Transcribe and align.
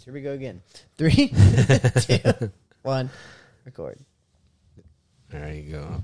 sounds. 0.00 0.04
Here 0.04 0.14
we 0.14 0.20
go 0.20 0.32
again. 0.32 0.62
Three, 0.98 1.28
two, 2.00 2.50
one, 2.82 3.10
record. 3.64 3.98
There 5.30 5.52
you 5.52 5.72
go. 5.72 6.02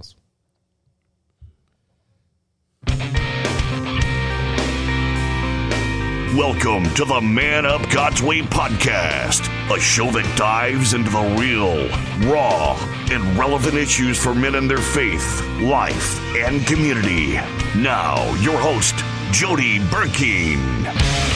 Welcome 6.37 6.93
to 6.95 7.05
the 7.07 7.21
Man 7.23 7.65
Up 7.65 7.89
God's 7.91 8.21
Way 8.21 8.43
podcast, 8.43 9.49
a 9.75 9.81
show 9.81 10.11
that 10.11 10.37
dives 10.37 10.93
into 10.93 11.11
the 11.11 11.37
real, 11.41 11.89
raw, 12.31 12.77
and 13.11 13.39
relevant 13.39 13.75
issues 13.75 14.23
for 14.23 14.35
men 14.35 14.55
and 14.55 14.71
their 14.71 14.77
faith, 14.77 15.43
life, 15.63 16.21
and 16.37 16.65
community. 16.67 17.35
Now, 17.75 18.35
your 18.43 18.59
host, 18.59 18.97
Jody 19.33 19.79
Burkeen. 19.79 21.36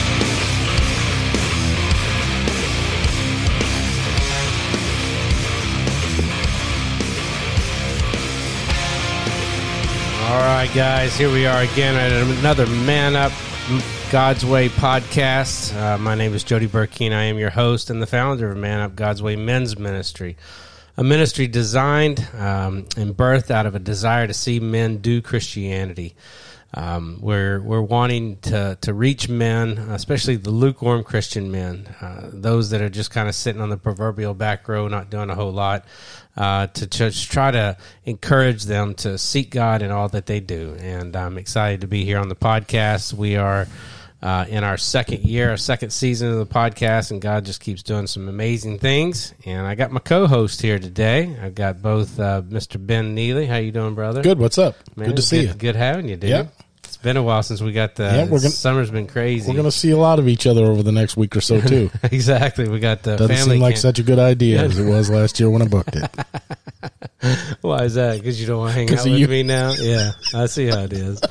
All 10.31 10.37
right, 10.37 10.71
guys, 10.73 11.17
here 11.17 11.29
we 11.29 11.45
are 11.45 11.61
again 11.61 11.93
at 11.93 12.13
another 12.39 12.65
Man 12.65 13.17
Up 13.17 13.33
God's 14.13 14.45
Way 14.45 14.69
podcast. 14.69 15.75
Uh, 15.75 15.97
my 15.97 16.15
name 16.15 16.33
is 16.33 16.45
Jody 16.45 16.69
Burkeen. 16.69 17.11
I 17.11 17.23
am 17.23 17.37
your 17.37 17.49
host 17.49 17.89
and 17.89 18.01
the 18.01 18.07
founder 18.07 18.49
of 18.49 18.57
Man 18.57 18.79
Up 18.79 18.95
God's 18.95 19.21
Way 19.21 19.35
Men's 19.35 19.77
Ministry, 19.77 20.37
a 20.95 21.03
ministry 21.03 21.47
designed 21.47 22.25
um, 22.33 22.85
and 22.95 23.13
birthed 23.13 23.51
out 23.51 23.65
of 23.65 23.75
a 23.75 23.79
desire 23.79 24.25
to 24.25 24.33
see 24.33 24.61
men 24.61 24.99
do 24.99 25.21
Christianity. 25.21 26.15
Um, 26.73 27.17
we're 27.19 27.59
we're 27.59 27.81
wanting 27.81 28.37
to 28.43 28.77
to 28.79 28.93
reach 28.93 29.27
men, 29.27 29.77
especially 29.77 30.37
the 30.37 30.51
lukewarm 30.51 31.03
Christian 31.03 31.51
men, 31.51 31.93
uh, 31.99 32.29
those 32.31 32.69
that 32.69 32.81
are 32.81 32.89
just 32.89 33.11
kind 33.11 33.27
of 33.27 33.35
sitting 33.35 33.61
on 33.61 33.67
the 33.67 33.75
proverbial 33.75 34.33
back 34.33 34.69
row, 34.69 34.87
not 34.87 35.09
doing 35.09 35.29
a 35.29 35.35
whole 35.35 35.51
lot, 35.51 35.83
uh, 36.35 36.67
to 36.67 36.87
just 36.87 37.31
try 37.31 37.51
to 37.51 37.77
encourage 38.05 38.63
them 38.63 38.93
to 38.95 39.17
seek 39.17 39.51
God 39.51 39.81
in 39.81 39.91
all 39.91 40.09
that 40.09 40.25
they 40.25 40.39
do. 40.39 40.75
And 40.79 41.15
I'm 41.15 41.37
excited 41.37 41.81
to 41.81 41.87
be 41.87 42.05
here 42.05 42.19
on 42.19 42.29
the 42.29 42.35
podcast. 42.35 43.13
We 43.13 43.35
are. 43.37 43.67
Uh, 44.23 44.45
in 44.49 44.63
our 44.63 44.77
second 44.77 45.23
year, 45.23 45.49
our 45.49 45.57
second 45.57 45.89
season 45.89 46.29
of 46.31 46.37
the 46.37 46.45
podcast, 46.45 47.09
and 47.09 47.19
God 47.19 47.43
just 47.43 47.59
keeps 47.59 47.81
doing 47.81 48.05
some 48.05 48.29
amazing 48.29 48.77
things. 48.77 49.33
And 49.47 49.65
I 49.65 49.73
got 49.73 49.89
my 49.89 49.99
co-host 49.99 50.61
here 50.61 50.77
today. 50.77 51.35
I've 51.41 51.55
got 51.55 51.81
both 51.81 52.19
uh, 52.19 52.43
Mr. 52.43 52.77
Ben 52.77 53.15
Neely. 53.15 53.47
How 53.47 53.55
you 53.55 53.71
doing, 53.71 53.95
brother? 53.95 54.21
Good. 54.21 54.37
What's 54.37 54.59
up? 54.59 54.75
Man, 54.95 55.07
good 55.07 55.15
to 55.15 55.21
see 55.23 55.41
good, 55.41 55.47
you. 55.47 55.53
Good 55.55 55.75
having 55.75 56.07
you, 56.07 56.17
dude. 56.17 56.49
Been 57.03 57.17
a 57.17 57.23
while 57.23 57.41
since 57.41 57.61
we 57.61 57.71
got 57.71 57.95
the 57.95 58.03
Yeah, 58.03 58.23
we're 58.25 58.37
gonna- 58.39 58.49
summer's 58.51 58.91
been 58.91 59.07
crazy. 59.07 59.47
We're 59.47 59.55
going 59.55 59.65
to 59.65 59.71
see 59.71 59.89
a 59.91 59.97
lot 59.97 60.19
of 60.19 60.27
each 60.27 60.45
other 60.45 60.65
over 60.65 60.83
the 60.83 60.91
next 60.91 61.17
week 61.17 61.35
or 61.35 61.41
so 61.41 61.59
too. 61.59 61.89
exactly. 62.03 62.67
We 62.69 62.79
got 62.79 63.01
the 63.03 63.15
Doesn't 63.17 63.35
family 63.35 63.55
seem 63.55 63.61
like 63.61 63.73
camp. 63.75 63.81
such 63.81 63.99
a 63.99 64.03
good 64.03 64.19
idea 64.19 64.61
as 64.61 64.77
it 64.77 64.85
was 64.87 65.09
last 65.09 65.39
year 65.39 65.49
when 65.49 65.61
I 65.63 65.67
booked 65.67 65.95
it. 65.95 66.09
Why 67.61 67.83
is 67.83 67.95
that? 67.95 68.17
Because 68.17 68.39
you 68.39 68.47
don't 68.47 68.59
want 68.59 68.73
to 68.73 68.79
hang 68.79 68.89
out 68.99 69.05
with 69.05 69.17
you. 69.19 69.27
me 69.27 69.43
now? 69.43 69.73
Yeah, 69.73 70.11
I 70.33 70.45
see 70.47 70.67
how 70.67 70.79
it 70.81 70.93
is. 70.93 71.21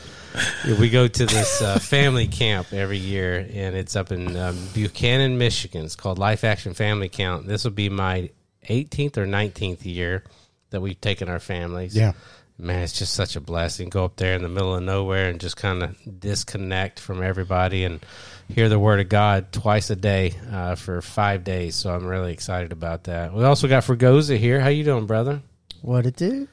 We 0.78 0.90
go 0.90 1.08
to 1.08 1.26
this 1.26 1.60
uh, 1.60 1.78
family 1.80 2.26
camp 2.28 2.72
every 2.72 2.98
year, 2.98 3.38
and 3.52 3.74
it's 3.74 3.96
up 3.96 4.12
in 4.12 4.36
um, 4.36 4.56
Buchanan, 4.74 5.38
Michigan. 5.38 5.84
It's 5.84 5.96
called 5.96 6.18
Life 6.18 6.44
Action 6.44 6.74
Family 6.74 7.08
Camp. 7.08 7.46
This 7.46 7.64
will 7.64 7.72
be 7.72 7.88
my 7.88 8.30
18th 8.68 9.16
or 9.18 9.26
19th 9.26 9.84
year 9.84 10.22
that 10.70 10.80
we've 10.80 11.00
taken 11.00 11.28
our 11.28 11.40
families. 11.40 11.96
Yeah. 11.96 12.12
Man, 12.60 12.82
it's 12.82 12.98
just 12.98 13.14
such 13.14 13.36
a 13.36 13.40
blessing. 13.40 13.88
Go 13.88 14.04
up 14.04 14.16
there 14.16 14.34
in 14.34 14.42
the 14.42 14.48
middle 14.48 14.74
of 14.74 14.82
nowhere 14.82 15.28
and 15.30 15.40
just 15.40 15.56
kind 15.56 15.82
of 15.82 15.96
disconnect 16.20 17.00
from 17.00 17.22
everybody 17.22 17.84
and 17.84 18.00
hear 18.48 18.68
the 18.68 18.78
word 18.78 19.00
of 19.00 19.08
God 19.08 19.50
twice 19.52 19.90
a 19.90 19.96
day 19.96 20.34
uh, 20.52 20.74
for 20.74 21.00
five 21.00 21.42
days. 21.44 21.74
So 21.74 21.94
I'm 21.94 22.06
really 22.06 22.32
excited 22.32 22.72
about 22.72 23.04
that. 23.04 23.32
We 23.32 23.44
also 23.44 23.66
got 23.68 23.84
Fragoza 23.84 24.36
here. 24.36 24.60
How 24.60 24.68
you 24.68 24.84
doing, 24.84 25.06
brother? 25.06 25.40
What 25.82 26.04
it 26.06 26.16
do? 26.16 26.48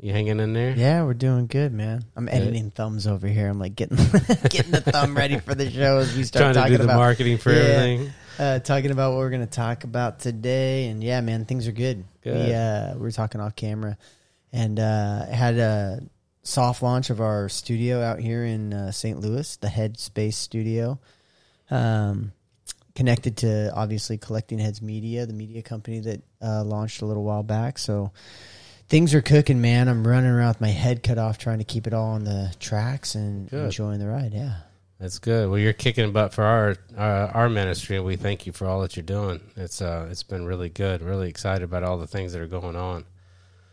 You 0.00 0.12
hanging 0.12 0.38
in 0.38 0.52
there? 0.52 0.74
Yeah, 0.76 1.02
we're 1.04 1.14
doing 1.14 1.46
good, 1.46 1.72
man. 1.72 2.04
I'm 2.14 2.28
editing 2.28 2.70
thumbs 2.70 3.06
over 3.06 3.26
here. 3.26 3.48
I'm 3.48 3.58
like 3.58 3.74
getting 3.74 3.96
getting 4.50 4.70
the 4.70 4.82
thumb 4.84 5.16
ready 5.16 5.38
for 5.38 5.54
the 5.54 5.68
show 5.70 5.98
as 5.98 6.14
we 6.16 6.22
start 6.24 6.42
Trying 6.42 6.54
to 6.54 6.60
talking 6.60 6.72
do 6.74 6.78
the 6.78 6.84
about 6.84 6.96
marketing 6.98 7.38
for 7.38 7.50
Yeah. 7.52 7.58
everything. 7.58 8.12
uh, 8.38 8.58
talking 8.60 8.90
about 8.92 9.12
what 9.12 9.18
we're 9.18 9.30
going 9.30 9.40
to 9.40 9.50
talk 9.50 9.82
about 9.84 10.20
today. 10.20 10.86
And 10.88 11.02
yeah, 11.02 11.20
man, 11.20 11.46
things 11.46 11.66
are 11.66 11.72
good. 11.72 12.04
Good. 12.22 12.48
We 12.48 12.54
uh, 12.54 12.94
we 12.94 13.00
were 13.00 13.10
talking 13.10 13.40
off 13.40 13.56
camera, 13.56 13.96
and 14.52 14.78
uh, 14.78 15.26
had 15.26 15.58
a 15.58 16.00
soft 16.42 16.82
launch 16.82 17.10
of 17.10 17.20
our 17.20 17.48
studio 17.48 18.02
out 18.02 18.20
here 18.20 18.44
in 18.44 18.72
uh, 18.72 18.90
St. 18.90 19.20
Louis, 19.20 19.56
the 19.56 19.68
Headspace 19.68 20.34
Studio. 20.34 20.98
Um, 21.70 22.32
connected 22.94 23.36
to 23.38 23.72
obviously 23.74 24.18
Collecting 24.18 24.58
Heads 24.58 24.82
Media, 24.82 25.26
the 25.26 25.32
media 25.32 25.62
company 25.62 26.00
that 26.00 26.22
uh, 26.42 26.64
launched 26.64 27.02
a 27.02 27.06
little 27.06 27.22
while 27.22 27.42
back. 27.42 27.78
So 27.78 28.12
things 28.88 29.14
are 29.14 29.22
cooking, 29.22 29.60
man. 29.60 29.88
I'm 29.88 30.06
running 30.06 30.30
around 30.30 30.48
with 30.48 30.60
my 30.60 30.70
head 30.70 31.02
cut 31.02 31.18
off, 31.18 31.38
trying 31.38 31.58
to 31.58 31.64
keep 31.64 31.86
it 31.86 31.94
all 31.94 32.10
on 32.10 32.24
the 32.24 32.52
tracks 32.58 33.14
and 33.14 33.48
Good. 33.48 33.66
enjoying 33.66 34.00
the 34.00 34.08
ride. 34.08 34.32
Yeah. 34.34 34.56
That's 34.98 35.20
good. 35.20 35.48
Well, 35.48 35.60
you're 35.60 35.74
kicking 35.74 36.10
butt 36.10 36.34
for 36.34 36.42
our 36.42 36.76
uh, 36.96 37.30
our 37.32 37.48
ministry, 37.48 37.96
and 37.96 38.04
we 38.04 38.16
thank 38.16 38.46
you 38.46 38.52
for 38.52 38.66
all 38.66 38.80
that 38.80 38.96
you're 38.96 39.04
doing. 39.04 39.40
It's 39.56 39.80
uh, 39.80 40.08
it's 40.10 40.24
been 40.24 40.44
really 40.44 40.70
good. 40.70 41.02
Really 41.02 41.28
excited 41.28 41.62
about 41.62 41.84
all 41.84 41.98
the 41.98 42.08
things 42.08 42.32
that 42.32 42.42
are 42.42 42.48
going 42.48 42.74
on. 42.74 43.04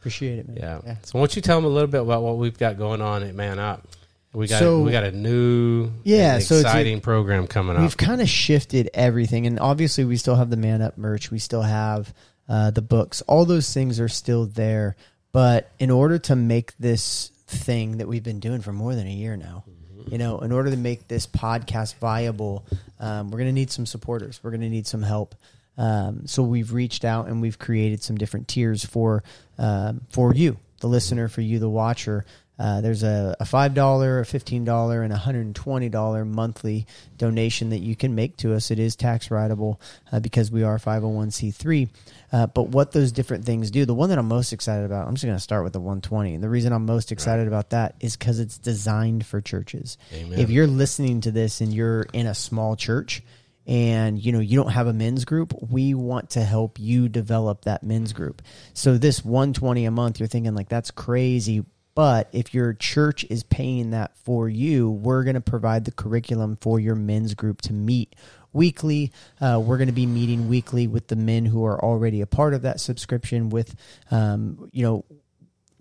Appreciate 0.05 0.37
it, 0.37 0.47
man. 0.47 0.57
Yeah. 0.57 0.81
Yeah. 0.85 0.95
So, 1.01 1.17
why 1.17 1.21
don't 1.21 1.35
you 1.35 1.41
tell 1.41 1.57
them 1.57 1.65
a 1.65 1.73
little 1.73 1.87
bit 1.89 2.01
about 2.01 2.21
what 2.21 2.37
we've 2.37 2.55
got 2.57 2.77
going 2.77 3.01
on 3.01 3.23
at 3.23 3.33
Man 3.33 3.57
Up? 3.57 3.87
We 4.33 4.45
got 4.47 4.59
So- 4.59 4.81
we 4.81 4.91
got 4.91 5.03
a 5.03 5.11
new 5.11 5.89
Yeah, 6.03 6.37
so 6.37 6.37
it's 6.37 6.51
a- 6.51 6.67
exciting 6.67 7.01
program 7.01 7.47
coming 7.47 7.75
up. 7.75 7.81
We've 7.81 7.97
kind 7.97 8.21
of 8.21 8.29
shifted 8.29 8.91
everything, 8.93 9.47
and 9.47 9.59
obviously, 9.59 10.05
we 10.05 10.17
still 10.17 10.35
have 10.35 10.51
the 10.51 10.57
Man 10.57 10.83
Up 10.83 10.95
merch. 10.97 11.31
We 11.31 11.39
still 11.39 11.63
have 11.63 12.13
uh, 12.47 12.69
the 12.69 12.83
books. 12.83 13.21
All 13.23 13.45
those 13.45 13.73
things 13.73 13.99
are 13.99 14.07
still 14.09 14.45
there. 14.45 14.95
But 15.31 15.71
in 15.79 15.89
order 15.89 16.19
to 16.19 16.35
make 16.35 16.77
this 16.77 17.31
thing 17.47 17.97
that 17.97 18.07
we've 18.07 18.21
been 18.23 18.39
doing 18.39 18.61
for 18.61 18.71
more 18.71 18.93
than 18.93 19.07
a 19.07 19.11
year 19.11 19.35
now, 19.35 19.63
you 20.07 20.19
know, 20.19 20.37
in 20.39 20.51
order 20.51 20.69
to 20.69 20.77
make 20.77 21.07
this 21.07 21.25
podcast 21.25 21.95
viable, 21.95 22.63
um, 22.99 23.31
we're 23.31 23.39
going 23.39 23.49
to 23.49 23.53
need 23.53 23.71
some 23.71 23.85
supporters. 23.87 24.39
We're 24.43 24.51
going 24.51 24.61
to 24.61 24.69
need 24.69 24.85
some 24.85 25.01
help. 25.01 25.33
Um, 25.77 26.27
so 26.27 26.43
we've 26.43 26.73
reached 26.73 27.05
out 27.05 27.27
and 27.27 27.41
we've 27.41 27.59
created 27.59 28.01
some 28.03 28.17
different 28.17 28.47
tiers 28.47 28.85
for 28.85 29.23
um, 29.57 30.01
for 30.09 30.33
you, 30.33 30.57
the 30.79 30.87
listener, 30.87 31.27
for 31.27 31.41
you, 31.41 31.59
the 31.59 31.69
watcher. 31.69 32.25
Uh, 32.57 32.79
there's 32.79 33.03
a, 33.03 33.35
a 33.41 33.45
five 33.45 33.73
dollar, 33.73 34.19
a 34.19 34.25
fifteen 34.25 34.63
dollar, 34.63 35.03
and 35.03 35.11
a 35.11 35.17
hundred 35.17 35.45
and 35.45 35.55
twenty 35.55 35.89
dollar 35.89 36.23
monthly 36.23 36.87
donation 37.17 37.69
that 37.71 37.79
you 37.79 37.95
can 37.95 38.15
make 38.15 38.37
to 38.37 38.53
us. 38.53 38.71
It 38.71 38.79
is 38.79 38.95
tax 38.95 39.27
writable 39.27 39.77
uh, 40.11 40.21
because 40.21 40.51
we 40.51 40.63
are 40.63 40.79
five 40.79 41.01
hundred 41.01 41.15
one 41.15 41.31
c 41.31 41.51
three. 41.51 41.89
Uh, 42.31 42.47
but 42.47 42.69
what 42.69 42.91
those 42.91 43.11
different 43.11 43.45
things 43.45 43.71
do, 43.71 43.85
the 43.85 43.93
one 43.93 44.09
that 44.09 44.17
I'm 44.17 44.27
most 44.27 44.53
excited 44.53 44.85
about, 44.85 45.07
I'm 45.07 45.15
just 45.15 45.25
going 45.25 45.37
to 45.37 45.41
start 45.41 45.63
with 45.63 45.71
the 45.71 45.79
120. 45.79 46.37
The 46.37 46.49
reason 46.49 46.73
I'm 46.73 46.85
most 46.85 47.13
excited 47.13 47.47
about 47.47 47.69
that 47.69 47.95
is 48.01 48.17
because 48.17 48.39
it's 48.39 48.57
designed 48.57 49.25
for 49.25 49.39
churches. 49.39 49.97
Amen. 50.13 50.37
If 50.37 50.49
you're 50.49 50.67
listening 50.67 51.21
to 51.21 51.31
this 51.31 51.61
and 51.61 51.73
you're 51.73 52.01
in 52.11 52.27
a 52.27 52.35
small 52.35 52.75
church 52.75 53.21
and 53.67 54.23
you 54.23 54.31
know 54.31 54.39
you 54.39 54.57
don't 54.57 54.71
have 54.71 54.87
a 54.87 54.93
men's 54.93 55.25
group, 55.25 55.53
we 55.69 55.93
want 55.93 56.31
to 56.31 56.43
help 56.43 56.79
you 56.79 57.09
develop 57.09 57.65
that 57.65 57.83
men's 57.83 58.13
group. 58.13 58.41
So 58.73 58.97
this 58.97 59.23
120 59.23 59.85
a 59.85 59.91
month, 59.91 60.19
you're 60.19 60.27
thinking 60.27 60.55
like 60.55 60.69
that's 60.69 60.91
crazy. 60.91 61.63
But 61.95 62.27
if 62.33 62.53
your 62.53 62.73
church 62.73 63.25
is 63.29 63.43
paying 63.43 63.91
that 63.91 64.17
for 64.17 64.49
you, 64.49 64.91
we're 64.91 65.23
going 65.23 65.35
to 65.35 65.41
provide 65.41 65.85
the 65.85 65.91
curriculum 65.91 66.57
for 66.59 66.77
your 66.77 66.95
men's 66.95 67.33
group 67.35 67.61
to 67.63 67.73
meet 67.73 68.15
weekly. 68.51 69.13
Uh, 69.39 69.61
we're 69.63 69.77
going 69.77 69.87
to 69.87 69.93
be 69.93 70.05
meeting 70.05 70.49
weekly 70.49 70.87
with 70.87 71.07
the 71.07 71.15
men 71.15 71.45
who 71.45 71.63
are 71.65 71.81
already 71.83 72.19
a 72.19 72.27
part 72.27 72.53
of 72.53 72.63
that 72.63 72.81
subscription 72.81 73.49
with, 73.49 73.75
um, 74.11 74.69
you 74.73 74.83
know, 74.83 75.05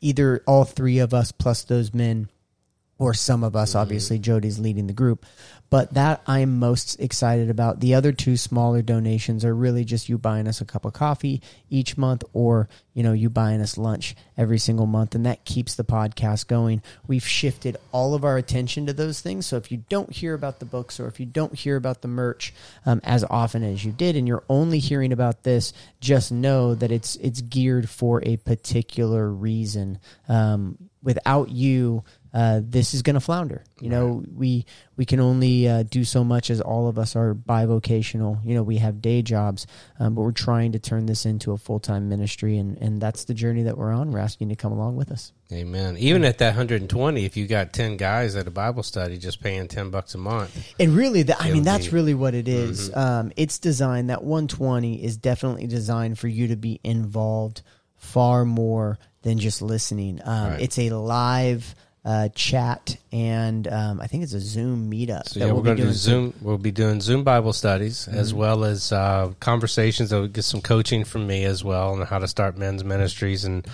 either 0.00 0.42
all 0.46 0.64
three 0.64 0.98
of 0.98 1.12
us 1.14 1.32
plus 1.32 1.64
those 1.64 1.92
men 1.92 2.28
or 2.98 3.14
some 3.14 3.42
of 3.42 3.56
us. 3.56 3.74
Obviously, 3.74 4.18
Jody's 4.18 4.58
leading 4.58 4.86
the 4.86 4.92
group, 4.92 5.26
but 5.70 5.94
that 5.94 6.22
I'm 6.26 6.58
most 6.58 7.00
excited 7.00 7.50
about. 7.50 7.80
The 7.80 7.94
other 7.94 8.12
two 8.12 8.36
smaller 8.36 8.82
donations 8.82 9.44
are 9.44 9.54
really 9.54 9.84
just 9.84 10.08
you 10.08 10.18
buying 10.18 10.46
us 10.46 10.60
a 10.60 10.64
cup 10.64 10.84
of 10.84 10.92
coffee 10.92 11.42
each 11.68 11.96
month, 11.96 12.22
or 12.32 12.68
you 12.92 13.02
know 13.02 13.12
you 13.12 13.30
buying 13.30 13.60
us 13.60 13.76
lunch 13.76 14.14
every 14.36 14.58
single 14.58 14.86
month, 14.86 15.14
and 15.14 15.26
that 15.26 15.44
keeps 15.44 15.74
the 15.74 15.84
podcast 15.84 16.46
going. 16.46 16.82
We've 17.06 17.26
shifted 17.26 17.76
all 17.92 18.14
of 18.14 18.24
our 18.24 18.36
attention 18.36 18.86
to 18.86 18.92
those 18.92 19.20
things. 19.20 19.46
So 19.46 19.56
if 19.56 19.72
you 19.72 19.84
don't 19.88 20.12
hear 20.12 20.34
about 20.34 20.58
the 20.60 20.66
books, 20.66 21.00
or 21.00 21.06
if 21.08 21.18
you 21.18 21.26
don't 21.26 21.54
hear 21.54 21.76
about 21.76 22.02
the 22.02 22.08
merch 22.08 22.54
um, 22.86 23.00
as 23.02 23.24
often 23.24 23.62
as 23.64 23.84
you 23.84 23.92
did, 23.92 24.16
and 24.16 24.28
you're 24.28 24.44
only 24.48 24.78
hearing 24.78 25.12
about 25.12 25.42
this, 25.42 25.72
just 26.00 26.30
know 26.30 26.74
that 26.74 26.92
it's 26.92 27.16
it's 27.16 27.40
geared 27.40 27.88
for 27.88 28.22
a 28.24 28.36
particular 28.36 29.30
reason. 29.30 29.98
Um, 30.28 30.78
without 31.02 31.50
you 31.50 32.02
uh, 32.34 32.60
this 32.62 32.92
is 32.94 33.02
going 33.02 33.14
to 33.14 33.20
flounder. 33.20 33.62
You 33.80 33.88
know, 33.90 34.22
we 34.34 34.66
we 34.96 35.04
can 35.04 35.20
only 35.20 35.68
uh, 35.68 35.84
do 35.84 36.02
so 36.04 36.24
much 36.24 36.50
as 36.50 36.60
all 36.60 36.88
of 36.88 36.98
us 36.98 37.14
are 37.16 37.32
bivocational. 37.34 38.44
You 38.44 38.54
know, 38.54 38.62
we 38.64 38.78
have 38.78 39.00
day 39.00 39.22
jobs, 39.22 39.66
um, 40.00 40.14
but 40.16 40.22
we're 40.22 40.32
trying 40.32 40.72
to 40.72 40.78
turn 40.80 41.06
this 41.06 41.26
into 41.26 41.52
a 41.52 41.56
full 41.56 41.78
time 41.80 42.08
ministry, 42.08 42.58
and 42.58 42.76
and 42.78 43.00
that's 43.00 43.24
the 43.24 43.34
journey 43.34 43.62
that 43.62 43.78
we're 43.78 43.92
on. 43.92 44.10
We're 44.10 44.18
asking 44.18 44.50
you 44.50 44.56
to 44.56 44.60
come 44.60 44.72
along 44.72 44.96
with 44.96 45.10
us. 45.12 45.32
Amen. 45.52 45.96
Even 45.98 46.24
at 46.24 46.38
that 46.38 46.48
120, 46.56 47.24
if 47.24 47.36
you 47.36 47.46
got 47.46 47.72
10 47.72 47.98
guys 47.98 48.34
at 48.34 48.46
a 48.48 48.50
Bible 48.50 48.82
study 48.82 49.18
just 49.18 49.40
paying 49.42 49.68
10 49.68 49.90
bucks 49.90 50.14
a 50.14 50.18
month, 50.18 50.50
And 50.80 50.96
really, 50.96 51.22
that, 51.24 51.40
I 51.40 51.52
mean, 51.52 51.62
that's 51.62 51.84
be- 51.84 51.88
Mm-hmm. 51.88 51.94
really 51.96 52.14
what 52.14 52.34
it 52.34 52.48
is. 52.48 52.92
Um, 52.96 53.30
it's 53.36 53.58
designed, 53.58 54.08
that 54.10 54.24
120 54.24 55.04
is 55.04 55.18
definitely 55.18 55.66
designed 55.66 56.18
for 56.18 56.28
you 56.28 56.48
to 56.48 56.56
be 56.56 56.80
involved 56.82 57.60
far 57.94 58.44
more 58.46 58.98
than 59.22 59.38
just 59.38 59.60
listening. 59.62 60.20
Um, 60.24 60.52
Right. 60.52 60.62
It's 60.62 60.78
a 60.78 60.90
live 60.90 61.74
uh, 62.04 62.28
chat, 62.34 62.96
and 63.12 63.66
um, 63.68 64.00
I 64.00 64.06
think 64.06 64.22
it's 64.24 64.34
a 64.34 64.40
Zoom 64.40 64.90
meetup. 64.90 65.28
So 65.28 65.40
yeah, 65.40 65.52
we're 65.52 65.62
going 65.62 65.78
to 65.78 65.84
do 65.84 65.92
Zoom. 65.92 66.34
We'll 66.42 66.58
be 66.58 66.70
doing 66.70 67.00
Zoom 67.00 67.24
Bible 67.24 67.52
studies 67.54 68.06
as 68.08 68.30
Mm-hmm. 68.30 68.38
well 68.40 68.64
as 68.64 68.92
uh, 68.92 69.32
conversations. 69.40 70.12
I'll 70.12 70.26
get 70.26 70.42
some 70.44 70.60
coaching 70.60 71.04
from 71.04 71.26
me 71.26 71.44
as 71.44 71.64
well 71.64 71.92
on 71.92 72.02
how 72.06 72.18
to 72.18 72.28
start 72.28 72.58
men's 72.58 72.84
ministries 72.84 73.44
and 73.44 73.66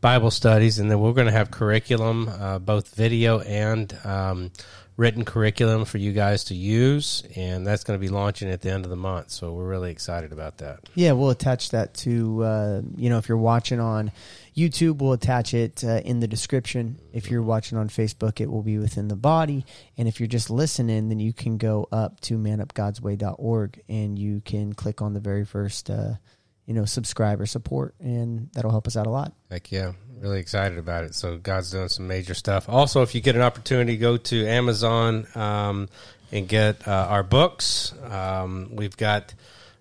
Bible 0.00 0.30
studies, 0.30 0.78
and 0.78 0.90
then 0.90 1.00
we're 1.00 1.12
going 1.14 1.26
to 1.26 1.32
have 1.32 1.50
curriculum, 1.50 2.28
uh, 2.28 2.58
both 2.58 2.94
video 2.94 3.40
and 3.40 3.96
um, 4.04 4.50
written 4.96 5.24
curriculum 5.24 5.84
for 5.84 5.98
you 5.98 6.12
guys 6.12 6.44
to 6.44 6.54
use, 6.54 7.24
and 7.34 7.66
that's 7.66 7.84
going 7.84 7.98
to 7.98 8.00
be 8.00 8.08
launching 8.08 8.50
at 8.50 8.60
the 8.60 8.70
end 8.70 8.84
of 8.84 8.90
the 8.90 8.96
month. 8.96 9.30
So 9.30 9.52
we're 9.52 9.66
really 9.66 9.90
excited 9.90 10.30
about 10.32 10.58
that. 10.58 10.80
Yeah, 10.94 11.12
we'll 11.12 11.30
attach 11.30 11.70
that 11.70 11.94
to 11.94 12.44
uh, 12.44 12.82
you 12.96 13.08
know 13.10 13.18
if 13.18 13.28
you're 13.28 13.38
watching 13.38 13.80
on 13.80 14.12
YouTube, 14.58 14.98
we'll 14.98 15.12
attach 15.12 15.54
it 15.54 15.84
uh, 15.84 16.00
in 16.04 16.20
the 16.20 16.26
description. 16.26 16.98
If 17.12 17.30
you're 17.30 17.42
watching 17.42 17.78
on 17.78 17.88
Facebook, 17.88 18.40
it 18.40 18.50
will 18.50 18.62
be 18.62 18.78
within 18.78 19.08
the 19.08 19.16
body, 19.16 19.64
and 19.96 20.08
if 20.08 20.20
you're 20.20 20.26
just 20.26 20.50
listening, 20.50 21.08
then 21.08 21.20
you 21.20 21.32
can 21.32 21.58
go 21.58 21.86
up 21.92 22.20
to 22.22 22.36
manupgodsway.org 22.36 23.82
and 23.88 24.18
you 24.18 24.40
can 24.40 24.72
click 24.72 25.00
on 25.00 25.14
the 25.14 25.20
very 25.20 25.44
first 25.44 25.90
uh, 25.90 26.14
you 26.68 26.74
know 26.74 26.84
subscribe 26.84 27.40
or 27.40 27.46
support, 27.46 27.94
and 27.98 28.50
that'll 28.52 28.70
help 28.70 28.86
us 28.86 28.96
out 28.96 29.06
a 29.06 29.10
lot. 29.10 29.32
Heck 29.50 29.72
yeah, 29.72 29.92
really 30.20 30.38
excited 30.38 30.76
about 30.76 31.04
it. 31.04 31.14
So 31.14 31.38
God's 31.38 31.70
doing 31.70 31.88
some 31.88 32.06
major 32.06 32.34
stuff. 32.34 32.68
Also, 32.68 33.02
if 33.02 33.14
you 33.14 33.22
get 33.22 33.36
an 33.36 33.42
opportunity, 33.42 33.96
go 33.96 34.18
to 34.18 34.46
Amazon 34.46 35.26
um, 35.34 35.88
and 36.30 36.46
get 36.46 36.86
uh, 36.86 37.06
our 37.08 37.22
books. 37.22 37.94
Um, 38.10 38.70
we've 38.74 38.96
got 38.96 39.32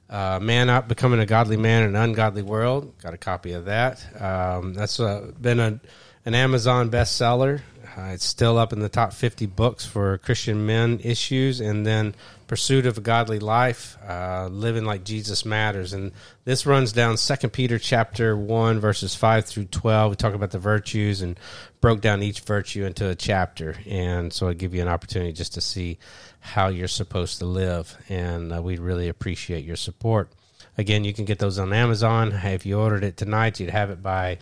uh, 0.09 0.39
"Man 0.41 0.69
Up: 0.69 0.87
Becoming 0.87 1.19
a 1.19 1.25
Godly 1.25 1.57
Man 1.57 1.83
in 1.83 1.89
an 1.89 1.95
Ungodly 1.95 2.43
World." 2.43 2.93
Got 3.01 3.13
a 3.13 3.17
copy 3.17 3.53
of 3.53 3.65
that. 3.65 4.05
Um, 4.21 4.73
that's 4.73 4.99
uh, 4.99 5.31
been 5.39 5.59
a, 5.59 5.79
an 6.25 6.35
Amazon 6.35 6.89
bestseller. 6.89 7.61
Uh, 7.97 8.11
it's 8.11 8.25
still 8.25 8.57
up 8.57 8.73
in 8.73 8.79
the 8.79 8.89
top 8.89 9.11
50 9.11 9.47
books 9.47 9.85
for 9.85 10.17
Christian 10.19 10.65
men 10.65 10.99
issues, 11.03 11.59
and 11.59 11.85
then 11.85 12.13
Pursuit 12.47 12.85
of 12.85 12.97
a 12.97 13.01
Godly 13.01 13.39
Life, 13.39 13.97
uh, 14.07 14.47
Living 14.49 14.85
Like 14.85 15.03
Jesus 15.03 15.43
Matters. 15.43 15.91
And 15.91 16.13
this 16.45 16.65
runs 16.65 16.93
down 16.93 17.17
Second 17.17 17.49
Peter 17.49 17.77
chapter 17.77 18.37
1, 18.37 18.79
verses 18.79 19.15
5 19.15 19.45
through 19.45 19.65
12. 19.65 20.11
We 20.11 20.15
talk 20.15 20.33
about 20.33 20.51
the 20.51 20.59
virtues 20.59 21.21
and 21.21 21.37
broke 21.81 21.99
down 21.99 22.23
each 22.23 22.39
virtue 22.39 22.85
into 22.85 23.09
a 23.09 23.15
chapter. 23.15 23.75
And 23.85 24.31
so 24.31 24.47
I 24.47 24.53
give 24.53 24.73
you 24.73 24.81
an 24.81 24.87
opportunity 24.87 25.33
just 25.33 25.55
to 25.55 25.61
see 25.61 25.97
how 26.47 26.67
you're 26.69 26.87
supposed 26.87 27.39
to 27.39 27.45
live. 27.45 27.95
And 28.09 28.53
uh, 28.53 28.61
we'd 28.61 28.79
really 28.79 29.09
appreciate 29.09 29.65
your 29.65 29.75
support. 29.75 30.31
Again, 30.77 31.03
you 31.03 31.13
can 31.13 31.25
get 31.25 31.39
those 31.39 31.59
on 31.59 31.73
Amazon. 31.73 32.31
If 32.31 32.65
you 32.65 32.79
ordered 32.79 33.03
it 33.03 33.17
tonight, 33.17 33.59
you'd 33.59 33.69
have 33.69 33.89
it 33.89 34.01
by 34.01 34.37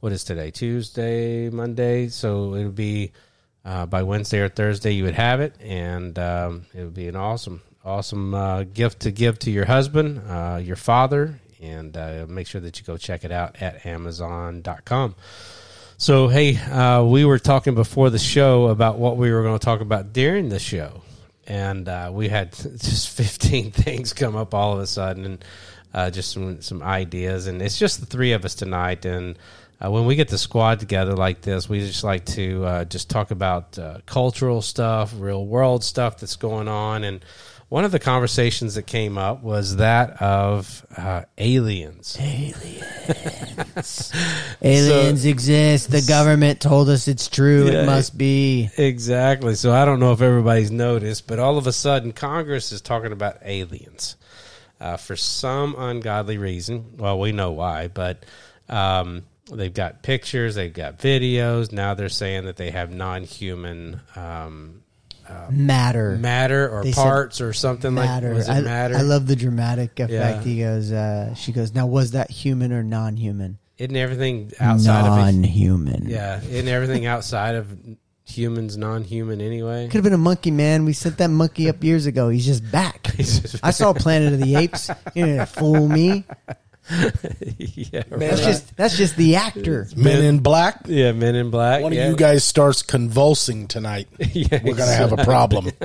what 0.00 0.12
is 0.12 0.24
today? 0.24 0.50
Tuesday, 0.50 1.48
Monday. 1.50 2.08
So 2.08 2.54
it'll 2.54 2.72
be 2.72 3.12
uh, 3.64 3.86
by 3.86 4.02
Wednesday 4.02 4.40
or 4.40 4.48
Thursday. 4.48 4.92
You 4.92 5.04
would 5.04 5.14
have 5.14 5.40
it, 5.40 5.54
and 5.60 6.18
um, 6.18 6.66
it 6.74 6.82
would 6.82 6.94
be 6.94 7.08
an 7.08 7.16
awesome, 7.16 7.62
awesome 7.84 8.34
uh, 8.34 8.64
gift 8.64 9.00
to 9.00 9.12
give 9.12 9.38
to 9.40 9.50
your 9.50 9.64
husband, 9.64 10.22
uh, 10.28 10.60
your 10.62 10.76
father, 10.76 11.40
and 11.60 11.96
uh, 11.96 12.26
make 12.28 12.46
sure 12.46 12.60
that 12.60 12.78
you 12.78 12.84
go 12.84 12.96
check 12.96 13.24
it 13.24 13.30
out 13.30 13.60
at 13.60 13.86
Amazon.com. 13.86 15.14
So, 15.98 16.26
hey, 16.26 16.56
uh, 16.56 17.04
we 17.04 17.24
were 17.24 17.38
talking 17.38 17.76
before 17.76 18.10
the 18.10 18.18
show 18.18 18.66
about 18.66 18.98
what 18.98 19.16
we 19.16 19.30
were 19.30 19.44
going 19.44 19.56
to 19.56 19.64
talk 19.64 19.80
about 19.80 20.12
during 20.12 20.48
the 20.48 20.58
show, 20.58 21.02
and 21.46 21.88
uh, 21.88 22.10
we 22.12 22.28
had 22.28 22.52
just 22.54 23.10
15 23.16 23.70
things 23.72 24.12
come 24.12 24.36
up 24.36 24.54
all 24.54 24.74
of 24.74 24.80
a 24.80 24.86
sudden, 24.86 25.24
and 25.24 25.44
uh, 25.94 26.10
just 26.10 26.32
some 26.32 26.60
some 26.62 26.82
ideas. 26.82 27.46
And 27.46 27.60
it's 27.60 27.78
just 27.78 28.00
the 28.00 28.06
three 28.06 28.32
of 28.32 28.44
us 28.44 28.54
tonight. 28.54 29.04
And 29.04 29.38
uh, 29.84 29.90
when 29.90 30.06
we 30.06 30.14
get 30.14 30.28
the 30.28 30.38
squad 30.38 30.80
together 30.80 31.14
like 31.14 31.42
this, 31.42 31.68
we 31.68 31.80
just 31.80 32.04
like 32.04 32.24
to 32.26 32.64
uh, 32.64 32.84
just 32.84 33.10
talk 33.10 33.30
about 33.30 33.78
uh, 33.78 33.98
cultural 34.06 34.62
stuff, 34.62 35.12
real 35.16 35.44
world 35.44 35.84
stuff 35.84 36.18
that's 36.18 36.36
going 36.36 36.68
on, 36.68 37.04
and. 37.04 37.24
One 37.72 37.86
of 37.86 37.90
the 37.90 37.98
conversations 37.98 38.74
that 38.74 38.82
came 38.82 39.16
up 39.16 39.42
was 39.42 39.76
that 39.76 40.20
of 40.20 40.84
uh, 40.94 41.22
aliens. 41.38 42.18
Aliens 42.20 44.12
Aliens 44.60 45.24
exist. 45.24 45.90
The 45.90 46.04
government 46.06 46.60
told 46.60 46.90
us 46.90 47.08
it's 47.08 47.28
true. 47.28 47.70
Yeah. 47.70 47.84
it 47.84 47.86
must 47.86 48.18
be. 48.18 48.68
Exactly. 48.76 49.54
So 49.54 49.72
I 49.72 49.86
don't 49.86 50.00
know 50.00 50.12
if 50.12 50.20
everybody's 50.20 50.70
noticed, 50.70 51.26
but 51.26 51.38
all 51.38 51.56
of 51.56 51.66
a 51.66 51.72
sudden, 51.72 52.12
Congress 52.12 52.72
is 52.72 52.82
talking 52.82 53.10
about 53.10 53.38
aliens 53.42 54.16
uh, 54.78 54.98
for 54.98 55.16
some 55.16 55.74
ungodly 55.78 56.36
reason. 56.36 56.98
Well, 56.98 57.18
we 57.18 57.32
know 57.32 57.52
why, 57.52 57.88
but 57.88 58.26
um, 58.68 59.24
they've 59.50 59.72
got 59.72 60.02
pictures, 60.02 60.56
they've 60.56 60.74
got 60.74 60.98
videos. 60.98 61.72
Now 61.72 61.94
they're 61.94 62.10
saying 62.10 62.44
that 62.44 62.58
they 62.58 62.70
have 62.70 62.92
non-human 62.92 64.02
um, 64.14 64.81
Matter. 65.50 66.16
matter 66.16 66.68
or 66.68 66.82
They 66.84 66.92
parts 66.92 67.40
or 67.40 67.52
something 67.52 67.94
matter. 67.94 68.34
like. 68.34 68.48
I, 68.48 68.60
matter? 68.60 68.96
I 68.96 69.02
love 69.02 69.26
the 69.26 69.36
dramatic 69.36 69.98
effect. 70.00 70.10
Yeah. 70.12 70.40
He 70.42 70.58
goes, 70.60 70.92
uh, 70.92 71.34
she 71.34 71.52
goes, 71.52 71.74
now 71.74 71.86
was 71.86 72.12
that 72.12 72.30
human 72.30 72.72
or 72.72 72.82
non-human? 72.82 73.58
Isn't 73.78 73.96
everything 73.96 74.52
outside 74.60 75.00
of 75.06 75.18
it? 75.18 75.32
non-human. 75.32 76.08
Yeah, 76.08 76.40
isn't 76.42 76.68
everything 76.68 77.06
outside 77.06 77.54
of 77.56 77.76
humans 78.24 78.76
non-human 78.76 79.40
anyway? 79.40 79.86
Could 79.86 79.94
have 79.94 80.04
been 80.04 80.12
a 80.12 80.18
monkey, 80.18 80.50
man. 80.50 80.84
We 80.84 80.92
sent 80.92 81.18
that 81.18 81.28
monkey 81.28 81.68
up 81.68 81.82
years 81.82 82.06
ago. 82.06 82.28
He's 82.28 82.46
just 82.46 82.70
back. 82.70 83.06
He's 83.16 83.40
just- 83.40 83.64
I 83.64 83.70
saw 83.72 83.92
Planet 83.92 84.34
of 84.34 84.40
the 84.40 84.54
Apes. 84.56 84.90
You 85.14 85.26
didn't 85.26 85.46
fool 85.48 85.88
me. 85.88 86.24
yeah, 87.58 88.02
That's 88.08 88.40
just 88.40 88.76
that's 88.76 88.96
just 88.96 89.16
the 89.16 89.36
actor. 89.36 89.86
Men 89.96 90.24
in 90.24 90.40
Black. 90.40 90.82
yeah, 90.86 91.12
Men 91.12 91.34
in 91.36 91.50
Black. 91.50 91.82
One 91.82 91.92
yeah. 91.92 92.04
of 92.04 92.10
you 92.10 92.16
guys 92.16 92.44
starts 92.44 92.82
convulsing 92.82 93.68
tonight. 93.68 94.08
yeah, 94.32 94.60
We're 94.64 94.74
gonna 94.74 94.92
have 94.92 95.12
a 95.12 95.24
problem. 95.24 95.70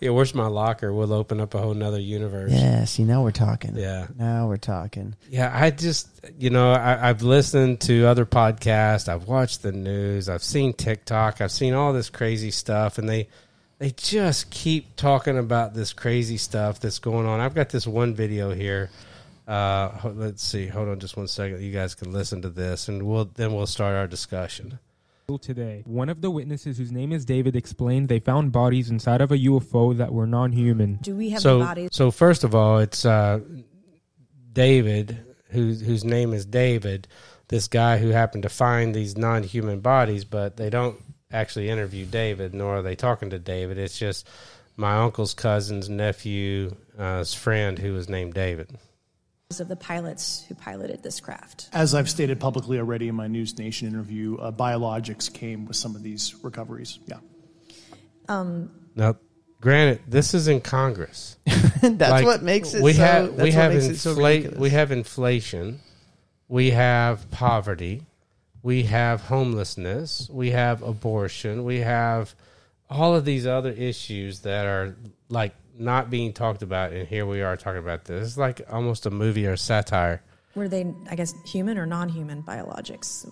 Yeah, 0.00 0.10
where's 0.10 0.34
my 0.34 0.46
locker? 0.46 0.92
We'll 0.92 1.12
open 1.12 1.40
up 1.40 1.54
a 1.54 1.60
whole 1.60 1.74
nother 1.74 2.00
universe. 2.00 2.52
Yeah. 2.52 2.84
See, 2.84 3.04
now 3.04 3.22
we're 3.22 3.30
talking. 3.30 3.76
Yeah. 3.76 4.06
Now 4.18 4.48
we're 4.48 4.56
talking. 4.56 5.16
Yeah, 5.30 5.50
I 5.54 5.70
just, 5.70 6.08
you 6.38 6.50
know, 6.50 6.72
I, 6.72 7.10
I've 7.10 7.22
listened 7.22 7.80
to 7.82 8.06
other 8.06 8.26
podcasts. 8.26 9.08
I've 9.08 9.28
watched 9.28 9.62
the 9.62 9.72
news. 9.72 10.28
I've 10.28 10.42
seen 10.42 10.72
TikTok. 10.72 11.40
I've 11.40 11.52
seen 11.52 11.74
all 11.74 11.92
this 11.92 12.10
crazy 12.10 12.50
stuff, 12.50 12.98
and 12.98 13.08
they, 13.08 13.28
they 13.78 13.90
just 13.90 14.50
keep 14.50 14.96
talking 14.96 15.38
about 15.38 15.74
this 15.74 15.92
crazy 15.92 16.36
stuff 16.36 16.80
that's 16.80 16.98
going 16.98 17.26
on. 17.26 17.40
I've 17.40 17.54
got 17.54 17.68
this 17.68 17.86
one 17.86 18.14
video 18.14 18.52
here. 18.52 18.90
Uh, 19.46 19.90
let's 20.14 20.42
see. 20.42 20.66
Hold 20.66 20.88
on, 20.88 21.00
just 21.00 21.16
one 21.16 21.28
second. 21.28 21.62
You 21.62 21.72
guys 21.72 21.94
can 21.94 22.12
listen 22.12 22.42
to 22.42 22.48
this, 22.48 22.88
and 22.88 23.02
we'll 23.02 23.26
then 23.26 23.54
we'll 23.54 23.66
start 23.66 23.94
our 23.94 24.06
discussion. 24.06 24.78
Today, 25.40 25.82
one 25.86 26.10
of 26.10 26.20
the 26.20 26.30
witnesses, 26.30 26.76
whose 26.76 26.92
name 26.92 27.10
is 27.10 27.24
David, 27.24 27.56
explained 27.56 28.10
they 28.10 28.18
found 28.18 28.52
bodies 28.52 28.90
inside 28.90 29.22
of 29.22 29.32
a 29.32 29.38
UFO 29.38 29.96
that 29.96 30.12
were 30.12 30.26
non-human. 30.26 30.96
Do 30.96 31.16
we 31.16 31.30
have 31.30 31.40
so, 31.40 31.60
bodies? 31.60 31.88
so 31.92 32.10
first 32.10 32.44
of 32.44 32.54
all, 32.54 32.78
it's 32.78 33.06
uh, 33.06 33.40
David, 34.52 35.24
whose 35.48 35.80
whose 35.80 36.04
name 36.04 36.34
is 36.34 36.44
David. 36.44 37.08
This 37.48 37.68
guy 37.68 37.96
who 37.96 38.08
happened 38.08 38.42
to 38.42 38.50
find 38.50 38.94
these 38.94 39.16
non-human 39.16 39.80
bodies, 39.80 40.24
but 40.26 40.58
they 40.58 40.68
don't 40.68 41.00
actually 41.32 41.70
interview 41.70 42.04
David, 42.04 42.52
nor 42.54 42.76
are 42.78 42.82
they 42.82 42.94
talking 42.96 43.30
to 43.30 43.38
David. 43.38 43.78
It's 43.78 43.98
just 43.98 44.28
my 44.76 44.96
uncle's 44.96 45.32
cousin's 45.32 45.88
nephew's 45.88 46.72
uh, 46.98 47.24
friend, 47.24 47.78
who 47.78 47.94
was 47.94 48.10
named 48.10 48.34
David. 48.34 48.76
Of 49.60 49.68
the 49.68 49.76
pilots 49.76 50.44
who 50.48 50.54
piloted 50.54 51.02
this 51.02 51.20
craft. 51.20 51.68
As 51.72 51.94
I've 51.94 52.08
stated 52.08 52.40
publicly 52.40 52.78
already 52.78 53.08
in 53.08 53.14
my 53.14 53.26
News 53.26 53.58
Nation 53.58 53.86
interview, 53.86 54.36
uh, 54.36 54.50
biologics 54.50 55.32
came 55.32 55.66
with 55.66 55.76
some 55.76 55.94
of 55.94 56.02
these 56.02 56.34
recoveries. 56.42 56.98
Yeah. 57.06 57.18
Now, 58.96 59.16
granted, 59.60 60.00
this 60.08 60.34
is 60.34 60.48
in 60.48 60.60
Congress. 60.60 61.36
that's 61.46 62.00
Like, 62.10 62.24
what 62.24 62.42
makes 62.42 62.74
it. 62.74 62.82
we 62.82 62.94
so, 62.94 63.02
have 63.02 63.34
we 63.34 63.52
have 63.52 63.72
makes 63.74 63.84
it 63.86 63.96
so 63.96 64.14
we 64.58 64.70
have 64.70 64.90
inflation 64.90 65.80
we 66.48 66.70
have 66.70 67.30
poverty 67.30 68.02
we 68.62 68.84
have 68.84 69.20
homelessness 69.22 70.28
we 70.32 70.50
have 70.50 70.82
abortion 70.82 71.64
we 71.64 71.80
have 71.80 72.34
all 72.88 73.14
of 73.14 73.24
these 73.24 73.46
other 73.46 73.70
issues 73.70 74.40
that 74.40 74.64
are 74.66 74.96
like 75.28 75.54
not 75.76 76.10
being 76.10 76.32
talked 76.32 76.62
about 76.62 76.92
and 76.92 77.06
here 77.08 77.26
we 77.26 77.42
are 77.42 77.56
talking 77.56 77.78
about 77.80 78.04
this 78.04 78.28
it's 78.28 78.38
like 78.38 78.60
almost 78.70 79.06
a 79.06 79.10
movie 79.10 79.46
or 79.46 79.56
satire 79.56 80.22
Were 80.54 80.68
they, 80.68 80.86
I 81.10 81.16
guess, 81.16 81.34
human 81.44 81.78
or 81.78 81.86
non-human 81.86 82.42
biologics? 82.44 83.26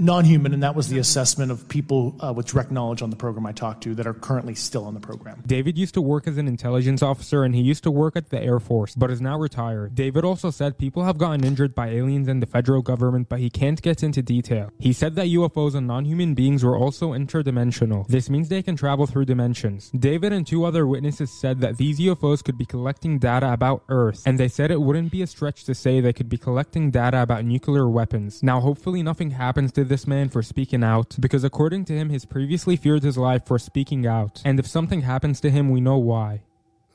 Non-human, 0.00 0.54
and 0.54 0.62
that 0.62 0.74
was 0.74 0.88
the 0.88 0.98
assessment 0.98 1.52
of 1.52 1.68
people 1.68 2.16
uh, 2.20 2.32
with 2.32 2.46
direct 2.46 2.70
knowledge 2.70 3.02
on 3.02 3.10
the 3.10 3.16
program 3.16 3.46
I 3.46 3.52
talked 3.52 3.82
to 3.84 3.94
that 3.96 4.06
are 4.06 4.14
currently 4.14 4.54
still 4.54 4.84
on 4.84 4.94
the 4.94 5.00
program. 5.00 5.42
David 5.46 5.76
used 5.78 5.94
to 5.94 6.02
work 6.02 6.26
as 6.26 6.38
an 6.38 6.48
intelligence 6.48 7.02
officer 7.02 7.44
and 7.44 7.54
he 7.54 7.62
used 7.62 7.82
to 7.84 7.90
work 7.90 8.16
at 8.16 8.30
the 8.30 8.40
Air 8.40 8.58
Force, 8.58 8.94
but 8.94 9.10
is 9.10 9.20
now 9.20 9.38
retired. 9.38 9.94
David 9.94 10.24
also 10.24 10.50
said 10.50 10.78
people 10.78 11.04
have 11.04 11.18
gotten 11.18 11.44
injured 11.44 11.74
by 11.74 11.88
aliens 11.88 12.28
and 12.28 12.42
the 12.42 12.46
federal 12.46 12.82
government, 12.82 13.28
but 13.28 13.40
he 13.40 13.50
can't 13.50 13.80
get 13.82 14.02
into 14.02 14.22
detail. 14.22 14.70
He 14.78 14.92
said 14.92 15.14
that 15.16 15.26
UFOs 15.26 15.74
and 15.74 15.86
non 15.86 16.04
human 16.04 16.34
beings 16.34 16.64
were 16.64 16.76
also 16.76 17.12
interdimensional. 17.12 18.06
This 18.06 18.30
means 18.30 18.48
they 18.48 18.62
can 18.62 18.76
travel 18.76 19.06
through 19.06 19.26
dimensions. 19.26 19.90
David 19.90 20.32
and 20.32 20.46
two 20.46 20.64
other 20.64 20.86
witnesses 20.86 21.30
said 21.30 21.60
that 21.60 21.76
these 21.76 21.98
UFOs 22.00 22.42
could 22.42 22.58
be 22.58 22.66
collecting 22.66 23.18
data 23.18 23.52
about 23.52 23.82
Earth, 23.88 24.22
and 24.26 24.38
they 24.38 24.48
said 24.48 24.70
it 24.70 24.80
wouldn't 24.80 25.12
be 25.12 25.22
a 25.22 25.26
stretch 25.26 25.64
to 25.64 25.74
say 25.74 26.00
they 26.00 26.12
could 26.12 26.28
be 26.28 26.38
collecting 26.38 26.90
data 26.90 27.22
about 27.22 27.44
nuclear 27.44 27.88
weapons. 27.88 28.42
Now, 28.42 28.60
hopefully, 28.60 29.02
nothing 29.02 29.30
happens 29.30 29.72
to 29.72 29.84
this 29.90 30.06
man 30.06 30.30
for 30.30 30.42
speaking 30.42 30.82
out, 30.82 31.14
because 31.20 31.44
according 31.44 31.84
to 31.84 31.92
him, 31.92 32.08
he's 32.08 32.24
previously 32.24 32.76
feared 32.76 33.02
his 33.02 33.18
life 33.18 33.44
for 33.44 33.58
speaking 33.58 34.06
out, 34.06 34.40
and 34.46 34.58
if 34.58 34.66
something 34.66 35.02
happens 35.02 35.42
to 35.42 35.50
him, 35.50 35.68
we 35.68 35.82
know 35.82 35.98
why. 35.98 36.40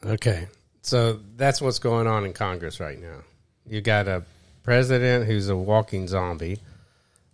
Okay. 0.03 0.47
So 0.81 1.19
that's 1.35 1.61
what's 1.61 1.79
going 1.79 2.07
on 2.07 2.25
in 2.25 2.33
Congress 2.33 2.79
right 2.79 2.99
now. 2.99 3.19
You 3.67 3.81
got 3.81 4.07
a 4.07 4.23
president 4.63 5.25
who's 5.25 5.49
a 5.49 5.55
walking 5.55 6.07
zombie. 6.07 6.59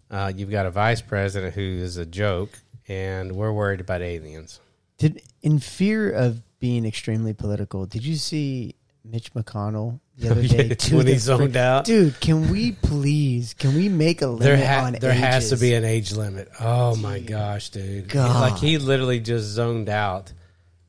Uh, 0.10 0.32
you've 0.36 0.52
got 0.52 0.66
a 0.66 0.72
vice 0.72 1.02
president 1.02 1.54
who 1.54 1.62
is 1.62 1.98
a 1.98 2.06
joke, 2.06 2.50
and 2.88 3.34
we're 3.34 3.52
worried 3.52 3.80
about 3.82 4.02
aliens. 4.02 4.60
Did 4.98 5.22
in 5.42 5.60
fear 5.60 6.12
of 6.12 6.42
being 6.60 6.86
extremely 6.86 7.34
political, 7.34 7.86
did 7.86 8.06
you 8.06 8.16
see 8.16 8.76
Mitch 9.04 9.34
McConnell 9.34 10.00
the 10.22 10.32
other 10.32 10.48
day? 10.48 10.70
to 10.70 10.96
When 10.98 11.08
he 11.08 11.18
zoned 11.18 11.58
out? 11.58 11.86
dude. 11.86 12.20
Can 12.20 12.50
we 12.50 12.72
please? 12.74 13.54
Can 13.54 13.76
we 13.76 13.90
make 13.90 14.22
a 14.22 14.28
limit 14.28 14.42
There, 14.44 14.58
ha- 14.58 14.86
on 14.86 14.94
there 14.94 15.14
has 15.14 15.50
to 15.50 15.56
ages? 15.56 15.62
be 15.62 15.74
an 15.74 15.84
age 15.84 16.12
limit. 16.14 16.50
Oh 16.60 16.96
my 16.96 17.20
gosh, 17.20 17.70
dude! 17.70 18.08
God. 18.10 18.52
Like 18.52 18.60
he 18.62 18.78
literally 18.78 19.20
just 19.20 19.48
zoned 19.48 19.90
out, 19.90 20.32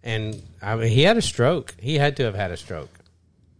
and 0.02 0.40
I 0.60 0.76
mean, 0.76 0.88
he 0.90 1.02
had 1.02 1.16
a 1.16 1.22
stroke. 1.22 1.74
He 1.80 1.96
had 1.96 2.16
to 2.18 2.24
have 2.24 2.34
had 2.34 2.50
a 2.50 2.56
stroke. 2.56 2.90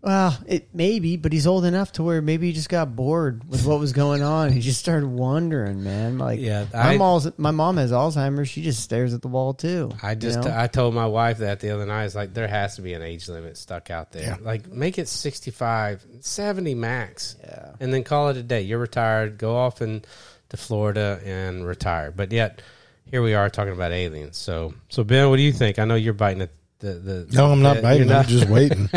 Well, 0.03 0.37
it 0.49 0.69
maybe, 0.75 1.17
but 1.17 1.33
he's 1.33 1.47
old 1.47 1.65
enough 1.65 1.93
to 1.93 2.03
where 2.03 2.21
maybe 2.21 2.49
he 2.49 2.53
just 2.53 2.69
got 2.69 2.97
bored 2.97 3.49
with 3.49 3.65
what 3.65 3.79
was 3.79 3.93
going 3.93 4.21
on. 4.23 4.51
He 4.51 4.59
just 4.61 4.81
started 4.81 5.07
wondering, 5.07 5.85
man. 5.85 6.19
Like, 6.19 6.41
Yeah, 6.41 6.67
my 6.73 6.95
I- 6.95 6.97
mom's 6.97 7.31
my 7.39 7.53
mom 7.53 7.77
has 7.77 7.93
Alzheimer's. 7.93 8.49
She 8.49 8.63
just 8.63 8.83
stares 8.83 9.15
at 9.15 9.23
the 9.23 9.29
wall 9.29 9.55
too. 9.55 9.93
I 10.03 10.11
you 10.11 10.17
just 10.17 10.41
know? 10.41 10.53
I 10.53 10.67
told 10.67 10.93
my 10.95 11.07
wife 11.07 11.39
that 11.39 11.61
the 11.61 11.71
other 11.71 11.87
night. 11.87 12.07
It's 12.07 12.17
like 12.17 12.35
there 12.35 12.49
has 12.49 12.75
to 12.77 12.83
be 12.83 12.95
an 12.95 13.03
age 13.03 13.29
limit 13.29 13.57
stuck 13.57 13.91
out 13.91 14.11
there. 14.11 14.23
Yeah. 14.23 14.37
Like 14.41 14.67
make 14.67 14.99
it 14.99 15.07
65, 15.07 16.05
70 16.21 16.75
max. 16.75 17.37
Yeah. 17.41 17.73
And 17.79 17.95
then 17.95 18.03
call 18.03 18.29
it 18.31 18.37
a 18.37 18.43
day. 18.43 18.63
You're 18.63 18.81
retired. 18.81 19.39
Go 19.39 19.57
off 19.57 19.81
and 19.81 20.05
to 20.49 20.57
Florida 20.57 21.21
and 21.25 21.65
retire. 21.65 22.11
But 22.11 22.33
yet 22.33 22.61
here 23.05 23.23
we 23.23 23.35
are 23.35 23.49
talking 23.49 23.73
about 23.73 23.93
aliens. 23.93 24.37
So 24.37 24.75
so 24.89 25.05
Ben, 25.05 25.31
what 25.31 25.37
do 25.37 25.43
you 25.43 25.53
think? 25.53 25.79
I 25.79 25.85
know 25.85 25.95
you're 25.95 26.13
biting 26.13 26.43
at 26.43 26.51
the 26.83 26.93
the 26.93 27.27
No, 27.33 27.51
I'm 27.51 27.63
not 27.63 27.77
the- 27.77 27.83
biting. 27.83 28.09
you're 28.09 28.17
I'm 28.19 28.27
just 28.27 28.49
waiting. 28.49 28.91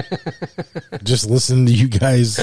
just 1.04 1.30
listening 1.30 1.68
to 1.68 1.72
you 1.74 1.88
guys 1.88 2.40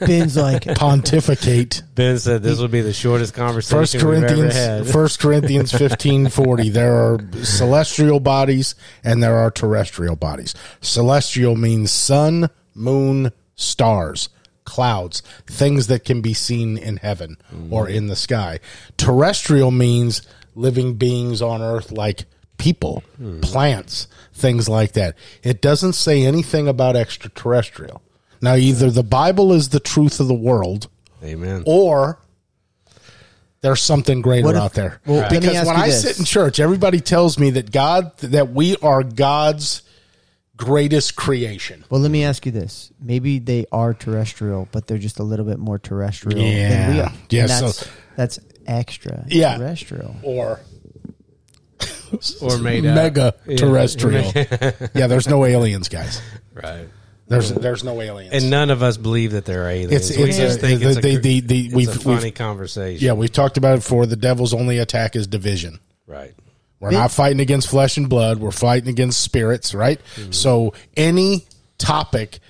Ben's 0.00 0.36
like, 0.36 0.64
pontificate. 0.74 1.82
Ben 1.94 2.18
said 2.18 2.42
this 2.42 2.58
will 2.58 2.68
be 2.68 2.82
the 2.82 2.92
shortest 2.92 3.32
conversation 3.34 3.78
First 3.78 3.94
we've 3.94 4.02
ever 4.02 4.26
Corinthians, 4.26 4.54
had. 4.54 4.86
First 4.86 5.20
Corinthians 5.20 5.72
fifteen 5.72 6.28
forty. 6.28 6.68
There 6.68 6.94
are 6.94 7.18
celestial 7.42 8.20
bodies 8.20 8.74
and 9.02 9.22
there 9.22 9.36
are 9.36 9.50
terrestrial 9.50 10.16
bodies. 10.16 10.54
Celestial 10.80 11.56
means 11.56 11.90
sun, 11.90 12.50
moon, 12.74 13.32
stars, 13.54 14.28
clouds, 14.64 15.22
things 15.46 15.86
that 15.86 16.04
can 16.04 16.20
be 16.20 16.34
seen 16.34 16.76
in 16.76 16.96
heaven 16.96 17.36
or 17.70 17.86
mm. 17.86 17.94
in 17.94 18.06
the 18.08 18.16
sky. 18.16 18.58
Terrestrial 18.96 19.70
means 19.70 20.22
living 20.54 20.94
beings 20.94 21.40
on 21.40 21.62
earth 21.62 21.92
like 21.92 22.24
people, 22.60 23.02
plants, 23.42 24.06
things 24.34 24.68
like 24.68 24.92
that. 24.92 25.16
It 25.42 25.60
doesn't 25.60 25.94
say 25.94 26.22
anything 26.22 26.68
about 26.68 26.94
extraterrestrial. 26.94 28.02
Now, 28.40 28.54
either 28.54 28.90
the 28.90 29.02
Bible 29.02 29.52
is 29.52 29.70
the 29.70 29.80
truth 29.80 30.20
of 30.20 30.28
the 30.28 30.34
world 30.34 30.88
Amen. 31.24 31.62
or 31.66 32.18
there's 33.60 33.82
something 33.82 34.22
greater 34.22 34.50
if- 34.50 34.56
out 34.56 34.74
there. 34.74 35.00
well, 35.06 35.18
let 35.20 35.32
me 35.32 35.40
because 35.40 35.66
when 35.66 35.76
I 35.76 35.86
this. 35.88 36.02
sit 36.02 36.18
in 36.18 36.24
church, 36.24 36.60
everybody 36.60 37.00
tells 37.00 37.38
me 37.38 37.50
that 37.50 37.70
God, 37.70 38.16
that 38.18 38.50
we 38.52 38.76
are 38.78 39.02
God's 39.02 39.82
greatest 40.56 41.16
creation. 41.16 41.84
well, 41.90 42.00
let 42.00 42.10
me 42.10 42.24
ask 42.24 42.44
you 42.46 42.52
this: 42.52 42.90
maybe 43.00 43.38
they 43.38 43.66
are 43.72 43.92
terrestrial, 43.94 44.68
but 44.72 44.86
they're 44.86 44.98
just 44.98 45.18
a 45.18 45.22
little 45.22 45.44
bit 45.46 45.58
more 45.58 45.78
terrestrial 45.78 46.38
than 46.38 46.46
we 46.46 46.96
Yeah. 46.98 47.06
are. 47.08 47.12
Yeah, 47.30 47.42
And 47.42 47.50
so- 47.50 47.66
that's, 47.66 47.88
that's 48.16 48.40
extra 48.66 49.24
Yeah. 49.28 49.56
terrestrial. 49.58 50.16
Or 50.22 50.60
or 52.42 52.58
made 52.58 52.84
mega 52.84 53.34
Yeah. 53.46 53.56
terrestrial. 53.56 54.32
yeah, 54.94 55.06
there's 55.06 55.28
no 55.28 55.44
aliens, 55.44 55.88
guys. 55.88 56.20
Right. 56.54 56.88
There's 57.28 57.52
there's 57.52 57.84
no 57.84 58.00
aliens. 58.00 58.34
And 58.34 58.50
none 58.50 58.70
of 58.70 58.82
us 58.82 58.96
believe 58.96 59.32
that 59.32 59.44
there 59.44 59.64
are 59.66 59.70
aliens. 59.70 60.10
It's- 60.10 60.16
we 60.18 60.24
it's 60.30 60.36
just 60.36 60.58
a- 60.58 60.60
think 60.60 60.80
the- 60.80 60.88
it's 60.88 60.96
a, 60.98 61.16
the- 61.16 61.40
the- 61.40 61.66
it's 61.66 61.74
we've- 61.74 61.90
a 61.92 61.94
funny 61.94 62.16
we've- 62.16 62.30
conversation. 62.32 63.06
yeah, 63.06 63.12
we've 63.12 63.30
talked 63.32 63.56
about 63.56 63.74
it 63.74 63.82
before. 63.82 64.06
The 64.06 64.16
devil's 64.16 64.52
only 64.52 64.78
attack 64.78 65.14
is 65.14 65.26
division. 65.28 65.78
Right. 66.08 66.34
We're 66.80 66.90
not 66.92 67.10
fighting 67.12 67.40
against 67.40 67.68
flesh 67.68 67.98
and 67.98 68.08
blood. 68.08 68.38
We're 68.38 68.50
fighting 68.52 68.88
against 68.88 69.20
spirits, 69.20 69.74
right? 69.74 70.00
So 70.30 70.72
any 70.96 71.44
topic, 71.76 72.40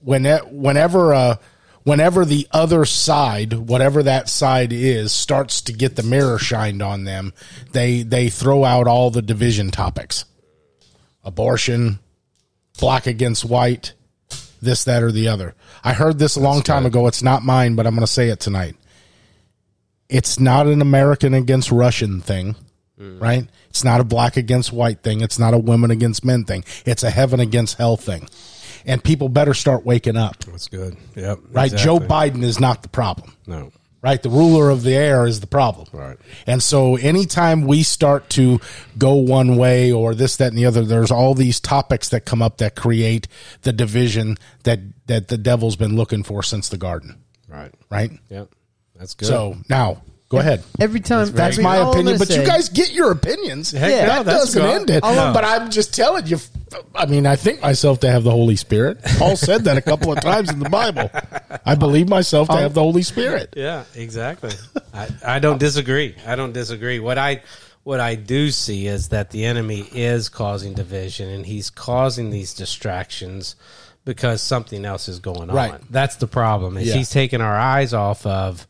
when 0.00 0.24
whenever 0.50 1.14
uh, 1.14 1.36
whenever 1.84 2.24
the 2.24 2.46
other 2.50 2.84
side, 2.84 3.52
whatever 3.52 4.02
that 4.02 4.28
side 4.28 4.72
is, 4.72 5.12
starts 5.12 5.60
to 5.62 5.72
get 5.72 5.96
the 5.96 6.02
mirror 6.02 6.38
shined 6.38 6.82
on 6.82 7.04
them, 7.04 7.32
they 7.72 8.02
they 8.02 8.28
throw 8.28 8.64
out 8.64 8.86
all 8.86 9.10
the 9.10 9.22
division 9.22 9.70
topics, 9.70 10.24
abortion, 11.24 11.98
black 12.78 13.06
against 13.06 13.44
white, 13.44 13.94
this, 14.60 14.84
that, 14.84 15.02
or 15.02 15.12
the 15.12 15.28
other. 15.28 15.54
I 15.84 15.92
heard 15.92 16.18
this 16.18 16.36
a 16.36 16.40
long 16.40 16.62
time 16.62 16.86
ago. 16.86 17.06
It's 17.06 17.22
not 17.22 17.44
mine, 17.44 17.74
but 17.74 17.86
I'm 17.86 17.94
going 17.94 18.06
to 18.06 18.12
say 18.12 18.28
it 18.28 18.40
tonight. 18.40 18.76
It's 20.08 20.38
not 20.38 20.66
an 20.66 20.82
American 20.82 21.34
against 21.34 21.70
Russian 21.70 22.20
thing 22.20 22.54
mm. 23.02 23.20
right? 23.20 23.46
It's 23.68 23.84
not 23.84 24.00
a 24.00 24.04
black 24.04 24.36
against 24.36 24.72
white 24.72 25.02
thing. 25.02 25.20
It's 25.20 25.38
not 25.38 25.54
a 25.54 25.58
women 25.58 25.90
against 25.90 26.24
men 26.24 26.44
thing. 26.44 26.64
It's 26.84 27.02
a 27.02 27.10
heaven 27.10 27.40
against 27.40 27.78
hell 27.78 27.96
thing. 27.96 28.28
And 28.86 29.02
people 29.02 29.28
better 29.28 29.54
start 29.54 29.84
waking 29.84 30.16
up, 30.16 30.38
That's 30.44 30.68
good. 30.68 30.96
Yep. 31.14 31.38
right? 31.50 31.72
exactly. 31.72 31.84
Joe 31.84 31.98
Biden 32.00 32.42
is 32.42 32.58
not 32.60 32.82
the 32.82 32.88
problem, 32.88 33.34
No. 33.46 33.70
right? 34.02 34.20
The 34.22 34.28
ruler 34.30 34.70
of 34.70 34.82
the 34.82 34.94
air 34.94 35.26
is 35.26 35.40
the 35.40 35.46
problem. 35.46 35.86
Right. 35.92 36.16
And 36.46 36.62
so 36.62 36.96
anytime 36.96 37.62
we 37.66 37.82
start 37.84 38.28
to 38.30 38.60
go 38.98 39.14
one 39.14 39.56
way 39.56 39.92
or 39.92 40.14
this, 40.14 40.36
that, 40.38 40.48
and 40.48 40.58
the 40.58 40.66
other, 40.66 40.84
there's 40.84 41.10
all 41.10 41.34
these 41.34 41.60
topics 41.60 42.08
that 42.10 42.24
come 42.24 42.42
up 42.42 42.58
that 42.58 42.74
create 42.76 43.28
the 43.62 43.72
division 43.72 44.36
that, 44.64 44.80
that 45.06 45.28
the 45.28 45.38
devil's 45.38 45.76
been 45.76 45.96
looking 45.96 46.22
for 46.24 46.42
since 46.42 46.68
the 46.68 46.78
garden, 46.78 47.16
Right. 47.48 47.72
right? 47.90 48.10
Yep. 48.30 48.48
That's 48.98 49.14
good. 49.14 49.26
So 49.26 49.56
now, 49.68 50.02
go 50.32 50.38
ahead. 50.38 50.64
Every 50.80 51.00
time, 51.00 51.30
That's 51.32 51.54
every- 51.54 51.64
my 51.64 51.76
opinion, 51.76 52.16
gonna 52.16 52.18
but 52.18 52.30
you 52.30 52.44
guys 52.44 52.68
get 52.68 52.92
your 52.92 53.12
opinions. 53.12 53.70
Heck 53.70 53.90
Yeah. 53.90 54.06
that 54.06 54.16
no, 54.16 54.22
that's 54.24 54.44
doesn't 54.46 54.62
good. 54.62 54.74
end 54.74 54.90
it. 54.90 55.02
No. 55.02 55.30
But 55.32 55.44
I'm 55.44 55.70
just 55.70 55.94
telling 55.94 56.26
you. 56.26 56.38
I 56.94 57.04
mean, 57.04 57.26
I 57.26 57.36
think 57.36 57.60
myself 57.60 58.00
to 58.00 58.10
have 58.10 58.24
the 58.24 58.30
Holy 58.30 58.56
Spirit. 58.56 58.98
Paul 59.18 59.36
said 59.36 59.64
that 59.64 59.76
a 59.76 59.82
couple 59.82 60.10
of 60.10 60.20
times 60.22 60.50
in 60.50 60.58
the 60.58 60.70
Bible. 60.70 61.10
I 61.66 61.74
believe 61.74 62.08
myself 62.08 62.48
to 62.48 62.54
oh. 62.54 62.56
have 62.56 62.72
the 62.72 62.82
Holy 62.82 63.02
Spirit. 63.02 63.52
Yeah, 63.56 63.84
exactly. 63.94 64.52
I, 64.94 65.08
I 65.22 65.38
don't 65.38 65.58
disagree. 65.58 66.16
I 66.26 66.34
don't 66.34 66.52
disagree. 66.52 66.98
What 66.98 67.18
I 67.18 67.42
what 67.84 68.00
I 68.00 68.14
do 68.14 68.50
see 68.50 68.86
is 68.86 69.08
that 69.08 69.30
the 69.30 69.44
enemy 69.44 69.84
is 69.92 70.28
causing 70.28 70.72
division 70.72 71.28
and 71.28 71.44
he's 71.44 71.68
causing 71.68 72.30
these 72.30 72.54
distractions 72.54 73.56
because 74.04 74.40
something 74.40 74.84
else 74.84 75.08
is 75.08 75.18
going 75.18 75.50
on. 75.50 75.56
Right. 75.56 75.80
That's 75.90 76.16
the 76.16 76.26
problem. 76.26 76.76
Is 76.76 76.88
Yeah. 76.88 76.94
he's 76.94 77.10
taking 77.10 77.40
our 77.40 77.58
eyes 77.58 77.92
off 77.92 78.24
of 78.26 78.66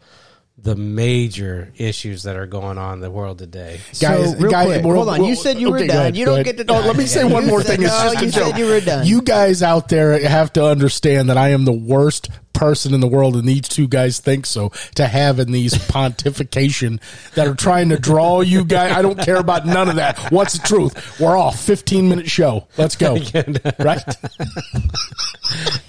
the 0.58 0.76
major 0.76 1.72
issues 1.76 2.22
that 2.24 2.36
are 2.36 2.46
going 2.46 2.78
on 2.78 2.94
in 2.94 3.00
the 3.00 3.10
world 3.10 3.38
today. 3.38 3.80
So, 3.92 4.34
real 4.38 4.50
quick, 4.50 4.82
hold 4.82 5.08
on. 5.08 5.24
You 5.24 5.34
said 5.34 5.58
you 5.58 5.70
were 5.70 5.78
done. 5.78 5.90
ahead, 5.90 6.16
You 6.16 6.24
don't 6.24 6.42
get 6.44 6.56
to 6.58 6.64
Oh, 6.72 6.80
let 6.80 6.96
me 6.96 7.06
say 7.06 7.24
one 7.30 7.46
more 7.46 7.62
said- 7.62 7.78
thing. 7.78 7.86
It's 7.86 7.98
no, 7.98 8.10
just 8.12 8.22
a 8.22 8.24
you 8.26 8.30
said 8.30 8.48
joke. 8.50 8.58
you 8.58 8.66
were 8.66 8.80
done. 8.80 9.06
You 9.06 9.22
guys 9.22 9.62
out 9.62 9.88
there 9.88 10.18
have 10.28 10.52
to 10.54 10.64
understand 10.66 11.30
that 11.30 11.36
I 11.38 11.48
am 11.50 11.64
the 11.64 11.72
worst 11.72 12.28
person 12.52 12.94
in 12.94 13.00
the 13.00 13.08
world, 13.08 13.36
and 13.36 13.46
these 13.48 13.62
two 13.68 13.88
guys 13.88 14.18
think 14.20 14.46
so. 14.46 14.70
To 14.96 15.06
have 15.06 15.38
in 15.38 15.52
these 15.52 15.74
pontification 15.88 17.00
that 17.34 17.46
are 17.46 17.54
trying 17.54 17.88
to 17.90 17.98
draw 17.98 18.40
you 18.40 18.64
guys, 18.64 18.92
I 18.92 19.02
don't 19.02 19.18
care 19.18 19.36
about 19.36 19.66
none 19.66 19.88
of 19.88 19.96
that. 19.96 20.18
What's 20.30 20.54
the 20.58 20.66
truth? 20.66 21.20
We're 21.20 21.36
off. 21.36 21.60
Fifteen 21.60 22.08
minute 22.08 22.30
show. 22.30 22.66
Let's 22.76 22.96
go. 22.96 23.16
right? 23.78 24.02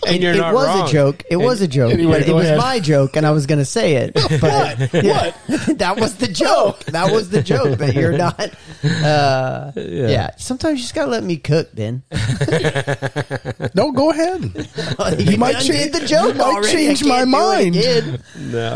It, 0.06 0.22
you're 0.22 0.34
it 0.34 0.38
not 0.38 0.54
was 0.54 0.68
wrong. 0.68 0.90
a 0.90 0.92
joke. 0.92 1.24
It 1.30 1.38
was 1.38 1.62
a 1.62 1.68
joke, 1.68 1.94
Anyway, 1.94 2.20
but 2.20 2.28
it 2.28 2.34
was 2.34 2.44
ahead. 2.46 2.58
my 2.58 2.82
joke, 2.82 3.16
and 3.16 3.26
I 3.26 3.32
was 3.32 3.46
going 3.46 3.60
to 3.60 3.66
say 3.66 3.96
it. 3.96 4.14
But 4.14 4.78
what? 4.92 5.78
that 5.78 5.96
was 5.98 6.16
the 6.18 6.28
joke. 6.28 6.84
That 6.86 7.10
was 7.14 7.30
the 7.30 7.42
joke. 7.42 7.78
That 7.78 7.94
you're 7.94 8.12
not. 8.18 8.54
Uh, 8.84 9.72
yeah. 9.78 10.32
Sometimes 10.36 10.80
you 10.80 10.84
just 10.84 10.94
got 10.96 11.06
to 11.06 11.12
let 11.12 11.24
me 11.24 11.38
cook. 11.38 11.72
Then 11.72 12.04
No, 13.74 13.94
go 13.94 14.12
ahead. 14.12 14.44
you 15.20 15.38
might 15.38 15.54
done 15.54 15.62
change- 15.62 15.94
the 15.94 16.06
joke. 16.06 16.34
you 16.36 16.40
might 16.42 16.53
already. 16.56 16.72
change 16.74 17.04
I 17.06 17.08
my 17.08 17.26
mind. 17.26 17.76
again. 17.76 18.24
No, 18.38 18.70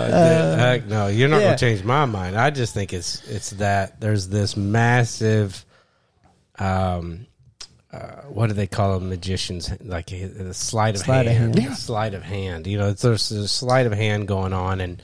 heck 0.58 0.86
no, 0.88 1.08
you're 1.08 1.28
not 1.28 1.38
Uh, 1.38 1.40
yeah. 1.40 1.46
going 1.48 1.58
to 1.58 1.66
change 1.66 1.84
my 1.84 2.06
mind. 2.06 2.38
I 2.38 2.50
just 2.50 2.74
think 2.74 2.94
it's 2.94 3.22
it's 3.28 3.52
that 3.52 4.00
there's 4.00 4.28
this 4.30 4.56
massive, 4.58 5.64
um, 6.60 7.28
uh, 7.92 8.22
what 8.30 8.48
do 8.48 8.54
they 8.54 8.68
call 8.68 9.00
them? 9.00 9.10
Magicians, 9.10 9.72
like 9.82 10.12
a, 10.12 10.24
a 10.24 10.54
sleight 10.54 10.96
of 10.96 11.02
Sleight 11.02 11.28
of 11.28 11.34
hand, 11.34 11.58
hand. 11.60 11.76
sleight 11.78 12.14
of 12.14 12.24
hand. 12.24 12.68
You 12.68 12.78
know, 12.78 12.90
it's, 12.90 13.02
there's 13.02 13.32
a 13.32 13.48
sleight 13.48 13.86
of 13.86 13.94
hand 13.94 14.28
going 14.28 14.54
on, 14.54 14.82
and 14.82 15.02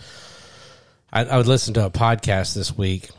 I, 1.11 1.25
I 1.25 1.37
would 1.37 1.47
listen 1.47 1.73
to 1.75 1.85
a 1.85 1.91
podcast 1.91 2.55
this 2.55 2.75
week. 2.77 3.09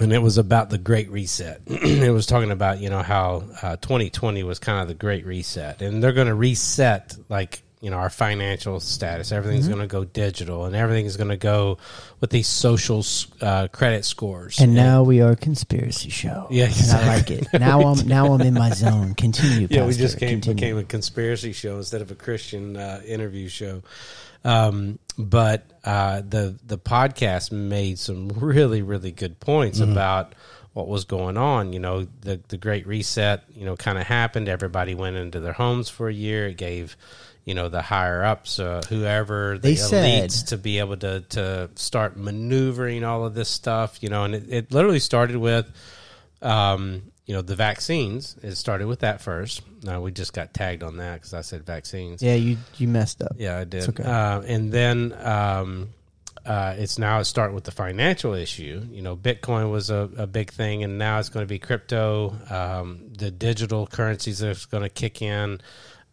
And 0.00 0.10
it 0.10 0.22
was 0.22 0.38
about 0.38 0.70
the 0.70 0.78
Great 0.78 1.10
Reset. 1.10 1.60
it 1.66 2.10
was 2.12 2.24
talking 2.26 2.50
about 2.50 2.80
you 2.80 2.88
know 2.88 3.02
how 3.02 3.44
uh, 3.60 3.76
2020 3.76 4.42
was 4.42 4.58
kind 4.58 4.80
of 4.80 4.88
the 4.88 4.94
Great 4.94 5.26
Reset, 5.26 5.82
and 5.82 6.02
they're 6.02 6.12
going 6.12 6.28
to 6.28 6.34
reset 6.34 7.14
like 7.28 7.62
you 7.82 7.90
know 7.90 7.98
our 7.98 8.08
financial 8.08 8.80
status. 8.80 9.32
Everything's 9.32 9.64
Mm-hmm. 9.64 9.74
going 9.74 9.88
to 9.88 9.92
go 9.92 10.04
digital, 10.04 10.64
and 10.64 10.74
everything's 10.74 11.16
going 11.16 11.28
to 11.30 11.36
go 11.36 11.76
with 12.20 12.30
these 12.30 12.46
social 12.48 13.04
uh, 13.40 13.68
credit 13.68 14.04
scores. 14.04 14.60
And 14.60 14.72
now 14.74 15.02
we 15.02 15.20
are 15.20 15.32
a 15.32 15.36
conspiracy 15.36 16.08
show. 16.08 16.46
Yeah, 16.50 16.66
and 16.66 16.90
I 16.92 17.16
like 17.16 17.30
it. 17.30 17.48
Now 17.52 17.82
I'm 17.82 18.06
now 18.06 18.32
I'm 18.32 18.40
in 18.40 18.54
my 18.54 18.70
zone. 18.70 19.14
Continue. 19.14 19.66
yeah, 19.70 19.84
we 19.84 19.94
just 19.94 20.18
came, 20.18 20.40
became 20.40 20.78
a 20.78 20.84
conspiracy 20.84 21.52
show 21.52 21.76
instead 21.76 22.00
of 22.02 22.10
a 22.10 22.14
Christian 22.14 22.76
uh, 22.76 23.02
interview 23.04 23.48
show. 23.48 23.82
Um, 24.44 24.98
but 25.18 25.64
uh, 25.84 26.22
the 26.26 26.56
the 26.64 26.78
podcast 26.78 27.52
made 27.52 27.98
some 27.98 28.28
really 28.28 28.82
really 28.82 29.12
good 29.12 29.40
points 29.40 29.80
about 29.80 30.34
what 30.72 30.88
was 30.88 31.04
going 31.04 31.36
on. 31.36 31.72
You 31.72 31.80
know, 31.80 32.06
the 32.22 32.40
the 32.48 32.56
Great 32.56 32.86
Reset. 32.86 33.44
You 33.54 33.64
know, 33.64 33.76
kind 33.76 33.98
of 33.98 34.04
happened. 34.06 34.48
Everybody 34.48 34.94
went 34.94 35.16
into 35.16 35.40
their 35.40 35.52
homes 35.52 35.88
for 35.88 36.08
a 36.08 36.12
year. 36.14 36.48
It 36.48 36.56
gave 36.56 36.96
you 37.44 37.54
know 37.54 37.68
the 37.68 37.82
higher 37.82 38.24
ups, 38.24 38.58
uh, 38.58 38.82
whoever 38.88 39.54
the 39.58 39.62
They 39.70 39.76
said- 39.76 40.22
elites, 40.24 40.46
to 40.48 40.56
be 40.56 40.78
able 40.78 40.96
to 40.98 41.20
to 41.30 41.70
start 41.74 42.16
maneuvering 42.16 43.04
all 43.04 43.24
of 43.26 43.34
this 43.34 43.48
stuff. 43.48 44.02
You 44.02 44.08
know, 44.10 44.24
and 44.24 44.34
it, 44.34 44.44
it 44.48 44.72
literally 44.72 45.00
started 45.00 45.36
with 45.36 45.66
um, 46.40 47.02
you 47.26 47.34
know, 47.34 47.42
the 47.42 47.54
vaccines. 47.54 48.36
It 48.42 48.56
started 48.56 48.86
with 48.88 49.00
that 49.00 49.20
first. 49.20 49.62
No, 49.84 50.00
we 50.00 50.10
just 50.10 50.32
got 50.32 50.52
tagged 50.52 50.82
on 50.82 50.96
that 50.96 51.14
because 51.14 51.34
I 51.34 51.40
said 51.42 51.64
vaccines. 51.64 52.22
Yeah, 52.22 52.34
you 52.34 52.56
you 52.78 52.88
messed 52.88 53.22
up. 53.22 53.32
Yeah, 53.38 53.58
I 53.58 53.64
did. 53.64 53.88
Okay. 53.88 54.02
Uh, 54.02 54.40
and 54.42 54.72
then 54.72 55.12
um, 55.24 55.90
uh, 56.44 56.74
it's 56.76 56.98
now 56.98 57.22
starting 57.22 57.54
with 57.54 57.64
the 57.64 57.70
financial 57.70 58.34
issue. 58.34 58.86
You 58.90 59.02
know, 59.02 59.16
Bitcoin 59.16 59.70
was 59.70 59.90
a, 59.90 60.08
a 60.16 60.26
big 60.26 60.50
thing, 60.50 60.82
and 60.82 60.98
now 60.98 61.18
it's 61.18 61.28
going 61.28 61.44
to 61.44 61.48
be 61.48 61.58
crypto. 61.58 62.36
Um, 62.50 63.10
the 63.16 63.30
digital 63.30 63.86
currencies 63.86 64.42
are 64.42 64.54
going 64.70 64.82
to 64.82 64.88
kick 64.88 65.22
in. 65.22 65.60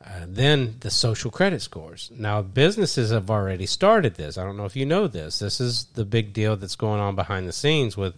Uh, 0.05 0.25
then 0.27 0.75
the 0.79 0.89
social 0.89 1.29
credit 1.29 1.61
scores. 1.61 2.09
Now, 2.15 2.41
businesses 2.41 3.11
have 3.11 3.29
already 3.29 3.65
started 3.65 4.15
this. 4.15 4.37
I 4.37 4.45
don't 4.45 4.55
know 4.55 4.65
if 4.65 4.75
you 4.75 4.85
know 4.85 5.07
this. 5.07 5.39
This 5.39 5.59
is 5.59 5.85
the 5.85 6.05
big 6.05 6.31
deal 6.31 6.55
that's 6.55 6.77
going 6.77 7.01
on 7.01 7.15
behind 7.15 7.47
the 7.47 7.51
scenes 7.51 7.97
with 7.97 8.15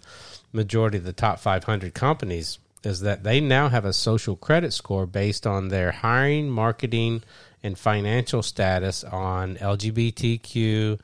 majority 0.53 0.97
of 0.97 1.05
the 1.05 1.13
top 1.13 1.39
500 1.39 1.93
companies 1.93 2.59
is 2.83 3.01
that 3.01 3.23
they 3.23 3.39
now 3.39 3.69
have 3.69 3.85
a 3.85 3.93
social 3.93 4.35
credit 4.35 4.73
score 4.73 5.05
based 5.05 5.45
on 5.45 5.69
their 5.69 5.91
hiring, 5.91 6.49
marketing, 6.49 7.23
and 7.63 7.77
financial 7.77 8.41
status 8.41 9.03
on 9.03 9.55
LGBTQ, 9.57 10.99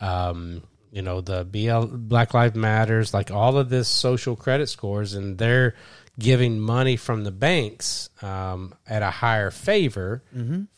um, 0.00 0.62
you 0.90 1.02
know, 1.02 1.20
the 1.20 1.44
BL 1.44 1.94
Black 1.96 2.34
Lives 2.34 2.54
Matters, 2.54 3.12
like 3.12 3.30
all 3.30 3.58
of 3.58 3.68
this 3.68 3.88
social 3.88 4.36
credit 4.36 4.68
scores, 4.68 5.14
and 5.14 5.36
they're 5.36 5.74
giving 6.18 6.58
money 6.58 6.96
from 6.96 7.24
the 7.24 7.30
banks 7.30 8.08
um, 8.22 8.74
at 8.86 9.02
a 9.02 9.10
higher 9.10 9.50
favor 9.50 10.22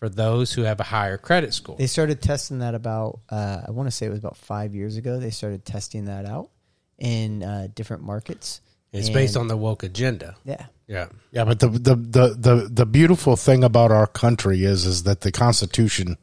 for 0.00 0.08
those 0.08 0.52
who 0.52 0.62
have 0.62 0.80
a 0.80 0.84
higher 0.84 1.16
credit 1.16 1.54
score. 1.54 1.76
They 1.76 1.87
started 1.87 2.20
testing 2.20 2.58
that 2.58 2.75
about 2.75 3.20
uh, 3.28 3.62
I 3.66 3.70
want 3.70 3.87
to 3.87 3.92
say 3.92 4.06
it 4.06 4.10
was 4.10 4.18
about 4.18 4.37
five 4.37 4.75
years 4.75 4.96
ago. 4.96 5.20
They 5.20 5.30
started 5.30 5.64
testing 5.64 6.06
that 6.06 6.26
out 6.26 6.50
in 6.98 7.44
uh, 7.44 7.68
different 7.72 8.02
markets. 8.02 8.60
It's 8.92 9.10
based 9.10 9.37
on 9.37 9.48
the 9.48 9.56
woke 9.56 9.82
agenda. 9.82 10.37
yeah. 10.44 10.66
Yeah. 10.88 11.08
Yeah, 11.32 11.44
but 11.44 11.60
the, 11.60 11.68
the 11.68 11.94
the 11.94 12.28
the 12.38 12.68
the 12.72 12.87
beautiful 12.87 13.37
thing 13.37 13.62
about 13.62 13.92
our 13.92 14.06
country 14.06 14.64
is 14.64 14.87
is 14.87 15.02
that 15.02 15.20
the 15.20 15.30
Constitution 15.30 16.16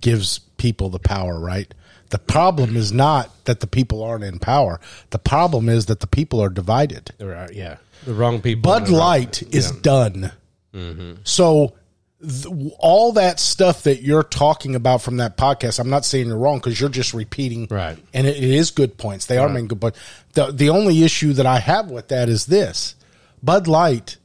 gives 0.00 0.40
people 0.56 0.88
the 0.90 0.98
power, 0.98 1.38
right? 1.38 1.72
The 2.10 2.18
problem 2.18 2.76
is 2.76 2.92
not 2.92 3.30
that 3.46 3.60
the 3.60 3.66
people 3.66 4.02
aren't 4.02 4.24
in 4.24 4.38
power. 4.38 4.80
The 5.10 5.18
problem 5.18 5.68
is 5.68 5.86
that 5.86 6.00
the 6.00 6.06
people 6.06 6.40
are 6.40 6.48
divided. 6.50 7.10
Are, 7.20 7.48
yeah. 7.52 7.76
The 8.04 8.14
wrong 8.14 8.40
people. 8.40 8.62
Bud 8.70 8.86
the 8.86 8.90
wrong- 8.92 9.00
Light 9.00 9.42
is 9.54 9.70
yeah. 9.72 9.78
done. 9.82 10.32
Mm-hmm. 10.74 11.12
So 11.24 11.74
th- 12.20 12.46
all 12.78 13.12
that 13.12 13.40
stuff 13.40 13.84
that 13.84 14.02
you're 14.02 14.22
talking 14.22 14.74
about 14.74 15.02
from 15.02 15.16
that 15.16 15.36
podcast, 15.36 15.78
I'm 15.80 15.88
not 15.90 16.04
saying 16.04 16.26
you're 16.26 16.36
wrong 16.38 16.58
because 16.58 16.78
you're 16.80 16.88
just 16.90 17.14
repeating, 17.14 17.66
Right. 17.70 17.98
And 18.12 18.26
it, 18.26 18.36
it 18.36 18.44
is 18.44 18.70
good 18.70 18.96
points. 18.98 19.26
They 19.26 19.38
are 19.38 19.48
making 19.48 19.68
good 19.68 19.80
points. 19.80 19.98
The 20.34 20.52
the 20.52 20.68
only 20.70 21.02
issue 21.02 21.32
that 21.34 21.46
I 21.46 21.58
have 21.60 21.90
with 21.90 22.08
that 22.08 22.28
is 22.28 22.46
this: 22.46 22.94
Bud 23.42 23.66
Light 23.66 24.18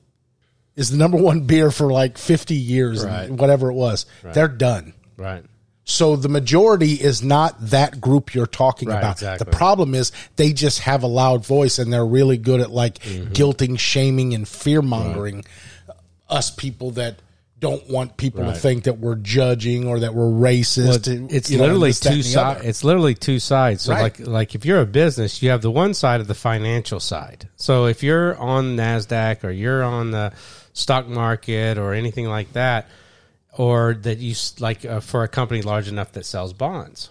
is 0.76 0.90
the 0.92 0.98
number 0.98 1.18
one 1.18 1.42
beer 1.42 1.72
for 1.72 1.92
like 1.92 2.18
50 2.18 2.56
years, 2.56 3.04
Right. 3.06 3.30
whatever 3.30 3.70
it 3.70 3.74
was. 3.76 4.06
They're 4.24 4.48
done. 4.48 4.94
Right. 5.18 5.44
So 5.86 6.16
the 6.16 6.30
majority 6.30 6.94
is 6.94 7.24
not 7.24 7.56
that 7.72 8.00
group 8.00 8.36
you're 8.36 8.46
talking 8.46 8.90
Right, 8.90 9.00
about. 9.00 9.14
exactly. 9.14 9.46
The 9.50 9.58
problem 9.58 9.96
is 9.96 10.12
they 10.36 10.54
just 10.54 10.82
have 10.82 11.02
a 11.02 11.08
loud 11.08 11.46
voice 11.46 11.80
and 11.80 11.92
they're 11.92 12.06
really 12.06 12.38
good 12.38 12.62
at 12.62 12.70
like 12.70 13.00
Mm-hmm. 13.00 13.34
guilting, 13.34 13.80
shaming, 13.80 14.34
and 14.36 14.48
fear 14.48 14.82
mongering 14.84 15.46
us 16.30 16.52
people 16.52 16.92
that 16.92 17.16
don't 17.60 17.90
want 17.90 18.16
people 18.18 18.44
Right. 18.44 18.54
to 18.54 18.60
think 18.62 18.84
that 18.84 19.00
we're 19.00 19.16
judging 19.16 19.88
or 19.88 20.00
that 20.02 20.14
we're 20.14 20.26
racist. 20.30 21.08
Well, 21.08 21.28
it's 21.32 21.50
know, 21.52 21.58
literally 21.58 21.90
this, 21.90 22.00
two 22.00 22.22
sides. 22.22 22.66
It's 22.66 22.84
literally 22.84 23.16
two 23.16 23.40
sides. 23.40 23.82
So 23.82 23.94
Right. 23.94 24.02
like 24.02 24.20
like 24.28 24.56
if 24.56 24.64
you're 24.66 24.80
a 24.82 24.86
business, 24.86 25.42
you 25.42 25.50
have 25.50 25.62
the 25.62 25.72
one 25.72 25.94
side 25.94 26.22
of 26.22 26.28
the 26.28 26.36
financial 26.36 27.00
side. 27.00 27.50
So 27.58 27.86
if 27.88 28.04
you're 28.04 28.38
on 28.38 28.78
Nasdaq 28.78 29.44
or 29.44 29.50
you're 29.50 29.84
on 29.84 30.12
the 30.12 30.32
stock 30.74 31.08
market 31.10 31.78
or 31.78 31.94
anything 31.94 32.28
like 32.30 32.54
that, 32.54 32.88
or 33.58 33.94
that 33.94 34.18
you 34.20 34.36
like 34.60 34.86
uh, 34.86 35.00
for 35.00 35.24
a 35.24 35.28
company 35.28 35.62
large 35.62 35.88
enough 35.88 36.12
that 36.14 36.26
sells 36.26 36.54
bonds, 36.54 37.10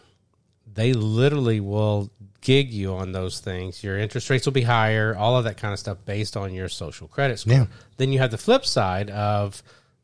they 0.72 0.92
literally 0.92 1.60
will 1.60 2.10
gig 2.40 2.72
you 2.72 2.94
on 2.94 3.12
those 3.12 3.40
things. 3.40 3.82
Your 3.82 3.98
interest 3.98 4.30
rates 4.30 4.46
will 4.46 4.52
be 4.52 4.62
higher, 4.62 5.16
all 5.16 5.36
of 5.36 5.44
that 5.44 5.56
kind 5.56 5.72
of 5.72 5.78
stuff 5.78 5.98
based 6.04 6.36
on 6.36 6.54
your 6.54 6.68
social 6.68 7.08
credit 7.08 7.38
score. 7.40 7.54
Yeah. 7.54 7.66
Then 7.96 8.12
you 8.12 8.20
have 8.20 8.30
the 8.30 8.38
flip 8.38 8.64
side 8.64 9.10
of 9.10 9.62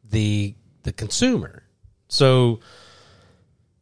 the 0.08 0.54
the 0.82 0.92
consumer. 0.92 1.62
So 2.08 2.60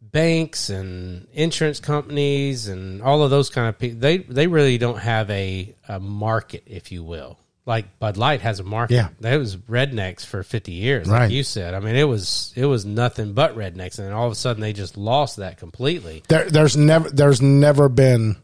banks 0.01 0.69
and 0.69 1.27
insurance 1.33 1.81
companies 1.81 2.69
and 2.69 3.03
all 3.03 3.23
of 3.23 3.31
those 3.31 3.49
kind 3.49 3.69
of 3.69 3.79
people 3.79 3.99
they 3.99 4.19
they 4.19 4.47
really 4.47 4.77
don't 4.77 4.99
have 4.99 5.31
a, 5.31 5.75
a 5.89 5.99
market 5.99 6.63
if 6.67 6.93
you 6.93 7.03
will 7.03 7.39
like 7.65 7.99
bud 8.01 8.17
light 8.17 8.41
has 8.41 8.59
a 8.59 8.65
market 8.65 8.95
Yeah. 8.95 9.09
that 9.21 9.37
was 9.37 9.57
rednecks 9.57 10.27
for 10.27 10.43
50 10.43 10.73
years 10.73 11.09
Right. 11.09 11.23
like 11.25 11.31
you 11.31 11.45
said 11.45 11.75
i 11.75 11.81
mean 11.81 11.95
it 11.95 12.05
was 12.09 12.53
it 12.57 12.67
was 12.67 12.85
nothing 12.85 13.35
but 13.35 13.57
rednecks 13.57 13.99
and 13.99 14.09
then 14.09 14.13
all 14.13 14.27
of 14.27 14.33
a 14.33 14.35
sudden 14.35 14.61
they 14.61 14.73
just 14.73 14.97
lost 14.97 15.37
that 15.37 15.59
completely 15.59 16.25
There, 16.29 16.51
there's 16.51 16.77
never 16.77 17.09
there's 17.11 17.41
never 17.41 17.89
been 17.89 18.37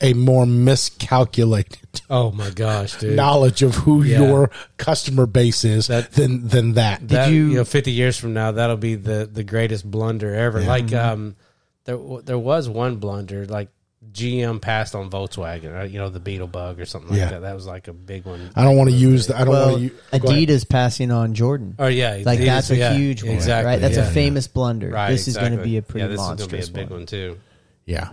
a 0.00 0.14
more 0.14 0.46
miscalculated 0.46 2.00
oh 2.10 2.30
my 2.32 2.50
gosh 2.50 2.96
dude 2.98 3.16
knowledge 3.16 3.62
of 3.62 3.74
who 3.74 4.02
Yeah. 4.02 4.20
your 4.26 4.50
customer 4.76 5.26
base 5.26 5.64
is 5.64 5.88
That- 5.88 6.12
than 6.12 6.48
than 6.48 6.72
that. 6.74 7.06
that, 7.08 7.30
you- 7.30 7.48
you, 7.48 7.54
know 7.56 7.64
50 7.64 7.90
years 7.92 8.16
from 8.16 8.32
now 8.34 8.52
that'll 8.52 8.76
be 8.76 8.94
the 8.94 9.28
the 9.30 9.44
greatest 9.44 9.88
blunder 9.90 10.34
ever 10.34 10.60
like 10.62 10.92
um 10.92 11.36
there 11.84 11.98
there 12.24 12.38
was 12.38 12.68
one 12.68 12.96
blunder 12.96 13.44
like 13.46 13.68
GM 14.12 14.60
passed 14.60 14.94
on 14.94 15.10
Volkswagen, 15.10 15.78
uh, 15.80 15.84
you 15.84 15.98
know, 15.98 16.10
the 16.10 16.20
Beetle 16.20 16.46
bug 16.46 16.80
or 16.80 16.84
something 16.84 17.10
like 17.10 17.18
Yeah. 17.18 17.30
that. 17.30 17.42
That 17.42 17.54
was 17.54 17.66
like 17.66 17.88
a 17.88 17.92
big 17.92 18.24
one. 18.26 18.50
I 18.54 18.64
don't 18.64 18.76
want 18.76 18.90
to 18.90 18.96
use 18.96 19.26
the, 19.28 19.36
I 19.36 19.44
don't 19.44 19.54
Well, 19.54 19.70
want 19.70 19.78
to 19.78 19.82
use 19.84 19.92
Adidas 20.12 20.68
passing 20.68 21.10
on 21.10 21.34
Jordan. 21.34 21.76
Oh 21.78 21.86
yeah, 21.86 22.20
Like 22.24 22.40
Adidas, 22.40 22.44
that's 22.46 22.70
a 22.70 22.76
yeah, 22.76 22.92
huge 22.94 23.22
one, 23.22 23.32
exactly, 23.32 23.70
right? 23.72 23.80
That's 23.80 23.96
yeah. 23.96 24.08
a 24.08 24.12
famous 24.12 24.48
blunder. 24.48 24.90
Right, 24.90 25.10
this 25.10 25.28
is 25.28 25.36
going 25.36 25.56
to 25.56 25.62
be 25.62 25.76
a 25.78 25.82
pretty 25.82 26.02
yeah, 26.04 26.08
this 26.08 26.18
monstrous 26.18 26.64
is 26.64 26.70
going 26.70 26.70
to 26.70 26.72
be 26.72 26.80
a 26.80 26.84
big 26.84 26.90
one. 26.90 27.00
one 27.00 27.06
too. 27.06 27.38
Yeah. 27.86 28.10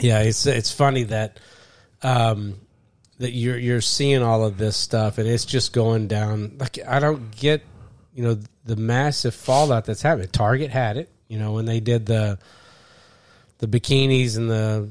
Yeah, 0.00 0.20
it's 0.20 0.46
it's 0.46 0.70
funny 0.70 1.04
that 1.04 1.38
um 2.02 2.54
that 3.18 3.32
you're 3.32 3.58
you're 3.58 3.80
seeing 3.82 4.22
all 4.22 4.44
of 4.44 4.56
this 4.56 4.76
stuff 4.76 5.18
and 5.18 5.28
it's 5.28 5.44
just 5.44 5.72
going 5.74 6.08
down 6.08 6.56
like 6.58 6.78
I 6.86 7.00
don't 7.00 7.30
get 7.36 7.62
you 8.14 8.24
know 8.24 8.38
the 8.64 8.76
massive 8.76 9.34
fallout 9.34 9.84
that's 9.84 10.02
happening. 10.02 10.28
Target 10.28 10.70
had 10.70 10.96
it, 10.96 11.10
you 11.28 11.38
know, 11.38 11.52
when 11.52 11.66
they 11.66 11.80
did 11.80 12.06
the 12.06 12.38
the 13.60 13.66
bikinis 13.68 14.36
and 14.36 14.50
the 14.50 14.88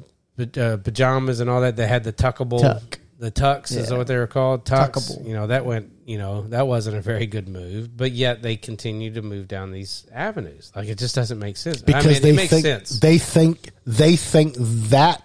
uh, 0.58 0.78
pajamas 0.78 1.40
and 1.42 1.50
all 1.50 1.62
that. 1.62 1.76
They 1.76 1.86
had 1.88 2.04
the 2.06 2.14
tuckable 2.14 2.62
Tuck. 2.62 3.00
the 3.20 3.30
Tux 3.32 3.76
is 3.76 3.92
Yeah. 3.92 3.98
what 3.98 4.08
they 4.08 4.16
were 4.18 4.28
called. 4.28 4.64
Tux. 4.66 4.92
Tuckable. 4.92 5.28
You 5.28 5.34
know 5.34 5.48
that 5.48 5.66
went. 5.66 5.92
You 6.06 6.18
know 6.18 6.44
that 6.48 6.66
wasn't 6.68 6.96
a 6.98 7.02
very 7.02 7.28
good 7.28 7.48
move, 7.50 7.96
but 7.96 8.12
yet 8.14 8.42
they 8.42 8.56
continue 8.56 9.14
to 9.14 9.22
move 9.22 9.48
down 9.48 9.72
these 9.72 10.08
avenues. 10.14 10.72
Like 10.76 10.88
it 10.88 10.98
just 10.98 11.14
doesn't 11.16 11.38
make 11.40 11.58
sense. 11.58 11.82
because 11.82 12.06
I 12.06 12.10
mean, 12.10 12.22
they 12.22 12.30
it 12.30 12.36
makes 12.36 12.50
think 12.52 12.66
sense, 12.66 13.00
they 13.00 13.18
think 13.18 13.70
they 13.86 14.16
think 14.16 14.56
that 14.58 15.22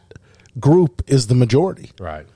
group 0.58 1.02
is 1.06 1.26
the 1.28 1.34
majority. 1.34 1.90
right? 2.00 2.26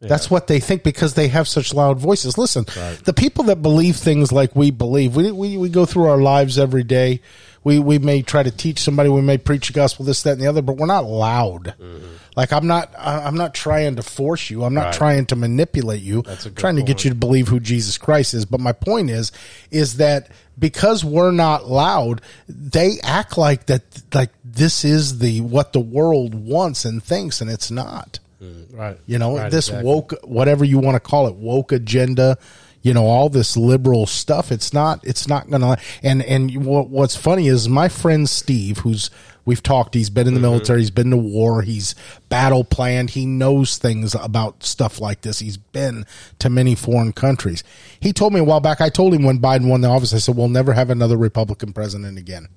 That's 0.00 0.28
what 0.28 0.48
they 0.48 0.58
think 0.58 0.82
because 0.82 1.14
they 1.14 1.28
have 1.28 1.46
such 1.46 1.72
loud 1.72 2.00
voices. 2.00 2.36
Listen, 2.36 2.64
the 3.04 3.12
people 3.16 3.44
that 3.44 3.62
believe 3.62 3.94
things 3.94 4.32
like 4.32 4.56
we 4.56 4.72
believe, 4.72 5.14
we, 5.14 5.30
we, 5.30 5.56
we 5.56 5.68
go 5.68 5.86
through 5.86 6.06
our 6.08 6.16
lives 6.16 6.58
every 6.58 6.82
day. 6.82 7.20
We, 7.64 7.78
we 7.78 7.98
may 7.98 8.22
try 8.22 8.42
to 8.42 8.50
teach 8.50 8.80
somebody, 8.80 9.08
we 9.08 9.22
may 9.22 9.38
preach 9.38 9.68
the 9.68 9.72
gospel, 9.72 10.04
this, 10.04 10.22
that, 10.24 10.32
and 10.32 10.40
the 10.40 10.46
other, 10.48 10.62
but 10.62 10.76
we're 10.76 10.86
not 10.86 11.04
loud. 11.04 11.74
Mm-hmm. 11.80 12.06
Like 12.34 12.52
I'm 12.52 12.66
not, 12.66 12.92
I'm 12.98 13.36
not 13.36 13.54
trying 13.54 13.96
to 13.96 14.02
force 14.02 14.48
you. 14.50 14.64
I'm 14.64 14.72
not 14.74 14.86
Right. 14.86 14.94
trying 14.94 15.26
to 15.26 15.36
manipulate 15.36 16.00
you. 16.02 16.22
That's 16.22 16.46
a 16.46 16.50
good 16.50 16.56
trying 16.56 16.76
to 16.76 16.82
get 16.82 17.04
you 17.04 17.10
to 17.10 17.14
believe 17.16 17.48
who 17.48 17.60
Jesus 17.60 17.98
Christ 17.98 18.32
is. 18.34 18.46
But 18.46 18.58
my 18.60 18.72
point 18.72 19.10
is, 19.10 19.32
is 19.70 19.98
that 19.98 20.28
because 20.58 21.04
we're 21.04 21.30
not 21.30 21.68
loud, 21.68 22.22
they 22.48 22.96
act 23.02 23.36
like 23.36 23.66
that, 23.66 23.82
like 24.14 24.30
this 24.44 24.82
is 24.84 25.18
the 25.18 25.42
what 25.42 25.72
the 25.74 25.80
world 25.80 26.34
wants 26.34 26.84
and 26.86 27.02
thinks, 27.02 27.40
and 27.42 27.50
it's 27.50 27.70
not. 27.70 28.18
Mm. 28.42 28.76
Right. 28.76 28.98
You 29.06 29.18
know, 29.18 29.36
Right, 29.36 29.50
this 29.50 29.68
exactly. 29.68 29.88
woke, 29.90 30.14
whatever 30.24 30.64
you 30.64 30.78
want 30.78 30.94
to 30.96 31.00
call 31.00 31.26
it, 31.26 31.34
woke 31.36 31.70
agenda. 31.70 32.38
You 32.82 32.92
know, 32.92 33.06
all 33.06 33.28
this 33.28 33.56
liberal 33.56 34.06
stuff. 34.06 34.50
It's 34.50 34.72
not. 34.72 35.00
It's 35.06 35.28
not 35.28 35.48
gonna. 35.48 35.78
And 36.02 36.22
and 36.22 36.64
what, 36.64 36.88
what's 36.88 37.16
funny 37.16 37.46
is 37.48 37.68
my 37.68 37.88
friend 37.88 38.28
Steve, 38.28 38.78
who's 38.78 39.08
we've 39.44 39.62
talked. 39.62 39.94
He's 39.94 40.10
been 40.10 40.26
in 40.26 40.34
the 40.34 40.38
Mm-hmm. 40.40 40.50
military. 40.50 40.80
He's 40.80 40.90
been 40.90 41.10
to 41.10 41.16
war. 41.16 41.62
He's 41.62 41.94
battle 42.28 42.64
planned. 42.64 43.10
He 43.10 43.24
knows 43.24 43.78
things 43.78 44.14
about 44.16 44.64
stuff 44.64 45.00
like 45.00 45.20
this. 45.22 45.38
He's 45.38 45.56
been 45.56 46.04
to 46.40 46.50
many 46.50 46.74
foreign 46.74 47.12
countries. 47.12 47.62
He 48.00 48.12
told 48.12 48.32
me 48.32 48.40
a 48.40 48.44
while 48.44 48.60
back. 48.60 48.80
I 48.80 48.88
told 48.88 49.14
him 49.14 49.22
when 49.22 49.38
Biden 49.38 49.68
won 49.68 49.80
the 49.80 49.88
office. 49.88 50.12
I 50.12 50.18
said, 50.18 50.36
"We'll 50.36 50.48
never 50.48 50.72
have 50.72 50.90
another 50.90 51.16
Republican 51.16 51.72
president 51.72 52.18
again." 52.18 52.48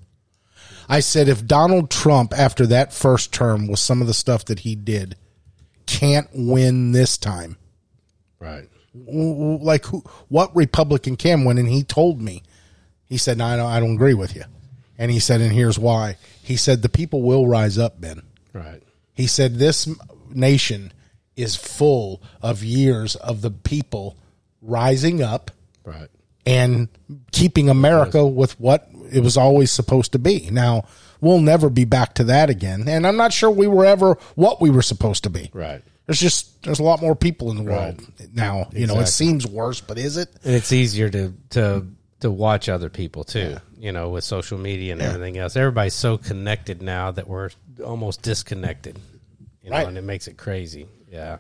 I 0.88 1.00
said, 1.00 1.28
if 1.28 1.48
Donald 1.48 1.90
Trump, 1.90 2.32
after 2.38 2.68
that 2.68 2.94
first 2.94 3.32
term, 3.34 3.68
with 3.68 3.80
some 3.80 4.02
of 4.02 4.08
the 4.08 4.14
stuff 4.14 4.46
that 4.46 4.60
he 4.60 4.76
did, 4.76 5.16
can't 5.88 6.28
win 6.34 6.92
this 6.92 7.18
time, 7.18 7.58
Right. 8.40 8.70
Like 9.08 9.86
who, 9.86 10.04
what 10.30 10.56
Republican 10.56 11.16
can 11.18 11.44
win? 11.46 11.58
And 11.58 11.68
he 11.68 11.84
told 11.84 12.22
me, 12.22 12.44
he 13.06 13.18
said, 13.18 13.38
no, 13.38 13.46
I 13.46 13.56
don't, 13.58 13.72
I 13.72 13.80
don't 13.80 13.96
agree 13.96 14.14
with 14.14 14.36
you. 14.36 14.44
And 14.98 15.12
he 15.12 15.20
said, 15.20 15.42
and 15.42 15.52
here's 15.52 15.78
why. 15.78 16.18
He 16.42 16.56
said, 16.56 16.82
the 16.82 16.90
people 16.90 17.22
will 17.22 17.48
rise 17.48 17.78
up, 17.78 18.00
Ben. 18.00 18.22
Right. 18.54 18.82
He 19.14 19.28
said, 19.28 19.56
this 19.56 19.88
nation 20.30 20.94
is 21.36 21.56
full 21.56 22.22
of 22.42 22.64
years 22.64 23.16
of 23.18 23.42
the 23.42 23.52
people 23.52 24.18
rising 24.62 25.22
up 25.22 25.52
Right. 25.84 26.08
and 26.46 26.88
keeping 27.32 27.70
America 27.70 28.26
with 28.26 28.60
what 28.60 28.88
it 29.12 29.20
was 29.22 29.36
always 29.38 29.70
supposed 29.72 30.14
to 30.14 30.20
be. 30.20 30.50
Now, 30.52 30.86
we'll 31.22 31.42
never 31.42 31.70
be 31.70 31.86
back 31.86 32.16
to 32.16 32.24
that 32.26 32.50
again. 32.50 32.86
And 32.88 33.06
I'm 33.06 33.18
not 33.18 33.34
sure 33.34 33.52
we 33.52 33.68
were 33.68 33.86
ever 33.86 34.18
what 34.36 34.62
we 34.62 34.70
were 34.70 34.82
supposed 34.82 35.24
to 35.26 35.30
be. 35.30 35.50
Right. 35.54 35.84
There's 36.06 36.20
just 36.20 36.62
there's 36.64 36.80
a 36.80 36.84
lot 36.84 37.02
more 37.02 37.16
people 37.16 37.50
in 37.52 37.58
the 37.58 37.64
world 37.64 38.00
now. 38.34 38.68
You 38.72 38.88
know, 38.88 39.00
it 39.00 39.08
seems 39.08 39.46
worse, 39.48 39.82
but 39.82 39.98
is 39.98 40.18
it? 40.18 40.30
And 40.44 40.54
it's 40.54 40.72
easier 40.72 41.10
to 41.10 41.34
to 41.52 41.88
to 42.20 42.32
watch 42.32 42.70
other 42.70 42.90
people 42.90 43.24
too. 43.24 43.58
You 43.78 43.92
know, 43.92 44.10
with 44.10 44.24
social 44.24 44.58
media 44.58 44.94
and 44.94 45.02
everything 45.02 45.38
else, 45.38 45.56
everybody's 45.56 45.94
so 45.96 46.18
connected 46.18 46.82
now 46.82 47.12
that 47.12 47.28
we're 47.28 47.50
almost 47.84 48.22
disconnected. 48.22 49.00
You 49.64 49.72
know, 49.72 49.78
Right. 49.78 49.88
and 49.88 49.98
it 49.98 50.04
makes 50.04 50.28
it 50.28 50.38
crazy. 50.38 50.88
Yeah, 51.12 51.38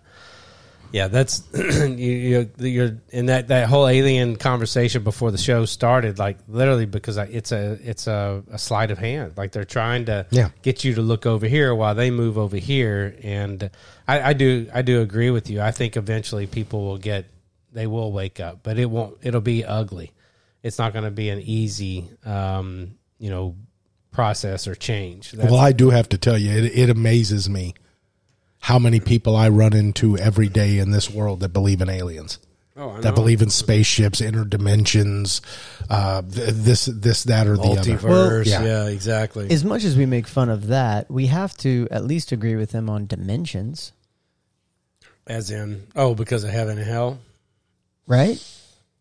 yeah. 0.95 1.08
That's 1.10 1.43
you, 1.53 1.89
you, 1.89 2.49
you're 2.60 2.97
in 3.10 3.25
that 3.27 3.49
that 3.49 3.67
whole 3.67 3.88
alien 3.88 4.38
conversation 4.38 5.03
before 5.03 5.29
the 5.31 5.38
show 5.38 5.65
started. 5.65 6.17
Like 6.17 6.38
literally, 6.47 6.86
because 6.86 7.17
I, 7.17 7.25
it's 7.25 7.51
a 7.51 7.77
it's 7.84 8.08
a, 8.08 8.43
a 8.49 8.58
sleight 8.58 8.91
of 8.91 8.97
hand. 8.97 9.34
Like 9.36 9.51
they're 9.51 9.65
trying 9.65 10.05
to 10.05 10.25
Yeah. 10.31 10.49
get 10.62 10.84
you 10.86 10.95
to 10.95 11.01
look 11.01 11.25
over 11.25 11.47
here 11.47 11.75
while 11.75 11.95
they 11.95 12.12
move 12.12 12.38
over 12.38 12.58
here. 12.58 13.15
And 13.23 13.69
I, 14.08 14.29
I 14.29 14.34
do 14.34 14.69
I 14.73 14.81
do 14.81 15.01
agree 15.01 15.31
with 15.31 15.49
you. 15.49 15.60
I 15.62 15.71
think 15.71 15.97
eventually 15.97 16.47
people 16.47 16.86
will 16.86 16.97
get 16.97 17.25
they 17.73 17.88
will 17.88 18.13
wake 18.13 18.39
up, 18.39 18.60
but 18.63 18.79
it 18.79 18.89
won't. 18.89 19.17
It'll 19.21 19.41
be 19.41 19.65
ugly. 19.65 20.13
It's 20.63 20.79
not 20.79 20.93
going 20.93 21.05
to 21.05 21.12
be 21.12 21.29
an 21.29 21.41
easy, 21.41 22.10
um, 22.25 22.95
you 23.19 23.29
know, 23.29 23.55
process 24.12 24.65
or 24.67 24.75
change. 24.75 25.31
That's- 25.34 25.51
Well, 25.51 25.60
I 25.60 25.73
do 25.73 25.89
have 25.89 26.08
to 26.10 26.17
tell 26.17 26.38
you, 26.38 26.51
it, 26.51 26.65
it 26.77 26.89
amazes 26.89 27.49
me 27.49 27.75
how 28.65 28.80
many 28.80 28.99
people 28.99 29.36
I 29.36 29.49
run 29.49 29.73
into 29.73 30.17
every 30.17 30.49
day 30.49 30.80
in 30.80 30.89
this 30.89 31.08
world 31.08 31.41
that 31.41 31.49
believe 31.49 31.82
in 31.82 31.89
aliens. 31.89 32.39
oh, 32.75 32.89
I 32.93 33.01
That 33.01 33.13
believe 33.13 33.43
in 33.43 33.51
spaceships, 33.51 34.21
interdimensions, 34.21 35.39
uh, 35.88 36.23
th- 36.23 36.49
this, 36.49 36.86
this, 36.86 37.25
that, 37.25 37.45
or 37.45 37.58
the 37.58 37.62
other. 37.63 37.82
multiverse. 37.97 38.47
yeah. 38.47 38.63
yeah. 38.63 38.88
exactly. 38.88 39.51
As 39.51 39.63
much 39.63 39.84
as 39.84 39.95
we 39.95 40.08
make 40.08 40.25
fun 40.28 40.49
of 40.49 40.65
that, 40.67 41.12
we 41.12 41.28
have 41.28 41.56
to 41.58 41.88
at 41.91 42.06
least 42.06 42.32
agree 42.32 42.56
with 42.56 42.71
them 42.71 42.89
on 42.89 43.06
dimensions, 43.06 43.91
As 45.28 45.51
in, 45.51 45.86
oh, 45.95 46.15
because 46.15 46.43
of 46.43 46.49
heaven 46.49 46.80
and 46.80 46.88
hell. 46.88 47.19
right? 48.08 48.43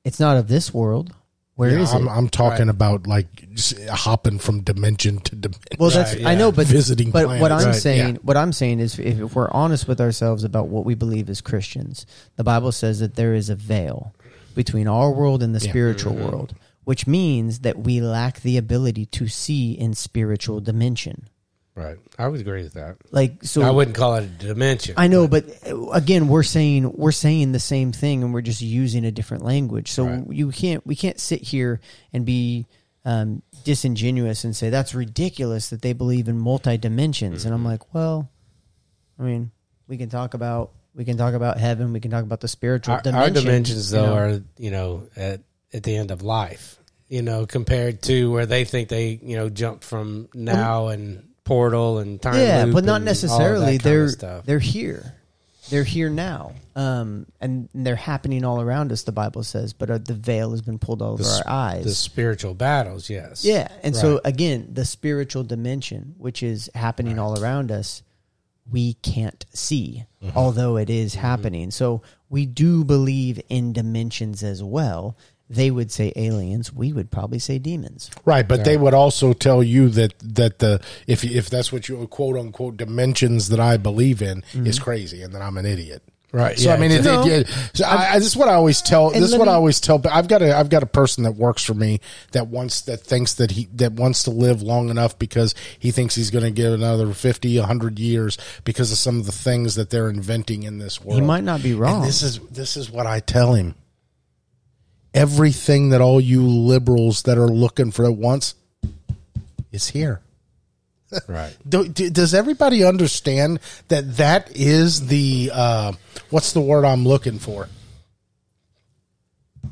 It's 0.04 0.20
not 0.20 0.36
of 0.36 0.46
this 0.48 0.74
world. 0.74 1.14
Where 1.56 1.78
is 1.78 1.92
Yeah, 1.92 1.98
I'm, 1.98 2.08
it? 2.08 2.10
I'm 2.10 2.28
talking 2.28 2.66
Right. 2.66 2.74
about 2.74 3.06
like 3.06 3.46
hopping 3.88 4.38
from 4.38 4.62
dimension 4.62 5.18
to 5.20 5.36
dimension. 5.36 5.76
well, 5.78 5.90
that's 5.90 6.14
Right, 6.16 6.26
I 6.26 6.34
know, 6.34 6.50
but 6.50 6.66
Visiting 6.66 7.10
But 7.12 7.28
what. 7.40 7.52
I'm 7.52 7.64
Right, 7.66 7.74
saying, 7.74 8.14
yeah. 8.16 8.20
what 8.22 8.36
I'm 8.36 8.52
saying 8.52 8.80
is, 8.80 8.98
if, 8.98 9.20
if 9.20 9.34
we're 9.36 9.50
honest 9.52 9.86
with 9.86 10.00
ourselves 10.00 10.42
about 10.42 10.66
what 10.68 10.84
we 10.84 10.94
believe 10.94 11.30
as 11.30 11.40
Christians, 11.40 12.06
the 12.36 12.42
Bible 12.44 12.72
says 12.72 12.98
that 13.00 13.14
there 13.14 13.34
is 13.34 13.48
a 13.50 13.54
veil 13.54 14.12
between 14.54 14.88
our 14.88 15.10
world 15.12 15.42
and 15.42 15.54
the 15.54 15.60
spiritual 15.60 16.12
Mm-hmm. 16.14 16.24
world, 16.24 16.54
which 16.84 17.06
means 17.06 17.60
that 17.60 17.78
we 17.78 18.00
lack 18.00 18.40
the 18.40 18.56
ability 18.58 19.06
to 19.06 19.28
see 19.28 19.72
in 19.72 19.94
spiritual 19.94 20.60
dimension. 20.60 21.28
Right. 21.76 21.98
I 22.18 22.28
would 22.28 22.40
agree 22.40 22.62
with 22.62 22.74
that. 22.74 22.98
Like 23.10 23.42
so, 23.42 23.62
I 23.62 23.70
wouldn't 23.70 23.96
call 23.96 24.14
it 24.14 24.24
a 24.24 24.26
dimension. 24.26 24.94
I 24.96 25.08
know, 25.08 25.26
but 25.26 25.44
uh, 25.66 25.88
again, 25.90 26.28
we're 26.28 26.44
saying 26.44 26.92
we're 26.92 27.10
saying 27.10 27.50
the 27.50 27.58
same 27.58 27.90
thing, 27.90 28.22
and 28.22 28.32
we're 28.32 28.42
just 28.42 28.60
using 28.60 29.04
a 29.04 29.10
different 29.10 29.44
language. 29.44 29.90
So 29.90 30.06
Right. 30.06 30.24
you 30.30 30.50
can't 30.52 30.86
we 30.86 30.94
can't 30.94 31.18
sit 31.18 31.42
here 31.42 31.80
and 32.12 32.24
be 32.24 32.66
um, 33.04 33.42
disingenuous 33.64 34.44
and 34.44 34.54
say 34.54 34.70
that's 34.70 34.94
ridiculous 34.94 35.70
that 35.70 35.82
they 35.82 35.92
believe 35.92 36.28
in 36.28 36.38
multi 36.38 36.78
dimensions. 36.78 37.44
And 37.44 37.52
I'm 37.52 37.64
like, 37.64 37.92
well, 37.92 38.30
I 39.18 39.22
mean, 39.24 39.50
we 39.88 39.96
can 39.96 40.08
talk 40.08 40.34
about 40.34 40.70
we 40.94 41.04
can 41.04 41.16
talk 41.16 41.34
about 41.34 41.58
heaven, 41.58 41.92
we 41.92 41.98
can 41.98 42.12
talk 42.12 42.22
about 42.22 42.40
the 42.40 42.46
spiritual 42.48 42.92
our, 42.94 42.98
our 42.98 43.02
dimension. 43.02 43.34
dimensions 43.44 43.92
you 43.92 43.98
though 43.98 44.06
know. 44.06 44.16
are 44.16 44.40
you 44.58 44.70
know 44.70 45.08
at 45.16 45.40
at 45.72 45.82
the 45.82 45.96
end 45.96 46.12
of 46.12 46.22
life 46.22 46.78
you 47.08 47.20
know 47.20 47.46
compared 47.46 48.00
to 48.02 48.30
where 48.30 48.46
they 48.46 48.64
think 48.64 48.88
they 48.88 49.18
you 49.20 49.36
know 49.36 49.48
jumped 49.50 49.82
from 49.82 50.28
now 50.34 50.86
and 50.88 51.28
portal 51.44 51.98
and 51.98 52.20
time 52.20 52.40
yeah, 52.40 52.66
but 52.66 52.84
not 52.84 53.02
necessarily. 53.02 53.76
They're 53.78 54.08
stuff. 54.08 54.44
they're 54.46 54.58
here, 54.58 55.14
they're 55.70 55.84
here 55.84 56.08
now, 56.10 56.52
um, 56.74 57.26
and 57.40 57.68
they're 57.74 57.96
happening 57.96 58.44
all 58.44 58.60
around 58.60 58.92
us. 58.92 59.02
The 59.02 59.12
Bible 59.12 59.42
says, 59.42 59.72
but 59.72 59.90
uh, 59.90 59.98
the 59.98 60.14
veil 60.14 60.50
has 60.52 60.62
been 60.62 60.78
pulled 60.78 61.02
over 61.02 61.22
The 61.22 61.42
our 61.46 61.52
eyes. 61.52 61.84
the 61.84 61.94
spiritual 61.94 62.54
battles 62.54 63.08
yes 63.10 63.44
Yeah, 63.44 63.68
and 63.82 63.94
so 63.94 64.20
again, 64.24 64.68
the 64.72 64.84
spiritual 64.84 65.44
dimension, 65.44 66.14
which 66.18 66.42
is 66.42 66.70
happening 66.74 67.18
all 67.18 67.38
around 67.42 67.70
us, 67.70 68.02
we 68.70 68.94
can't 68.94 69.44
see, 69.52 70.04
Mm-hmm. 70.22 70.38
although 70.38 70.78
it 70.78 70.88
is 70.88 71.14
happening. 71.16 71.70
So 71.70 72.00
we 72.30 72.46
do 72.46 72.82
believe 72.82 73.38
in 73.50 73.74
dimensions 73.74 74.42
as 74.42 74.62
well. 74.62 75.18
They 75.50 75.70
would 75.70 75.90
say 75.92 76.12
aliens. 76.16 76.72
We 76.72 76.92
would 76.92 77.10
probably 77.10 77.38
say 77.38 77.58
demons. 77.58 78.10
Right, 78.24 78.46
but 78.48 78.64
they 78.64 78.76
would 78.76 78.94
also 78.94 79.34
tell 79.34 79.62
you 79.62 79.88
that 79.90 80.14
that 80.20 80.58
the 80.58 80.80
if 81.06 81.22
if 81.22 81.50
that's 81.50 81.70
what 81.70 81.88
you 81.88 82.06
quote 82.06 82.36
unquote 82.36 82.76
dimensions 82.76 83.50
that 83.50 83.60
I 83.60 83.76
believe 83.76 84.22
in 84.22 84.40
mm-hmm. 84.40 84.66
is 84.66 84.78
crazy 84.78 85.22
and 85.22 85.34
that 85.34 85.42
I'm 85.42 85.58
an 85.58 85.66
idiot. 85.66 86.02
Right, 86.34 86.58
So 86.58 86.70
yeah, 86.70 86.74
I 86.74 86.78
mean, 86.78 86.90
it, 86.90 86.96
exactly. 86.96 87.30
it, 87.30 87.48
it- 87.48 87.70
so 87.74 87.84
I, 87.84 88.14
I, 88.14 88.18
this 88.18 88.26
is 88.26 88.36
what 88.36 88.48
I 88.48 88.54
always 88.54 88.82
tell. 88.82 89.10
This 89.10 89.22
is 89.22 89.30
let 89.32 89.38
what 89.38 89.48
I 89.48 89.52
always 89.52 89.80
tell. 89.80 89.98
But 89.98 90.10
I've 90.10 90.26
got 90.26 90.42
a 90.42 90.56
I've 90.56 90.68
got 90.68 90.82
a 90.82 90.86
person 90.86 91.22
that 91.22 91.36
works 91.36 91.62
for 91.62 91.74
me 91.74 92.00
that 92.32 92.48
wants 92.48 92.80
that 92.82 93.02
thinks 93.02 93.34
that 93.34 93.52
he 93.52 93.68
that 93.74 93.92
wants 93.92 94.24
to 94.24 94.32
live 94.32 94.60
long 94.60 94.88
enough 94.88 95.16
because 95.16 95.54
he 95.78 95.92
thinks 95.92 96.16
he's 96.16 96.32
going 96.32 96.42
to 96.42 96.50
get 96.50 96.72
another 96.72 97.12
50, 97.12 97.56
100 97.60 98.00
years 98.00 98.36
because 98.64 98.90
of 98.90 98.98
some 98.98 99.20
of 99.20 99.26
the 99.26 99.32
things 99.32 99.76
that 99.76 99.90
they're 99.90 100.10
inventing 100.10 100.64
in 100.64 100.78
this 100.78 101.00
world. 101.00 101.20
He 101.20 101.24
might 101.24 101.44
not 101.44 101.62
be 101.62 101.72
wrong. 101.72 101.98
And 101.98 102.04
this 102.04 102.22
is 102.22 102.40
this 102.50 102.76
is 102.76 102.90
what 102.90 103.06
I 103.06 103.20
tell 103.20 103.54
him. 103.54 103.76
Everything 105.14 105.90
that 105.90 106.00
all 106.00 106.20
you 106.20 106.42
liberals 106.42 107.22
that 107.22 107.38
are 107.38 107.46
looking 107.48 107.90
for 107.92 108.04
at 108.04 108.14
once 108.16 108.54
is 109.72 109.88
here. 109.90 110.20
right 111.28 111.56
Do, 111.68 111.86
do- 111.86 112.10
does 112.10 112.34
everybody 112.34 112.82
understand 112.82 113.60
that 113.88 114.16
that 114.16 114.50
is 114.56 115.06
the 115.06 115.50
uh, 115.54 115.92
what's 116.30 116.52
the 116.52 116.60
word 116.60 116.84
I'm 116.84 117.06
looking 117.06 117.38
for? 117.38 117.68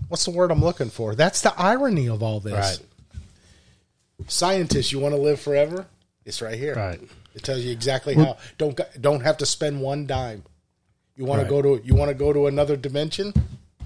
What's 0.09 0.25
the 0.25 0.31
word 0.31 0.51
I'm 0.53 0.61
looking 0.61 0.91
for? 0.91 1.15
That's 1.15 1.41
the 1.41 1.59
irony 1.59 2.09
of 2.09 2.23
all 2.23 2.39
this. 2.41 2.53
right 2.53 2.79
Scientists, 4.29 4.93
you 4.93 5.01
want 5.01 5.15
to 5.15 5.21
live 5.21 5.41
forever? 5.41 5.87
It's 6.25 6.41
right 6.41 6.57
here. 6.57 6.75
Right. 6.77 7.01
It 7.35 7.43
tells 7.43 7.61
you 7.61 7.73
exactly 7.73 8.15
how. 8.15 8.37
Don't 8.59 8.79
don't 9.01 9.21
have 9.21 9.39
to 9.39 9.47
spend 9.47 9.81
one 9.81 10.07
dime. 10.07 10.45
You 11.17 11.25
want 11.25 11.39
Right. 11.39 11.45
to 11.45 11.51
go 11.51 11.63
to 11.63 11.81
you 11.85 11.95
want 11.97 12.11
to 12.11 12.15
go 12.15 12.33
to 12.33 12.47
another 12.47 12.77
dimension? 12.77 13.33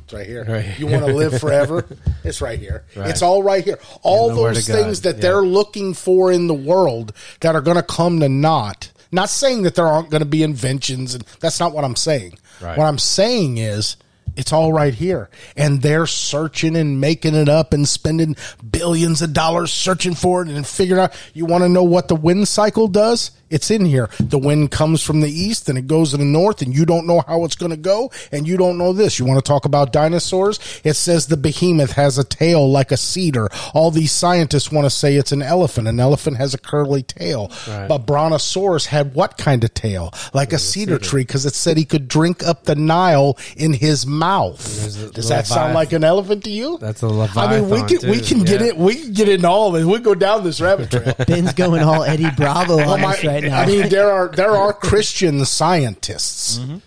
It's 0.06 0.12
right 0.12 0.26
here. 0.26 0.44
Right. 0.48 0.78
You 0.78 0.86
want 0.86 1.04
to 1.04 1.12
live 1.12 1.40
forever? 1.40 1.84
it's 2.24 2.40
right 2.40 2.60
here. 2.60 2.84
Right. 2.94 3.10
It's 3.10 3.22
all 3.22 3.42
right 3.42 3.64
here. 3.64 3.80
All 4.02 4.30
In 4.30 4.36
the 4.36 4.40
Word 4.42 4.54
those 4.54 4.68
of 4.68 4.74
God. 4.76 4.82
things 4.84 5.00
that 5.00 5.16
Yeah. 5.16 5.22
they're 5.22 5.42
looking 5.42 5.94
for 5.94 6.30
in 6.30 6.46
the 6.46 6.54
world 6.54 7.12
that 7.40 7.56
are 7.56 7.60
going 7.60 7.76
to 7.76 7.82
come 7.82 8.20
to 8.20 8.28
naught. 8.28 8.92
Not 9.10 9.30
saying 9.30 9.62
that 9.62 9.74
there 9.74 9.88
aren't 9.88 10.10
going 10.10 10.20
to 10.20 10.24
be 10.24 10.44
inventions, 10.44 11.16
and 11.16 11.24
that's 11.40 11.58
not 11.58 11.72
what 11.72 11.82
I'm 11.84 11.96
saying. 11.96 12.38
Right. 12.60 12.78
What 12.78 12.86
I'm 12.86 12.98
saying 12.98 13.58
is 13.58 13.96
it's 14.36 14.52
all 14.52 14.72
right 14.72 14.94
here. 14.94 15.28
And 15.56 15.82
they're 15.82 16.06
searching 16.06 16.76
and 16.76 17.00
making 17.00 17.34
it 17.34 17.48
up 17.48 17.72
and 17.72 17.88
spending 17.88 18.36
billions 18.70 19.22
of 19.22 19.32
dollars 19.32 19.72
searching 19.72 20.14
for 20.14 20.42
it 20.42 20.48
and 20.48 20.64
figuring 20.64 21.02
out. 21.02 21.14
You 21.34 21.46
want 21.46 21.64
to 21.64 21.68
know 21.68 21.82
what 21.82 22.06
the 22.06 22.14
wind 22.14 22.46
cycle 22.46 22.86
does? 22.86 23.32
It's 23.50 23.70
in 23.70 23.84
here. 23.84 24.10
The 24.20 24.38
wind 24.38 24.70
comes 24.70 25.02
from 25.02 25.20
the 25.20 25.30
east 25.30 25.68
and 25.68 25.78
it 25.78 25.86
goes 25.86 26.10
to 26.10 26.16
the 26.16 26.24
north, 26.24 26.62
and 26.62 26.74
you 26.74 26.84
don't 26.86 27.06
know 27.06 27.22
how 27.26 27.44
it's 27.44 27.54
going 27.56 27.70
to 27.70 27.76
go, 27.76 28.10
and 28.32 28.46
you 28.46 28.56
don't 28.56 28.78
know 28.78 28.92
this. 28.92 29.18
You 29.18 29.24
want 29.24 29.38
to 29.44 29.48
talk 29.48 29.64
about 29.64 29.92
dinosaurs? 29.92 30.58
It 30.84 30.94
says 30.94 31.26
the 31.26 31.36
behemoth 31.36 31.92
has 31.92 32.18
a 32.18 32.24
tail 32.24 32.70
like 32.70 32.90
a 32.92 32.96
cedar. 32.96 33.48
All 33.74 33.90
these 33.90 34.12
scientists 34.12 34.72
want 34.72 34.84
to 34.86 34.90
say 34.90 35.16
it's 35.16 35.32
an 35.32 35.42
elephant. 35.42 35.88
An 35.88 36.00
elephant 36.00 36.36
has 36.38 36.54
a 36.54 36.58
curly 36.58 37.02
tail. 37.02 37.52
Right. 37.68 37.86
But 37.88 37.98
Brontosaurus 38.06 38.86
had 38.86 39.14
what 39.14 39.38
kind 39.38 39.62
of 39.64 39.72
tail? 39.74 40.12
Like 40.34 40.52
a 40.52 40.58
cedar, 40.58 40.98
tree, 40.98 41.22
because 41.22 41.46
it 41.46 41.54
said 41.54 41.76
he 41.76 41.84
could 41.84 42.08
drink 42.08 42.44
up 42.46 42.64
the 42.64 42.74
Nile 42.74 43.38
in 43.56 43.72
his 43.72 44.06
mouth. 44.06 44.58
There's 44.80 45.02
a 45.02 45.10
Does 45.12 45.28
that 45.28 45.46
sound 45.46 45.74
like 45.74 45.92
an 45.92 46.04
elephant 46.04 46.44
to 46.44 46.50
you? 46.50 46.78
That's 46.78 47.02
a 47.02 47.06
I 47.06 47.10
mean, 47.60 47.70
we 47.70 47.80
Leviathan, 47.80 47.98
can 48.00 48.10
we 48.10 48.20
too. 48.20 48.34
can 48.36 48.44
get 48.44 48.62
it. 48.62 48.76
We 48.76 48.94
can 48.96 49.12
get 49.12 49.28
into 49.28 49.48
all 49.48 49.74
of 49.74 49.80
it. 49.80 49.84
We 49.86 49.98
go 50.00 50.14
down 50.14 50.44
this 50.44 50.60
rabbit 50.60 50.90
trail. 50.90 51.14
Ben's 51.26 51.52
going 51.52 51.82
all 51.82 52.02
Eddie 52.02 52.30
Bravo 52.36 52.78
on 52.80 53.00
My- 53.00 53.12
us 53.12 53.24
right 53.42 53.50
now. 53.50 53.60
I 53.60 53.66
mean, 53.66 53.88
there 53.90 54.10
are 54.10 54.28
there 54.28 54.50
are 54.50 54.72
Christian 54.72 55.44
scientists, 55.44 56.58
mm-hmm. 56.58 56.78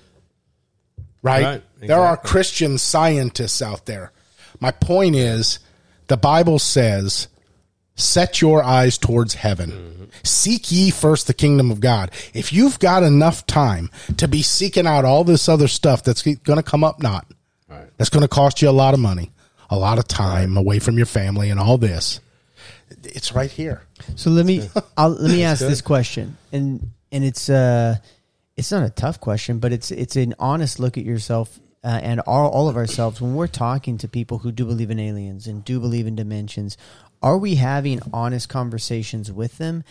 right? 1.21 1.43
Right, 1.43 1.63
There 1.79 1.99
are. 1.99 2.17
Christian 2.17 2.77
scientists 2.77 3.61
out 3.61 3.85
there. 3.85 4.11
My 4.59 4.71
point 4.71 5.15
is, 5.15 5.59
the 6.07 6.17
Bible 6.17 6.59
says, 6.59 7.27
"Set 7.95 8.41
your 8.41 8.63
eyes 8.63 8.97
towards 8.97 9.33
heaven. 9.35 9.71
Mm-hmm. 9.71 10.03
Seek 10.23 10.71
ye 10.71 10.89
first 10.89 11.27
the 11.27 11.33
kingdom 11.33 11.71
of 11.71 11.79
God." 11.79 12.11
If 12.33 12.51
you've 12.51 12.79
got 12.79 13.03
enough 13.03 13.45
time 13.45 13.89
to 14.17 14.27
be 14.27 14.41
seeking 14.41 14.87
out 14.87 15.05
all 15.05 15.23
this 15.23 15.47
other 15.47 15.67
stuff 15.67 16.03
that's 16.03 16.23
going 16.23 16.57
to 16.57 16.63
come 16.63 16.83
up, 16.83 17.01
not 17.01 17.25
Right. 17.69 17.85
that's 17.97 18.09
going 18.09 18.23
to 18.23 18.27
cost 18.27 18.61
you 18.61 18.69
a 18.69 18.71
lot 18.71 18.93
of 18.95 18.99
money, 18.99 19.31
a 19.69 19.77
lot 19.77 19.99
of 19.99 20.07
time 20.07 20.57
away 20.57 20.79
from 20.79 20.97
your 20.97 21.05
family, 21.05 21.49
and 21.51 21.59
all 21.59 21.77
this. 21.77 22.19
It's 23.03 23.33
right 23.33 23.51
here. 23.51 23.83
So 24.15 24.29
let 24.29 24.45
me 24.45 24.69
I'll, 24.97 25.09
let 25.09 25.31
me 25.31 25.43
ask 25.43 25.61
this 25.61 25.81
question, 25.81 26.37
and 26.51 26.91
and 27.11 27.23
it's 27.23 27.49
uh 27.49 27.97
it's 28.57 28.71
not 28.71 28.83
a 28.83 28.89
tough 28.89 29.19
question, 29.19 29.59
but 29.59 29.71
it's 29.71 29.91
it's 29.91 30.15
an 30.15 30.35
honest 30.39 30.79
look 30.79 30.97
at 30.97 31.05
yourself 31.05 31.59
uh, 31.83 31.99
and 32.01 32.19
all 32.21 32.49
all 32.49 32.67
of 32.67 32.75
ourselves 32.75 33.21
when 33.21 33.35
we're 33.35 33.47
talking 33.47 33.97
to 33.99 34.07
people 34.07 34.39
who 34.39 34.51
do 34.51 34.65
believe 34.65 34.91
in 34.91 34.99
aliens 34.99 35.47
and 35.47 35.63
do 35.63 35.79
believe 35.79 36.07
in 36.07 36.15
dimensions. 36.15 36.77
Are 37.21 37.37
we 37.37 37.55
having 37.55 37.99
honest 38.13 38.49
conversations 38.49 39.31
with 39.31 39.57
them? 39.57 39.83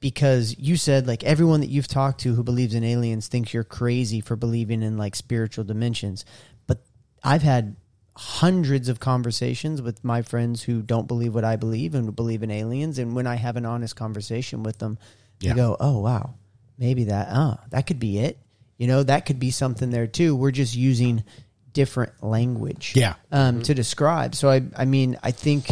Because 0.00 0.56
you 0.58 0.76
said 0.76 1.06
like 1.06 1.24
everyone 1.24 1.60
that 1.60 1.70
you've 1.70 1.88
talked 1.88 2.20
to 2.20 2.34
who 2.34 2.42
believes 2.42 2.74
in 2.74 2.84
aliens 2.84 3.28
thinks 3.28 3.54
you're 3.54 3.64
crazy 3.64 4.20
for 4.20 4.36
believing 4.36 4.82
in 4.82 4.96
like 4.96 5.14
spiritual 5.14 5.64
dimensions, 5.64 6.24
but 6.66 6.82
I've 7.22 7.42
had 7.42 7.76
hundreds 8.14 8.88
of 8.88 9.00
conversations 9.00 9.80
with 9.80 10.04
my 10.04 10.20
friends 10.22 10.62
who 10.62 10.82
don't 10.82 11.08
believe 11.08 11.34
what 11.34 11.44
I 11.44 11.56
believe 11.56 11.94
and 11.94 12.14
believe 12.14 12.42
in 12.42 12.50
aliens. 12.50 12.98
And 12.98 13.14
when 13.14 13.26
I 13.26 13.36
have 13.36 13.56
an 13.56 13.64
honest 13.64 13.96
conversation 13.96 14.62
with 14.62 14.78
them, 14.78 14.98
Yeah. 15.40 15.52
they 15.52 15.56
go, 15.56 15.76
"Oh 15.80 15.98
wow, 16.00 16.34
maybe 16.78 17.04
that. 17.04 17.28
Oh, 17.32 17.58
that 17.70 17.86
could 17.86 17.98
be 17.98 18.18
it. 18.18 18.38
You 18.78 18.86
know, 18.86 19.02
that 19.02 19.24
could 19.26 19.38
be 19.38 19.50
something 19.50 19.90
there 19.90 20.06
too. 20.06 20.36
We're 20.36 20.50
just 20.50 20.74
using 20.76 21.24
different 21.72 22.22
language, 22.22 22.92
Yeah. 22.94 23.14
um, 23.30 23.62
to 23.62 23.74
describe. 23.74 24.34
So 24.34 24.50
I, 24.50 24.62
I 24.76 24.84
mean, 24.84 25.16
I 25.22 25.30
think, 25.30 25.68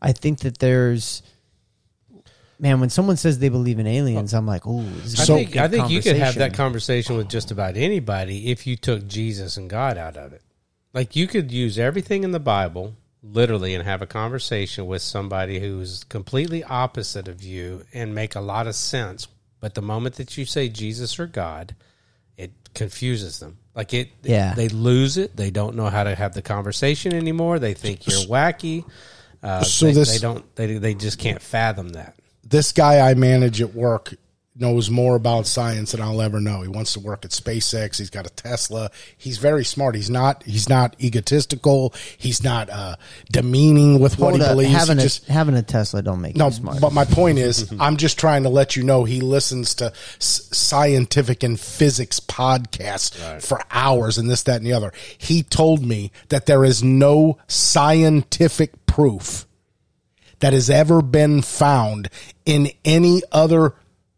I 0.00 0.12
think 0.12 0.40
that 0.40 0.58
there's." 0.58 1.22
Man, 2.60 2.78
when 2.78 2.88
someone 2.88 3.16
says 3.16 3.40
they 3.40 3.48
believe 3.48 3.80
in 3.80 3.86
aliens, 3.88 4.32
I'm 4.32 4.46
like, 4.46 4.62
"Oh, 4.64 4.82
this 5.02 5.14
is 5.14 5.18
I 5.18 5.22
a 5.24 5.26
think 5.38 5.52
good 5.54 5.62
I 5.62 5.68
think 5.68 5.90
you 5.90 6.00
could 6.00 6.16
have 6.16 6.36
that 6.36 6.54
conversation." 6.54 7.14
conversation 7.14 7.16
with 7.16 7.28
just 7.28 7.50
about 7.50 7.76
anybody 7.76 8.52
if 8.52 8.64
you 8.64 8.76
took 8.76 9.08
Jesus 9.08 9.56
and 9.56 9.68
God 9.68 9.98
out 9.98 10.16
of 10.16 10.32
it. 10.32 10.40
Like 10.94 11.14
you 11.16 11.26
could 11.26 11.50
use 11.52 11.78
everything 11.78 12.24
in 12.24 12.30
the 12.30 12.40
Bible 12.40 12.94
literally 13.22 13.74
and 13.74 13.84
have 13.84 14.00
a 14.02 14.06
conversation 14.06 14.86
with 14.86 15.02
somebody 15.02 15.58
who's 15.58 16.04
completely 16.04 16.62
opposite 16.64 17.26
of 17.28 17.42
you 17.42 17.84
and 17.92 18.14
make 18.14 18.34
a 18.34 18.40
lot 18.40 18.66
of 18.66 18.74
sense. 18.74 19.26
But 19.60 19.74
the 19.74 19.82
moment 19.82 20.14
that 20.16 20.36
you 20.38 20.44
say 20.44 20.68
Jesus 20.68 21.18
or 21.18 21.26
God, 21.26 21.74
it 22.36 22.52
confuses 22.74 23.40
them. 23.40 23.56
Like 23.74 23.92
it, 23.94 24.10
Yeah. 24.22 24.54
they 24.54 24.68
lose 24.68 25.16
it. 25.16 25.36
They 25.36 25.50
don't 25.50 25.74
know 25.74 25.86
how 25.88 26.04
to 26.04 26.14
have 26.14 26.34
the 26.34 26.42
conversation 26.42 27.12
anymore. 27.14 27.58
They 27.58 27.74
think 27.74 28.06
you're 28.06 28.20
wacky. 28.28 28.84
Uh, 29.42 29.62
So 29.64 29.86
they, 29.86 29.92
this- 29.92 30.12
they 30.12 30.18
don't. 30.18 30.54
They 30.54 30.78
they 30.78 30.94
just 30.94 31.18
can't 31.18 31.42
fathom 31.42 31.90
that. 31.90 32.14
this 32.44 32.72
guy 32.72 33.08
I 33.08 33.14
manage 33.14 33.60
at 33.62 33.74
work 33.74 34.14
knows 34.56 34.88
more 34.88 35.16
about 35.16 35.46
science 35.46 35.92
than 35.92 36.00
I'll 36.00 36.22
ever 36.22 36.40
know. 36.40 36.62
He 36.62 36.68
wants 36.68 36.92
to 36.92 37.00
work 37.00 37.24
at 37.24 37.32
SpaceX. 37.32 37.98
He's 37.98 38.10
got 38.10 38.26
a 38.26 38.30
Tesla. 38.30 38.90
He's 39.16 39.38
very 39.38 39.64
smart. 39.64 39.96
He's 39.96 40.10
not. 40.10 40.44
He's 40.44 40.68
not 40.68 40.94
egotistical. 41.02 41.92
He's 42.16 42.44
not 42.44 42.70
uh, 42.70 42.96
demeaning 43.32 43.98
with 43.98 44.18
what 44.18 44.30
Hold 44.30 44.40
he 44.40 44.46
up, 44.46 44.52
believes. 44.52 44.72
having 44.72 44.98
he 44.98 45.02
a 45.02 45.06
just 45.06 45.26
having 45.26 45.56
a 45.56 45.62
Tesla 45.62 46.02
don't 46.02 46.20
make 46.20 46.36
no. 46.36 46.46
you 46.46 46.52
smart. 46.52 46.80
But 46.80 46.92
my 46.92 47.04
point 47.04 47.38
is, 47.38 47.72
I'm 47.80 47.96
just 47.96 48.18
trying 48.18 48.44
to 48.44 48.48
let 48.48 48.76
you 48.76 48.84
know 48.84 49.04
he 49.04 49.20
listens 49.20 49.74
to 49.76 49.86
s- 49.86 50.48
scientific 50.52 51.42
and 51.42 51.58
physics 51.58 52.20
podcasts 52.20 53.42
for 53.42 53.60
hours 53.72 54.18
and 54.18 54.30
this, 54.30 54.44
that, 54.44 54.58
and 54.58 54.66
the 54.66 54.72
other. 54.72 54.92
He 55.18 55.42
told 55.42 55.84
me 55.84 56.12
that 56.28 56.46
there 56.46 56.64
is 56.64 56.82
no 56.82 57.38
scientific 57.48 58.86
proof 58.86 59.46
that 60.40 60.52
has 60.52 60.70
ever 60.70 61.02
been 61.02 61.42
found 61.42 62.08
in 62.44 62.70
any 62.84 63.22
other 63.32 63.74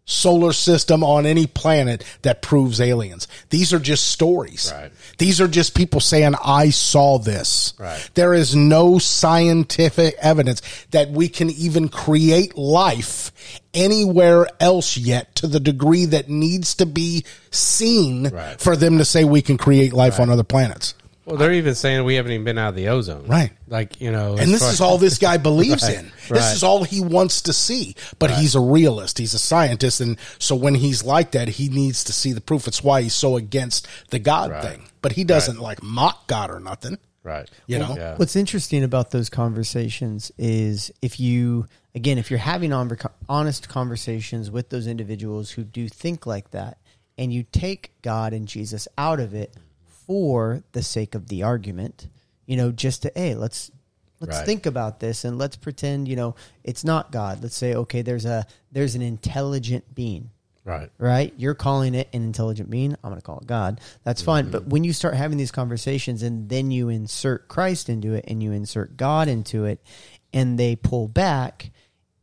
solar 0.07 0.53
system 0.53 1.03
on 1.03 1.27
any 1.27 1.47
planet 1.47 2.05
that 2.23 2.41
proves 2.41 2.81
aliens. 2.81 3.27
These 3.51 3.75
are 3.75 3.79
just 3.81 4.07
stories. 4.07 4.73
Right. 4.75 4.93
These 5.19 5.41
are 5.41 5.49
just 5.49 5.75
people 5.75 6.01
saying, 6.01 6.35
I 6.43 6.71
saw 6.71 7.19
this. 7.19 7.75
Right. 7.79 8.09
There 8.15 8.33
is 8.33 8.55
no 8.55 8.99
scientific 8.99 10.15
evidence 10.21 10.63
that 10.93 11.11
we 11.11 11.29
can 11.29 11.51
even 11.51 11.89
create 11.89 12.57
life 12.57 13.33
anywhere 13.75 14.47
else 14.61 14.97
yet 14.97 15.35
to 15.37 15.47
the 15.49 15.61
degree 15.61 16.07
that 16.07 16.29
needs 16.31 16.77
to 16.77 16.87
be 16.87 17.25
seen 17.51 18.29
Right. 18.29 18.61
for 18.61 18.77
them 18.77 18.99
to 18.99 19.05
say 19.05 19.25
we 19.25 19.43
can 19.43 19.59
create 19.59 19.93
life 19.93 20.21
on 20.21 20.31
other 20.31 20.45
planets. 20.45 20.95
Well, 21.27 21.37
they're 21.37 21.53
even 21.53 21.75
saying 21.75 22.05
we 22.05 22.15
haven't 22.15 22.33
even 22.33 22.45
been 22.45 22.57
out 22.57 22.69
of 22.71 22.75
the 22.77 22.89
ozone, 22.89 23.27
Right. 23.27 23.51
Like 23.69 24.01
you 24.01 24.13
know, 24.13 24.37
And 24.37 24.51
this 24.51 24.63
far- 24.63 24.71
is 24.71 24.81
all 24.81 24.97
this 24.97 25.19
guy 25.19 25.37
believes 25.37 25.83
Right, 25.83 25.99
in. 25.99 26.05
This 26.29 26.31
right. 26.31 26.55
is 26.55 26.63
all 26.63 26.85
he 26.85 27.01
wants 27.01 27.43
to 27.43 27.53
see. 27.53 27.97
But 28.21 28.31
he's 28.31 28.55
a 28.55 28.61
realist. 28.61 29.19
He's 29.19 29.35
a 29.35 29.39
scientist. 29.41 30.01
And 30.01 30.17
so 30.39 30.55
when 30.55 30.77
he's 30.77 31.03
like 31.05 31.33
that, 31.33 31.49
he 31.49 31.69
needs 31.69 32.05
to 32.05 32.13
see 32.13 32.33
the 32.33 32.41
proof. 32.41 32.67
It's 32.69 32.83
why 32.85 33.03
he's 33.03 33.13
so 33.15 33.37
against 33.37 33.89
the 34.11 34.19
God 34.21 34.53
Right. 34.53 34.63
thing. 34.63 34.83
But 35.03 35.13
he 35.13 35.25
doesn't 35.25 35.61
like 35.61 35.83
mock 35.83 36.27
God 36.29 36.51
or 36.51 36.61
nothing. 36.61 36.97
right? 37.25 37.51
You 37.67 37.81
know? 37.81 37.97
yeah. 37.97 38.15
What's 38.17 38.37
interesting 38.37 38.85
about 38.85 39.11
those 39.11 39.29
conversations 39.29 40.31
is 40.39 40.93
if 41.03 41.19
you, 41.19 41.67
again, 41.93 42.19
if 42.19 42.31
you're 42.31 42.39
having 42.39 42.73
honest 43.29 43.69
conversations 43.69 44.49
with 44.49 44.69
those 44.69 44.87
individuals 44.87 45.51
who 45.51 45.65
do 45.65 45.89
think 45.89 46.25
like 46.25 46.53
that, 46.53 46.79
and 47.19 47.33
you 47.33 47.45
take 47.51 47.91
God 48.03 48.33
and 48.33 48.47
Jesus 48.47 48.87
out 48.97 49.19
of 49.21 49.35
it 49.35 49.55
for 50.07 50.63
the 50.73 50.83
sake 50.83 51.15
of 51.15 51.29
the 51.29 51.43
argument, 51.43 52.09
you 52.47 52.57
know, 52.57 52.71
just 52.73 53.03
to 53.03 53.13
hey, 53.15 53.35
let's 53.35 53.71
let's 54.21 54.39
Right. 54.39 54.47
think 54.47 54.67
about 54.67 55.01
this 55.01 55.25
and 55.25 55.39
let's 55.39 55.57
pretend, 55.57 56.09
you 56.09 56.17
know, 56.17 56.35
it's 56.65 56.85
not 56.85 57.13
God. 57.13 57.43
Let's 57.43 57.57
say, 57.57 57.75
okay, 57.75 58.03
there's 58.03 58.25
a 58.25 58.47
there's 58.73 58.95
an 58.95 59.03
intelligent 59.03 59.95
being 59.95 60.31
right. 60.67 60.91
right? 60.99 61.33
You're 61.37 61.55
calling 61.55 61.95
it 61.95 62.09
an 62.13 62.23
intelligent 62.23 62.69
being. 62.71 62.93
I'm 63.03 63.11
going 63.11 63.21
to 63.21 63.25
call 63.25 63.39
it 63.39 63.47
God. 63.47 63.81
That's 64.05 64.21
fine. 64.21 64.45
Mm-hmm. 64.45 64.53
But 64.53 64.67
when 64.67 64.85
you 64.85 64.93
start 64.93 65.15
having 65.15 65.39
these 65.39 65.53
conversations 65.53 66.23
and 66.23 66.49
then 66.49 66.71
you 66.71 66.89
insert 66.89 67.49
Christ 67.49 67.89
into 67.89 68.13
it 68.13 68.25
and 68.29 68.43
you 68.43 68.53
insert 68.53 68.97
God 68.97 69.29
into 69.29 69.65
it 69.65 69.81
and 70.33 70.59
they 70.59 70.77
pull 70.77 71.09
back, 71.09 71.71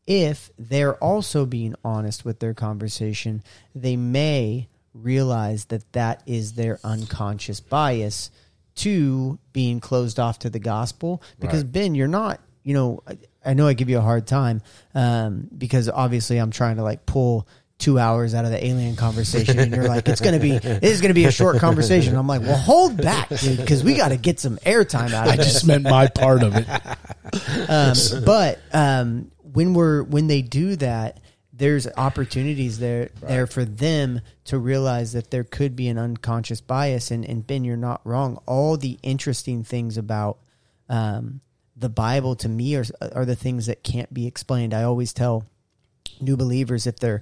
if 0.06 0.52
they're 0.58 0.96
also 0.96 1.46
being 1.46 1.76
honest 1.84 2.26
with 2.26 2.40
their 2.40 2.54
conversation, 2.54 3.42
they 3.74 3.96
may 3.96 4.68
realize 4.94 5.66
that 5.66 5.92
that 5.94 6.22
is 6.26 6.54
their 6.54 6.80
unconscious 6.84 7.60
bias 7.60 8.32
to 8.76 9.38
being 9.52 9.80
closed 9.80 10.20
off 10.20 10.40
to 10.40 10.50
the 10.50 10.60
gospel. 10.60 11.22
Because, 11.40 11.64
Right. 11.64 11.72
Ben, 11.72 11.96
you're 11.96 12.08
not, 12.08 12.40
you 12.64 12.74
know, 12.74 13.04
I, 13.08 13.18
I 13.46 13.54
know 13.54 13.68
I 13.68 13.74
give 13.74 13.90
you 13.90 13.98
a 13.98 14.02
hard 14.02 14.26
time 14.26 14.62
um, 14.96 15.48
because 15.56 15.90
obviously 15.90 16.38
I'm 16.38 16.52
trying 16.52 16.78
to 16.78 16.84
like 16.84 17.06
pull 17.06 17.48
two 17.80 18.00
hours 18.00 18.34
out 18.34 18.46
of 18.46 18.52
the 18.52 18.66
alien 18.66 18.96
conversation 18.96 19.60
and 19.60 19.74
you're 19.76 19.88
like 19.88 20.08
it's 20.08 20.22
gonna 20.22 20.40
be 20.40 20.58
this 20.60 20.84
is 20.84 21.02
gonna 21.02 21.14
be 21.14 21.26
a 21.26 21.32
short 21.32 21.58
conversation 21.58 22.16
i'm 22.16 22.28
like 22.28 22.40
well 22.42 22.56
hold 22.56 22.96
back 22.96 23.28
dude 23.30 23.58
because 23.58 23.84
we 23.84 23.96
got 23.96 24.10
to 24.10 24.16
get 24.16 24.40
some 24.40 24.58
airtime 24.60 25.12
out 25.12 25.28
of 25.28 25.34
I 25.34 25.36
this 25.36 25.52
just 25.54 25.68
meant 25.68 25.84
my 25.84 26.08
part 26.08 26.44
of 26.44 26.56
it. 26.56 26.68
um, 27.70 28.24
but 28.26 28.60
um, 28.72 29.32
when 29.42 29.74
we're 29.74 30.04
when 30.04 30.28
they 30.28 30.42
do 30.42 30.76
that, 30.78 31.20
there's 31.64 31.88
opportunities 31.96 32.80
there 32.80 33.10
there 33.22 33.48
for 33.48 33.64
them 33.64 34.20
to 34.44 34.60
realize 34.60 35.14
that 35.14 35.32
there 35.32 35.46
could 35.46 35.78
be 35.78 35.88
an 35.88 35.98
unconscious 35.98 36.60
bias. 36.60 37.10
And, 37.10 37.24
and 37.24 37.48
Ben, 37.48 37.64
you're 37.64 37.78
not 37.78 38.02
wrong. 38.04 38.38
All 38.46 38.76
the 38.76 39.00
interesting 39.02 39.64
things 39.64 39.98
about 39.98 40.40
um, 40.90 41.40
the 41.78 41.88
Bible 41.88 42.36
to 42.36 42.50
me 42.50 42.76
are 42.76 42.84
are 43.14 43.24
the 43.24 43.38
things 43.38 43.68
that 43.68 43.82
can't 43.82 44.14
be 44.14 44.28
explained. 44.28 44.74
I 44.74 44.84
always 44.84 45.14
tell 45.14 45.46
new 46.20 46.36
believers 46.36 46.86
if 46.86 46.98
they're 46.98 47.22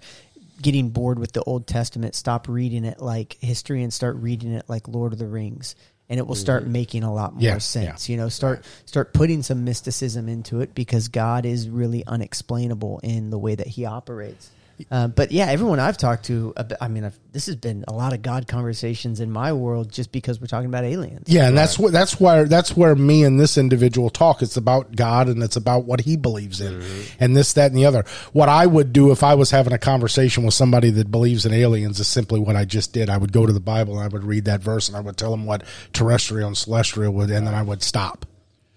getting 0.59 0.89
bored 0.89 1.19
with 1.19 1.33
the 1.33 1.43
Old 1.43 1.67
Testament, 1.67 2.15
stop 2.15 2.47
reading 2.47 2.83
it 2.83 2.99
like 2.99 3.37
history 3.41 3.83
and 3.83 3.93
start 3.93 4.15
reading 4.15 4.53
it 4.53 4.67
like 4.67 4.87
Lord 4.87 5.13
of 5.13 5.19
the 5.19 5.27
Rings. 5.27 5.75
And 6.11 6.19
it 6.19 6.27
will 6.27 6.35
mm-hmm. 6.35 6.41
start 6.41 6.67
making 6.67 7.03
a 7.03 7.11
lot 7.13 7.33
more 7.33 7.41
Yeah, 7.41 7.57
sense. 7.57 8.09
You 8.09 8.17
know, 8.17 8.27
start 8.27 8.65
start 8.85 9.13
putting 9.13 9.41
some 9.41 9.63
mysticism 9.63 10.27
into 10.27 10.59
it 10.59 10.75
because 10.75 11.07
God 11.07 11.45
is 11.45 11.69
really 11.69 12.05
unexplainable 12.05 12.99
in 13.01 13.29
the 13.29 13.39
way 13.39 13.55
that 13.55 13.65
He 13.65 13.85
operates. 13.85 14.51
Uh, 14.89 15.07
but 15.07 15.31
yeah, 15.31 15.47
everyone 15.47 15.79
I've 15.79 15.97
talked 15.97 16.25
to, 16.25 16.53
I 16.79 16.87
mean, 16.87 17.03
I've, 17.03 17.17
this 17.31 17.45
has 17.45 17.55
been 17.55 17.85
a 17.87 17.93
lot 17.93 18.13
of 18.13 18.21
God 18.21 18.47
conversations 18.47 19.19
in 19.19 19.31
my 19.31 19.53
world 19.53 19.91
just 19.91 20.11
because 20.11 20.39
we're 20.39 20.47
talking 20.47 20.67
about 20.67 20.83
aliens. 20.83 21.27
Yeah, 21.27 21.47
and 21.47 21.57
that's 21.57 21.77
what 21.77 21.93
that's 21.93 22.19
where 22.19 22.45
that's 22.45 22.75
where 22.75 22.95
me 22.95 23.23
and 23.23 23.39
this 23.39 23.57
individual 23.57 24.09
talk. 24.09 24.41
It's 24.41 24.57
about 24.57 24.95
God 24.95 25.27
and 25.27 25.41
it's 25.43 25.55
about 25.55 25.85
what 25.85 26.01
he 26.01 26.17
believes 26.17 26.61
in, 26.61 26.83
and 27.19 27.35
this, 27.35 27.53
that, 27.53 27.71
and 27.71 27.77
the 27.77 27.85
other. 27.85 28.05
What 28.33 28.49
I 28.49 28.65
would 28.65 28.93
do 28.93 29.11
if 29.11 29.23
I 29.23 29.35
was 29.35 29.51
having 29.51 29.73
a 29.73 29.77
conversation 29.77 30.43
with 30.43 30.53
somebody 30.53 30.89
that 30.91 31.11
believes 31.11 31.45
in 31.45 31.53
aliens 31.53 31.99
is 31.99 32.07
simply 32.07 32.39
what 32.39 32.55
I 32.55 32.65
just 32.65 32.93
did. 32.93 33.09
I 33.09 33.17
would 33.17 33.31
go 33.31 33.45
to 33.45 33.53
the 33.53 33.59
Bible 33.59 33.95
and 33.95 34.03
I 34.03 34.07
would 34.07 34.23
read 34.23 34.45
that 34.45 34.61
verse 34.61 34.87
and 34.87 34.97
I 34.97 35.01
would 35.01 35.17
tell 35.17 35.31
them 35.31 35.45
what 35.45 35.63
terrestrial 35.93 36.47
and 36.47 36.57
celestial 36.57 37.11
would, 37.13 37.29
and 37.31 37.47
then 37.47 37.53
I 37.53 37.61
would 37.61 37.83
stop. 37.83 38.25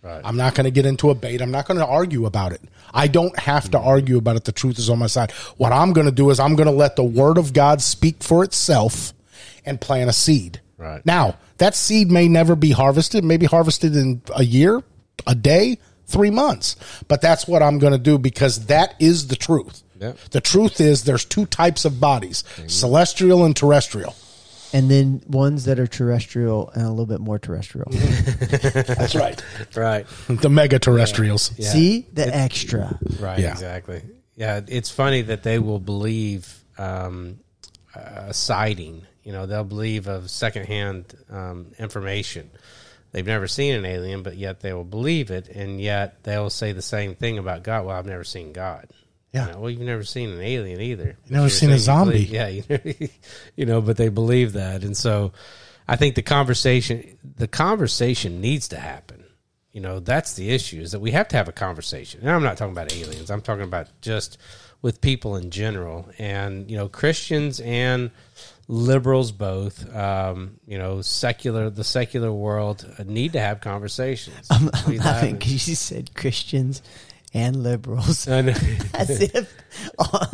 Right. 0.05 0.21
I'm 0.23 0.37
not 0.37 0.55
going 0.55 0.65
to 0.65 0.71
get 0.71 0.85
into 0.85 1.09
a 1.09 1.15
bait. 1.15 1.41
I'm 1.41 1.51
not 1.51 1.67
going 1.67 1.81
to 1.81 1.87
argue 1.87 2.27
about 2.27 2.53
it. 2.53 2.61
I 2.93 3.09
don't 3.09 3.37
have 3.39 3.71
to 3.71 3.79
mm-hmm. 3.79 3.89
argue 3.89 4.19
about 4.19 4.37
it. 4.37 4.45
The 4.45 4.53
truth 4.53 4.79
is 4.79 4.91
on 4.91 4.99
my 4.99 5.07
side. 5.07 5.33
What 5.57 5.73
I'm 5.73 5.95
going 5.95 6.07
to 6.07 6.13
do 6.13 6.29
is 6.29 6.39
I'm 6.39 6.57
going 6.57 6.69
to 6.69 6.75
let 6.75 6.97
the 6.97 7.05
word 7.05 7.39
of 7.39 7.55
God 7.55 7.81
speak 7.81 8.23
for 8.23 8.45
itself 8.45 9.15
and 9.65 9.81
plant 9.81 10.11
a 10.11 10.13
seed. 10.13 10.61
Right. 10.77 11.05
Now, 11.07 11.39
that 11.57 11.75
seed 11.75 12.11
may 12.11 12.29
never 12.29 12.55
be 12.55 12.71
harvested, 12.73 13.25
maybe 13.25 13.47
harvested 13.47 13.97
in 13.97 14.21
a 14.37 14.45
year, 14.45 14.83
a 15.27 15.35
day, 15.35 15.79
three 16.07 16.31
months. 16.31 16.77
But 17.09 17.23
that's 17.23 17.49
what 17.49 17.63
I'm 17.63 17.79
going 17.79 17.95
to 17.95 17.99
do 17.99 18.19
because 18.19 18.67
that 18.67 18.95
is 18.99 19.29
the 19.29 19.37
truth. 19.37 19.83
Yep. 20.01 20.19
The 20.33 20.41
truth 20.43 20.81
is 20.83 21.05
there's 21.05 21.25
two 21.25 21.47
types 21.47 21.87
of 21.87 21.99
bodies, 21.99 22.45
mm-hmm. 22.57 22.69
celestial 22.69 23.45
and 23.45 23.57
terrestrial. 23.57 24.15
And 24.75 24.91
then 24.91 25.23
ones 25.29 25.65
that 25.67 25.79
are 25.79 25.87
terrestrial 25.87 26.69
and 26.71 26.83
a 26.83 26.91
little 26.91 27.07
bit 27.07 27.21
more 27.21 27.39
terrestrial. 27.39 27.87
That's 27.93 29.15
right. 29.15 29.43
Right. 29.77 30.07
the 30.29 30.51
mega 30.51 30.79
terrestrials. 30.79 31.57
Yeah. 31.57 31.71
See 31.71 32.09
the 32.13 32.27
extra. 32.27 32.99
Right. 33.21 33.39
Yeah. 33.39 33.53
Exactly. 33.53 34.03
Yeah. 34.37 34.61
It's 34.67 34.91
funny 34.91 35.23
that 35.23 35.45
they 35.45 35.61
will 35.61 35.79
believe 35.79 36.65
um, 36.77 37.39
a 37.95 38.35
sighting. 38.35 39.03
You 39.23 39.33
know, 39.33 39.47
they'll 39.47 39.65
believe 39.65 40.09
of 40.09 40.29
secondhand 40.29 41.15
um, 41.31 41.69
information. 41.79 42.51
They've 43.13 43.25
never 43.25 43.47
seen 43.47 43.77
an 43.77 43.87
alien, 43.87 44.25
but 44.25 44.37
yet 44.37 44.59
they 44.59 44.73
will 44.73 44.83
believe 44.85 45.31
it, 45.31 45.49
and 45.49 45.81
yet 45.81 46.25
they'll 46.25 46.51
say 46.51 46.73
the 46.73 46.83
same 46.83 47.15
thing 47.15 47.39
about 47.39 47.63
God. 47.63 47.87
Well, 47.87 47.97
I've 47.97 48.07
never 48.07 48.25
seen 48.25 48.53
God. 48.53 48.89
Yeah. 49.35 49.47
You 49.49 49.53
know, 49.53 49.61
well, 49.61 49.71
you've 49.71 49.81
never 49.83 50.05
seen 50.05 50.31
an 50.31 50.41
alien 50.41 50.81
either. 50.81 51.17
never 51.29 51.43
You're 51.45 51.51
seen 51.51 51.71
a 51.71 51.79
saying 51.79 51.99
you 51.99 52.05
believe- 52.05 52.29
zombie. 52.29 52.69
yeah, 52.71 52.89
you, 53.01 53.09
you 53.57 53.67
know, 53.67 53.81
but 53.83 53.97
they 53.97 54.09
believe 54.09 54.53
that, 54.55 54.85
and 54.85 54.97
so 54.97 55.33
I 55.89 55.97
think 55.97 56.15
the 56.15 56.23
conversation, 56.23 57.19
the 57.37 57.49
conversation 57.49 58.41
needs 58.41 58.69
to 58.69 58.79
happen. 58.79 59.25
You 59.73 59.81
know, 59.81 59.99
that's 59.99 60.35
the 60.35 60.51
issue 60.51 60.81
is 60.81 60.93
that 60.93 61.01
we 61.01 61.11
have 61.11 61.27
to 61.29 61.37
have 61.37 61.49
a 61.49 61.53
conversation. 61.53 62.21
And 62.21 62.31
I'm 62.31 62.45
not 62.45 62.57
talking 62.57 62.73
about 62.73 62.95
aliens. 62.95 63.29
I'm 63.29 63.41
talking 63.41 63.65
about 63.65 63.89
just 64.01 64.39
with 64.83 65.01
people 65.01 65.35
in 65.35 65.51
general, 65.51 66.09
and 66.17 66.71
you 66.71 66.77
know, 66.77 66.89
Christians 66.89 67.59
and 67.59 68.13
liberals 68.69 69.33
both. 69.33 69.93
Um, 69.95 70.61
you 70.67 70.79
know, 70.79 71.03
secular 71.03 71.71
the 71.71 71.83
secular 71.85 72.33
world 72.33 72.87
uh, 72.99 73.03
need 73.03 73.33
to 73.33 73.41
have 73.41 73.61
conversations. 73.61 74.47
I'm, 74.51 74.71
I'm 74.73 74.97
laughing 74.97 75.37
because 75.39 75.69
you 75.69 75.75
said 75.75 76.15
Christians 76.15 76.81
and 77.35 77.63
liberals. 77.63 78.27
I 78.29 78.41
know. 78.43 78.55
As 78.95 79.11
if 79.21 79.53
oh, 79.99 80.31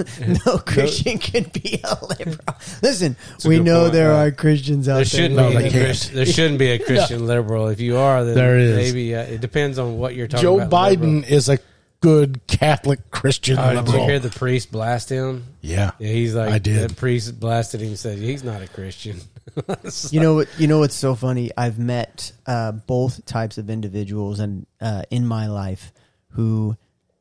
no 0.47 0.59
Christian 0.59 1.19
can 1.19 1.45
be 1.45 1.81
a 1.83 1.97
liberal. 2.07 2.55
Listen, 2.83 3.17
a 3.45 3.49
we 3.49 3.57
good 3.57 3.65
know 3.65 3.81
point, 3.83 3.93
there 3.95 4.11
right. 4.11 4.27
are 4.27 4.31
Christians 4.33 4.89
out 4.89 4.97
There 4.97 5.05
there. 5.05 5.07
shouldn't 5.07 5.35
No, 5.37 5.49
be 5.49 5.55
they 5.57 5.67
a 5.67 5.71
can't. 5.71 5.85
Christ, 5.87 6.13
there 6.13 6.27
shouldn't 6.27 6.59
be 6.59 6.71
a 6.73 6.79
Christian 6.85 7.27
liberal. 7.27 7.69
If 7.69 7.81
you 7.81 7.97
are, 7.97 8.25
then 8.25 8.35
There 8.35 8.59
is. 8.59 8.77
maybe 8.77 9.17
uh, 9.17 9.23
it 9.23 9.41
depends 9.41 9.79
on 9.79 9.99
what 9.99 10.15
you're 10.15 10.29
talking 10.29 10.47
about. 10.47 10.59
Joe 10.61 10.67
about. 10.67 10.93
Biden 10.93 11.27
is 11.29 11.49
a 11.49 11.59
good 12.03 12.41
Catholic 12.47 13.11
Christian 13.11 13.57
liberal. 13.57 13.79
Oh, 13.79 13.81
did 13.83 13.87
you 13.87 13.93
liberal. 13.93 14.09
hear 14.09 14.19
the 14.21 14.31
priest 14.31 14.71
blast 14.73 15.09
him? 15.09 15.45
yeah. 15.63 15.93
Yeah, 15.99 16.09
he's 16.13 16.35
like 16.35 16.51
I 16.51 16.59
did. 16.59 16.91
The 16.91 16.95
priest 16.95 17.39
blasted 17.41 17.81
him. 17.81 17.89
and 17.89 17.99
Said 17.99 18.19
he's 18.19 18.45
not 18.45 18.61
a 18.63 18.69
Christian. 18.69 19.21
You 20.11 20.21
know 20.21 20.35
what? 20.35 20.49
You 20.59 20.67
know 20.69 20.79
what's 20.79 20.95
so 20.95 21.15
funny? 21.15 21.51
I've 21.57 21.79
met 21.79 22.31
uh, 22.47 22.73
both 22.73 23.25
types 23.27 23.59
of 23.59 23.69
individuals 23.69 24.39
and 24.39 24.67
uh, 24.81 25.03
in 25.11 25.27
my 25.27 25.49
life 25.49 25.93
who 26.35 26.77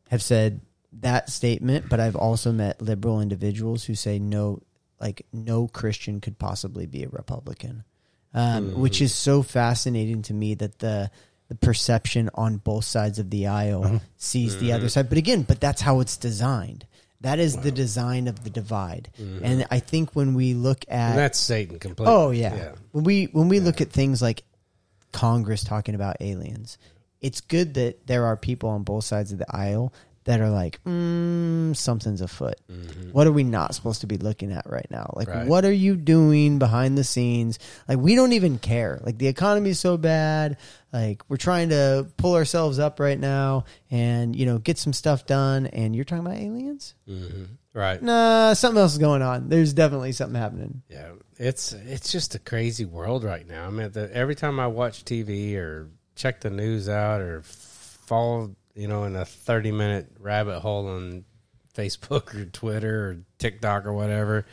have 0.10 0.22
said 0.22 0.62
that 1.02 1.30
statement, 1.30 1.88
but 1.89 2.00
I've 2.00 2.15
also 2.15 2.52
met 2.52 2.82
liberal 2.82 3.22
individuals 3.22 3.86
who 3.86 3.95
say 3.95 4.19
no, 4.19 4.62
like 5.00 5.26
no 5.32 5.67
Christian 5.67 6.19
could 6.19 6.38
possibly 6.38 6.86
be 6.86 7.04
a 7.04 7.10
Republican, 7.10 7.84
um, 8.34 8.72
hmm. 8.72 8.82
which 8.82 9.02
is 9.02 9.13
so 9.13 9.43
fascinating 9.43 10.22
to 10.24 10.34
me 10.34 10.56
that 10.56 10.80
the 10.80 11.12
the 11.48 11.56
perception 11.56 12.30
on 12.36 12.58
both 12.58 12.86
sides 12.86 13.17
of 13.17 13.32
the 13.32 13.48
aisle 13.48 13.84
uh-huh. 13.84 14.00
sees 14.17 14.60
the 14.60 14.72
other 14.72 14.82
uh-huh. 14.82 14.89
side. 14.89 15.10
But 15.10 15.17
again, 15.17 15.41
but 15.41 15.60
that's 15.60 15.82
how 15.82 16.00
it's 16.00 16.15
designed. 16.15 16.86
That 17.22 17.39
is 17.39 17.58
the 17.58 17.72
design 17.72 18.28
of 18.28 18.43
the 18.43 18.50
divide. 18.50 19.10
Mm-hmm. 19.19 19.43
And 19.43 19.67
I 19.69 19.80
think 19.80 20.15
when 20.15 20.36
we 20.36 20.54
look 20.54 20.86
at 20.88 21.10
and 21.10 21.17
that's 21.17 21.39
Satan 21.39 21.78
completely. 21.80 22.13
Oh 22.13 22.32
yeah. 22.32 22.74
When 22.91 23.04
we 23.04 23.26
when 23.26 23.50
we 23.50 23.60
look 23.60 23.82
at 23.82 23.89
things 23.89 24.22
like 24.22 24.43
Congress 25.12 25.63
talking 25.63 25.95
about 25.95 26.17
aliens, 26.22 26.78
it's 27.22 27.42
good 27.42 27.74
that 27.76 28.08
there 28.08 28.26
are 28.26 28.38
people 28.38 28.70
on 28.70 28.84
both 28.84 29.04
sides 29.04 29.32
of 29.32 29.38
the 29.40 29.56
aisle 29.56 29.94
that 30.26 30.42
are 30.42 30.50
like, 30.50 30.84
mm, 30.84 31.76
something's 31.76 32.22
afoot. 32.22 32.56
What 33.14 33.26
are 33.26 33.32
we 33.32 33.44
not 33.44 33.74
supposed 33.74 34.02
to 34.02 34.08
be 34.08 34.18
looking 34.18 34.52
at 34.52 34.70
right 34.70 34.86
now? 34.92 35.12
Like, 35.16 35.28
Right. 35.28 35.48
what 35.48 35.66
are 35.66 35.72
you 35.72 35.96
doing 35.96 36.60
behind 36.60 36.98
the 36.98 37.04
scenes? 37.04 37.58
Like, 37.88 37.98
we 37.98 38.14
don't 38.16 38.34
even 38.34 38.60
care. 38.60 39.00
Like, 39.04 39.18
the 39.18 39.28
economy 39.28 39.72
is 39.72 39.80
so 39.80 39.98
bad. 39.98 40.58
Like, 40.94 41.24
we're 41.30 41.38
trying 41.38 41.70
to 41.70 42.08
pull 42.18 42.36
ourselves 42.36 42.78
up 42.78 43.00
right 43.00 43.20
now 43.20 43.64
and 43.90 44.36
you 44.36 44.46
know 44.46 44.60
get 44.60 44.78
some 44.78 44.94
stuff 44.94 45.26
done. 45.26 45.66
And 45.68 45.96
you're 45.96 46.06
talking 46.06 46.26
about 46.26 46.38
aliens? 46.38 46.94
Right. 47.74 48.02
Nah, 48.02 48.54
something 48.54 48.80
else 48.82 48.94
is 48.94 48.98
going 48.98 49.22
on. 49.22 49.50
There's 49.50 49.74
definitely 49.74 50.12
something 50.12 50.40
happening. 50.40 50.82
Yeah, 50.90 51.12
it's 51.38 51.72
it's 51.74 52.12
just 52.12 52.36
a 52.36 52.40
crazy 52.40 52.86
world 52.86 53.24
right 53.24 53.48
now. 53.48 53.66
I 53.68 53.70
mean, 53.70 53.92
the, 53.92 54.14
every 54.14 54.36
time 54.36 54.60
I 54.60 54.68
watch 54.68 55.06
TV 55.06 55.56
or 55.56 55.90
check 56.20 56.42
the 56.42 56.50
news 56.50 56.90
out 56.90 57.22
or 57.22 57.42
fall, 57.44 58.54
you 58.76 58.88
know, 58.90 59.06
in 59.06 59.16
a 59.16 59.24
thirty 59.26 59.72
minute 59.72 60.08
rabbit 60.20 60.60
hole 60.60 60.88
on 60.88 61.24
Facebook 61.74 62.36
or 62.36 62.46
Twitter 62.46 63.10
or 63.10 63.18
TikTok 63.38 63.86
or 63.86 63.94
whatever, 63.94 64.46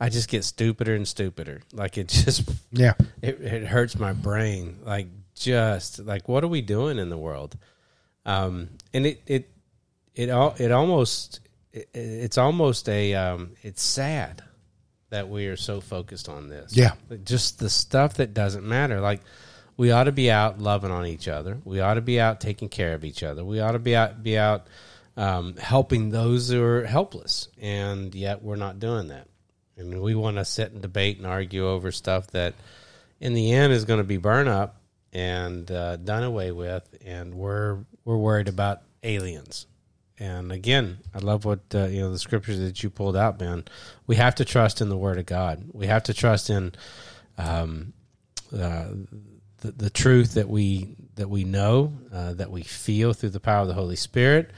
I 0.00 0.08
just 0.08 0.28
get 0.28 0.42
stupider 0.42 0.94
and 0.94 1.06
stupider. 1.06 1.62
Like 1.72 1.96
it 1.96 2.08
just 2.08 2.48
Yeah. 2.72 2.94
it, 3.22 3.40
it 3.40 3.66
hurts 3.66 3.96
my 3.98 4.12
brain. 4.12 4.80
Like 4.84 5.06
just 5.36 6.00
like 6.00 6.28
what 6.28 6.42
are 6.44 6.48
we 6.48 6.60
doing 6.62 6.98
in 6.98 7.08
the 7.10 7.18
world? 7.18 7.56
Um, 8.26 8.70
and 8.92 9.06
it 9.06 9.22
it 9.26 9.50
it 10.16 10.30
all 10.30 10.54
it 10.58 10.72
almost 10.72 11.40
it, 11.72 11.88
it's 11.94 12.38
almost 12.38 12.88
a 12.88 13.14
um, 13.14 13.52
it's 13.62 13.82
sad 13.82 14.42
that 15.10 15.28
we 15.28 15.46
are 15.46 15.56
so 15.56 15.80
focused 15.80 16.28
on 16.28 16.48
this. 16.48 16.76
Yeah. 16.76 16.94
just 17.22 17.60
the 17.60 17.70
stuff 17.70 18.14
that 18.14 18.34
doesn't 18.34 18.64
matter. 18.66 19.00
Like 19.00 19.20
we 19.76 19.90
ought 19.90 20.04
to 20.04 20.12
be 20.12 20.30
out 20.30 20.60
loving 20.60 20.90
on 20.90 21.06
each 21.06 21.28
other. 21.28 21.58
We 21.64 21.80
ought 21.80 21.94
to 21.94 22.00
be 22.00 22.20
out 22.20 22.40
taking 22.40 22.68
care 22.68 22.94
of 22.94 23.04
each 23.04 23.22
other. 23.22 23.44
We 23.44 23.60
ought 23.60 23.72
to 23.72 23.78
be 23.78 23.96
out 23.96 24.22
be 24.22 24.38
out 24.38 24.66
um, 25.16 25.56
helping 25.56 26.10
those 26.10 26.48
who 26.48 26.62
are 26.62 26.84
helpless, 26.84 27.48
and 27.60 28.14
yet 28.14 28.42
we're 28.42 28.56
not 28.56 28.78
doing 28.78 29.08
that. 29.08 29.28
Mean, 29.76 30.00
we 30.00 30.14
want 30.14 30.36
to 30.36 30.44
sit 30.44 30.72
and 30.72 30.80
debate 30.80 31.18
and 31.18 31.26
argue 31.26 31.66
over 31.66 31.90
stuff 31.90 32.28
that, 32.28 32.54
in 33.20 33.34
the 33.34 33.52
end, 33.52 33.72
is 33.72 33.84
going 33.84 33.98
to 33.98 34.04
be 34.04 34.18
burned 34.18 34.48
up 34.48 34.80
and 35.12 35.68
uh, 35.70 35.96
done 35.96 36.22
away 36.22 36.52
with, 36.52 36.88
and 37.04 37.34
we're 37.34 37.78
we're 38.04 38.16
worried 38.16 38.48
about 38.48 38.82
aliens. 39.02 39.66
And 40.16 40.52
again, 40.52 40.98
I 41.12 41.18
love 41.18 41.44
what 41.44 41.60
uh, 41.74 41.86
you 41.86 42.00
know 42.00 42.12
the 42.12 42.18
scriptures 42.18 42.60
that 42.60 42.82
you 42.82 42.90
pulled 42.90 43.16
out, 43.16 43.38
Ben. 43.38 43.64
We 44.06 44.16
have 44.16 44.36
to 44.36 44.44
trust 44.44 44.80
in 44.80 44.88
the 44.88 44.96
Word 44.96 45.18
of 45.18 45.26
God. 45.26 45.64
We 45.72 45.88
have 45.88 46.04
to 46.04 46.14
trust 46.14 46.50
in 46.50 46.72
um, 47.36 47.92
uh, 48.56 48.86
the, 49.64 49.72
the 49.72 49.90
truth 49.90 50.34
that 50.34 50.48
we 50.48 50.94
that 51.16 51.28
we 51.30 51.44
know, 51.44 51.92
uh, 52.12 52.34
that 52.34 52.50
we 52.50 52.62
feel 52.62 53.12
through 53.12 53.30
the 53.30 53.40
power 53.40 53.62
of 53.62 53.68
the 53.68 53.74
Holy 53.74 53.96
Spirit, 53.96 54.50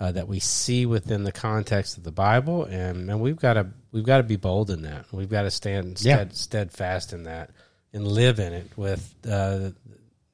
uh, 0.00 0.12
that 0.12 0.28
we 0.28 0.38
see 0.40 0.86
within 0.86 1.24
the 1.24 1.32
context 1.32 1.96
of 1.98 2.04
the 2.04 2.12
Bible, 2.12 2.64
and 2.64 3.10
and 3.10 3.20
we've 3.20 3.36
got 3.36 3.54
to 3.54 3.66
we've 3.92 4.04
got 4.04 4.18
to 4.18 4.22
be 4.22 4.36
bold 4.36 4.70
in 4.70 4.82
that. 4.82 5.06
We've 5.12 5.28
got 5.30 5.42
to 5.42 5.50
stand 5.50 6.00
Yeah. 6.04 6.24
steadfast 6.32 7.12
in 7.12 7.24
that 7.24 7.50
and 7.92 8.06
live 8.08 8.38
in 8.40 8.52
it 8.52 8.70
with 8.76 9.14
uh, 9.28 9.70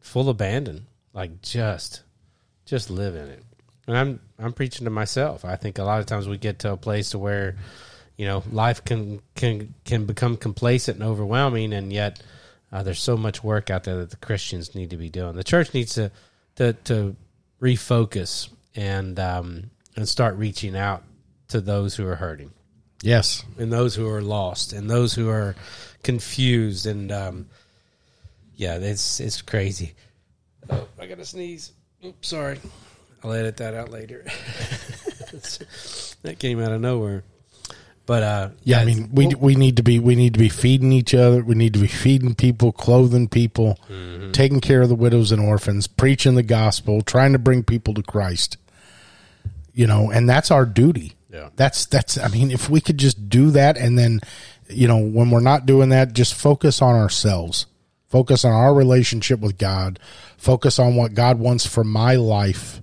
full 0.01 0.29
abandon, 0.29 0.87
like 1.13 1.43
just 1.43 2.03
just 2.67 2.89
live 2.91 3.15
in 3.17 3.29
it. 3.29 3.43
and 3.87 3.97
I'm 3.99 4.21
I'm 4.39 4.53
preaching 4.53 4.85
to 4.85 4.91
myself. 4.91 5.45
I 5.45 5.57
think 5.57 5.79
a 5.79 5.85
lot 5.85 6.01
of 6.01 6.07
times 6.07 6.29
we 6.29 6.39
get 6.39 6.61
to 6.61 6.73
a 6.73 6.77
place 6.77 7.11
to 7.11 7.19
where, 7.19 7.57
you 8.17 8.27
know, 8.27 8.43
life 8.53 8.85
can 8.85 9.21
can 9.35 9.75
can 9.85 10.05
become 10.07 10.37
complacent 10.37 10.99
and 11.01 11.09
overwhelming, 11.09 11.73
and 11.73 11.93
yet 11.93 12.23
uh, 12.73 12.83
there's 12.83 13.01
so 13.01 13.17
much 13.17 13.43
work 13.43 13.71
out 13.71 13.85
there 13.85 13.97
that 13.99 14.11
the 14.11 14.17
Christians 14.17 14.75
need 14.75 14.91
to 14.91 14.97
be 14.97 15.09
doing. 15.09 15.35
The 15.35 15.45
church 15.45 15.75
needs 15.75 15.95
to 15.95 16.11
to, 16.57 16.73
to 16.85 17.17
refocus 17.61 18.49
and 18.75 19.19
um, 19.19 19.71
and 19.97 20.09
start 20.09 20.37
reaching 20.37 20.77
out 20.77 21.03
to 21.49 21.61
those 21.61 21.97
who 21.97 22.07
are 22.07 22.15
hurting 22.17 22.53
Yes. 23.03 23.45
and 23.59 23.73
those 23.73 23.95
who 23.95 24.09
are 24.09 24.23
lost 24.23 24.73
and 24.73 24.89
those 24.89 25.15
who 25.15 25.29
are 25.29 25.57
confused 26.05 26.87
and 26.87 27.11
um, 27.11 27.49
yeah, 28.55 28.77
it's 28.77 29.21
it's 29.21 29.43
crazy. 29.43 29.95
Oh, 30.69 30.87
I 30.99 31.07
gotta 31.07 31.25
sneeze. 31.25 31.73
Oops, 32.05 32.29
sorry. 32.29 32.59
I'll 33.25 33.33
edit 33.33 33.57
that 33.59 33.75
out 33.75 33.91
later. 33.91 34.25
that 36.23 36.37
came 36.39 36.61
out 36.61 36.73
of 36.73 36.81
nowhere. 36.81 37.25
But 38.11 38.25
uh, 38.25 38.49
Yeah, 38.65 38.81
I 38.81 38.87
mean, 38.87 39.09
we 39.13 39.29
we 39.29 39.55
need 39.55 39.77
to 39.77 39.85
be 39.85 40.01
we 40.01 40.17
need 40.17 40.33
to 40.33 40.41
be 40.41 40.49
feeding 40.49 40.91
each 40.91 41.15
other. 41.15 41.45
We 41.45 41.55
need 41.55 41.75
to 41.75 41.79
be 41.79 41.87
feeding 41.87 42.35
people, 42.35 42.73
clothing 42.73 43.29
people, 43.29 43.79
Mm-hmm. 43.89 44.33
taking 44.33 44.59
care 44.61 44.83
of 44.83 44.89
the 44.89 44.97
widows 44.97 45.31
and 45.31 45.41
orphans, 45.41 45.87
preaching 45.87 46.35
the 46.35 46.43
gospel, 46.43 47.03
trying 47.03 47.35
to 47.35 47.39
bring 47.39 47.63
people 47.63 47.95
to 47.95 48.03
Christ. 48.03 48.57
You 49.73 49.87
know, 49.87 50.11
and 50.11 50.29
that's 50.29 50.51
our 50.51 50.67
duty. 50.67 51.13
Yeah. 51.33 51.51
That's 51.55 51.87
that's 51.87 52.19
I 52.19 52.27
mean, 52.27 52.51
if 52.51 52.69
we 52.69 52.81
could 52.81 52.99
just 52.99 53.29
do 53.29 53.53
that 53.53 53.77
and 53.77 53.97
then 53.97 54.19
you 54.69 54.89
know, 54.89 54.99
when 54.99 55.31
we're 55.31 55.39
not 55.39 55.65
doing 55.65 55.91
that, 55.91 56.13
just 56.13 56.35
focus 56.35 56.83
on 56.83 56.97
ourselves. 56.97 57.67
Focus 58.09 58.45
on 58.45 58.51
our 58.51 58.75
relationship 58.75 59.39
with 59.39 59.57
God. 59.57 60.01
Focus 60.37 60.81
on 60.81 60.97
what 60.97 61.15
God 61.15 61.39
wants 61.39 61.65
for 61.65 61.85
my 61.85 62.17
life. 62.17 62.83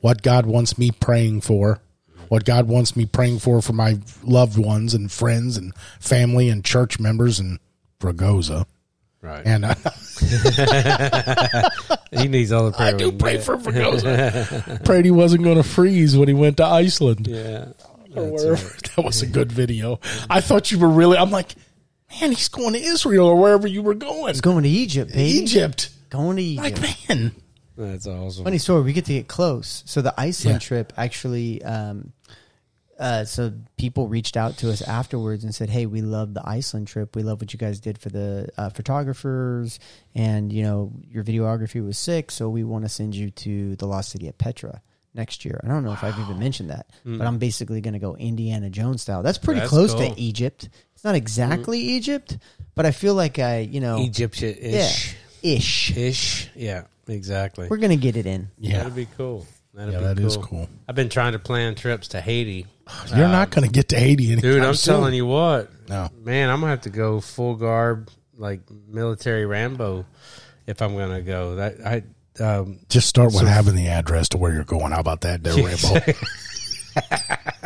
What 0.00 0.22
God 0.22 0.46
wants 0.46 0.78
me 0.78 0.92
praying 0.92 1.40
for 1.40 1.80
what 2.28 2.44
God 2.44 2.68
wants 2.68 2.96
me 2.96 3.06
praying 3.06 3.38
for 3.40 3.60
for 3.62 3.72
my 3.72 3.98
loved 4.22 4.58
ones 4.58 4.94
and 4.94 5.10
friends 5.10 5.56
and 5.56 5.74
family 6.00 6.48
and 6.48 6.64
church 6.64 6.98
members 7.00 7.38
and 7.40 7.58
Fragoza. 8.00 8.66
right, 9.22 9.44
And 9.46 9.64
uh, 9.64 9.74
he 12.12 12.28
needs 12.28 12.52
all 12.52 12.66
the 12.70 12.76
prayer. 12.76 12.94
I 12.94 12.98
do 12.98 13.12
pray 13.12 13.34
get. 13.34 13.44
for 13.44 13.58
Fragoza. 13.58 14.80
Prayed 14.84 15.04
he 15.04 15.10
wasn't 15.10 15.44
going 15.44 15.56
to 15.56 15.62
freeze 15.62 16.16
when 16.16 16.28
he 16.28 16.34
went 16.34 16.56
to 16.58 16.64
Iceland 16.64 17.26
Yeah, 17.26 17.66
or 18.14 18.30
wherever. 18.30 18.68
That 18.96 19.04
was 19.04 19.22
a 19.22 19.26
good 19.26 19.52
video. 19.52 20.00
I 20.30 20.40
thought 20.40 20.70
you 20.70 20.78
were 20.78 20.88
really. 20.88 21.16
I'm 21.16 21.30
like, 21.30 21.54
man, 22.20 22.30
he's 22.30 22.48
going 22.48 22.74
to 22.74 22.80
Israel 22.80 23.26
or 23.28 23.36
wherever 23.36 23.66
you 23.66 23.82
were 23.82 23.94
going. 23.94 24.34
He's 24.34 24.40
going 24.40 24.62
to 24.64 24.68
Egypt, 24.68 25.12
baby. 25.12 25.38
Egypt. 25.38 25.90
Going 26.10 26.36
to 26.36 26.42
Egypt. 26.42 26.80
Like, 26.80 27.08
man, 27.08 27.32
that's 27.86 28.06
awesome. 28.06 28.44
Funny 28.44 28.58
story. 28.58 28.82
We 28.82 28.92
get 28.92 29.04
to 29.06 29.12
get 29.14 29.28
close. 29.28 29.82
So 29.86 30.02
the 30.02 30.12
Iceland 30.18 30.56
Yeah. 30.62 30.66
trip 30.66 30.92
actually. 30.96 31.62
Um, 31.62 32.12
uh, 32.98 33.24
so 33.24 33.52
people 33.76 34.08
reached 34.08 34.36
out 34.36 34.56
to 34.58 34.70
us 34.70 34.82
afterwards 34.82 35.44
and 35.44 35.54
said, 35.54 35.70
"Hey, 35.70 35.86
we 35.86 36.02
love 36.02 36.34
the 36.34 36.42
Iceland 36.44 36.88
trip. 36.88 37.14
We 37.14 37.22
love 37.22 37.40
what 37.40 37.52
you 37.52 37.58
guys 37.58 37.78
did 37.78 37.96
for 37.96 38.08
the 38.08 38.48
uh, 38.58 38.70
photographers, 38.70 39.78
and 40.16 40.52
you 40.52 40.62
know 40.64 40.92
your 41.08 41.22
videography 41.22 41.84
was 41.84 41.96
sick. 41.96 42.30
So 42.32 42.48
we 42.50 42.64
want 42.64 42.84
to 42.84 42.88
send 42.88 43.14
you 43.14 43.30
to 43.30 43.76
the 43.76 43.86
lost 43.86 44.10
city 44.10 44.26
of 44.28 44.36
Petra 44.36 44.82
next 45.14 45.44
year. 45.44 45.60
I 45.62 45.68
don't 45.68 45.84
know 45.84 45.92
if 45.92 46.02
I've 46.02 46.18
even 46.18 46.40
mentioned 46.40 46.70
that, 46.70 46.90
but 47.04 47.24
I'm 47.26 47.38
basically 47.38 47.80
going 47.80 47.94
to 47.94 48.00
go 48.00 48.16
Indiana 48.16 48.68
Jones 48.68 49.02
style. 49.02 49.22
That's 49.22 49.38
pretty 49.38 49.60
That's 49.60 49.70
close 49.70 49.94
cool. 49.94 50.12
to 50.14 50.20
Egypt. 50.20 50.68
It's 50.94 51.04
not 51.04 51.14
exactly 51.14 51.78
Egypt, 51.78 52.36
but 52.74 52.84
I 52.84 52.90
feel 52.90 53.14
like 53.14 53.38
I, 53.38 53.60
you 53.60 53.80
know, 53.80 54.02
Egyptian 54.02 54.56
yeah, 54.60 54.80
ish, 54.80 55.16
ish. 55.42 55.96
ish. 55.96 56.50
Yeah, 56.56 56.82
exactly. 57.08 57.68
We're 57.68 57.78
gonna 57.78 57.96
get 57.96 58.16
it 58.16 58.26
in. 58.26 58.48
yeah, 58.58 58.78
That'd 58.78 58.94
be 58.94 59.08
cool. 59.16 59.46
That'd 59.74 59.92
yeah, 59.94 60.00
be 60.00 60.04
that 60.06 60.16
cool. 60.18 60.26
is 60.26 60.36
cool. 60.38 60.68
I've 60.88 60.94
been 60.94 61.08
trying 61.08 61.32
to 61.32 61.38
plan 61.38 61.74
trips 61.74 62.08
to 62.08 62.20
Haiti. 62.20 62.66
You're 63.08 63.28
not 63.28 63.50
going 63.50 63.66
to 63.66 63.72
get 63.72 63.88
to 63.90 63.96
Haiti 63.98 64.32
anytime 64.32 64.50
Dude, 64.50 64.62
I'm 64.62 64.74
soon. 64.74 64.94
telling 64.94 65.14
you 65.14 65.26
what. 65.26 65.70
No. 65.88 66.08
Man, 66.20 66.50
I'm 66.50 66.60
gonna 66.60 66.70
have 66.70 66.80
to 66.82 66.90
go 66.90 67.20
full 67.20 67.54
garb, 67.54 68.08
like 68.36 68.60
military 68.88 69.46
Rambo, 69.46 70.04
if 70.66 70.82
I'm 70.82 70.96
gonna 70.96 71.22
go. 71.22 71.56
That 71.56 71.74
I 71.84 72.02
um, 72.42 72.80
Just 72.88 73.08
start 73.08 73.32
with 73.32 73.46
having 73.46 73.74
the 73.74 73.88
address 73.88 74.30
to 74.30 74.38
where 74.38 74.52
you're 74.52 74.64
going. 74.64 74.92
How 74.92 75.00
about 75.00 75.22
that, 75.22 75.42
there, 75.44 75.54
Rambo? 75.54 76.12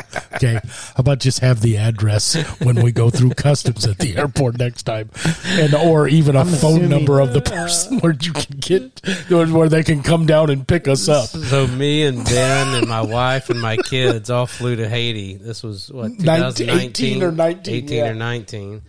okay. 0.42 0.60
How 0.66 0.94
about 0.98 1.20
just 1.20 1.40
have 1.40 1.60
the 1.60 1.78
address 1.78 2.34
when 2.60 2.82
we 2.82 2.92
go 2.92 3.10
through 3.10 3.30
customs 3.30 3.86
at 3.86 3.98
the 3.98 4.16
airport 4.16 4.58
next 4.58 4.84
time, 4.84 5.10
and 5.46 5.74
or 5.74 6.08
even 6.08 6.36
a 6.36 6.44
phone 6.44 6.54
assuming- 6.54 6.88
number 6.88 7.20
of 7.20 7.32
the 7.32 7.40
person 7.52 7.98
where 8.00 8.12
you 8.12 8.32
can 8.32 8.58
get 8.58 9.00
where 9.30 9.68
they 9.68 9.82
can 9.82 10.02
come 10.02 10.26
down 10.26 10.50
and 10.50 10.66
pick 10.66 10.88
us 10.88 11.08
up. 11.08 11.28
so 11.28 11.66
me 11.66 12.04
and 12.04 12.24
Ben 12.24 12.74
and 12.74 12.88
my 12.88 13.02
wife 13.02 13.50
and 13.50 13.60
my 13.60 13.76
kids 13.76 14.30
all 14.30 14.46
flew 14.46 14.76
to 14.76 14.88
Haiti. 14.88 15.36
This 15.36 15.62
was 15.62 15.90
what 15.90 16.10
19 16.10 16.66
2019 16.66 17.12
18 17.12 17.22
or 17.22 17.32
19, 17.32 17.74
18 17.74 17.96
yeah. 17.96 18.08
or 18.08 18.14
19. 18.14 18.82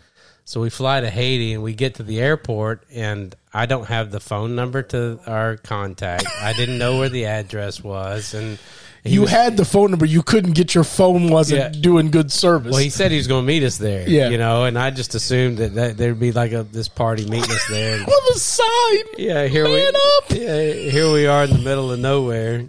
So 0.46 0.60
we 0.60 0.70
fly 0.70 1.00
to 1.00 1.10
Haiti 1.10 1.54
and 1.54 1.64
we 1.64 1.74
get 1.74 1.96
to 1.96 2.04
the 2.04 2.20
airport 2.20 2.86
and 2.92 3.34
I 3.54 3.66
don't 3.66 3.86
have 3.86 4.12
the 4.12 4.20
phone 4.20 4.56
number 4.56 4.82
to 4.84 5.20
our 5.26 5.58
contact. 5.58 6.26
I 6.42 6.54
didn't 6.54 6.78
know 6.78 6.98
where 6.98 7.10
the 7.10 7.26
address 7.28 7.82
was 7.82 8.34
and 8.34 8.58
he 8.58 8.58
You 9.06 9.22
was- 9.22 9.32
had 9.32 9.58
the 9.58 9.66
phone 9.66 9.92
number, 9.92 10.06
you 10.06 10.24
couldn't 10.24 10.54
get 10.54 10.74
your 10.74 10.84
phone 10.86 11.28
wasn't 11.30 11.60
Yeah. 11.60 11.82
doing 11.82 12.10
good 12.10 12.32
service. 12.32 12.72
Well, 12.72 12.80
he 12.82 12.90
said 12.90 13.12
he 13.12 13.18
was 13.18 13.28
going 13.28 13.44
to 13.44 13.48
meet 13.48 13.64
us 13.64 13.78
there. 13.78 14.08
Yeah. 14.08 14.30
you 14.30 14.38
know, 14.38 14.64
and 14.64 14.80
I 14.80 14.92
just 14.92 15.14
assumed 15.14 15.58
that, 15.58 15.76
that 15.76 15.98
there'd 15.98 16.20
be 16.20 16.32
like 16.32 16.54
a 16.54 16.64
this 16.64 16.88
party 16.88 17.26
meeting 17.26 17.52
us 17.52 17.66
there. 17.70 18.00
On 18.00 18.34
the 18.34 18.40
sign, 18.40 19.04
yeah, 19.18 19.46
here 19.48 19.66
we 19.66 19.86
up. 19.88 19.94
Yeah, 20.30 20.72
here 20.72 21.12
we 21.12 21.28
are 21.28 21.44
in 21.44 21.50
the 21.52 21.58
middle 21.60 21.92
of 21.92 22.00
nowhere. 22.00 22.66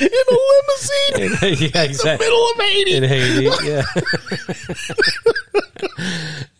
In 0.00 0.08
a 0.08 0.38
limousine, 1.12 1.70
yeah, 1.74 1.82
exactly. 1.82 2.26
middle 2.26 2.46
of 2.50 2.56
Haiti. 2.60 2.94
In 2.94 3.02
Haiti, 3.04 3.50
yeah. 3.66 3.82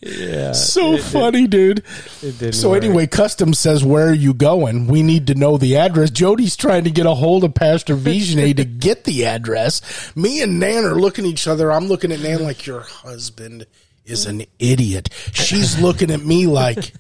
yeah. 0.01 0.53
so 0.53 0.99
funny, 0.99 1.47
dude. 1.47 1.83
It 2.23 2.55
So 2.55 2.71
work. 2.71 2.83
anyway, 2.83 3.07
customs 3.07 3.59
says 3.59 3.85
where 3.85 4.09
are 4.09 4.15
you 4.15 4.35
going? 4.35 4.87
We 4.87 5.03
need 5.03 5.27
to 5.29 5.35
know 5.35 5.57
the 5.57 5.77
address. 5.77 6.11
Jody's 6.11 6.57
trying 6.57 6.85
to 6.85 6.91
get 6.91 7.07
a 7.07 7.15
hold 7.15 7.45
of 7.45 7.55
Pastor 7.55 7.97
Visionet 7.97 8.57
to 8.57 8.65
get 8.65 9.05
the 9.05 9.27
address. 9.27 9.81
Me 10.17 10.43
and 10.43 10.59
Nan 10.61 10.85
are 10.85 10.95
looking 11.01 11.25
at 11.25 11.31
each 11.31 11.47
other. 11.49 11.73
I'm 11.73 11.87
looking 11.89 12.13
at 12.13 12.21
Nan 12.21 12.43
like 12.43 12.67
your 12.67 12.81
husband 12.81 13.67
is 14.05 14.27
an 14.27 14.45
idiot. 14.59 15.09
She's 15.33 15.81
looking 15.81 16.11
at 16.11 16.21
me 16.25 16.47
like 16.47 16.93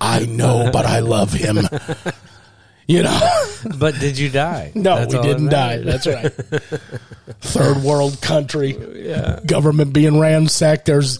I 0.00 0.26
know, 0.26 0.70
but 0.72 0.84
I 0.86 1.00
love 1.00 1.32
him. 1.32 1.58
You 2.92 3.02
know, 3.04 3.44
but 3.78 3.98
did 3.98 4.18
you 4.18 4.28
die? 4.28 4.72
no, 4.74 4.96
That's 4.96 5.12
we 5.14 5.18
all 5.18 5.24
that 5.24 5.32
didn't 5.32 5.48
die. 5.50 5.78
That's 5.78 6.06
right. 6.06 6.32
Third 7.40 7.82
world 7.82 8.20
country, 8.20 8.76
Yeah. 9.08 9.40
government 9.46 9.92
being 9.92 10.18
ransacked. 10.18 10.86
There's 10.86 11.18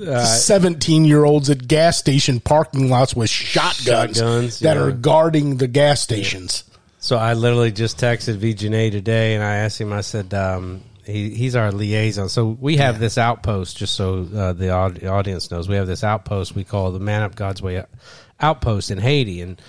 Uh, 0.00 0.24
17 0.24 1.04
year 1.04 1.22
olds 1.24 1.50
at 1.50 1.68
gas 1.68 1.98
station 1.98 2.40
parking 2.40 2.88
lots 2.88 3.14
with 3.14 3.28
shotguns, 3.28 4.16
Shotguns, 4.16 4.58
that 4.60 4.76
yeah. 4.76 4.82
are 4.82 4.90
guarding 4.90 5.58
the 5.58 5.66
gas 5.68 6.00
stations. 6.00 6.64
So 6.98 7.18
I 7.18 7.34
literally 7.34 7.72
just 7.72 7.98
texted 7.98 8.38
VJNA 8.38 8.90
today, 8.90 9.34
and 9.34 9.44
I 9.44 9.56
asked 9.56 9.78
him. 9.78 9.92
I 9.92 10.00
said, 10.00 10.32
um, 10.32 10.80
he, 11.04 11.30
"He's 11.34 11.54
our 11.56 11.70
liaison." 11.72 12.30
So 12.30 12.56
we 12.58 12.78
have 12.78 13.00
this 13.00 13.18
outpost. 13.18 13.76
Just 13.76 13.94
so 13.94 14.26
uh, 14.34 14.52
the 14.54 14.70
aud- 14.70 15.04
audience 15.04 15.50
knows, 15.50 15.68
we 15.68 15.76
have 15.76 15.86
this 15.86 16.02
outpost 16.04 16.54
we 16.54 16.64
call 16.64 16.90
the 16.92 17.00
Man 17.00 17.20
Up 17.22 17.34
God's 17.34 17.60
Way 17.60 17.84
outpost 18.40 18.90
in 18.90 18.96
Haiti, 18.98 19.42
and 19.42 19.60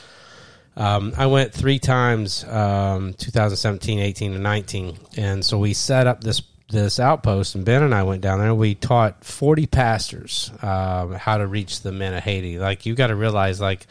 um, 0.75 1.13
I 1.17 1.27
went 1.27 1.53
three 1.53 1.79
times, 1.79 2.43
um, 2.45 3.13
2017, 3.13 3.99
18, 3.99 4.33
and 4.33 4.43
19, 4.43 4.97
and 5.17 5.45
so 5.45 5.57
we 5.57 5.73
set 5.73 6.07
up 6.07 6.21
this 6.23 6.41
this 6.69 6.99
outpost, 6.99 7.55
and 7.55 7.63
Ben 7.63 7.83
and 7.83 7.93
I 7.93 8.03
went 8.03 8.21
down 8.21 8.39
there. 8.39 8.53
We 8.53 8.75
taught 8.75 9.23
40 9.23 9.67
pastors 9.67 10.51
um, 10.61 11.13
how 11.13 11.37
to 11.37 11.45
reach 11.45 11.81
the 11.81 11.91
men 11.91 12.13
of 12.13 12.23
Haiti. 12.23 12.57
Like 12.57 12.85
you 12.85 12.95
got 12.95 13.07
to 13.07 13.15
realize, 13.15 13.61
like 13.61 13.85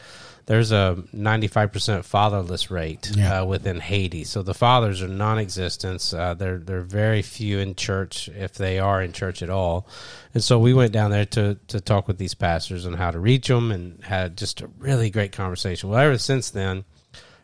there's 0.45 0.71
a 0.71 1.01
95% 1.15 2.03
fatherless 2.03 2.69
rate 2.69 3.11
Yeah. 3.15 3.41
uh, 3.41 3.45
within 3.45 3.79
Haiti. 3.79 4.23
So 4.25 4.43
the 4.43 4.53
fathers 4.53 5.01
are 5.01 5.07
non-existent. 5.07 6.13
Uh, 6.13 6.33
they're 6.33 6.57
they're 6.57 6.81
very 6.81 7.21
few 7.21 7.59
in 7.59 7.75
church, 7.75 8.27
if 8.29 8.53
they 8.53 8.79
are 8.79 9.01
in 9.01 9.13
church 9.13 9.41
at 9.41 9.49
all. 9.49 9.87
And 10.33 10.43
so 10.43 10.59
we 10.59 10.73
went 10.73 10.91
down 10.91 11.11
there 11.11 11.25
to 11.27 11.55
to 11.67 11.79
talk 11.79 12.07
with 12.07 12.17
these 12.17 12.33
pastors 12.33 12.85
on 12.85 12.93
how 12.93 13.11
to 13.11 13.19
reach 13.19 13.47
them, 13.47 13.71
and 13.71 14.03
had 14.03 14.37
just 14.37 14.61
a 14.61 14.67
really 14.77 15.09
great 15.09 15.31
conversation. 15.31 15.89
Well, 15.89 15.99
ever 15.99 16.17
since 16.17 16.49
then, 16.49 16.83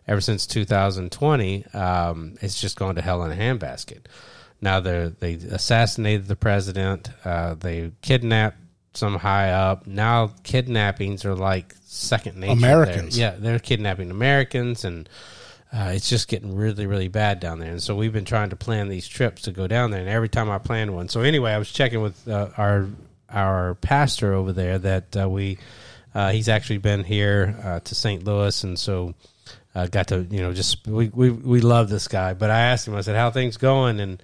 ever 0.07 0.21
since 0.21 0.45
2020, 0.47 1.65
um, 1.73 2.35
it's 2.41 2.59
just 2.59 2.77
gone 2.77 2.95
to 2.95 3.01
hell 3.01 3.23
in 3.23 3.31
a 3.31 3.35
handbasket. 3.35 4.05
Now 4.61 4.79
they 4.81 5.13
they 5.19 5.33
assassinated 5.35 6.27
the 6.27 6.35
president. 6.35 7.09
Uh, 7.23 7.53
they 7.53 7.91
kidnapped 8.01 8.57
some 8.93 9.15
high 9.15 9.51
up. 9.51 9.87
Now 9.87 10.31
kidnappings 10.43 11.25
are 11.25 11.35
like 11.35 11.75
second 11.83 12.37
nature. 12.37 12.55
there. 12.59 12.71
Americans. 12.73 13.17
yeah, 13.17 13.35
they're 13.37 13.59
kidnapping 13.59 14.11
Americans, 14.11 14.85
and 14.85 15.07
uh, 15.73 15.91
it's 15.93 16.09
just 16.09 16.27
getting 16.27 16.55
really 16.55 16.85
really 16.85 17.07
bad 17.07 17.39
down 17.39 17.59
there. 17.59 17.71
And 17.71 17.81
so 17.81 17.95
we've 17.95 18.13
been 18.13 18.25
trying 18.25 18.49
to 18.49 18.55
plan 18.55 18.89
these 18.89 19.07
trips 19.07 19.43
to 19.43 19.51
go 19.51 19.67
down 19.67 19.91
there. 19.91 19.99
And 19.99 20.09
every 20.09 20.29
time 20.29 20.49
I 20.49 20.57
plan 20.57 20.93
one, 20.93 21.09
so 21.09 21.21
anyway, 21.21 21.51
I 21.51 21.57
was 21.57 21.71
checking 21.71 22.01
with 22.01 22.27
uh, 22.27 22.49
our 22.57 22.87
our 23.29 23.75
pastor 23.75 24.33
over 24.33 24.53
there 24.53 24.79
that 24.79 25.17
uh, 25.17 25.29
we 25.29 25.57
uh, 26.13 26.31
he's 26.31 26.49
actually 26.49 26.79
been 26.79 27.03
here 27.03 27.55
uh, 27.63 27.79
to 27.81 27.95
St. 27.95 28.23
Louis, 28.23 28.63
and 28.63 28.79
so 28.79 29.13
uh, 29.75 29.87
got 29.87 30.07
to 30.07 30.25
you 30.29 30.41
know 30.41 30.53
just 30.53 30.87
we, 30.87 31.09
we 31.09 31.29
we 31.29 31.61
love 31.61 31.89
this 31.89 32.07
guy. 32.07 32.33
But 32.33 32.49
I 32.49 32.59
asked 32.61 32.87
him, 32.87 32.95
I 32.95 33.01
said, 33.01 33.15
"How 33.15 33.31
things 33.31 33.57
going?" 33.57 33.99
And 33.99 34.21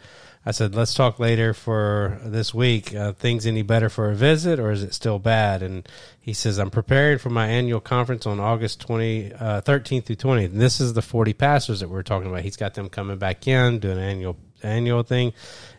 I 0.48 0.52
said, 0.52 0.76
"Let's 0.76 0.94
talk 0.94 1.20
later 1.20 1.54
for 1.56 2.20
this 2.24 2.54
week. 2.54 2.94
Uh, 2.94 3.14
things 3.14 3.48
any 3.48 3.64
better 3.64 3.90
for 3.90 4.12
a 4.12 4.16
visit, 4.16 4.60
or 4.60 4.72
is 4.72 4.84
it 4.84 4.94
still 4.94 5.18
bad?" 5.18 5.64
And 5.64 5.88
he 6.22 6.34
says, 6.34 6.60
"I'm 6.60 6.70
preparing 6.70 7.18
for 7.18 7.32
my 7.32 7.48
annual 7.48 7.80
conference 7.80 8.28
on 8.28 8.40
August 8.40 8.80
20, 8.82 9.34
uh, 9.34 9.62
13th 9.62 10.06
through 10.06 10.18
20th. 10.18 10.52
And 10.52 10.62
this 10.62 10.80
is 10.80 10.94
the 10.94 11.02
40 11.02 11.34
pastors 11.34 11.80
that 11.80 11.90
we're 11.90 12.04
talking 12.04 12.30
about. 12.30 12.42
He's 12.44 12.58
got 12.58 12.76
them 12.76 12.90
coming 12.90 13.18
back 13.18 13.48
in 13.48 13.80
doing 13.80 13.98
an 13.98 14.04
annual 14.04 14.38
annual 14.62 15.02
thing." 15.04 15.34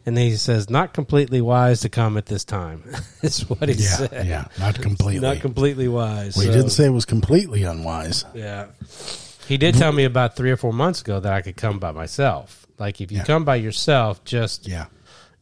And 0.04 0.16
then 0.16 0.26
he 0.30 0.36
says, 0.36 0.68
"Not 0.68 0.92
completely 0.92 1.40
wise 1.40 1.80
to 1.80 1.88
come 1.88 2.16
at 2.16 2.26
this 2.26 2.44
time." 2.44 2.82
is 3.22 3.48
what 3.48 3.68
he 3.68 3.74
Yeah, 3.76 3.88
said. 3.88 4.26
yeah, 4.26 4.44
not 4.58 4.80
completely. 4.80 5.20
Not 5.20 5.40
completely 5.40 5.86
wise. 5.88 6.36
well, 6.36 6.44
he 6.46 6.50
So- 6.52 6.56
didn't 6.58 6.70
say 6.72 6.86
it 6.86 6.90
was 6.90 7.04
completely 7.04 7.62
unwise. 7.62 8.24
yeah. 8.34 8.66
He 9.46 9.56
did 9.58 9.76
tell 9.76 9.92
me 9.92 10.02
about 10.04 10.34
three 10.34 10.50
or 10.50 10.56
four 10.56 10.72
months 10.72 11.02
ago 11.02 11.20
that 11.20 11.32
I 11.32 11.40
could 11.40 11.56
come 11.56 11.78
by 11.78 11.92
myself. 11.92 12.65
Like 12.78 13.00
if 13.00 13.10
you 13.10 13.18
Yeah. 13.18 13.24
come 13.24 13.44
by 13.44 13.56
yourself, 13.56 14.22
just 14.24 14.68
Yeah, 14.68 14.86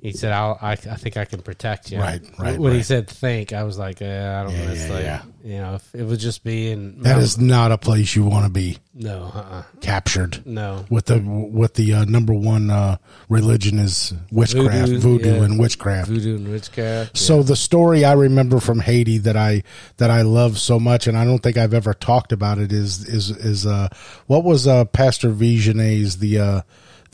he 0.00 0.12
said, 0.12 0.32
I'll, 0.32 0.58
I, 0.60 0.72
I 0.72 0.76
think 0.76 1.16
I 1.16 1.24
can 1.24 1.40
protect 1.40 1.90
you. 1.90 1.98
Right, 1.98 2.20
right, 2.38 2.58
When 2.58 2.74
he 2.74 2.82
said 2.82 3.08
think, 3.08 3.52
I 3.54 3.62
was 3.64 3.78
like, 3.78 4.02
eh, 4.02 4.40
I 4.40 4.42
don't 4.42 4.52
Yeah, 4.52 4.64
know. 4.66 4.72
It's 4.72 4.86
yeah, 4.86 4.92
like, 4.92 5.04
yeah. 5.04 5.22
you 5.42 5.58
know, 5.62 5.74
if 5.76 5.94
it 5.94 6.04
would 6.04 6.20
just 6.20 6.44
be 6.44 6.70
in 6.70 7.00
that 7.00 7.18
is 7.18 7.38
not 7.38 7.72
a 7.72 7.78
place 7.78 8.14
you 8.14 8.22
want 8.24 8.44
to 8.44 8.50
be 8.50 8.76
no, 8.92 9.32
uh-uh, 9.34 9.62
captured. 9.80 10.46
no. 10.46 10.84
With 10.90 11.06
the 11.06 11.18
with 11.20 11.72
the 11.74 11.94
uh, 11.94 12.04
number 12.04 12.34
one 12.34 12.68
uh, 12.70 12.98
religion 13.30 13.78
is 13.78 14.12
witchcraft, 14.30 14.88
Voodoo, 14.90 14.98
voodoo, 14.98 15.42
and 15.42 15.58
witchcraft. 15.58 16.08
Voodoo 16.10 16.36
and 16.36 16.48
witchcraft. 16.50 17.16
So 17.16 17.42
the 17.42 17.56
story 17.56 18.04
I 18.04 18.12
remember 18.12 18.60
from 18.60 18.80
Haiti 18.80 19.16
that 19.18 19.36
I 19.38 19.62
that 19.96 20.10
I 20.10 20.20
love 20.22 20.58
so 20.58 20.78
much, 20.78 21.06
and 21.06 21.16
I 21.16 21.24
don't 21.24 21.42
think 21.42 21.56
I've 21.56 21.72
ever 21.74 21.94
talked 21.94 22.30
about 22.32 22.58
it, 22.58 22.72
is 22.72 23.08
is 23.08 23.30
is 23.30 23.66
uh 23.66 23.88
what 24.26 24.44
was 24.44 24.66
uh 24.68 24.84
Pastor 24.84 25.30
Vigenet's 25.30 26.16
the 26.16 26.38
uh 26.38 26.60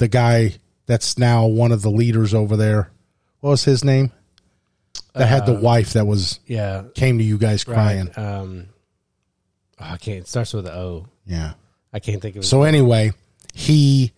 the 0.01 0.09
guy 0.09 0.55
that's 0.87 1.19
now 1.19 1.47
one 1.47 1.71
of 1.71 1.83
the 1.83 1.91
leaders 1.91 2.35
over 2.35 2.57
there. 2.57 2.91
What 3.41 3.51
was 3.51 3.65
his 3.65 3.85
name? 3.85 4.11
That 5.15 5.27
had 5.27 5.47
the 5.47 5.55
wife 5.55 5.93
that 5.93 6.07
was 6.07 6.41
yeah, 6.47 6.85
came 6.95 7.19
to 7.19 7.25
you 7.25 7.39
guys 7.39 7.65
crying. 7.65 8.07
right. 8.07 8.19
Um, 8.19 8.69
oh, 9.79 9.85
I 9.85 9.97
can't. 9.99 10.21
It 10.21 10.29
starts 10.29 10.53
with 10.53 10.67
an 10.67 10.73
O. 10.73 11.07
Yeah. 11.27 11.53
I 11.93 12.01
can't 12.01 12.23
think 12.23 12.37
of. 12.37 12.43
It. 12.43 12.47
So 12.47 12.63
anyway, 12.63 13.13
he 13.53 14.13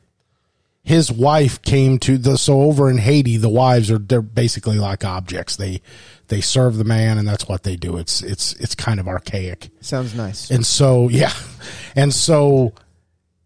his 0.83 1.11
wife 1.11 1.61
came 1.63 1.99
to 2.01 2.17
the 2.17 2.39
so 2.39 2.63
over 2.63 2.89
in 2.91 2.99
Haiti, 2.99 3.37
the 3.37 3.49
wives 3.49 3.91
are 3.91 3.99
they're 3.99 4.23
basically 4.23 4.79
like 4.79 5.05
objects. 5.05 5.57
They 5.57 5.81
they 6.29 6.41
serve 6.41 6.77
the 6.77 6.85
man, 6.85 7.19
and 7.19 7.27
that's 7.27 7.49
what 7.49 7.65
they 7.65 7.77
do. 7.77 7.97
It's 7.97 8.23
it's 8.23 8.53
it's 8.55 8.75
kind 8.75 9.01
of 9.01 9.09
archaic. 9.09 9.71
Sounds 9.81 10.15
nice. 10.15 10.51
And 10.51 10.65
so, 10.65 11.09
yeah. 11.11 11.33
And 11.97 12.15
so 12.15 12.73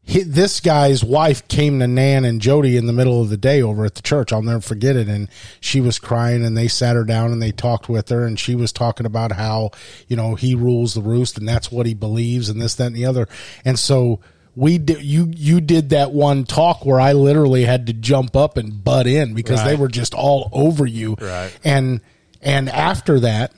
he, 0.07 0.23
this 0.23 0.61
guy's 0.61 1.03
wife 1.03 1.47
came 1.49 1.81
to 1.81 1.89
Nan 1.89 2.25
and 2.25 2.41
Jody 2.41 2.77
in 2.77 2.87
the 2.87 2.93
middle 2.93 3.21
of 3.21 3.29
the 3.29 3.37
day 3.37 3.61
over 3.61 3.85
at 3.85 3.97
the 3.97 4.03
church. 4.03 4.33
I'll 4.33 4.41
never 4.41 4.61
forget 4.61 4.95
it. 4.95 5.09
And 5.09 5.29
she 5.61 5.81
was 5.81 5.99
crying 5.99 6.45
and 6.45 6.57
they 6.57 6.69
sat 6.69 6.95
her 6.95 7.03
down 7.03 7.33
and 7.33 7.43
they 7.43 7.51
talked 7.51 7.89
with 7.89 8.09
her 8.11 8.25
and 8.25 8.39
she 8.39 8.55
was 8.55 8.73
talking 8.73 9.05
about 9.05 9.33
how, 9.33 9.73
you 10.07 10.15
know, 10.15 10.37
he 10.37 10.55
rules 10.55 10.95
the 10.95 11.03
roost 11.03 11.37
and 11.39 11.49
that's 11.49 11.73
what 11.73 11.87
he 11.87 11.95
believes 11.95 12.49
and 12.49 12.63
this, 12.63 12.77
that, 12.77 12.87
and 12.87 12.95
the 12.95 13.05
other. 13.05 13.27
And 13.65 13.77
so 13.77 14.21
we 14.55 14.79
did, 14.79 15.03
you, 15.03 15.29
you 15.35 15.61
did 15.61 15.91
that 15.91 16.13
one 16.13 16.45
talk 16.45 16.87
where 16.87 17.01
I 17.01 17.13
literally 17.13 17.65
had 17.65 17.89
to 17.89 17.93
jump 17.93 18.37
up 18.37 18.59
and 18.59 18.85
butt 18.85 19.09
in 19.09 19.35
because 19.35 19.65
they 19.65 19.75
were 19.75 19.89
just 19.89 20.15
all 20.15 20.49
over 20.53 20.87
you. 20.87 21.17
Right. 21.21 21.51
And, 21.65 22.01
and 22.41 22.69
after 22.69 23.19
that, 23.21 23.53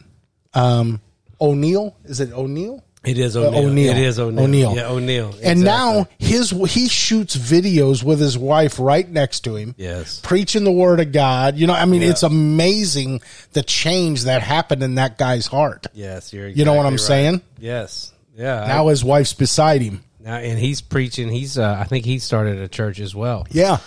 um, 0.55 1.03
O'Neill, 1.39 1.95
is 2.05 2.21
it 2.21 2.33
O'Neill? 2.33 2.83
It 3.09 3.19
is 3.19 3.37
Uh, 3.37 3.49
O'Neill. 3.49 3.67
O'Neill. 3.67 3.91
It 3.91 3.99
is 3.99 4.19
O'Neill. 4.19 4.45
O'Neill. 4.45 4.75
Yeah, 4.77 4.89
O'Neill. 4.91 5.35
And 5.43 5.63
now 5.63 6.07
his 6.19 6.51
he 6.51 6.89
shoots 6.89 7.37
videos 7.37 8.03
with 8.03 8.21
his 8.21 8.37
wife 8.39 8.79
right 8.79 9.09
next 9.09 9.41
to 9.41 9.57
him. 9.57 9.75
Yes. 9.79 10.21
Preaching 10.23 10.65
the 10.65 10.73
word 10.73 11.01
of 11.01 11.13
God. 11.13 11.57
You 11.57 11.67
know, 11.67 11.75
I 11.75 11.85
mean, 11.85 12.03
Yeah. 12.03 12.11
it's 12.11 12.23
amazing 12.23 13.21
the 13.53 13.63
change 13.63 14.25
that 14.25 14.43
happened 14.43 14.83
in 14.83 14.97
that 14.97 15.19
guy's 15.19 15.47
heart. 15.47 15.87
Yes, 15.95 16.33
you're. 16.33 16.49
You 16.49 16.65
know 16.65 16.75
what 16.75 16.87
I'm 16.87 16.93
right. 16.93 17.01
saying? 17.01 17.41
Yes. 17.59 18.13
Yeah. 18.37 18.63
I- 18.63 18.69
Now 18.69 18.89
his 18.89 19.05
wife's 19.05 19.33
beside 19.35 19.81
him. 19.83 20.03
Now, 20.21 20.37
and 20.37 20.59
he's 20.59 20.81
preaching. 20.83 21.31
He's, 21.31 21.57
uh, 21.57 21.77
I 21.81 21.85
think 21.85 22.05
he 22.05 22.19
started 22.19 22.59
a 22.59 22.69
church 22.69 23.01
as 23.01 23.15
well. 23.15 23.47
Yeah. 23.51 23.79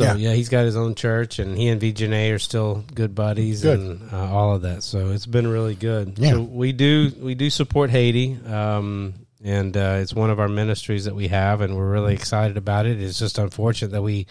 So 0.00 0.06
Yeah. 0.06 0.14
yeah. 0.30 0.32
he's 0.34 0.48
got 0.48 0.64
his 0.64 0.76
own 0.76 0.94
church, 0.94 1.38
and 1.38 1.56
he 1.58 1.68
and 1.68 1.80
VJNA 1.80 2.34
are 2.34 2.38
still 2.38 2.84
good 2.94 3.14
buddies, 3.14 3.62
Good. 3.62 3.78
and 3.78 4.12
uh, 4.12 4.32
all 4.34 4.54
of 4.54 4.62
that. 4.62 4.82
So 4.82 5.10
it's 5.10 5.26
been 5.26 5.46
really 5.46 5.74
good. 5.74 6.18
Yeah. 6.18 6.32
So 6.32 6.40
we 6.42 6.72
do 6.72 7.12
we 7.20 7.34
do 7.34 7.50
support 7.50 7.90
Haiti, 7.90 8.38
um, 8.46 9.14
and 9.44 9.76
uh, 9.76 9.98
it's 10.00 10.14
one 10.14 10.30
of 10.30 10.40
our 10.40 10.48
ministries 10.48 11.04
that 11.04 11.14
we 11.14 11.28
have, 11.28 11.60
and 11.60 11.76
we're 11.76 11.90
really 11.90 12.14
excited 12.14 12.56
about 12.56 12.86
it. 12.86 13.00
It's 13.00 13.18
just 13.18 13.38
unfortunate 13.38 13.92
that 13.92 14.02
we 14.02 14.26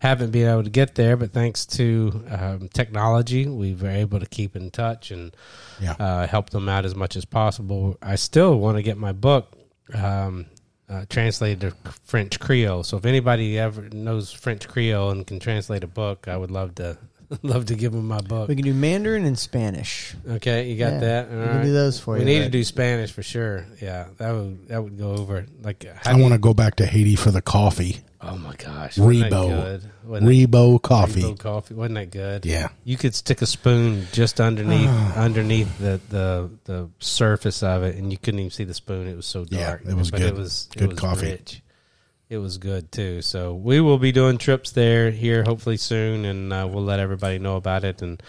haven't 0.00 0.30
been 0.32 0.48
able 0.48 0.64
to 0.64 0.70
get 0.70 0.94
there, 0.94 1.16
but 1.16 1.32
thanks 1.32 1.64
to 1.66 2.22
um, 2.30 2.68
technology, 2.68 3.46
we 3.46 3.74
were 3.74 3.88
able 3.88 4.20
to 4.20 4.26
keep 4.26 4.54
in 4.56 4.70
touch 4.70 5.10
and 5.10 5.34
Yeah. 5.80 5.92
uh, 5.98 6.26
help 6.26 6.50
them 6.50 6.68
out 6.68 6.84
as 6.84 6.94
much 6.94 7.16
as 7.16 7.24
possible. 7.24 7.96
I 8.02 8.16
still 8.16 8.58
want 8.58 8.76
to 8.76 8.82
get 8.82 8.98
my 8.98 9.12
book 9.12 9.56
um, 9.94 10.46
uh, 10.88 11.04
translated 11.08 11.60
to 11.60 11.70
French 12.04 12.38
Creole. 12.40 12.82
So 12.84 12.96
if 12.96 13.04
anybody 13.06 13.58
ever 13.58 13.88
knows 13.90 14.32
French 14.32 14.68
Creole 14.68 15.10
and 15.10 15.26
can 15.26 15.40
translate 15.40 15.82
a 15.84 15.86
book, 15.88 16.28
I 16.28 16.36
would 16.36 16.50
love 16.50 16.74
to 16.76 16.98
love 17.42 17.66
to 17.66 17.74
give 17.74 17.92
them 17.92 18.06
my 18.06 18.20
book. 18.20 18.48
We 18.48 18.54
can 18.54 18.64
do 18.64 18.74
Mandarin 18.74 19.24
and 19.24 19.38
Spanish. 19.38 20.14
Okay, 20.28 20.68
you 20.70 20.76
got 20.78 20.94
Yeah, 20.94 21.00
that. 21.00 21.30
we 21.30 21.36
All 21.38 21.42
can 21.46 21.56
right. 21.56 21.62
do 21.64 21.72
those 21.72 21.98
for 21.98 22.14
we 22.14 22.20
you, 22.20 22.26
need 22.26 22.38
bud. 22.40 22.44
to 22.44 22.50
do 22.50 22.64
Spanish 22.64 23.12
for 23.12 23.22
sure. 23.22 23.66
Yeah, 23.80 24.08
that 24.18 24.32
would 24.32 24.68
that 24.68 24.82
would 24.82 24.98
go 24.98 25.12
over. 25.12 25.46
Like 25.62 25.86
I 26.04 26.14
want 26.20 26.32
to 26.34 26.38
go 26.38 26.52
back 26.54 26.76
to 26.76 26.86
Haiti 26.86 27.16
for 27.16 27.30
the 27.30 27.42
coffee. 27.42 28.00
Oh 28.26 28.38
my 28.38 28.54
gosh, 28.56 28.96
wasn't 28.98 29.30
that 29.30 29.32
Rebo. 29.32 29.48
good? 29.48 29.90
Wasn't 30.04 30.26
that- 30.26 30.32
Rebo 30.50 30.80
coffee. 30.82 31.22
Rebo 31.22 31.38
coffee 31.38 31.74
wasn't 31.74 31.94
that 31.96 32.10
good? 32.10 32.46
Yeah. 32.46 32.68
you 32.84 32.96
could 32.96 33.14
stick 33.14 33.42
a 33.42 33.46
spoon 33.46 34.06
just 34.12 34.40
underneath 34.40 34.88
underneath 35.16 35.78
the, 35.78 36.00
the 36.08 36.50
the 36.64 36.90
surface 37.00 37.62
of 37.62 37.82
it, 37.82 37.96
and 37.96 38.10
you 38.12 38.18
couldn't 38.18 38.40
even 38.40 38.50
see 38.50 38.64
the 38.64 38.74
spoon. 38.74 39.06
It 39.08 39.16
was 39.16 39.26
so 39.26 39.44
Yeah, 39.50 39.66
dark. 39.66 39.82
it 39.86 39.94
was 39.94 40.10
but 40.10 40.20
good. 40.20 40.28
It 40.28 40.34
was 40.36 40.68
it 40.74 40.78
Good 40.78 40.90
was 40.90 40.98
coffee. 40.98 41.30
Rich. 41.32 41.60
It 42.30 42.38
was 42.38 42.56
good 42.58 42.90
too. 42.90 43.20
So 43.20 43.54
we 43.54 43.80
will 43.80 43.98
be 43.98 44.10
doing 44.10 44.38
trips 44.38 44.72
there 44.72 45.10
here 45.10 45.44
hopefully 45.44 45.76
soon, 45.76 46.24
and 46.24 46.52
uh, 46.52 46.66
we'll 46.70 46.82
let 46.84 46.98
everybody 47.00 47.38
know 47.38 47.56
about 47.56 47.84
it, 47.84 48.00
and 48.00 48.22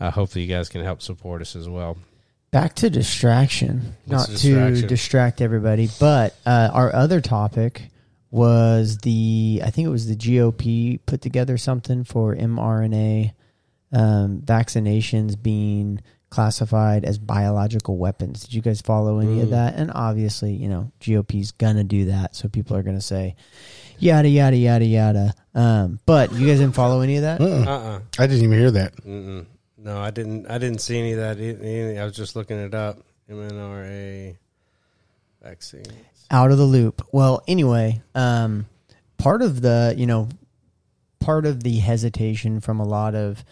uh, 0.00 0.10
hopefully 0.12 0.44
you 0.44 0.54
guys 0.54 0.68
can 0.68 0.82
help 0.82 1.02
support 1.02 1.42
us 1.42 1.56
as 1.56 1.68
well. 1.68 1.98
Back 2.52 2.74
to 2.76 2.90
distraction, 2.90 3.96
What's 4.04 4.28
not 4.28 4.32
distraction? 4.36 4.82
to 4.82 4.86
distract 4.86 5.40
everybody, 5.40 5.88
but 5.98 6.36
uh, 6.46 6.70
our 6.72 6.94
other 6.94 7.20
topic 7.20 7.88
was 8.32 8.98
the 8.98 9.60
I 9.64 9.70
think 9.70 9.86
it 9.86 9.90
was 9.90 10.08
the 10.08 10.16
GOP 10.16 10.98
put 11.06 11.20
together 11.20 11.56
something 11.58 12.02
for 12.02 12.34
mRNA 12.34 13.32
um, 13.92 14.40
vaccinations 14.40 15.40
being 15.40 16.00
classified 16.30 17.04
as 17.04 17.18
biological 17.18 17.98
weapons. 17.98 18.40
Did 18.44 18.54
you 18.54 18.62
guys 18.62 18.80
follow 18.80 19.18
any 19.18 19.36
Mm. 19.36 19.42
of 19.42 19.50
that? 19.50 19.74
And 19.76 19.92
obviously, 19.94 20.54
you 20.54 20.66
know, 20.66 20.90
GOP's 20.98 21.52
gonna 21.52 21.84
do 21.84 22.06
that, 22.06 22.34
so 22.34 22.48
people 22.48 22.74
are 22.74 22.82
gonna 22.82 23.02
say 23.02 23.36
yada 23.98 24.28
yada 24.30 24.56
yada 24.56 24.86
yada. 24.86 25.34
Um, 25.54 26.00
but 26.06 26.32
you 26.32 26.46
guys 26.46 26.58
didn't 26.58 26.74
follow 26.74 27.02
any 27.02 27.16
of 27.16 27.22
that. 27.22 27.38
Uh 27.42 27.44
uh 27.70 28.00
I 28.18 28.26
didn't 28.26 28.44
even 28.44 28.58
hear 28.58 28.70
that. 28.70 28.96
Mm-mm. 29.04 29.44
No, 29.76 30.00
I 30.00 30.10
didn't. 30.10 30.46
I 30.46 30.56
didn't 30.56 30.80
see 30.80 30.98
any 30.98 31.12
of 31.12 31.18
that. 31.18 32.00
I 32.00 32.04
was 32.04 32.16
just 32.16 32.34
looking 32.34 32.56
it 32.56 32.72
up. 32.72 32.98
MNRA 33.30 34.36
vaccine. 35.42 35.82
Out 36.32 36.50
of 36.50 36.58
the 36.58 36.64
loop. 36.64 37.06
Well, 37.12 37.42
anyway, 37.46 38.02
um, 38.16 38.66
part 39.18 39.42
of 39.42 39.60
the 39.60 39.94
you 39.96 40.06
know 40.06 40.28
part 41.20 41.46
of 41.46 41.62
the 41.62 41.78
hesitation 41.78 42.58
from 42.60 42.80
a 42.80 42.84
lot 42.84 43.14
of 43.14 43.44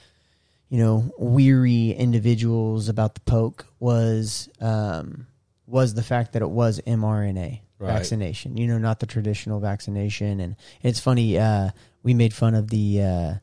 you 0.69 0.79
know 0.79 1.13
weary 1.19 1.91
individuals 1.91 2.89
about 2.89 3.15
the 3.15 3.21
poke 3.21 3.67
was 3.79 4.49
um, 4.61 5.27
was 5.67 5.95
the 5.95 6.03
fact 6.03 6.33
that 6.33 6.43
it 6.43 6.51
was 6.51 6.81
mRNA 6.87 7.61
Right. 7.79 7.95
vaccination. 7.95 8.59
You 8.59 8.67
know, 8.67 8.77
not 8.77 9.01
the 9.01 9.07
traditional 9.07 9.59
vaccination. 9.59 10.39
And 10.39 10.55
it's 10.83 11.01
funny. 11.01 11.39
Uh, 11.39 11.71
we 12.03 12.13
made 12.13 12.35
fun 12.35 12.55
of 12.55 12.69
the 12.69 13.01
uh, 13.03 13.35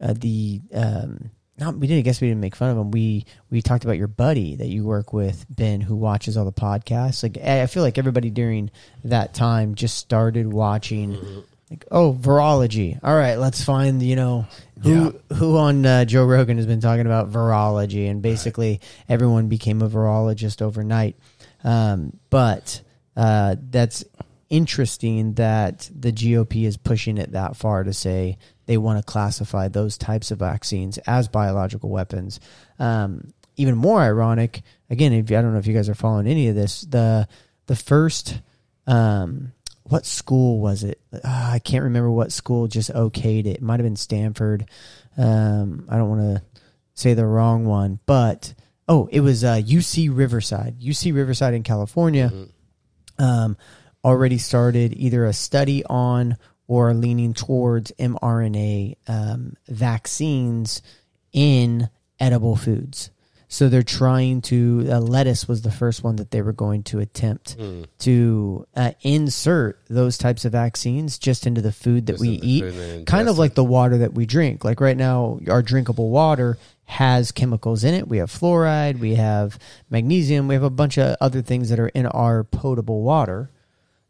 uh, 0.00 0.14
the 0.16 0.60
um, 0.72 1.32
not 1.58 1.76
we 1.76 1.86
didn't 1.86 2.00
I 2.00 2.02
guess 2.02 2.20
we 2.20 2.28
didn't 2.28 2.40
make 2.40 2.56
fun 2.56 2.70
of 2.70 2.78
him. 2.78 2.90
We 2.90 3.26
we 3.50 3.62
talked 3.62 3.84
about 3.84 3.98
your 3.98 4.08
buddy 4.08 4.56
that 4.56 4.66
you 4.66 4.84
work 4.84 5.12
with, 5.12 5.46
Ben, 5.48 5.80
who 5.80 5.96
watches 5.96 6.36
all 6.36 6.44
the 6.44 6.52
podcasts. 6.52 7.22
Like 7.22 7.38
I 7.38 7.66
feel 7.66 7.82
like 7.82 7.98
everybody 7.98 8.30
during 8.30 8.70
that 9.04 9.34
time 9.34 9.74
just 9.74 9.96
started 9.96 10.52
watching. 10.52 11.44
Like 11.70 11.86
oh, 11.90 12.12
virology. 12.12 12.98
All 13.02 13.16
right, 13.16 13.36
let's 13.36 13.64
find 13.64 14.02
you 14.02 14.16
know 14.16 14.46
who 14.82 15.18
who 15.32 15.56
on 15.56 15.86
uh, 15.86 16.04
Joe 16.04 16.24
Rogan 16.24 16.58
has 16.58 16.66
been 16.66 16.80
talking 16.80 17.06
about 17.06 17.30
virology, 17.30 18.10
and 18.10 18.20
basically 18.20 18.80
everyone 19.08 19.48
became 19.48 19.80
a 19.80 19.88
virologist 19.88 20.60
overnight. 20.60 21.16
Um, 21.62 22.18
but 22.30 22.82
uh, 23.16 23.56
that's 23.70 24.04
interesting 24.50 25.34
that 25.34 25.90
the 25.94 26.12
GOP 26.12 26.64
is 26.64 26.76
pushing 26.76 27.18
it 27.18 27.32
that 27.32 27.56
far 27.56 27.82
to 27.82 27.92
say 27.92 28.38
they 28.66 28.76
want 28.76 28.98
to 28.98 29.04
classify 29.04 29.68
those 29.68 29.98
types 29.98 30.30
of 30.30 30.38
vaccines 30.38 30.98
as 30.98 31.28
biological 31.28 31.90
weapons. 31.90 32.40
Um, 32.78 33.32
even 33.56 33.76
more 33.76 34.00
ironic, 34.00 34.62
again, 34.90 35.12
if 35.12 35.30
I 35.30 35.42
don't 35.42 35.52
know 35.52 35.58
if 35.58 35.66
you 35.66 35.74
guys 35.74 35.88
are 35.88 35.94
following 35.94 36.26
any 36.26 36.48
of 36.48 36.54
this, 36.54 36.82
the 36.82 37.28
the 37.66 37.76
first 37.76 38.40
um, 38.86 39.52
what 39.84 40.06
school 40.06 40.60
was 40.60 40.82
it? 40.82 41.00
Ah, 41.24 41.52
I 41.52 41.58
can't 41.58 41.84
remember 41.84 42.10
what 42.10 42.32
school 42.32 42.66
just 42.66 42.92
okayed 42.92 43.46
it. 43.46 43.56
It 43.56 43.62
might 43.62 43.80
have 43.80 43.84
been 43.84 43.96
Stanford. 43.96 44.68
Um, 45.16 45.86
I 45.88 45.96
don't 45.96 46.08
want 46.08 46.22
to 46.22 46.42
say 46.94 47.14
the 47.14 47.26
wrong 47.26 47.64
one, 47.64 48.00
but 48.06 48.54
oh, 48.88 49.08
it 49.12 49.20
was 49.20 49.44
uh, 49.44 49.56
UC 49.56 50.16
Riverside. 50.16 50.80
UC 50.80 51.14
Riverside 51.14 51.54
in 51.54 51.62
California 51.62 52.32
um, 53.18 53.56
already 54.02 54.38
started 54.38 54.94
either 54.94 55.24
a 55.26 55.32
study 55.32 55.84
on 55.84 56.36
or 56.66 56.94
leaning 56.94 57.34
towards 57.34 57.92
mRNA 57.98 58.96
um, 59.06 59.56
vaccines 59.68 60.82
in 61.32 61.88
edible 62.18 62.56
foods. 62.56 63.10
So 63.48 63.68
they're 63.68 63.82
trying 63.84 64.40
to. 64.42 64.88
Uh, 64.90 64.98
lettuce 64.98 65.46
was 65.46 65.62
the 65.62 65.70
first 65.70 66.02
one 66.02 66.16
that 66.16 66.32
they 66.32 66.42
were 66.42 66.52
going 66.52 66.82
to 66.84 66.98
attempt 66.98 67.56
to 67.98 68.66
uh, 68.74 68.92
insert 69.02 69.78
those 69.88 70.18
types 70.18 70.44
of 70.44 70.52
vaccines 70.52 71.18
just 71.18 71.46
into 71.46 71.60
the 71.60 71.70
food 71.70 72.06
that 72.06 72.14
Just 72.14 72.22
we 72.22 72.30
eat, 72.30 73.06
kind 73.06 73.28
of 73.28 73.38
like 73.38 73.54
the 73.54 73.62
water 73.62 73.98
that 73.98 74.12
we 74.12 74.26
drink. 74.26 74.64
Like 74.64 74.80
right 74.80 74.96
now, 74.96 75.38
our 75.48 75.62
drinkable 75.62 76.10
water 76.10 76.58
has 76.86 77.30
chemicals 77.30 77.84
in 77.84 77.94
it. 77.94 78.08
We 78.08 78.18
have 78.18 78.30
fluoride, 78.30 78.98
we 78.98 79.14
have 79.14 79.56
magnesium, 79.88 80.48
we 80.48 80.54
have 80.54 80.64
a 80.64 80.70
bunch 80.70 80.98
of 80.98 81.16
other 81.20 81.40
things 81.40 81.68
that 81.68 81.78
are 81.78 81.88
in 81.88 82.06
our 82.06 82.42
potable 82.42 83.02
water 83.02 83.50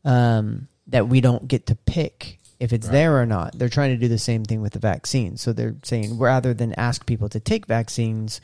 um, 0.05 0.69
that 0.87 1.09
we 1.09 1.21
don't 1.21 1.47
get 1.47 1.67
to 1.67 1.75
pick 1.75 2.39
if 2.61 2.73
it's 2.73 2.89
there 2.89 3.21
or 3.21 3.27
not. 3.27 3.59
They're 3.59 3.69
trying 3.69 3.91
to 3.91 3.97
do 3.97 4.09
the 4.09 4.19
same 4.19 4.45
thing 4.45 4.63
with 4.63 4.73
the 4.73 4.79
vaccine. 4.79 5.37
So 5.37 5.53
they're 5.53 5.77
saying 5.83 6.19
rather 6.19 6.55
than 6.55 6.73
ask 6.75 7.07
people 7.07 7.29
to 7.31 7.41
take 7.41 7.67
vaccines, 7.67 8.41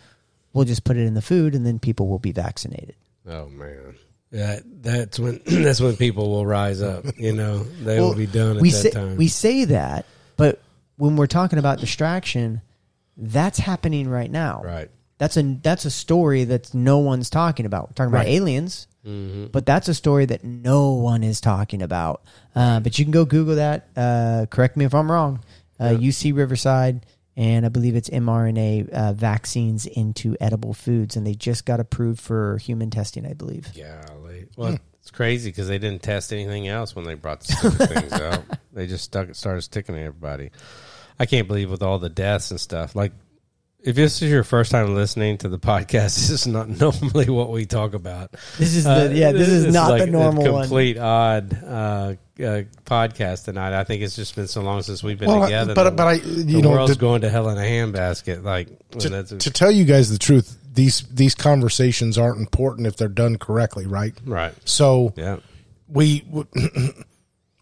we'll 0.52 0.64
just 0.64 0.84
put 0.84 0.96
it 0.96 1.06
in 1.06 1.14
the 1.14 1.22
food 1.22 1.54
and 1.54 1.64
then 1.66 1.78
people 1.78 2.08
will 2.08 2.18
be 2.18 2.32
vaccinated. 2.32 2.94
Oh 3.26 3.48
man, 3.48 3.96
that 4.32 4.62
that's 4.82 5.18
when 5.18 5.40
that's 5.46 5.80
when 5.80 5.96
people 5.96 6.30
will 6.30 6.46
rise 6.46 6.82
up. 6.82 7.04
You 7.16 7.32
know, 7.32 7.58
they 7.64 8.00
will 8.00 8.14
be 8.14 8.26
done 8.26 8.56
at 8.56 8.62
we 8.62 8.70
that 8.70 8.76
say, 8.76 8.90
time. 8.90 9.16
We 9.16 9.28
say 9.28 9.64
that, 9.66 10.06
but 10.36 10.60
when 10.96 11.16
we're 11.16 11.26
talking 11.26 11.58
about 11.58 11.78
distraction, 11.78 12.62
that's 13.16 13.58
happening 13.58 14.08
right 14.08 14.30
now. 14.30 14.62
right. 14.64 14.90
That's 15.18 15.36
a 15.36 15.42
that's 15.42 15.84
a 15.84 15.90
story 15.90 16.44
that 16.44 16.72
no 16.72 16.98
one's 16.98 17.28
talking 17.28 17.66
about. 17.66 17.90
We're 17.90 17.94
talking 17.94 18.12
about 18.12 18.26
aliens, 18.26 18.86
Mm-hmm. 19.06 19.46
but 19.46 19.64
that's 19.64 19.88
a 19.88 19.94
story 19.94 20.26
that 20.26 20.44
no 20.44 20.92
one 20.92 21.22
is 21.22 21.40
talking 21.40 21.80
about. 21.80 22.22
Uh, 22.54 22.80
but 22.80 22.98
you 22.98 23.04
can 23.04 23.12
go 23.12 23.24
Google 23.24 23.56
that. 23.56 23.88
Uh, 23.96 24.46
correct 24.50 24.76
me 24.76 24.84
if 24.84 24.94
I'm 24.94 25.10
wrong. 25.10 25.42
Uh, 25.78 25.90
UC 25.92 26.36
Riverside, 26.36 27.06
and 27.36 27.64
I 27.64 27.70
believe 27.70 27.96
it's 27.96 28.10
mRNA 28.10 28.90
uh, 28.90 29.12
vaccines 29.14 29.86
into 29.86 30.36
edible 30.38 30.74
foods, 30.74 31.16
and 31.16 31.26
they 31.26 31.34
just 31.34 31.64
got 31.64 31.80
approved 31.80 32.20
for 32.20 32.58
human 32.58 32.90
testing. 32.90 33.24
I 33.26 33.32
believe. 33.32 33.68
Golly. 33.74 34.48
Well, 34.56 34.78
it's 35.00 35.10
crazy 35.10 35.50
because 35.50 35.66
they 35.66 35.78
didn't 35.78 36.02
test 36.02 36.32
anything 36.32 36.68
else 36.68 36.94
when 36.94 37.06
they 37.06 37.14
brought 37.14 37.40
the 37.40 37.70
things 37.86 38.12
out. 38.12 38.44
They 38.72 38.86
just 38.86 39.02
stuck 39.02 39.34
started 39.34 39.62
sticking 39.62 39.96
to 39.96 40.00
everybody. 40.00 40.50
I 41.18 41.26
can't 41.26 41.48
believe 41.48 41.72
with 41.72 41.82
all 41.82 41.98
the 41.98 42.08
deaths 42.08 42.52
and 42.52 42.60
stuff. 42.60 42.94
Like, 42.94 43.12
if 43.82 43.96
this 43.96 44.20
is 44.22 44.30
your 44.30 44.44
first 44.44 44.70
time 44.70 44.94
listening 44.94 45.38
to 45.38 45.48
the 45.48 45.58
podcast, 45.58 45.88
this 46.16 46.30
is 46.30 46.46
not 46.46 46.68
normally 46.68 47.28
what 47.30 47.50
we 47.50 47.66
talk 47.66 47.94
about. 47.94 48.32
This 48.58 48.74
is 48.76 48.84
the 48.84 48.90
Uh, 49.06 49.10
yeah. 49.10 49.32
This 49.32 49.48
is 49.48 49.72
not 49.72 49.90
like 49.90 50.02
the 50.02 50.06
normal 50.10 50.46
a 50.46 50.52
one. 50.52 50.62
complete 50.62 50.98
odd 50.98 51.52
uh, 51.64 51.66
uh, 51.66 52.14
podcast 52.84 53.44
tonight. 53.44 53.78
I 53.78 53.84
think 53.84 54.02
it's 54.02 54.16
just 54.16 54.34
been 54.36 54.48
so 54.48 54.62
long 54.62 54.82
since 54.82 55.02
we've 55.02 55.18
been 55.18 55.28
Well, 55.28 55.42
together. 55.44 55.74
but- 55.74 55.84
the- 55.84 55.90
but 55.92 56.06
I- 56.06 56.18
the 56.18 56.42
you 56.52 56.62
know, 56.62 56.70
world's 56.70 56.92
to- 56.94 56.98
going 56.98 57.20
to 57.22 57.30
hell 57.30 57.48
in 57.48 57.58
a 57.58 57.62
handbasket. 57.62 58.42
Like 58.44 58.68
when 58.90 59.00
to, 59.00 59.08
that's 59.08 59.32
a- 59.32 59.38
to 59.38 59.50
tell 59.50 59.70
you 59.70 59.84
guys 59.84 60.10
the 60.10 60.18
truth, 60.18 60.56
these 60.72 61.00
these 61.12 61.34
conversations 61.34 62.16
aren't 62.18 62.38
important 62.38 62.86
if 62.86 62.96
they're 62.96 63.08
done 63.08 63.36
correctly, 63.36 63.86
right? 63.86 64.14
right. 64.24 64.54
So 64.64 65.12
Yeah. 65.16 65.38
we, 65.88 66.24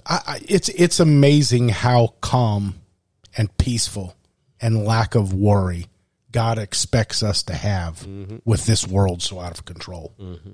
I, 0.07 0.21
I, 0.27 0.41
it's 0.47 0.69
it's 0.71 1.01
amazing 1.01 1.69
how 1.71 2.15
calm 2.21 2.75
and 3.37 3.55
peaceful 3.59 4.15
and 4.61 4.85
lack 4.85 5.15
of 5.15 5.33
worry 5.33 5.87
God 6.31 6.59
expects 6.59 7.23
us 7.23 7.43
to 7.45 7.55
have 7.55 8.01
mm-hmm. 8.01 8.37
with 8.45 8.67
this 8.67 8.87
world 8.87 9.23
so 9.23 9.41
out 9.41 9.53
of 9.53 9.65
control. 9.65 10.15
Mm-hmm. 10.21 10.51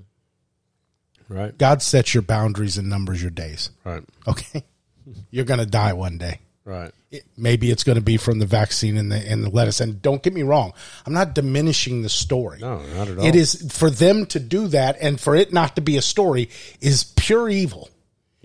Right. 1.27 1.57
God 1.57 1.81
sets 1.81 2.13
your 2.13 2.23
boundaries 2.23 2.77
and 2.77 2.89
numbers 2.89 3.21
your 3.21 3.31
days. 3.31 3.71
Right. 3.83 4.03
Okay, 4.27 4.63
you're 5.31 5.45
going 5.45 5.59
to 5.59 5.65
die 5.65 5.93
one 5.93 6.17
day. 6.17 6.39
Right. 6.63 6.91
It- 7.11 7.25
maybe 7.37 7.71
it's 7.71 7.83
going 7.83 7.97
to 7.97 8.03
be 8.03 8.17
from 8.17 8.39
the 8.39 8.45
vaccine 8.45 8.97
and 8.97 9.11
the 9.11 9.17
and 9.17 9.43
the 9.43 9.49
lettuce. 9.49 9.81
And 9.81 10.01
don't 10.01 10.21
get 10.21 10.33
me 10.33 10.43
wrong, 10.43 10.73
I'm 11.05 11.13
not 11.13 11.33
diminishing 11.33 12.01
the 12.01 12.09
story. 12.09 12.59
No, 12.59 12.77
not 12.77 13.07
at 13.07 13.17
all. 13.17 13.25
It 13.25 13.35
is 13.35 13.71
for 13.71 13.89
them 13.89 14.25
to 14.27 14.39
do 14.39 14.67
that 14.67 14.97
and 15.01 15.19
for 15.19 15.35
it 15.35 15.53
not 15.53 15.75
to 15.75 15.81
be 15.81 15.97
a 15.97 16.01
story 16.01 16.49
is 16.81 17.03
pure 17.15 17.49
evil. 17.49 17.89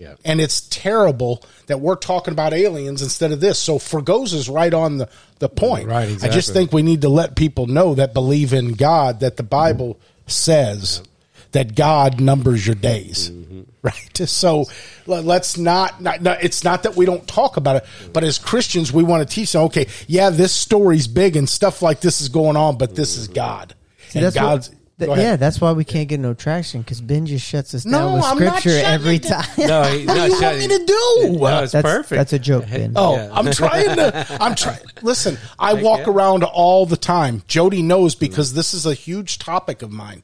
Yeah. 0.01 0.15
And 0.25 0.41
it's 0.41 0.61
terrible 0.61 1.43
that 1.67 1.79
we're 1.79 1.95
talking 1.95 2.31
about 2.31 2.53
aliens 2.53 3.01
instead 3.03 3.31
of 3.31 3.39
this. 3.39 3.59
So 3.59 3.77
Fragoza 3.77 4.37
is 4.37 4.49
right 4.49 4.73
on 4.73 4.97
the, 4.97 5.09
the 5.37 5.47
point. 5.47 5.87
Right, 5.87 6.09
I 6.23 6.29
just 6.29 6.51
think 6.53 6.73
we 6.73 6.81
need 6.81 7.01
to 7.01 7.09
let 7.09 7.35
people 7.35 7.67
know 7.67 7.93
that 7.95 8.13
believe 8.13 8.51
in 8.51 8.73
God 8.73 9.19
that 9.19 9.37
the 9.37 9.43
Bible 9.43 9.99
says 10.25 11.03
that 11.51 11.75
God 11.75 12.19
numbers 12.19 12.65
your 12.65 12.75
days. 12.75 13.29
Mm-hmm. 13.29 13.61
Right. 13.83 13.93
So 14.27 14.65
let- 15.07 15.25
let's 15.25 15.57
not, 15.57 16.01
not, 16.01 16.21
not, 16.21 16.43
it's 16.43 16.63
not 16.63 16.83
that 16.83 16.95
we 16.95 17.05
don't 17.05 17.27
talk 17.27 17.57
about 17.57 17.75
it, 17.77 17.85
but 18.13 18.23
as 18.23 18.37
Christians, 18.39 18.91
we 18.93 19.03
want 19.03 19.27
to 19.27 19.35
teach 19.35 19.51
them, 19.53 19.63
okay, 19.63 19.87
yeah, 20.07 20.29
this 20.29 20.51
story's 20.51 21.07
big 21.07 21.35
and 21.35 21.49
stuff 21.49 21.81
like 21.81 21.99
this 22.01 22.21
is 22.21 22.29
going 22.29 22.55
on, 22.55 22.77
but 22.77 22.95
this 22.95 23.17
is 23.17 23.27
God. 23.27 23.73
and 24.13 24.23
that's 24.25 24.35
what- 24.35 24.41
God's, 24.41 24.71
Th- 25.07 25.17
yeah, 25.17 25.35
that's 25.35 25.59
why 25.59 25.71
we 25.71 25.83
can't 25.83 26.07
get 26.07 26.19
no 26.19 26.33
traction 26.33 26.81
because 26.81 27.01
Ben 27.01 27.25
just 27.25 27.45
shuts 27.45 27.73
us 27.73 27.83
down 27.83 27.91
No, 27.91 28.13
with 28.15 28.23
I'm 28.25 28.39
not 28.39 28.59
scripture 28.59 28.79
shutting 28.79 28.85
every 28.85 29.15
it 29.15 29.23
down. 29.23 29.43
time. 29.43 29.67
No, 29.67 29.83
he, 29.91 30.05
What 30.05 30.15
no, 30.17 30.25
do 30.27 30.31
you 30.33 30.39
shut- 30.39 30.41
want 30.43 30.57
me 30.59 30.67
to 30.67 30.85
do? 30.85 31.37
No, 31.39 31.63
it's 31.63 31.71
That's- 31.71 31.81
perfect. 31.93 32.17
that's 32.17 32.33
a 32.33 32.39
joke, 32.39 32.65
Ben. 32.69 32.93
Oh, 32.95 33.15
Yeah. 33.15 33.29
I'm 33.33 33.51
trying 33.51 33.95
to. 33.95 34.37
I'm 34.41 34.55
trying. 34.55 34.79
Listen, 35.01 35.37
I 35.59 35.73
walk 35.75 36.07
around 36.07 36.43
all 36.43 36.85
the 36.85 36.97
time. 36.97 37.43
Jody 37.47 37.81
knows 37.81 38.15
because 38.15 38.49
mm-hmm. 38.49 38.57
this 38.57 38.73
is 38.73 38.85
a 38.85 38.93
huge 38.93 39.39
topic 39.39 39.81
of 39.81 39.91
mine, 39.91 40.23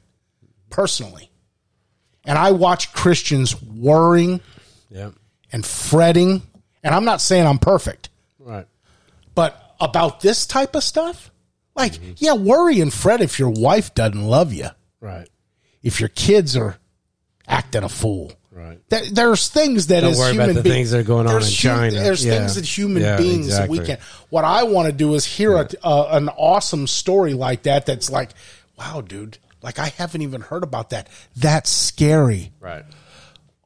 personally. 0.70 1.30
And 2.24 2.36
I 2.38 2.52
watch 2.52 2.92
Christians 2.92 3.60
worrying 3.62 4.40
Yeah. 4.90 5.10
and 5.52 5.64
fretting. 5.64 6.42
And 6.84 6.94
I'm 6.94 7.04
not 7.04 7.20
saying 7.20 7.46
I'm 7.46 7.58
perfect, 7.58 8.08
Right. 8.38 8.66
but 9.34 9.74
about 9.80 10.20
this 10.20 10.46
type 10.46 10.74
of 10.74 10.84
stuff, 10.84 11.30
like, 11.78 11.92
Mm-hmm. 11.94 12.12
yeah, 12.18 12.34
worry 12.34 12.80
and 12.80 12.92
fret 12.92 13.20
if 13.22 13.38
your 13.38 13.50
wife 13.50 13.94
doesn't 13.94 14.22
love 14.22 14.52
you, 14.52 14.68
Right. 15.00 15.28
if 15.82 16.00
your 16.00 16.10
kids 16.10 16.56
are 16.56 16.76
acting 17.46 17.82
a 17.84 17.88
fool. 17.88 18.32
Right. 18.52 18.78
There- 18.88 19.06
There's 19.10 19.48
things 19.48 19.86
that 19.86 20.00
Don't 20.00 20.10
as 20.10 20.18
worry 20.18 20.32
about 20.32 20.42
human 20.48 20.56
the 20.56 20.62
being- 20.62 20.74
things 20.74 20.90
that 20.90 20.98
are 21.00 21.02
going 21.04 21.26
on 21.28 21.36
in 21.36 21.42
hu- 21.42 21.48
China. 21.48 21.92
There's 21.92 22.24
Yeah. 22.24 22.38
things 22.38 22.56
that 22.56 22.64
human 22.66 23.02
Yeah, 23.02 23.16
beings 23.16 23.48
that 23.48 23.68
we 23.68 23.78
exactly. 23.78 24.04
can. 24.04 24.26
What 24.30 24.44
I 24.44 24.64
want 24.64 24.86
to 24.86 24.92
do 24.92 25.14
is 25.14 25.24
hear 25.24 25.54
a, 25.56 25.68
uh, 25.84 26.08
an 26.10 26.28
awesome 26.30 26.86
story 26.88 27.34
like 27.34 27.62
that. 27.62 27.86
That's 27.86 28.10
like, 28.10 28.30
wow, 28.78 29.00
dude. 29.00 29.38
Like 29.62 29.78
I 29.78 29.88
haven't 29.96 30.22
even 30.22 30.40
heard 30.40 30.62
about 30.64 30.90
that. 30.90 31.08
That's 31.36 31.70
scary. 31.70 32.52
Right. 32.60 32.84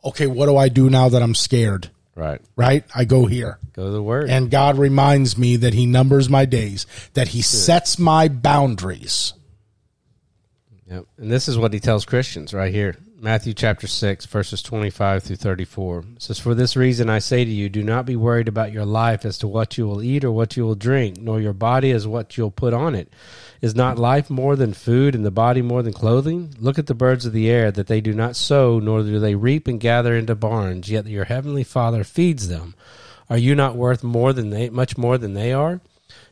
Okay, 0.04 0.26
what 0.26 0.46
do 0.46 0.56
I 0.56 0.68
do 0.68 0.90
now 0.90 1.08
that 1.08 1.22
I'm 1.22 1.34
scared? 1.34 1.90
Right. 2.14 2.40
Right? 2.56 2.84
I 2.94 3.04
go 3.04 3.26
here. 3.26 3.58
Go 3.72 3.84
to 3.84 3.90
the 3.90 4.02
word. 4.02 4.28
And 4.28 4.50
God 4.50 4.78
reminds 4.78 5.38
me 5.38 5.56
that 5.56 5.72
He 5.74 5.86
numbers 5.86 6.28
my 6.28 6.44
days, 6.44 6.86
that 7.14 7.28
He 7.28 7.42
sets 7.42 7.98
my 7.98 8.28
boundaries. 8.28 9.32
Yep. 10.92 11.06
And 11.16 11.30
this 11.30 11.48
is 11.48 11.56
what 11.56 11.72
he 11.72 11.80
tells 11.80 12.04
Christians 12.04 12.52
right 12.52 12.72
here. 12.72 12.96
Matthew 13.18 13.54
chapter 13.54 13.86
6, 13.86 14.26
verses 14.26 14.62
25 14.62 15.22
through 15.22 15.36
34. 15.36 15.98
It 16.16 16.22
says, 16.22 16.38
For 16.38 16.54
this 16.54 16.76
reason 16.76 17.08
I 17.08 17.20
say 17.20 17.44
to 17.44 17.50
you, 17.50 17.70
do 17.70 17.82
not 17.82 18.04
be 18.04 18.16
worried 18.16 18.48
about 18.48 18.72
your 18.72 18.84
life 18.84 19.24
as 19.24 19.38
to 19.38 19.48
what 19.48 19.78
you 19.78 19.86
will 19.86 20.02
eat 20.02 20.22
or 20.22 20.32
what 20.32 20.56
you 20.56 20.64
will 20.64 20.74
drink, 20.74 21.18
nor 21.18 21.40
your 21.40 21.52
body 21.54 21.92
as 21.92 22.06
what 22.06 22.36
you'll 22.36 22.50
put 22.50 22.74
on 22.74 22.94
it. 22.94 23.10
Is 23.62 23.76
not 23.76 23.96
life 23.96 24.28
more 24.28 24.56
than 24.56 24.74
food, 24.74 25.14
and 25.14 25.24
the 25.24 25.30
body 25.30 25.62
more 25.62 25.84
than 25.84 25.92
clothing? 25.92 26.52
Look 26.58 26.80
at 26.80 26.88
the 26.88 26.94
birds 26.94 27.24
of 27.24 27.32
the 27.32 27.48
air, 27.48 27.70
that 27.70 27.86
they 27.86 28.00
do 28.00 28.12
not 28.12 28.34
sow, 28.34 28.80
nor 28.80 29.02
do 29.02 29.20
they 29.20 29.36
reap 29.36 29.68
and 29.68 29.78
gather 29.78 30.16
into 30.16 30.34
barns, 30.34 30.90
yet 30.90 31.06
your 31.06 31.26
heavenly 31.26 31.62
Father 31.62 32.02
feeds 32.02 32.48
them. 32.48 32.74
Are 33.30 33.38
you 33.38 33.54
not 33.54 33.76
worth 33.76 34.02
more 34.02 34.32
than 34.32 34.50
they, 34.50 34.68
much 34.68 34.98
more 34.98 35.16
than 35.16 35.34
they 35.34 35.52
are? 35.52 35.80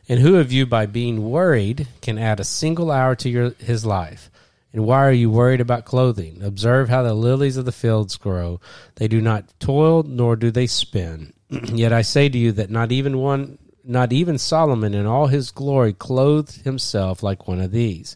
And 0.09 0.19
who 0.19 0.35
of 0.35 0.51
you, 0.51 0.65
by 0.65 0.85
being 0.87 1.23
worried, 1.31 1.87
can 2.01 2.17
add 2.17 2.41
a 2.41 2.43
single 2.43 2.91
hour 2.91 3.15
to 3.15 3.29
your, 3.29 3.51
his 3.51 3.85
life? 3.85 4.29
And 4.73 4.85
why 4.85 5.05
are 5.05 5.13
you 5.13 5.29
worried 5.29 5.61
about 5.61 5.85
clothing? 5.85 6.41
Observe 6.43 6.89
how 6.89 7.01
the 7.01 7.13
lilies 7.13 7.55
of 7.55 7.63
the 7.63 7.71
fields 7.71 8.17
grow. 8.17 8.59
They 8.95 9.07
do 9.07 9.21
not 9.21 9.57
toil, 9.57 10.03
nor 10.03 10.35
do 10.35 10.51
they 10.51 10.67
spin. 10.67 11.31
Yet 11.49 11.93
I 11.93 12.01
say 12.01 12.27
to 12.27 12.37
you 12.37 12.51
that 12.53 12.69
not 12.69 12.91
even 12.91 13.17
one, 13.19 13.57
not 13.83 14.13
even 14.13 14.37
Solomon 14.37 14.93
in 14.93 15.05
all 15.05 15.27
his 15.27 15.51
glory 15.51 15.93
clothed 15.93 16.61
himself 16.63 17.23
like 17.23 17.47
one 17.47 17.61
of 17.61 17.71
these. 17.71 18.15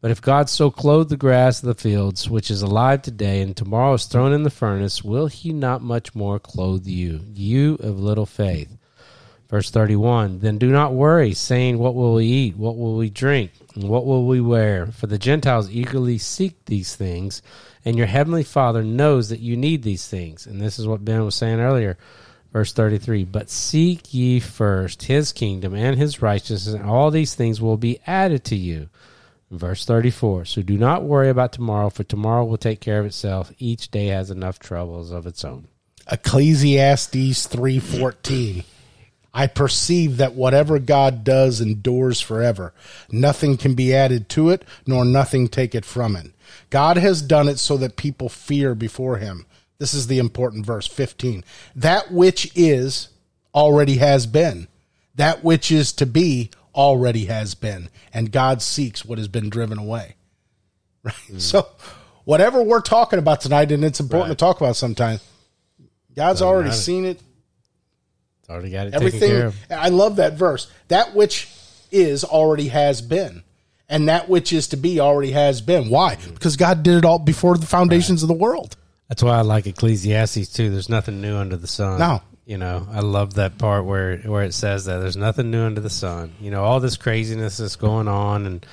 But 0.00 0.10
if 0.10 0.20
God 0.20 0.50
so 0.50 0.70
clothed 0.70 1.08
the 1.08 1.16
grass 1.16 1.62
of 1.62 1.66
the 1.66 1.74
fields, 1.80 2.28
which 2.28 2.50
is 2.50 2.60
alive 2.60 3.00
today 3.00 3.40
and 3.40 3.56
tomorrow 3.56 3.94
is 3.94 4.04
thrown 4.04 4.34
in 4.34 4.42
the 4.42 4.50
furnace, 4.50 5.02
will 5.02 5.28
he 5.28 5.52
not 5.52 5.80
much 5.80 6.14
more 6.14 6.38
clothe 6.38 6.86
you, 6.86 7.20
you 7.32 7.76
of 7.76 7.98
little 7.98 8.26
faith? 8.26 8.76
Verse 9.48 9.70
31 9.70 10.40
Then 10.40 10.58
do 10.58 10.70
not 10.70 10.94
worry, 10.94 11.32
saying, 11.32 11.78
What 11.78 11.94
will 11.94 12.14
we 12.14 12.26
eat? 12.26 12.56
What 12.56 12.76
will 12.76 12.96
we 12.96 13.08
drink? 13.08 13.52
And 13.74 13.88
what 13.88 14.04
will 14.04 14.26
we 14.26 14.40
wear? 14.40 14.86
For 14.88 15.06
the 15.06 15.16
Gentiles 15.16 15.70
eagerly 15.70 16.18
seek 16.18 16.64
these 16.64 16.96
things, 16.96 17.40
and 17.84 17.96
your 17.96 18.06
heavenly 18.06 18.42
Father 18.42 18.82
knows 18.82 19.28
that 19.28 19.40
you 19.40 19.56
need 19.56 19.82
these 19.82 20.06
things. 20.06 20.46
And 20.46 20.60
this 20.60 20.78
is 20.78 20.86
what 20.86 21.04
Ben 21.04 21.24
was 21.24 21.34
saying 21.34 21.60
earlier, 21.60 21.96
verse 22.54 22.72
33. 22.72 23.24
But 23.24 23.50
seek 23.50 24.14
ye 24.14 24.40
first 24.40 25.02
his 25.02 25.32
kingdom 25.32 25.74
and 25.74 25.98
his 25.98 26.22
righteousness, 26.22 26.74
and 26.74 26.88
all 26.88 27.10
these 27.10 27.34
things 27.34 27.60
will 27.60 27.76
be 27.76 28.00
added 28.06 28.44
to 28.44 28.56
you. 28.56 28.88
Verse 29.50 29.84
34. 29.84 30.46
So 30.46 30.62
do 30.62 30.78
not 30.78 31.02
worry 31.02 31.28
about 31.28 31.52
tomorrow, 31.52 31.90
for 31.90 32.04
tomorrow 32.04 32.44
will 32.44 32.56
take 32.56 32.80
care 32.80 33.00
of 33.00 33.06
itself. 33.06 33.52
Each 33.58 33.90
day 33.90 34.06
has 34.06 34.30
enough 34.30 34.58
troubles 34.58 35.10
of 35.10 35.26
its 35.26 35.44
own. 35.44 35.68
Ecclesiastes 36.10 37.46
3:14 37.46 38.64
I 39.36 39.48
perceive 39.48 40.18
that 40.18 40.34
whatever 40.34 40.78
God 40.78 41.24
does 41.24 41.62
endures 41.62 42.20
forever 42.20 42.74
nothing 43.10 43.56
can 43.56 43.74
be 43.74 43.94
added 43.94 44.28
to 44.30 44.50
it 44.50 44.66
nor 44.86 45.06
nothing 45.06 45.48
take 45.48 45.74
it 45.74 45.86
from 45.86 46.14
it 46.14 46.32
God 46.68 46.98
has 46.98 47.22
done 47.22 47.48
it 47.48 47.58
so 47.58 47.78
that 47.78 47.96
people 47.96 48.28
fear 48.28 48.74
before 48.74 49.16
him 49.16 49.46
this 49.84 49.94
is 49.94 50.06
the 50.06 50.18
important 50.18 50.64
verse 50.64 50.86
15 50.86 51.44
that 51.76 52.10
which 52.10 52.50
is 52.54 53.08
already 53.54 53.98
has 53.98 54.26
been 54.26 54.66
that 55.14 55.44
which 55.44 55.70
is 55.70 55.92
to 55.92 56.06
be 56.06 56.50
already 56.74 57.26
has 57.26 57.54
been 57.54 57.90
and 58.14 58.32
God 58.32 58.62
seeks 58.62 59.04
what 59.04 59.18
has 59.18 59.28
been 59.28 59.50
driven 59.50 59.78
away 59.78 60.16
right 61.02 61.14
hmm. 61.14 61.38
so 61.38 61.68
whatever 62.24 62.62
we're 62.62 62.80
talking 62.80 63.18
about 63.18 63.42
tonight 63.42 63.70
and 63.70 63.84
it's 63.84 64.00
important 64.00 64.30
Right. 64.30 64.38
to 64.38 64.44
talk 64.44 64.60
about 64.60 64.76
sometimes 64.76 65.20
God's 66.14 66.40
Doesn't 66.40 66.48
already 66.48 66.68
matter. 66.70 66.80
seen 66.80 67.04
it. 67.04 67.20
It's 68.40 68.48
already 68.50 68.70
got 68.70 68.86
it 68.86 68.92
taken 68.92 69.18
care 69.18 69.46
Everything. 69.46 69.76
I 69.78 69.88
love 69.88 70.16
that 70.16 70.34
verse. 70.34 70.70
That 70.88 71.14
which 71.14 71.48
is 71.90 72.24
already 72.24 72.68
has 72.68 73.02
been, 73.02 73.42
and 73.88 74.08
that 74.08 74.28
which 74.28 74.52
is 74.52 74.68
to 74.68 74.76
be 74.76 75.00
already 75.00 75.32
has 75.32 75.60
been. 75.60 75.88
Why? 75.88 76.14
Hmm. 76.16 76.34
Because 76.34 76.56
God 76.56 76.82
did 76.82 76.96
it 76.96 77.04
all 77.04 77.18
before 77.18 77.56
the 77.56 77.66
foundations 77.66 78.22
of 78.22 78.28
the 78.28 78.34
world. 78.34 78.76
That's 79.08 79.22
why 79.22 79.38
I 79.38 79.42
like 79.42 79.66
Ecclesiastes 79.66 80.52
too. 80.52 80.70
There's 80.70 80.88
nothing 80.88 81.20
new 81.20 81.36
under 81.36 81.56
the 81.56 81.66
sun. 81.66 81.98
No. 81.98 82.22
You 82.46 82.58
know, 82.58 82.86
I 82.90 83.00
love 83.00 83.34
that 83.34 83.56
part 83.56 83.86
where 83.86 84.18
where 84.18 84.42
it 84.42 84.52
says 84.52 84.84
that 84.84 84.98
there's 84.98 85.16
nothing 85.16 85.50
new 85.50 85.62
under 85.62 85.80
the 85.80 85.90
sun. 85.90 86.34
You 86.40 86.50
know, 86.50 86.62
all 86.62 86.78
this 86.78 86.96
craziness 86.96 87.56
that's 87.56 87.76
going 87.76 88.08
on 88.08 88.44
and 88.46 88.66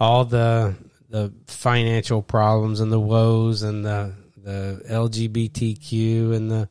all 0.00 0.24
the 0.24 0.74
the 1.10 1.30
financial 1.46 2.22
problems 2.22 2.80
and 2.80 2.90
the 2.90 3.00
woes 3.00 3.62
and 3.62 3.84
the 3.84 4.14
the 4.42 4.82
LGBTQ 4.88 6.34
and 6.34 6.50
the 6.50 6.68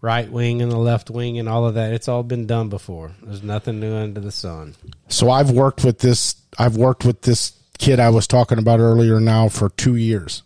right 0.00 0.30
wing 0.30 0.62
and 0.62 0.70
the 0.70 0.78
left 0.78 1.10
wing 1.10 1.38
and 1.38 1.48
all 1.48 1.66
of 1.66 1.74
that. 1.74 1.92
It's 1.92 2.08
all 2.08 2.22
been 2.22 2.46
done 2.46 2.68
before. 2.68 3.12
There's 3.22 3.42
nothing 3.42 3.80
new 3.80 3.94
under 3.94 4.20
the 4.20 4.32
sun. 4.32 4.74
So 5.08 5.30
I've 5.30 5.50
worked 5.50 5.84
with 5.84 5.98
this. 5.98 6.36
I've 6.58 6.76
worked 6.76 7.04
with 7.04 7.22
this 7.22 7.52
kid 7.78 7.98
I 7.98 8.10
was 8.10 8.26
talking 8.26 8.58
about 8.58 8.80
earlier 8.80 9.20
now 9.20 9.48
for 9.48 9.68
two 9.70 9.96
years, 9.96 10.42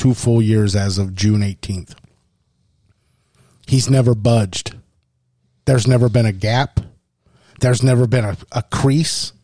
two 0.00 0.14
full 0.14 0.40
years 0.40 0.74
as 0.74 0.96
of 0.96 1.14
June 1.14 1.42
18th. 1.42 1.94
He's 3.66 3.90
never 3.90 4.14
budged. 4.14 4.74
There's 5.66 5.86
never 5.86 6.08
been 6.08 6.24
a 6.24 6.32
gap. 6.32 6.80
There's 7.60 7.82
never 7.82 8.06
been 8.06 8.24
a, 8.24 8.36
a 8.50 8.62
crease. 8.62 9.34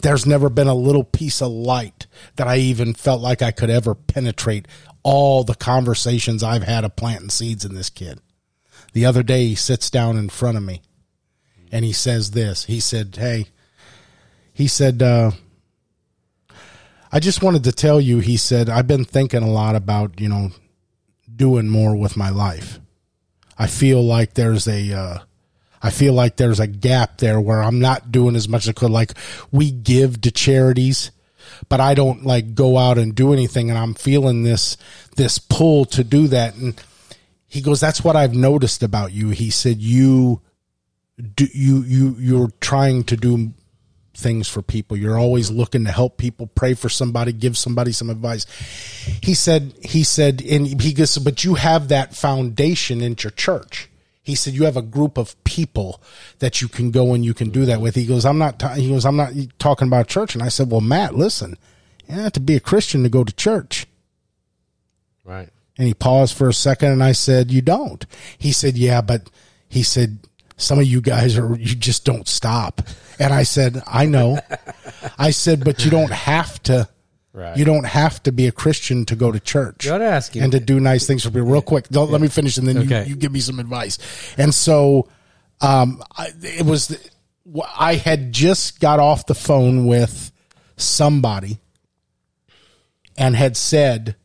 There's 0.00 0.24
never 0.24 0.48
been 0.48 0.68
a 0.68 0.74
little 0.74 1.04
piece 1.04 1.42
of 1.42 1.52
light 1.52 2.06
that 2.36 2.48
I 2.48 2.56
even 2.56 2.94
felt 2.94 3.20
like 3.20 3.42
I 3.42 3.50
could 3.50 3.68
ever 3.68 3.94
penetrate 3.94 4.66
all 5.02 5.44
the 5.44 5.54
conversations 5.54 6.42
I've 6.42 6.62
had 6.62 6.84
of 6.84 6.96
planting 6.96 7.28
seeds 7.28 7.66
in 7.66 7.74
this 7.74 7.90
kid. 7.90 8.18
The 8.94 9.04
other 9.04 9.22
day, 9.22 9.48
he 9.48 9.54
sits 9.54 9.90
down 9.90 10.16
in 10.16 10.30
front 10.30 10.56
of 10.56 10.62
me 10.62 10.80
and 11.70 11.84
he 11.84 11.92
says 11.92 12.30
this. 12.30 12.64
He 12.64 12.80
said, 12.80 13.16
Hey, 13.16 13.48
he 14.54 14.66
said, 14.66 15.02
uh, 15.02 15.32
I 17.12 17.20
just 17.20 17.42
wanted 17.42 17.64
to 17.64 17.72
tell 17.72 18.00
you, 18.00 18.18
he 18.18 18.36
said, 18.36 18.68
I've 18.68 18.88
been 18.88 19.04
thinking 19.04 19.42
a 19.42 19.50
lot 19.50 19.76
about, 19.76 20.20
you 20.20 20.28
know, 20.28 20.50
doing 21.34 21.68
more 21.68 21.96
with 21.96 22.16
my 22.16 22.30
life. 22.30 22.80
I 23.58 23.66
feel 23.66 24.02
like 24.02 24.34
there's 24.34 24.66
a, 24.66 24.92
uh, 24.92 25.18
I 25.82 25.90
feel 25.90 26.14
like 26.14 26.36
there's 26.36 26.60
a 26.60 26.66
gap 26.66 27.18
there 27.18 27.40
where 27.40 27.62
I'm 27.62 27.78
not 27.78 28.10
doing 28.10 28.36
as 28.36 28.48
much 28.48 28.64
as 28.64 28.70
I 28.70 28.72
could. 28.72 28.90
Like 28.90 29.12
we 29.52 29.70
give 29.70 30.20
to 30.22 30.30
charities, 30.30 31.10
but 31.68 31.80
I 31.80 31.94
don't 31.94 32.24
like 32.24 32.54
go 32.54 32.76
out 32.76 32.98
and 32.98 33.14
do 33.14 33.32
anything. 33.32 33.70
And 33.70 33.78
I'm 33.78 33.94
feeling 33.94 34.42
this, 34.42 34.76
this 35.16 35.38
pull 35.38 35.84
to 35.86 36.02
do 36.02 36.26
that. 36.28 36.56
And 36.56 36.80
he 37.46 37.60
goes, 37.60 37.80
that's 37.80 38.02
what 38.02 38.16
I've 38.16 38.34
noticed 38.34 38.82
about 38.82 39.12
you. 39.12 39.30
He 39.30 39.50
said, 39.50 39.78
you, 39.78 40.42
do 41.34 41.46
you, 41.54 41.82
you, 41.82 42.16
you're 42.18 42.50
trying 42.60 43.04
to 43.04 43.16
do 43.16 43.54
things 44.16 44.48
for 44.48 44.62
people. 44.62 44.96
You're 44.96 45.18
always 45.18 45.50
looking 45.50 45.84
to 45.84 45.92
help 45.92 46.16
people, 46.16 46.46
pray 46.48 46.74
for 46.74 46.88
somebody, 46.88 47.32
give 47.32 47.56
somebody 47.56 47.92
some 47.92 48.10
advice. 48.10 48.46
He 49.22 49.34
said, 49.34 49.74
he 49.82 50.02
said, 50.02 50.42
and 50.42 50.80
he 50.80 50.92
goes, 50.92 51.18
but 51.18 51.44
you 51.44 51.54
have 51.54 51.88
that 51.88 52.14
foundation 52.14 53.00
in 53.00 53.16
your 53.22 53.30
church. 53.30 53.88
He 54.22 54.34
said, 54.34 54.54
you 54.54 54.64
have 54.64 54.76
a 54.76 54.82
group 54.82 55.18
of 55.18 55.42
people 55.44 56.02
that 56.40 56.60
you 56.60 56.66
can 56.66 56.90
go 56.90 57.14
and 57.14 57.24
you 57.24 57.32
can 57.32 57.50
do 57.50 57.64
that 57.66 57.80
with. 57.80 57.94
He 57.94 58.06
goes, 58.06 58.24
I'm 58.24 58.38
not, 58.38 58.58
ta- 58.58 58.74
he 58.74 58.88
goes, 58.88 59.06
I'm 59.06 59.16
not 59.16 59.32
talking 59.58 59.86
about 59.86 60.08
church. 60.08 60.34
And 60.34 60.42
I 60.42 60.48
said, 60.48 60.70
well, 60.70 60.80
Matt, 60.80 61.14
listen, 61.14 61.56
you 62.08 62.16
have 62.16 62.32
to 62.32 62.40
be 62.40 62.56
a 62.56 62.60
Christian 62.60 63.02
to 63.04 63.08
go 63.08 63.22
to 63.22 63.32
church. 63.34 63.86
Right. 65.24 65.48
And 65.78 65.86
he 65.86 65.94
paused 65.94 66.36
for 66.36 66.48
a 66.48 66.54
second 66.54 66.92
and 66.92 67.02
I 67.02 67.12
said, 67.12 67.50
You 67.50 67.60
don't. 67.60 68.04
He 68.38 68.52
said, 68.52 68.76
Yeah, 68.76 69.02
but 69.02 69.28
he 69.68 69.82
said, 69.82 70.18
Some 70.56 70.78
of 70.78 70.86
you 70.86 71.00
guys 71.00 71.36
are, 71.36 71.54
you 71.56 71.74
just 71.74 72.04
don't 72.04 72.26
stop. 72.26 72.80
And 73.18 73.32
I 73.32 73.42
said, 73.42 73.82
I 73.86 74.06
know. 74.06 74.38
I 75.18 75.30
said, 75.30 75.64
But 75.64 75.84
you 75.84 75.90
don't 75.90 76.12
have 76.12 76.62
to. 76.64 76.88
Right. 77.32 77.54
You 77.58 77.66
don't 77.66 77.84
have 77.84 78.22
to 78.22 78.32
be 78.32 78.46
a 78.46 78.52
Christian 78.52 79.04
to 79.06 79.14
go 79.16 79.30
to 79.30 79.38
church 79.38 79.84
Gotta 79.84 80.06
ask 80.06 80.34
you. 80.34 80.42
and 80.42 80.50
to 80.52 80.58
do 80.60 80.80
nice 80.80 81.06
things 81.06 81.22
for 81.22 81.28
people. 81.30 81.48
Real 81.48 81.60
quick, 81.60 81.86
don't, 81.90 82.10
let 82.10 82.22
me 82.22 82.28
finish, 82.28 82.56
and 82.56 82.66
then 82.66 82.78
Okay. 82.78 83.02
you, 83.04 83.10
you 83.10 83.16
give 83.16 83.30
me 83.30 83.40
some 83.40 83.60
advice. 83.60 83.98
And 84.38 84.54
so, 84.54 85.08
um, 85.60 86.02
I, 86.16 86.28
it 86.42 86.64
was 86.64 86.96
I 87.78 87.96
had 87.96 88.32
just 88.32 88.80
got 88.80 89.00
off 89.00 89.26
the 89.26 89.34
phone 89.34 89.84
with 89.86 90.32
somebody 90.78 91.58
and 93.18 93.36
had 93.36 93.56
said 93.56 94.16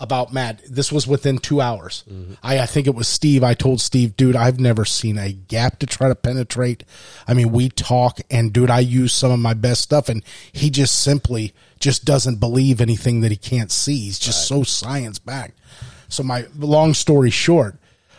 about 0.00 0.32
Matt. 0.32 0.62
This 0.68 0.92
was 0.92 1.06
within 1.06 1.38
two 1.38 1.60
hours. 1.60 2.04
I, 2.42 2.60
I 2.60 2.66
think 2.66 2.86
it 2.86 2.94
was 2.94 3.08
Steve. 3.08 3.42
I 3.42 3.54
told 3.54 3.80
Steve, 3.80 4.16
dude, 4.16 4.36
I've 4.36 4.60
never 4.60 4.84
seen 4.84 5.18
a 5.18 5.32
gap 5.32 5.80
to 5.80 5.86
try 5.86 6.08
to 6.08 6.14
penetrate. 6.14 6.84
I 7.26 7.34
mean, 7.34 7.50
we 7.50 7.68
talk, 7.68 8.20
and 8.30 8.52
dude, 8.52 8.70
I 8.70 8.78
use 8.80 9.12
some 9.12 9.32
of 9.32 9.40
my 9.40 9.54
best 9.54 9.80
stuff, 9.80 10.08
and 10.08 10.22
he 10.52 10.70
just 10.70 11.02
simply 11.02 11.52
just 11.80 12.04
doesn't 12.04 12.36
believe 12.36 12.80
anything 12.80 13.20
that 13.22 13.30
he 13.30 13.36
can't 13.36 13.72
see. 13.72 13.96
He's 14.04 14.18
just 14.18 14.46
so 14.46 14.62
science 14.62 15.18
backed. 15.18 15.58
So 16.08 16.22
my 16.22 16.46
long 16.56 16.94
story 16.94 17.30
short, 17.30 17.76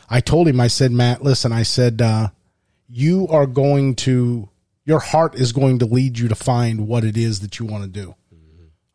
I 0.10 0.20
told 0.20 0.48
him, 0.48 0.60
I 0.60 0.68
said, 0.68 0.92
Matt, 0.92 1.24
listen, 1.24 1.52
I 1.52 1.64
said, 1.64 2.02
uh, 2.02 2.30
you 2.90 3.28
are 3.30 3.46
going 3.46 3.96
to, 3.96 4.50
your 4.86 5.00
heart 5.00 5.36
is 5.36 5.52
going 5.52 5.80
to 5.80 5.86
lead 5.86 6.20
you 6.20 6.28
to 6.28 6.36
find 6.36 6.88
what 6.88 7.04
it 7.04 7.16
is 7.16 7.40
that 7.42 7.60
you 7.60 7.66
want 7.66 7.84
to 7.84 7.90
do. 7.90 8.16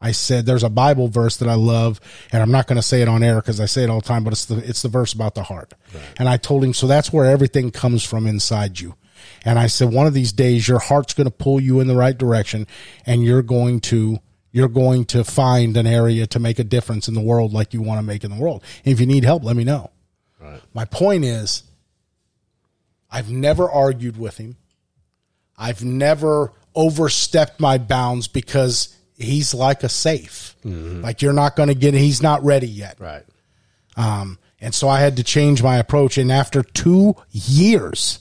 I 0.05 0.13
said 0.13 0.45
there's 0.45 0.63
a 0.63 0.69
Bible 0.69 1.09
verse 1.09 1.39
that 1.39 1.49
I 1.49 1.55
love, 1.55 1.99
and 2.31 2.43
I'm 2.43 2.51
not 2.51 2.67
going 2.67 2.77
to 2.77 2.83
say 2.83 3.01
it 3.01 3.09
on 3.09 3.23
air 3.23 3.37
because 3.37 3.59
I 3.59 3.65
say 3.65 3.85
it 3.85 3.89
all 3.89 4.01
the 4.01 4.07
time, 4.07 4.23
but 4.23 4.35
it's 4.35 4.45
the 4.45 4.59
it's 4.59 4.83
the 4.83 4.91
verse 4.91 5.15
about 5.15 5.35
the 5.35 5.45
heart. 5.45 5.73
And 6.19 6.29
I 6.29 6.37
told 6.37 6.63
him 6.63 6.75
so 6.75 6.87
that's 6.87 7.11
where 7.11 7.25
everything 7.25 7.71
comes 7.71 8.05
from 8.05 8.27
inside 8.27 8.81
you. 8.81 8.97
And 9.47 9.59
I 9.59 9.67
said 9.67 9.95
one 9.95 10.07
of 10.07 10.13
these 10.13 10.31
days 10.31 10.69
your 10.69 10.79
heart's 10.79 11.15
going 11.15 11.25
to 11.25 11.31
pull 11.31 11.59
you 11.59 11.81
in 11.81 11.87
the 11.87 11.97
right 11.97 12.17
direction, 12.17 12.67
and 13.07 13.25
you're 13.25 13.41
going 13.41 13.81
to 13.81 14.19
you're 14.53 14.69
going 14.69 15.07
to 15.07 15.25
find 15.25 15.75
an 15.79 15.87
area 15.87 16.27
to 16.27 16.39
make 16.39 16.59
a 16.59 16.65
difference 16.65 17.09
in 17.09 17.15
the 17.15 17.23
world 17.23 17.55
like 17.55 17.73
you 17.73 17.81
want 17.81 17.99
to 17.99 18.03
make 18.03 18.25
in 18.25 18.31
the 18.31 18.37
world. 18.37 18.63
And 18.85 18.93
if 18.93 19.01
you 19.01 19.07
need 19.07 19.25
help, 19.25 19.43
let 19.43 19.57
me 19.57 19.65
know. 19.65 19.91
My 20.75 20.85
point 20.85 21.25
is, 21.25 21.63
I've 23.11 23.31
never 23.31 23.71
argued 23.71 24.19
with 24.19 24.37
him. 24.37 24.57
I've 25.57 25.83
never 25.83 26.53
overstepped 26.75 27.59
my 27.59 27.79
bounds 27.79 28.29
because 28.29 28.94
he's 29.17 29.55
like 29.55 29.83
a 29.83 29.89
safe. 29.89 30.57
Like 31.03 31.23
you're 31.23 31.33
not 31.33 31.57
going 31.57 31.69
to 31.69 31.75
get. 31.75 31.95
He's 31.95 32.23
not 32.23 32.43
ready 32.45 32.69
yet. 32.69 32.99
Right. 32.99 33.25
Um, 33.97 34.39
and 34.61 34.75
so 34.75 34.89
I 34.89 35.01
had 35.01 35.17
to 35.19 35.23
change 35.23 35.63
my 35.63 35.77
approach. 35.79 36.19
And 36.19 36.33
after 36.33 36.63
two 36.63 37.17
years, 37.31 38.21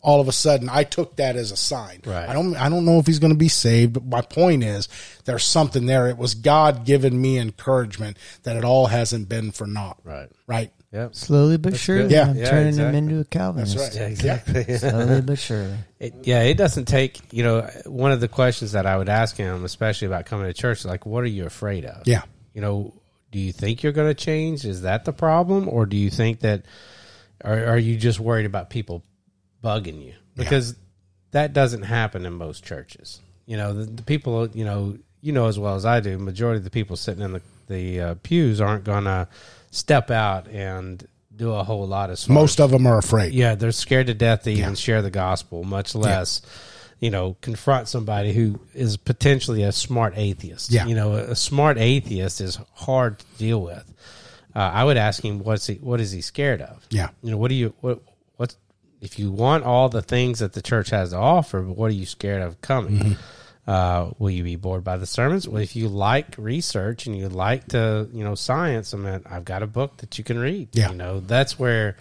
all 0.00 0.20
of 0.20 0.28
a 0.28 0.32
sudden, 0.32 0.68
I 0.70 0.84
took 0.84 1.16
that 1.16 1.34
as 1.34 1.50
a 1.50 1.56
sign. 1.56 2.00
Right. 2.04 2.28
I 2.28 2.32
don't. 2.32 2.56
I 2.56 2.68
don't 2.68 2.84
know 2.84 2.98
if 2.98 3.06
he's 3.06 3.18
going 3.18 3.32
to 3.32 3.38
be 3.38 3.48
saved. 3.48 3.94
But 3.94 4.04
my 4.04 4.20
point 4.20 4.62
is, 4.62 4.88
there's 5.24 5.44
something 5.44 5.86
there. 5.86 6.08
It 6.08 6.18
was 6.18 6.34
God 6.34 6.84
giving 6.84 7.20
me 7.20 7.38
encouragement 7.38 8.18
that 8.42 8.56
it 8.56 8.64
all 8.64 8.86
hasn't 8.86 9.28
been 9.28 9.50
for 9.50 9.66
naught. 9.66 9.98
Right. 10.04 10.28
Right. 10.46 10.72
Yep. 10.94 11.14
Slowly 11.16 11.56
but 11.58 11.76
surely, 11.76 12.14
Yeah. 12.14 12.28
I'm 12.28 12.36
Yeah, 12.36 12.50
turning 12.50 12.68
exactly. 12.68 12.98
him 12.98 13.08
into 13.08 13.20
a 13.20 13.24
Calvinist. 13.24 13.76
That's 13.76 13.96
right. 13.96 14.00
Yeah, 14.00 14.06
exactly. 14.08 14.74
Slowly 14.78 15.20
but 15.22 15.38
surely. 15.40 15.76
It, 15.98 16.14
yeah, 16.22 16.42
it 16.42 16.54
doesn't 16.56 16.84
take, 16.84 17.18
you 17.32 17.42
know, 17.42 17.62
one 17.86 18.12
of 18.12 18.20
the 18.20 18.28
questions 18.28 18.72
that 18.72 18.86
I 18.86 18.96
would 18.96 19.08
ask 19.08 19.36
him, 19.36 19.64
especially 19.64 20.06
about 20.06 20.24
coming 20.26 20.46
to 20.46 20.52
church, 20.52 20.78
is 20.78 20.86
like, 20.86 21.04
what 21.04 21.24
are 21.24 21.28
you 21.28 21.46
afraid 21.46 21.84
of? 21.84 22.06
Yeah. 22.06 22.22
You 22.52 22.60
know, 22.60 22.94
do 23.32 23.40
you 23.40 23.52
think 23.52 23.82
you're 23.82 23.92
going 23.92 24.06
to 24.08 24.14
change? 24.14 24.64
Is 24.64 24.82
that 24.82 25.04
the 25.04 25.12
problem? 25.12 25.68
Or 25.68 25.84
do 25.84 25.96
you 25.96 26.10
think 26.10 26.40
that, 26.40 26.64
are, 27.42 27.64
are 27.66 27.78
you 27.78 27.96
just 27.96 28.20
worried 28.20 28.46
about 28.46 28.70
people 28.70 29.02
bugging 29.64 30.00
you? 30.00 30.14
Because 30.36 30.76
that 31.32 31.52
doesn't 31.52 31.82
happen 31.82 32.24
in 32.24 32.34
most 32.34 32.62
churches. 32.64 33.20
You 33.46 33.56
know, 33.56 33.72
the, 33.74 33.84
the 33.86 34.02
people, 34.04 34.48
you 34.50 34.64
know, 34.64 34.96
you 35.20 35.32
know 35.32 35.48
as 35.48 35.58
well 35.58 35.74
as 35.74 35.84
I 35.84 35.98
do, 35.98 36.18
majority 36.18 36.58
of 36.58 36.64
the 36.64 36.70
people 36.70 36.96
sitting 36.96 37.24
in 37.24 37.32
the 37.32 37.42
the 37.66 37.98
uh, 38.00 38.14
pews 38.22 38.60
aren't 38.60 38.84
going 38.84 39.04
to 39.04 39.26
step 39.74 40.10
out 40.10 40.48
and 40.48 41.06
do 41.34 41.52
a 41.52 41.64
whole 41.64 41.86
lot 41.86 42.10
of 42.10 42.18
stuff. 42.18 42.32
Most 42.32 42.60
of 42.60 42.70
them 42.70 42.86
are 42.86 42.96
afraid. 42.98 43.34
yeah, 43.34 43.54
they're 43.56 43.72
scared 43.72 44.06
to 44.06 44.14
death 44.14 44.44
to 44.44 44.50
even 44.50 44.70
Yeah. 44.70 44.74
share 44.74 45.02
the 45.02 45.10
gospel, 45.10 45.64
much 45.64 45.94
less, 45.96 46.42
you 47.00 47.10
know, 47.10 47.36
confront 47.40 47.88
somebody 47.88 48.32
who 48.32 48.60
is 48.72 48.96
potentially 48.96 49.64
a 49.64 49.72
smart 49.72 50.14
atheist. 50.16 50.70
Yeah. 50.70 50.86
You 50.86 50.94
know, 50.94 51.14
a, 51.16 51.32
a 51.32 51.36
smart 51.36 51.76
atheist 51.76 52.40
is 52.40 52.58
hard 52.74 53.18
to 53.18 53.26
deal 53.36 53.60
with. 53.60 53.92
Uh, 54.54 54.60
I 54.60 54.84
would 54.84 54.96
ask 54.96 55.24
him, 55.24 55.40
what's 55.40 55.66
he, 55.66 55.74
what 55.74 56.00
is 56.00 56.12
he 56.12 56.20
scared 56.20 56.62
of? 56.62 56.86
Yeah. 56.90 57.08
You 57.22 57.32
know, 57.32 57.36
what 57.36 57.48
do 57.48 57.56
you, 57.56 57.74
what, 57.80 58.00
what, 58.36 58.54
if 59.00 59.18
you 59.18 59.32
want 59.32 59.64
all 59.64 59.88
the 59.88 60.02
things 60.02 60.38
that 60.38 60.52
the 60.52 60.62
church 60.62 60.90
has 60.90 61.10
to 61.10 61.16
offer, 61.16 61.60
but 61.62 61.76
what 61.76 61.90
are 61.90 61.94
you 61.94 62.06
scared 62.06 62.42
of 62.42 62.60
coming? 62.60 62.94
Mm-hmm. 62.98 63.12
Uh, 63.66 64.10
will 64.18 64.30
you 64.30 64.42
be 64.42 64.56
bored 64.56 64.84
by 64.84 64.98
the 64.98 65.06
sermons? 65.06 65.48
Well, 65.48 65.62
if 65.62 65.74
you 65.74 65.88
like 65.88 66.34
research 66.36 67.06
and 67.06 67.16
you 67.16 67.28
like 67.28 67.68
to, 67.68 68.08
you 68.12 68.22
know, 68.22 68.34
science, 68.34 68.92
I 68.92 68.98
mean, 68.98 69.22
I've 69.24 69.44
got 69.44 69.62
a 69.62 69.66
book 69.66 69.96
that 69.98 70.18
you 70.18 70.24
can 70.24 70.38
read. 70.38 70.68
Yeah. 70.72 70.90
You 70.90 70.96
know, 70.96 71.20
that's 71.20 71.58
where, 71.58 71.96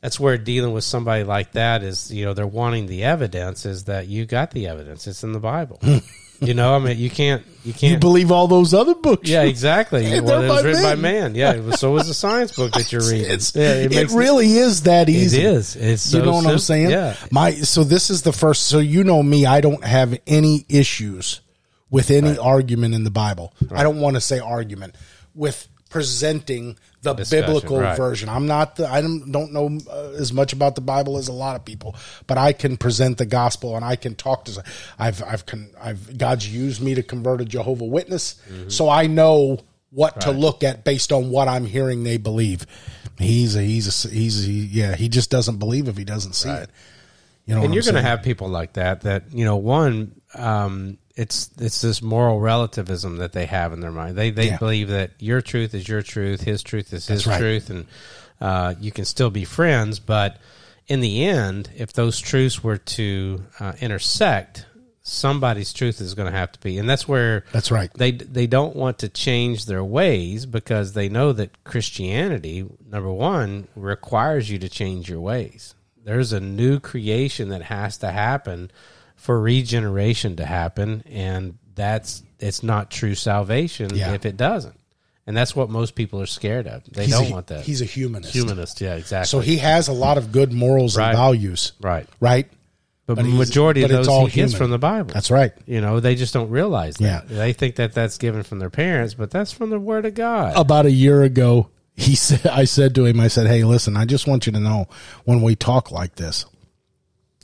that's 0.00 0.18
where 0.18 0.38
dealing 0.38 0.72
with 0.72 0.84
somebody 0.84 1.24
like 1.24 1.52
that 1.52 1.82
is, 1.82 2.10
you 2.10 2.24
know, 2.24 2.32
they're 2.32 2.46
wanting 2.46 2.86
the 2.86 3.04
evidence 3.04 3.66
is 3.66 3.84
that 3.84 4.06
you 4.06 4.24
got 4.24 4.52
the 4.52 4.68
evidence. 4.68 5.06
It's 5.06 5.22
in 5.22 5.32
the 5.32 5.40
Bible. 5.40 5.80
you 6.40 6.54
know, 6.54 6.74
I 6.74 6.78
mean, 6.78 6.98
you 6.98 7.10
can't, 7.10 7.42
you 7.64 7.72
can't. 7.72 7.92
You 7.92 7.98
believe 7.98 8.30
all 8.30 8.46
those 8.46 8.72
other 8.72 8.94
books? 8.94 9.28
yeah, 9.28 9.42
exactly. 9.42 10.20
Well, 10.20 10.42
it 10.42 10.48
was 10.48 10.64
written 10.64 10.82
by 10.82 10.94
man. 10.94 11.34
Yeah, 11.34 11.54
it 11.54 11.64
was, 11.64 11.80
so 11.80 11.90
was 11.92 12.06
the 12.06 12.14
science 12.14 12.52
book 12.52 12.72
that 12.72 12.92
you're 12.92 13.00
reading. 13.10 13.30
It's, 13.30 13.54
yeah, 13.54 13.74
it, 13.74 13.90
makes- 13.90 14.12
really 14.12 14.46
is 14.52 14.82
that 14.82 15.08
easy. 15.08 15.42
is. 15.42 15.74
It's 15.76 16.12
you 16.12 16.22
know 16.22 16.32
what 16.32 16.46
I'm 16.46 16.58
saying? 16.58 16.90
Yeah. 16.90 17.16
My 17.30 17.52
so 17.52 17.84
this 17.84 18.10
is 18.10 18.22
the 18.22 18.32
first. 18.32 18.66
So 18.66 18.78
you 18.78 19.04
know 19.04 19.22
me. 19.22 19.46
I 19.46 19.60
don't 19.60 19.84
have 19.84 20.16
any 20.26 20.64
issues 20.68 21.40
with 21.90 22.10
any 22.10 22.36
argument 22.38 22.94
in 22.94 23.04
the 23.04 23.10
Bible. 23.10 23.52
I 23.72 23.82
don't 23.82 24.00
want 24.00 24.16
to 24.16 24.20
say 24.20 24.38
argument 24.38 24.94
with 25.34 25.66
presenting 25.90 26.78
the 27.02 27.14
Discussion, 27.14 27.46
biblical 27.46 27.80
right. 27.80 27.96
version. 27.96 28.28
I'm 28.28 28.46
not 28.46 28.76
the. 28.76 28.88
I 28.90 29.00
don't, 29.00 29.30
don't 29.30 29.52
know 29.52 29.78
uh, 29.88 30.14
as 30.18 30.32
much 30.32 30.52
about 30.52 30.74
the 30.74 30.80
Bible 30.80 31.16
as 31.16 31.28
a 31.28 31.32
lot 31.32 31.54
of 31.54 31.64
people, 31.64 31.94
but 32.26 32.38
I 32.38 32.52
can 32.52 32.76
present 32.76 33.18
the 33.18 33.26
gospel 33.26 33.76
and 33.76 33.84
I 33.84 33.96
can 33.96 34.14
talk 34.16 34.44
to. 34.46 34.62
I've 34.98 35.22
I've 35.22 35.46
con, 35.46 35.68
I've 35.80 36.18
God's 36.18 36.52
used 36.52 36.82
me 36.82 36.94
to 36.96 37.02
convert 37.02 37.40
a 37.40 37.44
Jehovah 37.44 37.84
Witness, 37.84 38.40
Mm-hmm. 38.50 38.68
so 38.70 38.88
I 38.88 39.06
know 39.06 39.60
what 39.90 40.20
to 40.22 40.32
look 40.32 40.62
at 40.64 40.84
based 40.84 41.12
on 41.12 41.30
what 41.30 41.48
I'm 41.48 41.64
hearing 41.64 42.02
they 42.04 42.16
believe. 42.18 42.66
He's 43.16 43.56
a 43.56 43.62
he's 43.62 44.04
a 44.04 44.08
he's 44.08 44.46
a, 44.46 44.50
yeah. 44.50 44.94
He 44.96 45.08
just 45.08 45.30
doesn't 45.30 45.58
believe 45.58 45.88
if 45.88 45.96
he 45.96 46.04
doesn't 46.04 46.34
see 46.34 46.50
it. 46.50 46.70
You 47.46 47.54
know, 47.54 47.62
and 47.62 47.72
you're 47.72 47.82
going 47.82 47.94
to 47.94 48.02
have 48.02 48.22
people 48.22 48.48
like 48.48 48.74
that 48.74 49.02
that 49.02 49.32
you 49.32 49.44
know 49.44 49.56
one 49.56 50.20
um 50.34 50.98
it's 51.18 51.50
it's 51.58 51.80
this 51.80 52.00
moral 52.00 52.38
relativism 52.40 53.16
that 53.18 53.32
they 53.32 53.44
have 53.46 53.72
in 53.72 53.80
their 53.80 53.90
mind 53.90 54.16
they 54.16 54.30
they 54.30 54.46
Yeah. 54.48 54.58
believe 54.58 54.88
that 54.88 55.10
your 55.18 55.40
truth 55.42 55.74
is 55.74 55.88
your 55.88 56.00
truth 56.02 56.40
his 56.42 56.62
truth 56.62 56.92
is 56.92 57.06
his 57.08 57.26
right. 57.26 57.38
truth 57.38 57.68
and 57.70 57.86
uh 58.40 58.74
you 58.80 58.92
can 58.92 59.04
still 59.04 59.30
be 59.30 59.44
friends 59.44 59.98
but 59.98 60.36
in 60.86 61.00
the 61.00 61.24
end 61.24 61.70
if 61.76 61.92
those 61.92 62.18
truths 62.20 62.62
were 62.62 62.78
to 62.78 63.42
uh, 63.60 63.72
intersect 63.80 64.64
somebody's 65.02 65.72
truth 65.72 66.00
is 66.00 66.14
going 66.14 66.30
to 66.30 66.38
have 66.38 66.52
to 66.52 66.60
be 66.60 66.78
and 66.78 66.88
that's 66.88 67.08
where 67.08 67.44
That's 67.52 67.70
right. 67.70 67.90
they 67.94 68.12
they 68.12 68.46
don't 68.46 68.76
want 68.76 68.98
to 69.00 69.08
change 69.08 69.64
their 69.66 69.82
ways 69.82 70.46
because 70.46 70.92
they 70.92 71.08
know 71.08 71.32
that 71.32 71.64
Christianity 71.64 72.64
number 72.88 73.10
1 73.10 73.68
requires 73.74 74.50
you 74.50 74.58
to 74.58 74.68
change 74.68 75.08
your 75.08 75.20
ways. 75.20 75.74
There's 76.04 76.32
a 76.34 76.40
new 76.40 76.78
creation 76.78 77.48
that 77.48 77.62
has 77.62 77.96
to 77.98 78.10
happen 78.10 78.70
for 79.18 79.38
regeneration 79.40 80.36
to 80.36 80.44
happen 80.46 81.02
and 81.06 81.58
that's 81.74 82.22
it's 82.40 82.62
not 82.62 82.90
true 82.90 83.14
salvation 83.14 83.94
Yeah. 83.94 84.12
if 84.14 84.24
it 84.24 84.36
doesn't. 84.36 84.74
And 85.26 85.36
that's 85.36 85.54
what 85.54 85.68
most 85.68 85.94
people 85.94 86.22
are 86.22 86.26
scared 86.26 86.66
of. 86.66 86.82
They 86.90 87.04
He's 87.04 87.12
don't 87.12 87.26
a, 87.30 87.32
want 87.32 87.48
that. 87.48 87.64
He's 87.66 87.82
a 87.82 87.84
humanist. 87.84 88.32
humanist, 88.32 88.80
yeah, 88.80 88.94
exactly. 88.94 89.26
So 89.28 89.40
he 89.40 89.58
has 89.58 89.88
a 89.88 89.92
lot 89.92 90.16
of 90.16 90.32
good 90.32 90.52
morals 90.54 90.96
Right. 90.96 91.08
and 91.10 91.16
values. 91.18 91.72
right. 91.82 92.08
Right. 92.18 92.48
But, 93.06 93.16
But 93.16 93.22
the 93.24 93.28
majority 93.30 93.82
of 93.82 93.90
but 93.90 93.96
those 93.96 94.08
all 94.08 94.26
he 94.26 94.40
gets 94.40 94.54
from 94.54 94.70
the 94.70 94.78
Bible. 94.78 95.12
That's 95.14 95.30
right. 95.30 95.52
You 95.66 95.80
know, 95.80 95.98
they 96.00 96.14
just 96.14 96.32
don't 96.34 96.50
realize 96.50 96.96
that. 96.96 97.24
Yeah. 97.30 97.36
They 97.38 97.52
think 97.54 97.76
that 97.76 97.92
that's 97.94 98.16
given 98.18 98.42
from 98.42 98.58
their 98.58 98.68
parents, 98.70 99.14
but 99.14 99.30
that's 99.30 99.50
from 99.52 99.70
the 99.70 99.80
Word 99.80 100.04
of 100.06 100.14
God. 100.14 100.54
About 100.56 100.84
a 100.86 100.90
year 100.90 101.22
ago, 101.22 101.68
he 101.96 102.14
said, 102.26 102.46
I 102.46 102.64
said 102.64 102.94
to 102.96 103.04
him, 103.06 103.18
I 103.20 103.28
said, 103.28 103.46
Hey, 103.46 103.64
listen, 103.64 103.96
I 103.96 104.04
just 104.04 104.26
want 104.26 104.46
you 104.46 104.52
to 104.52 104.60
know 104.60 104.86
when 105.24 105.40
we 105.42 105.56
talk 105.56 105.90
like 105.90 106.14
this, 106.16 106.44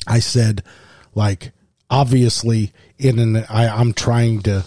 I 0.07 0.19
said, 0.21 0.63
like, 1.15 1.53
obviously 1.91 2.73
in 2.99 3.19
an, 3.19 3.37
I, 3.49 3.69
I'm 3.69 3.93
trying 3.93 4.43
to 4.43 4.65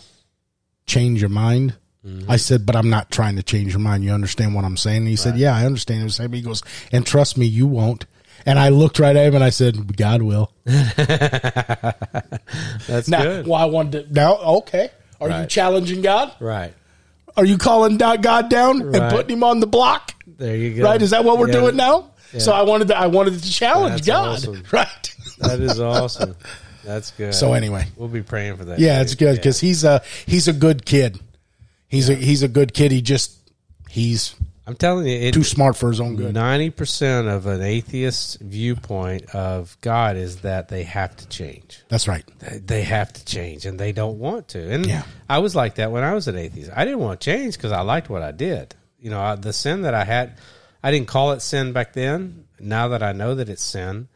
change 0.85 1.21
your 1.21 1.29
mind. 1.29 1.75
Mm-hmm. 2.05 2.29
I 2.31 2.37
said, 2.37 2.65
but 2.65 2.75
I'm 2.75 2.89
not 2.89 3.11
trying 3.11 3.35
to 3.35 3.43
change 3.43 3.73
your 3.73 3.79
mind. 3.81 4.03
You 4.03 4.11
understand 4.11 4.55
what 4.55 4.63
I'm 4.65 4.77
saying? 4.77 4.97
And 4.99 5.07
he 5.07 5.15
said, 5.17 5.37
yeah, 5.37 5.55
I 5.55 5.65
understand. 5.65 6.03
He 6.03 6.09
said- 6.09 6.33
He 6.33 6.41
goes, 6.41 6.63
and 6.91 7.05
trust 7.05 7.37
me, 7.37 7.45
you 7.45 7.67
won't. 7.67 8.05
And 8.45 8.57
I 8.59 8.69
looked 8.69 8.99
right 8.99 9.15
at 9.15 9.27
him 9.27 9.35
and 9.35 9.43
I 9.43 9.49
said, 9.49 9.97
God 9.97 10.21
will. 10.21 10.51
That's 10.65 10.97
Now, 13.09 13.23
good. 13.23 13.47
well, 13.47 13.59
I 13.59 13.65
wanted 13.65 14.07
to, 14.07 14.13
now, 14.13 14.37
okay. 14.37 14.89
Are 15.19 15.41
you 15.41 15.47
challenging 15.47 16.01
God? 16.01 16.33
Right. 16.39 16.73
Are 17.35 17.43
you 17.45 17.57
calling 17.57 17.97
God 17.97 18.21
down 18.49 18.95
and 18.95 19.11
putting 19.11 19.37
him 19.37 19.43
on 19.43 19.59
the 19.59 19.67
block? 19.67 20.13
There 20.25 20.55
you 20.55 20.75
go. 20.75 20.83
Right? 20.83 21.01
Is 21.01 21.09
that 21.09 21.25
what 21.25 21.39
we're 21.39 21.47
Yeah. 21.47 21.53
doing 21.59 21.75
now? 21.75 22.11
So 22.37 22.53
I 22.53 22.61
wanted 22.61 22.89
to, 22.89 22.97
I 22.97 23.07
wanted 23.07 23.41
to 23.41 23.51
challenge 23.51 24.03
That's 24.03 24.07
God. 24.07 24.27
awesome. 24.35 24.63
Right. 24.71 25.15
That 25.39 25.59
is 25.59 25.79
awesome. 25.79 26.35
That's 26.87 27.11
good. 27.11 27.35
So 27.35 27.51
anyway. 27.53 27.85
we'll 27.97 28.07
be 28.07 28.23
praying 28.23 28.55
for 28.55 28.65
that. 28.65 28.79
Yeah, 28.79 29.01
it's 29.01 29.15
good 29.15 29.35
because 29.35 29.59
he's 29.59 29.83
a 29.83 30.01
he's 30.25 30.47
a 30.47 30.53
good 30.53 30.85
kid. 30.85 31.19
He's 31.89 32.09
a 32.09 32.15
he's 32.15 32.43
a 32.43 32.47
good 32.47 32.73
kid. 32.73 32.91
He 32.93 33.01
just 33.01 33.37
he's 33.89 34.35
I'm 34.65 34.75
telling 34.75 35.05
you, 35.07 35.15
it, 35.17 35.33
too 35.33 35.43
smart 35.45 35.75
for 35.77 35.89
his 35.89 35.99
own 36.01 36.15
good. 36.15 36.33
Ninety 36.33 36.69
percent 36.69 37.27
of 37.27 37.45
an 37.45 37.61
atheist 37.61 38.39
viewpoint 38.41 39.33
of 39.35 39.77
God 39.81 40.15
is 40.17 40.37
that 40.41 40.69
they 40.69 40.83
have 40.83 41.15
to 41.17 41.27
change. 41.27 41.83
That's 41.89 42.07
right. 42.07 42.23
They- 42.39 42.57
They 42.59 42.81
have 42.83 43.11
to 43.13 43.23
change, 43.25 43.65
and 43.65 43.79
they 43.79 43.91
don't 43.91 44.17
want 44.19 44.49
to. 44.49 44.71
And 44.71 44.85
Yeah. 44.85 45.03
I 45.29 45.39
was 45.39 45.55
like 45.55 45.75
that 45.75 45.91
when 45.91 46.03
I 46.03 46.13
was 46.13 46.27
an 46.27 46.37
atheist. 46.37 46.71
I 46.75 46.83
didn't 46.85 46.99
want 46.99 47.19
to 47.21 47.25
change 47.25 47.55
because 47.57 47.71
I 47.71 47.81
liked 47.81 48.09
what 48.09 48.21
I 48.21 48.31
did. 48.31 48.75
You 48.99 49.09
know, 49.09 49.21
I, 49.21 49.35
the 49.35 49.53
sin 49.53 49.83
that 49.83 49.93
I 49.93 50.03
had, 50.03 50.37
I 50.83 50.91
didn't 50.91 51.07
call 51.07 51.31
it 51.33 51.41
sin 51.41 51.71
back 51.71 51.93
then. 51.93 52.45
Now 52.59 52.89
that 52.89 53.03
I 53.03 53.11
know 53.13 53.35
that 53.35 53.47
it's 53.49 53.63
sin, 53.63 54.07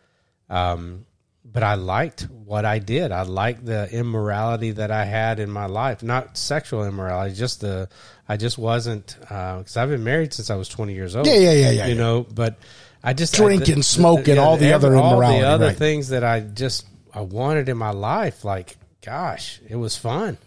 um, 0.50 1.06
but 1.52 1.64
I 1.64 1.76
liked 1.76 2.28
what 2.30 2.66
I 2.66 2.80
did. 2.80 3.12
I 3.12 3.24
liked 3.24 3.66
the 3.66 3.90
immorality 3.92 4.72
that 4.72 4.92
I 4.92 5.06
had 5.06 5.40
in 5.40 5.50
my 5.50 5.66
life, 5.66 6.04
not 6.04 6.38
sexual 6.38 6.86
immorality, 6.86 7.36
just 7.36 7.62
the. 7.62 7.90
I 8.28 8.38
just 8.38 8.58
wasn't 8.58 9.18
because 9.20 9.76
I've 9.76 9.90
been 9.90 10.04
married 10.04 10.34
since 10.34 10.50
I 10.50 10.56
was 10.56 10.70
twenty 10.70 10.94
years 10.94 11.16
old. 11.16 11.28
Yeah, 11.28 11.36
yeah, 11.36 11.52
yeah, 11.52 11.72
yeah, 11.72 11.86
You 11.88 11.96
yeah. 11.96 12.02
know, 12.02 12.26
but 12.34 12.58
I 13.04 13.14
just 13.14 13.34
Drinking, 13.34 13.80
I, 13.80 13.82
smoking, 13.82 14.38
all 14.38 14.58
the 14.58 14.74
other 14.74 14.96
all 14.96 15.14
immorality, 15.14 15.42
the 15.42 15.48
other 15.48 15.68
right. 15.68 15.76
things 15.76 16.10
that 16.10 16.24
I 16.24 16.40
just 16.40 16.86
I 17.14 17.22
wanted 17.22 17.68
in 17.68 17.78
my 17.78 17.92
life. 17.92 18.46
Like, 18.46 18.78
gosh, 19.04 19.60
it 19.68 19.76
was 19.76 19.98
fun, 19.98 20.38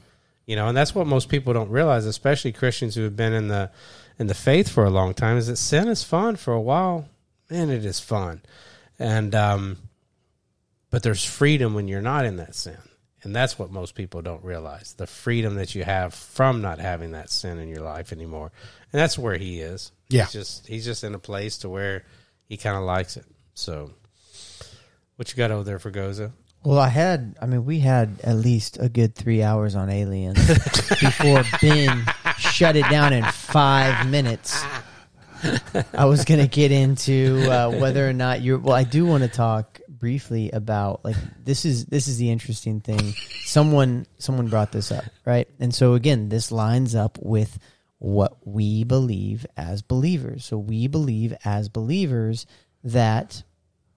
you 0.47 0.57
know, 0.57 0.69
and 0.69 0.77
that's 0.77 0.95
what 0.95 1.07
most 1.07 1.29
people 1.29 1.53
don't 1.53 1.71
realize, 1.71 2.07
especially 2.07 2.53
Christians 2.53 2.95
who 2.95 3.03
have 3.03 3.17
been 3.17 3.33
in 3.33 3.49
the 3.49 3.71
in 4.19 4.29
the 4.29 4.35
faith 4.35 4.69
for 4.69 4.85
a 4.85 4.91
long 4.91 5.13
time, 5.13 5.37
is 5.37 5.49
that 5.49 5.57
sin 5.57 5.89
is 5.89 6.05
fun 6.05 6.37
for 6.37 6.55
a 6.55 6.61
while. 6.61 7.09
Man, 7.51 7.69
it 7.71 7.85
is 7.85 8.01
fun, 8.01 8.41
and 8.99 9.35
um, 9.35 9.77
but 10.95 11.03
there's 11.03 11.25
freedom 11.25 11.75
when 11.75 11.89
you're 11.89 12.01
not 12.01 12.25
in 12.25 12.37
that 12.37 12.55
sin. 12.55 12.79
And 13.25 13.35
that's 13.35 13.59
what 13.59 13.73
most 13.73 13.97
people 13.97 14.23
don't 14.23 14.45
realize 14.45 14.95
the 14.97 15.09
freedom 15.09 15.57
that 15.57 15.75
you 15.75 15.83
have 15.83 16.15
from 16.15 16.63
not 16.63 16.79
having 16.79 17.11
that 17.13 17.31
sin 17.31 17.59
in 17.59 17.69
your 17.69 17.81
life 17.81 18.13
anymore. 18.13 18.53
And 18.93 19.01
that's 19.01 19.19
where 19.19 19.37
he 19.37 19.59
is. 19.59 19.91
Yeah. 20.09 20.23
He's 20.23 20.33
just, 20.33 20.67
he's 20.69 20.85
just 20.85 21.03
in 21.03 21.17
a 21.17 21.19
place 21.19 21.59
to 21.59 21.69
where 21.69 22.05
he 22.49 22.57
kind 22.57 22.77
of 22.77 22.85
likes 22.85 23.17
it. 23.17 23.25
So, 23.55 23.91
what 25.17 25.33
you 25.33 25.37
got 25.37 25.51
over 25.51 25.65
there 25.65 25.81
Fragoza? 25.81 26.31
Well, 26.63 26.79
I 26.79 26.91
had, 26.91 27.35
I 27.43 27.47
mean, 27.47 27.65
we 27.65 27.81
had 27.81 28.21
at 28.23 28.37
least 28.37 28.79
a 28.81 28.89
good 28.89 29.17
three 29.17 29.43
hours 29.43 29.75
on 29.75 29.91
aliens 29.91 30.47
before 31.01 31.43
Ben 31.61 32.05
shut 32.39 32.77
it 32.77 32.89
down 32.89 33.13
in 33.13 33.25
five 33.25 34.09
minutes. 34.09 34.63
I 35.93 36.05
was 36.05 36.25
going 36.25 36.41
to 36.41 36.47
get 36.47 36.71
into 36.71 37.51
uh, 37.51 37.71
whether 37.73 38.09
or 38.09 38.13
not 38.13 38.43
you're, 38.43 38.59
well, 38.59 38.77
I 38.77 38.85
do 38.85 39.05
want 39.05 39.25
to 39.25 39.29
talk 39.29 39.81
briefly 40.05 40.51
about 40.51 41.03
like 41.03 41.17
this 41.43 41.65
is 41.65 41.87
this 41.87 42.09
is 42.09 42.19
the 42.19 42.31
interesting 42.31 42.81
thing 42.81 43.15
someone 43.45 44.07
someone 44.19 44.49
brought 44.49 44.71
this 44.71 44.93
up 44.93 45.05
right 45.25 45.49
and 45.59 45.75
so 45.75 45.95
again 45.95 46.29
this 46.29 46.53
lines 46.53 46.95
up 46.95 47.17
with 47.23 47.59
what 47.99 48.37
we 48.47 48.85
believe 48.85 49.47
as 49.57 49.81
believers 49.81 50.45
so 50.45 50.59
we 50.59 50.87
believe 50.89 51.35
as 51.43 51.71
believers 51.71 52.45
that 52.83 53.43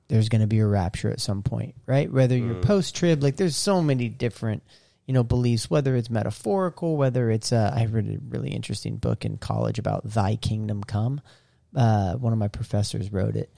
there's 0.08 0.30
going 0.30 0.41
to 0.41 0.47
be 0.47 0.60
a 0.60 0.66
rapture 0.66 1.10
at 1.10 1.20
some 1.20 1.43
point, 1.43 1.76
right? 1.86 2.12
Whether 2.12 2.38
you're 2.38 2.62
post 2.62 2.95
trib, 2.95 3.22
like 3.22 3.36
there's 3.36 3.55
so 3.55 3.82
many 3.82 4.08
different, 4.08 4.64
you 5.05 5.14
know, 5.14 5.24
beliefs. 5.24 5.70
Whether 5.70 5.95
it's 5.95 6.10
metaphorical, 6.10 6.95
whether 6.95 7.30
it's 7.30 7.51
uh, 7.51 7.74
I 7.76 7.86
read 7.86 8.08
a 8.08 8.18
really 8.30 8.49
interesting 8.49 8.97
book 8.97 9.26
in 9.26 9.38
college 9.38 9.80
about 9.80 10.05
Thy 10.05 10.36
Kingdom 10.38 10.84
Come. 10.84 11.22
Uh, 11.76 12.14
one 12.14 12.32
of 12.32 12.39
my 12.39 12.47
professors 12.47 13.12
wrote 13.12 13.36
it. 13.36 13.51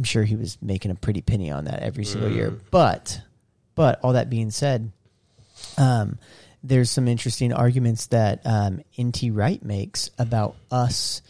I'm 0.00 0.04
sure 0.04 0.24
he 0.24 0.34
was 0.34 0.56
making 0.62 0.90
a 0.90 0.94
pretty 0.94 1.20
penny 1.20 1.50
on 1.50 1.66
that 1.66 1.82
every 1.82 2.06
single 2.06 2.32
year. 2.32 2.58
But, 2.70 3.20
but 3.74 4.00
all 4.02 4.14
that 4.14 4.30
being 4.30 4.50
said, 4.50 4.92
um, 5.76 6.18
there's 6.62 6.90
some 6.90 7.06
interesting 7.06 7.52
arguments 7.52 8.06
that 8.06 8.40
um, 8.46 8.80
N.T. 8.96 9.30
Wright 9.30 9.62
makes 9.62 10.10
about 10.18 10.56
us 10.70 11.20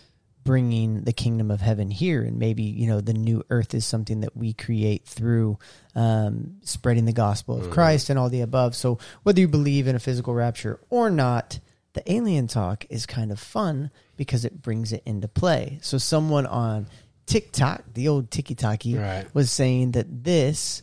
bringing 0.45 1.01
the 1.01 1.13
kingdom 1.13 1.51
of 1.51 1.61
heaven 1.61 1.91
here, 1.91 2.23
and 2.23 2.39
maybe 2.39 2.63
you 2.63 2.87
know 2.87 3.01
the 3.01 3.13
new 3.13 3.43
earth 3.51 3.75
is 3.75 3.85
something 3.85 4.21
that 4.21 4.37
we 4.37 4.53
create 4.53 5.05
through 5.05 5.59
um, 5.97 6.59
spreading 6.63 7.07
the 7.07 7.13
gospel 7.13 7.61
of 7.61 7.73
Christ 7.73 8.09
and 8.09 8.21
all 8.21 8.29
the 8.29 8.43
above. 8.43 8.77
So 8.77 9.01
whether 9.25 9.41
you 9.41 9.49
believe 9.49 9.89
in 9.89 9.97
a 9.97 10.01
physical 10.01 10.33
rapture 10.33 10.79
or 10.91 11.11
not, 11.11 11.59
the 11.95 12.13
alien 12.13 12.47
talk 12.47 12.87
is 12.89 13.05
kind 13.05 13.33
of 13.33 13.41
fun 13.41 13.91
because 14.17 14.45
it 14.45 14.63
brings 14.63 14.93
it 14.93 15.03
into 15.05 15.27
play. 15.27 15.81
So 15.83 15.99
someone 15.99 16.47
on 16.47 16.87
TikTok, 17.31 17.85
the 17.95 18.09
old 18.09 18.31
TikTok, 18.31 18.83
Right. 18.85 19.27
was 19.33 19.51
saying 19.51 19.93
that 19.93 20.25
this 20.25 20.83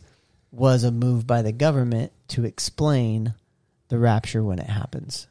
was 0.50 0.82
a 0.82 0.90
move 0.90 1.26
by 1.26 1.42
the 1.42 1.52
government 1.52 2.12
to 2.28 2.44
explain 2.44 3.34
the 3.88 3.98
rapture 3.98 4.42
when 4.42 4.58
it 4.58 4.68
happens. 4.68 5.26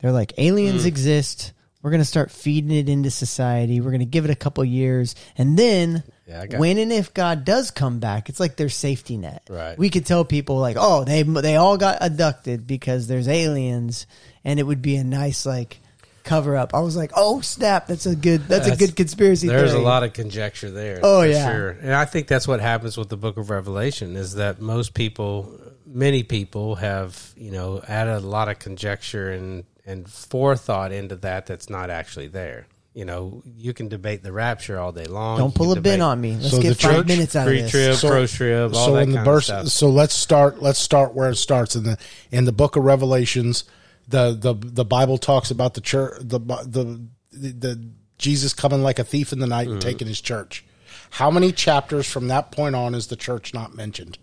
They're 0.00 0.12
like, 0.12 0.32
aliens 0.38 0.82
hmm. 0.82 0.88
exist. 0.88 1.52
We're 1.82 1.90
going 1.90 2.00
to 2.00 2.04
start 2.04 2.30
feeding 2.30 2.70
it 2.70 2.88
into 2.88 3.10
society. 3.10 3.80
We're 3.80 3.90
going 3.90 4.00
to 4.00 4.06
give 4.06 4.24
it 4.24 4.30
a 4.30 4.36
couple 4.36 4.64
years. 4.64 5.16
And 5.36 5.58
then, 5.58 6.04
Yeah, 6.28 6.58
when 6.58 6.78
and 6.78 6.92
if 6.92 7.12
God 7.12 7.44
does 7.44 7.72
come 7.72 7.98
back, 7.98 8.28
it's 8.28 8.38
like 8.38 8.54
their 8.54 8.68
safety 8.68 9.16
net. 9.16 9.42
Right. 9.50 9.76
We 9.76 9.90
could 9.90 10.06
tell 10.06 10.24
people, 10.24 10.58
like, 10.58 10.76
oh, 10.78 11.02
they, 11.02 11.24
they 11.24 11.56
all 11.56 11.76
got 11.76 11.98
abducted 12.00 12.68
because 12.68 13.08
there's 13.08 13.26
aliens. 13.26 14.06
And 14.44 14.60
it 14.60 14.62
would 14.62 14.82
be 14.82 14.94
a 14.94 15.02
nice, 15.02 15.44
like, 15.44 15.80
cover 16.24 16.56
up. 16.56 16.74
I 16.74 16.80
was 16.80 16.96
like, 16.96 17.12
oh, 17.16 17.40
snap. 17.40 17.86
That's 17.86 18.06
a 18.06 18.16
good, 18.16 18.48
that's, 18.48 18.68
a 18.68 18.76
good 18.76 18.96
conspiracy 18.96 19.48
There's 19.48 19.70
theory. 19.70 19.82
a 19.82 19.86
lot 19.86 20.02
of 20.02 20.12
conjecture 20.12 20.70
there. 20.70 21.00
Oh, 21.02 21.22
yeah. 21.22 21.52
sure. 21.52 21.70
And 21.70 21.94
I 21.94 22.04
think 22.04 22.26
that's 22.28 22.46
what 22.48 22.60
happens 22.60 22.96
with 22.96 23.08
the 23.08 23.16
Book 23.16 23.36
of 23.36 23.50
Revelation 23.50 24.16
is 24.16 24.34
that 24.34 24.60
most 24.60 24.94
people, 24.94 25.58
many 25.86 26.22
people, 26.22 26.76
have 26.76 27.32
you 27.36 27.50
know 27.50 27.82
added 27.86 28.16
a 28.16 28.20
lot 28.20 28.48
of 28.48 28.58
conjecture 28.58 29.30
and 29.30 29.64
and 29.84 30.08
forethought 30.08 30.92
into 30.92 31.16
that 31.16 31.46
that's 31.46 31.68
not 31.68 31.90
actually 31.90 32.28
there. 32.28 32.66
You 32.94 33.06
know, 33.06 33.42
you 33.56 33.72
can 33.72 33.88
debate 33.88 34.22
the 34.22 34.32
rapture 34.32 34.78
all 34.78 34.92
day 34.92 35.06
long. 35.06 35.38
Don't 35.38 35.54
pull 35.54 35.72
a 35.72 35.76
can 35.76 35.82
bin 35.82 36.02
on 36.02 36.20
me. 36.20 36.36
Let's 36.36 36.50
So 36.50 36.60
get 36.60 36.68
the 36.68 36.74
five 36.74 36.96
church, 36.96 37.06
minutes 37.06 37.34
out 37.34 37.48
of 37.48 37.54
this. 37.54 37.70
Pre-trib, 37.70 37.98
pro-trib, 37.98 38.74
all 38.74 38.86
so 38.86 38.94
that 38.94 39.02
in 39.04 39.10
the 39.10 39.16
kind 39.16 39.24
verse, 39.24 39.48
of 39.48 39.60
stuff. 39.60 39.72
so 39.72 39.88
let's 39.88 40.14
start. 40.14 40.60
Let's 40.60 40.78
start 40.78 41.14
where 41.14 41.30
it 41.30 41.36
starts 41.36 41.74
in 41.74 41.84
the 41.84 41.98
in 42.30 42.44
the 42.44 42.52
book 42.52 42.76
of 42.76 42.84
Revelations. 42.84 43.64
The 44.08 44.32
the 44.32 44.54
the 44.54 44.84
Bible 44.84 45.18
talks 45.18 45.50
about 45.50 45.74
the 45.74 45.80
church. 45.80 46.18
The 46.20 46.38
the 46.40 47.04
the 47.30 47.88
Jesus 48.18 48.52
coming 48.52 48.82
like 48.82 48.98
a 48.98 49.04
thief 49.04 49.32
in 49.32 49.38
the 49.40 49.46
night 49.46 49.68
and 49.68 49.78
Mm-hmm. 49.80 49.88
taking 49.88 50.08
his 50.08 50.20
church. 50.20 50.64
How 51.10 51.30
many 51.30 51.52
chapters 51.52 52.10
from 52.10 52.28
that 52.28 52.50
point 52.52 52.74
on 52.74 52.94
is 52.94 53.08
the 53.08 53.16
church 53.16 53.52
not 53.54 53.74
mentioned? 53.74 54.18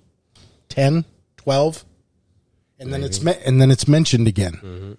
10, 0.70 1.06
12? 1.38 1.86
and 2.80 2.94
then 2.94 3.04
it's 3.04 3.22
me- 3.22 3.36
and 3.46 3.60
then 3.62 3.72
it's 3.72 3.88
mentioned 3.88 4.28
again. 4.28 4.54
Mm-hmm. 4.54 4.92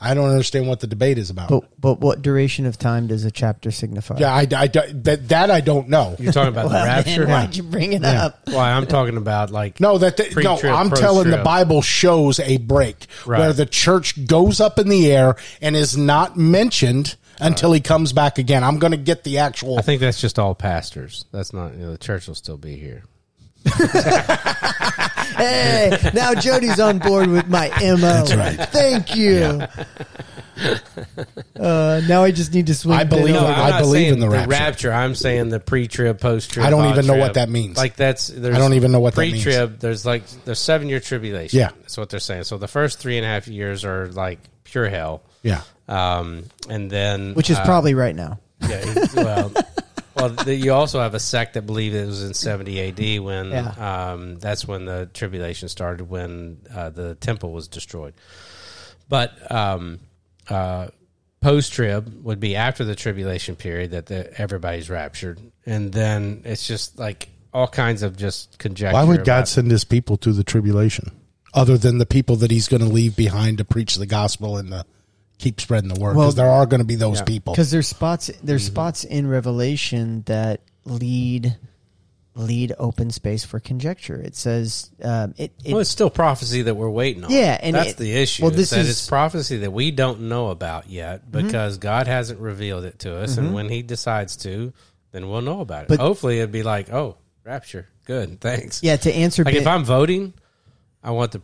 I 0.00 0.14
don't 0.14 0.28
understand 0.28 0.68
what 0.68 0.80
the 0.80 0.86
debate 0.86 1.16
is 1.18 1.30
about. 1.30 1.48
But 1.48 1.64
but 1.80 2.00
what 2.00 2.20
duration 2.22 2.66
of 2.66 2.78
time 2.78 3.06
does 3.06 3.24
a 3.24 3.30
chapter 3.30 3.70
signify? 3.70 4.18
yeah, 4.18 4.32
I, 4.34 4.40
I, 4.40 4.66
that 4.68 5.28
that 5.28 5.50
I 5.50 5.60
don't 5.60 5.88
know. 5.88 6.16
You're 6.18 6.32
talking 6.32 6.52
about 6.52 6.66
Well, 6.70 6.80
the 6.82 6.86
man, 6.86 7.04
rapture. 7.04 7.26
why'd 7.26 7.56
you 7.56 7.62
bring 7.62 7.92
it 7.94 8.04
up? 8.04 8.40
Why 8.50 8.72
I'm 8.72 8.86
talking 8.86 9.16
about 9.16 9.50
like 9.50 9.80
No, 9.80 9.98
that 9.98 10.16
the, 10.18 10.24
no. 10.24 10.56
Pre-trib, 10.56 10.72
I'm 10.74 10.90
telling 10.90 11.30
the. 11.30 11.38
Bible 11.46 11.80
shows 11.82 12.40
a 12.40 12.56
break 12.58 13.06
Right. 13.24 13.38
where 13.38 13.52
the 13.52 13.66
church 13.66 14.26
goes 14.26 14.60
up 14.60 14.78
in 14.78 14.88
the 14.88 15.12
air 15.12 15.36
and 15.62 15.76
is 15.76 15.96
not 15.96 16.36
mentioned 16.36 17.16
until 17.38 17.72
he 17.72 17.80
comes 17.80 18.12
back 18.12 18.38
again. 18.38 18.64
I'm 18.64 18.78
going 18.78 18.90
to 18.92 18.96
get 18.96 19.22
the 19.24 19.38
actual. 19.38 19.78
I 19.78 19.82
think 19.82 20.00
that's 20.00 20.20
just 20.20 20.38
all 20.38 20.54
pastors. 20.54 21.24
That's 21.32 21.52
not 21.52 21.72
you 21.74 21.80
know, 21.84 21.92
the 21.92 21.98
church 21.98 22.26
will 22.26 22.34
still 22.34 22.56
be 22.56 22.76
here. 22.76 23.04
Hey, 25.36 26.10
now 26.14 26.34
Jody's 26.34 26.80
on 26.80 26.98
board 26.98 27.28
with 27.28 27.46
my 27.48 27.68
mo. 27.80 27.96
That's 27.96 28.34
right. 28.34 28.56
Thank 28.70 29.14
you. 29.16 29.62
Uh, 31.60 32.00
now 32.08 32.22
I 32.24 32.30
just 32.30 32.54
need 32.54 32.68
to 32.68 32.74
swing. 32.74 32.96
I 32.98 33.04
believe 33.04 33.34
over. 33.36 33.46
in- 33.46 33.52
I 33.52 33.78
believe 33.80 34.12
in 34.12 34.20
the 34.20 34.28
rapture. 34.30 34.90
I'm 34.92 35.14
saying 35.14 35.50
the 35.50 35.60
pre-trib, 35.60 36.18
post-trib. 36.20 36.64
I 36.64 36.70
don't 36.70 36.90
even 36.90 37.06
know 37.06 37.16
what 37.16 37.34
that 37.34 37.48
means. 37.50 37.76
Like 37.76 37.96
that's 37.96 38.28
there's 38.28 38.56
I 38.56 38.58
don't 38.58 38.72
even 38.74 38.92
know 38.92 39.00
what 39.00 39.14
that 39.14 39.20
means. 39.20 39.42
pre-trib. 39.42 39.78
There's 39.78 40.06
like 40.06 40.26
there's 40.46 40.58
seven 40.58 40.88
year 40.88 41.00
tribulation. 41.00 41.58
Yeah. 41.58 41.70
that's 41.80 41.98
what 41.98 42.08
they're 42.08 42.20
saying. 42.20 42.44
So 42.44 42.56
the 42.56 42.68
first 42.68 42.98
three 42.98 43.16
and 43.18 43.26
a 43.26 43.28
half 43.28 43.46
years 43.48 43.84
are 43.84 44.06
like 44.08 44.38
pure 44.64 44.88
hell. 44.88 45.22
yeah. 45.42 45.60
Um, 45.88 46.44
and 46.68 46.90
then 46.90 47.34
which 47.34 47.50
is 47.50 47.58
uh, 47.58 47.64
probably 47.64 47.94
right 47.94 48.16
now. 48.16 48.40
yeah, 48.66 49.06
well. 49.14 49.52
Well, 50.16 50.30
the, 50.30 50.54
you 50.54 50.72
also 50.72 51.00
have 51.00 51.14
a 51.14 51.20
sect 51.20 51.54
that 51.54 51.66
believe 51.66 51.94
it 51.94 52.06
was 52.06 52.22
in 52.24 52.32
70 52.34 52.80
AD 52.80 53.22
when 53.22 53.50
Yeah. 53.50 54.12
um, 54.12 54.36
that's 54.36 54.66
when 54.66 54.86
the 54.86 55.10
tribulation 55.12 55.68
started, 55.68 56.08
when 56.08 56.58
uh, 56.74 56.88
the 56.90 57.14
temple 57.16 57.52
was 57.52 57.68
destroyed. 57.68 58.14
But 59.08 59.50
um, 59.52 60.00
uh, 60.48 60.88
post 61.40 61.72
trib 61.74 62.24
would 62.24 62.40
be 62.40 62.56
after 62.56 62.84
the 62.84 62.94
tribulation 62.94 63.56
period 63.56 63.90
that 63.90 64.06
the, 64.06 64.38
everybody's 64.40 64.88
raptured, 64.90 65.38
and 65.66 65.92
then 65.92 66.42
it's 66.44 66.66
just 66.66 66.98
like 66.98 67.28
all 67.52 67.68
kinds 67.68 68.02
of 68.02 68.16
just 68.16 68.58
conjecture. 68.58 68.94
Why 68.94 69.04
would 69.04 69.24
God 69.24 69.46
send 69.48 69.70
his 69.70 69.84
people 69.84 70.16
through 70.16 70.32
the 70.34 70.44
tribulation, 70.44 71.10
other 71.54 71.78
than 71.78 71.98
the 71.98 72.06
people 72.06 72.36
that 72.36 72.50
He's 72.50 72.68
going 72.68 72.82
to 72.82 72.88
leave 72.88 73.16
behind 73.16 73.58
to 73.58 73.64
preach 73.64 73.96
the 73.96 74.06
gospel 74.06 74.56
and 74.56 74.70
to 74.70 74.84
keep 75.38 75.60
spreading 75.60 75.88
the 75.88 76.00
word? 76.00 76.16
Well, 76.16 76.26
Because 76.26 76.34
there 76.36 76.50
are 76.50 76.66
going 76.66 76.80
to 76.80 76.86
be 76.86 76.94
those 76.96 77.18
Yeah. 77.18 77.24
people. 77.24 77.52
Because 77.54 77.70
there's 77.70 77.88
spots 77.88 78.30
there's 78.42 78.64
Mm-hmm. 78.64 78.72
spots 78.74 79.04
in 79.04 79.26
Revelation 79.28 80.22
that 80.26 80.60
lead 80.84 81.56
lead 82.34 82.74
open 82.78 83.10
space 83.10 83.44
for 83.44 83.58
conjecture. 83.58 84.16
It 84.20 84.36
says 84.36 84.90
um, 85.02 85.34
it, 85.38 85.52
it 85.64 85.72
Well, 85.72 85.80
it's 85.80 85.88
still 85.88 86.10
prophecy 86.10 86.62
that 86.62 86.74
we're 86.74 86.90
waiting 86.90 87.24
on. 87.24 87.30
Yeah, 87.30 87.58
and 87.60 87.74
that's 87.74 87.92
it- 87.92 87.96
the 87.96 88.12
issue. 88.12 88.42
well, 88.42 88.50
is 88.52 88.56
this 88.58 88.72
is, 88.74 88.88
it's 88.90 89.06
prophecy 89.08 89.56
that 89.58 89.70
we 89.72 89.90
don't 89.90 90.22
know 90.22 90.48
about 90.50 90.90
yet 90.90 91.22
Mm-hmm. 91.30 91.46
because 91.46 91.78
God 91.78 92.06
hasn't 92.06 92.38
revealed 92.40 92.84
it 92.84 92.98
to 93.00 93.16
us, 93.16 93.38
and 93.38 93.54
when 93.54 93.70
He 93.70 93.80
decides 93.82 94.36
to, 94.38 94.72
then 95.12 95.30
we'll 95.30 95.40
know 95.40 95.60
about 95.60 95.84
it. 95.84 95.88
But- 95.88 95.98
Hopefully, 96.00 96.38
it'd 96.38 96.52
be 96.52 96.62
like, 96.62 96.92
oh, 96.92 97.16
rapture, 97.42 97.86
good, 98.04 98.38
thanks. 98.40 98.82
yeah 98.82 98.96
to 98.96 99.10
answer 99.14 99.42
Like 99.42 99.54
Ben- 99.54 99.62
if 99.62 99.66
I'm 99.66 99.84
voting, 99.84 100.34
I 101.02 101.12
want 101.12 101.32
the 101.32 101.40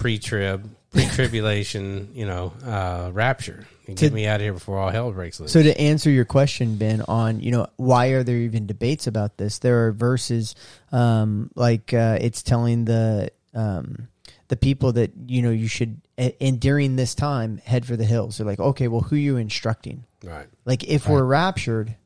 pre-trib, 0.00 0.68
pre-tribulation, 0.90 2.10
you 2.14 2.26
know, 2.26 2.52
uh, 2.64 3.10
rapture. 3.12 3.66
And 3.86 3.96
To- 3.98 4.06
get 4.06 4.12
me 4.12 4.26
out 4.26 4.36
of 4.36 4.42
here 4.42 4.52
before 4.52 4.78
all 4.78 4.90
hell 4.90 5.12
breaks 5.12 5.38
loose. 5.38 5.52
So 5.52 5.62
to 5.62 5.78
answer 5.80 6.10
your 6.10 6.24
question, 6.24 6.76
Ben, 6.76 7.02
on 7.02 7.40
you 7.40 7.50
know 7.50 7.66
why 7.76 8.08
are 8.08 8.22
there 8.22 8.36
even 8.36 8.66
debates 8.66 9.06
about 9.06 9.36
this? 9.36 9.58
There 9.58 9.86
are 9.86 9.92
verses 9.92 10.54
um, 10.92 11.50
like 11.54 11.92
uh, 11.92 12.18
it's 12.20 12.42
telling 12.42 12.84
the 12.84 13.30
um, 13.54 14.08
the 14.48 14.56
people 14.56 14.92
that 14.92 15.12
you 15.26 15.42
know 15.42 15.50
you 15.50 15.68
should 15.68 16.00
and 16.18 16.60
during 16.60 16.96
this 16.96 17.14
time 17.14 17.58
head 17.64 17.84
for 17.86 17.96
the 17.96 18.04
hills. 18.04 18.38
They're 18.38 18.46
like, 18.46 18.60
okay, 18.60 18.88
well, 18.88 19.00
who 19.00 19.16
are 19.16 19.18
you 19.18 19.36
instructing? 19.36 20.04
right. 20.22 20.46
Like 20.64 20.84
if 20.84 21.08
we're 21.08 21.24
raptured 21.24 21.96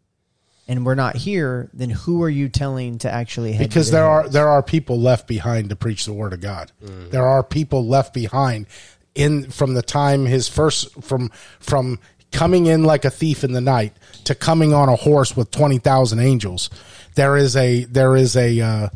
and 0.66 0.86
we're 0.86 0.94
not 0.94 1.16
here, 1.16 1.68
then 1.74 1.90
who 1.90 2.22
are 2.22 2.28
you 2.30 2.48
telling 2.48 2.98
to 2.98 3.10
actually 3.10 3.52
head? 3.52 3.68
because 3.68 3.86
to 3.86 3.90
the 3.92 3.96
there 3.98 4.06
are 4.06 4.28
there 4.28 4.48
are 4.48 4.62
people 4.62 4.98
left 4.98 5.26
behind 5.28 5.68
to 5.70 5.76
preach 5.76 6.04
the 6.06 6.12
word 6.12 6.32
of 6.32 6.40
God. 6.40 6.72
There 7.10 7.26
are 7.26 7.42
people 7.42 7.86
left 7.86 8.14
behind 8.14 8.66
in 9.14 9.50
from 9.50 9.74
the 9.74 9.82
time 9.82 10.26
his 10.26 10.48
first 10.48 11.02
from 11.02 11.30
from 11.60 11.98
coming 12.32 12.66
in 12.66 12.82
like 12.82 13.04
a 13.04 13.10
thief 13.10 13.44
in 13.44 13.52
the 13.52 13.60
night 13.60 13.92
to 14.24 14.34
coming 14.34 14.72
on 14.72 14.88
a 14.88 14.96
horse 14.96 15.36
with 15.36 15.50
twenty 15.50 15.78
thousand 15.78 16.20
angels. 16.20 16.70
There 17.14 17.36
is 17.36 17.56
a 17.56 17.84
there 17.84 18.16
is 18.16 18.34
a 18.36 18.60
uh, 18.60 18.88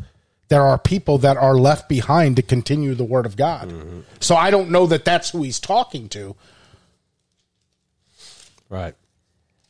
there 0.49 0.63
are 0.63 0.77
people 0.77 1.19
that 1.19 1.37
are 1.37 1.55
left 1.55 1.87
behind 1.87 2.35
to 2.37 2.41
continue 2.41 2.95
the 2.95 3.03
word 3.03 3.25
of 3.25 3.37
God. 3.37 3.71
So 4.19 4.35
I 4.35 4.49
don't 4.51 4.71
know 4.71 4.87
that 4.87 5.05
that's 5.05 5.29
who 5.29 5.43
he's 5.43 5.59
talking 5.59 6.09
to. 6.09 6.35
Right. 8.67 8.95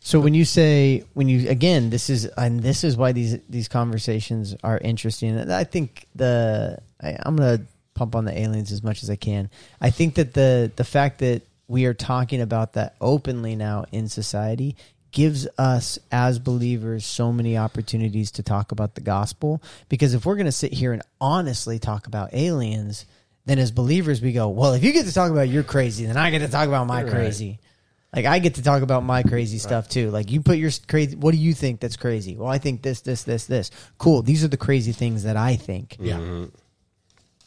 So 0.10 0.20
when 0.20 0.34
you 0.34 0.44
say 0.44 1.04
when 1.14 1.30
you 1.30 1.48
again, 1.52 1.92
this 1.92 2.10
is 2.10 2.26
and 2.26 2.62
this 2.62 2.84
is 2.84 2.98
why 2.98 3.12
these 3.12 3.38
these 3.48 3.68
conversations 3.68 4.56
are 4.64 4.80
interesting. 4.80 5.38
And 5.38 5.54
I 5.54 5.66
think 5.66 6.08
the 6.16 6.80
I, 7.00 7.16
I'm 7.22 7.36
gonna 7.36 7.62
pump 7.94 8.16
on 8.16 8.26
the 8.26 8.36
aliens 8.36 8.72
as 8.72 8.82
much 8.82 9.04
as 9.04 9.12
I 9.12 9.18
can. 9.18 9.52
I 9.80 9.92
think 9.92 10.16
that 10.16 10.34
the 10.34 10.72
the 10.76 10.84
fact 10.84 11.20
that 11.20 11.44
we 11.68 11.86
are 11.86 11.94
talking 11.94 12.42
about 12.42 12.74
that 12.74 12.96
openly 13.00 13.56
now 13.56 13.86
in 13.92 14.10
society 14.10 14.76
gives 15.12 15.48
us 15.60 16.00
as 16.12 16.40
believers 16.40 17.06
so 17.06 17.32
many 17.32 17.56
opportunities 17.56 18.32
to 18.32 18.42
talk 18.42 18.72
about 18.72 18.96
the 18.96 19.02
gospel 19.02 19.62
because 19.90 20.16
if 20.16 20.26
we're 20.26 20.38
going 20.38 20.48
to 20.48 20.52
sit 20.52 20.74
here 20.74 20.92
and 20.92 21.04
honestly 21.22 21.78
talk 21.78 22.08
about 22.08 22.34
aliens 22.34 23.06
then 23.46 23.60
as 23.60 23.72
believers 23.72 24.22
we 24.22 24.32
go 24.32 24.50
well 24.50 24.74
if 24.74 24.84
you 24.84 24.92
get 24.92 25.08
to 25.08 25.14
talk 25.14 25.32
about 25.32 25.50
your 25.50 25.64
crazy 25.64 26.06
then 26.06 26.16
i 26.16 26.30
get 26.30 26.40
to 26.40 26.48
talk 26.48 26.68
about 26.68 26.86
my 26.86 27.04
crazy 27.04 27.58
like 28.16 28.26
I 28.26 28.40
get 28.40 28.56
to 28.56 28.64
talk 28.64 28.82
about 28.82 29.04
my 29.04 29.24
crazy 29.24 29.58
stuff 29.60 29.88
too. 29.88 30.10
Like 30.10 30.32
you 30.32 30.42
put 30.42 30.58
your 30.58 30.72
crazy. 30.88 31.16
What 31.16 31.32
do 31.32 31.38
you 31.38 31.54
think 31.54 31.80
that's 31.80 31.96
crazy? 31.96 32.36
Well, 32.36 32.48
I 32.50 32.58
think 32.58 32.82
this, 32.82 33.02
this, 33.02 33.24
this, 33.24 33.46
this. 33.46 33.70
Cool. 33.98 34.22
These 34.24 34.44
are 34.44 34.48
the 34.48 34.58
crazy 34.58 34.92
things 34.92 35.24
that 35.24 35.38
I 35.38 35.56
think. 35.56 35.98
Yeah. 36.00 36.18
Mm-hmm. 36.18 36.46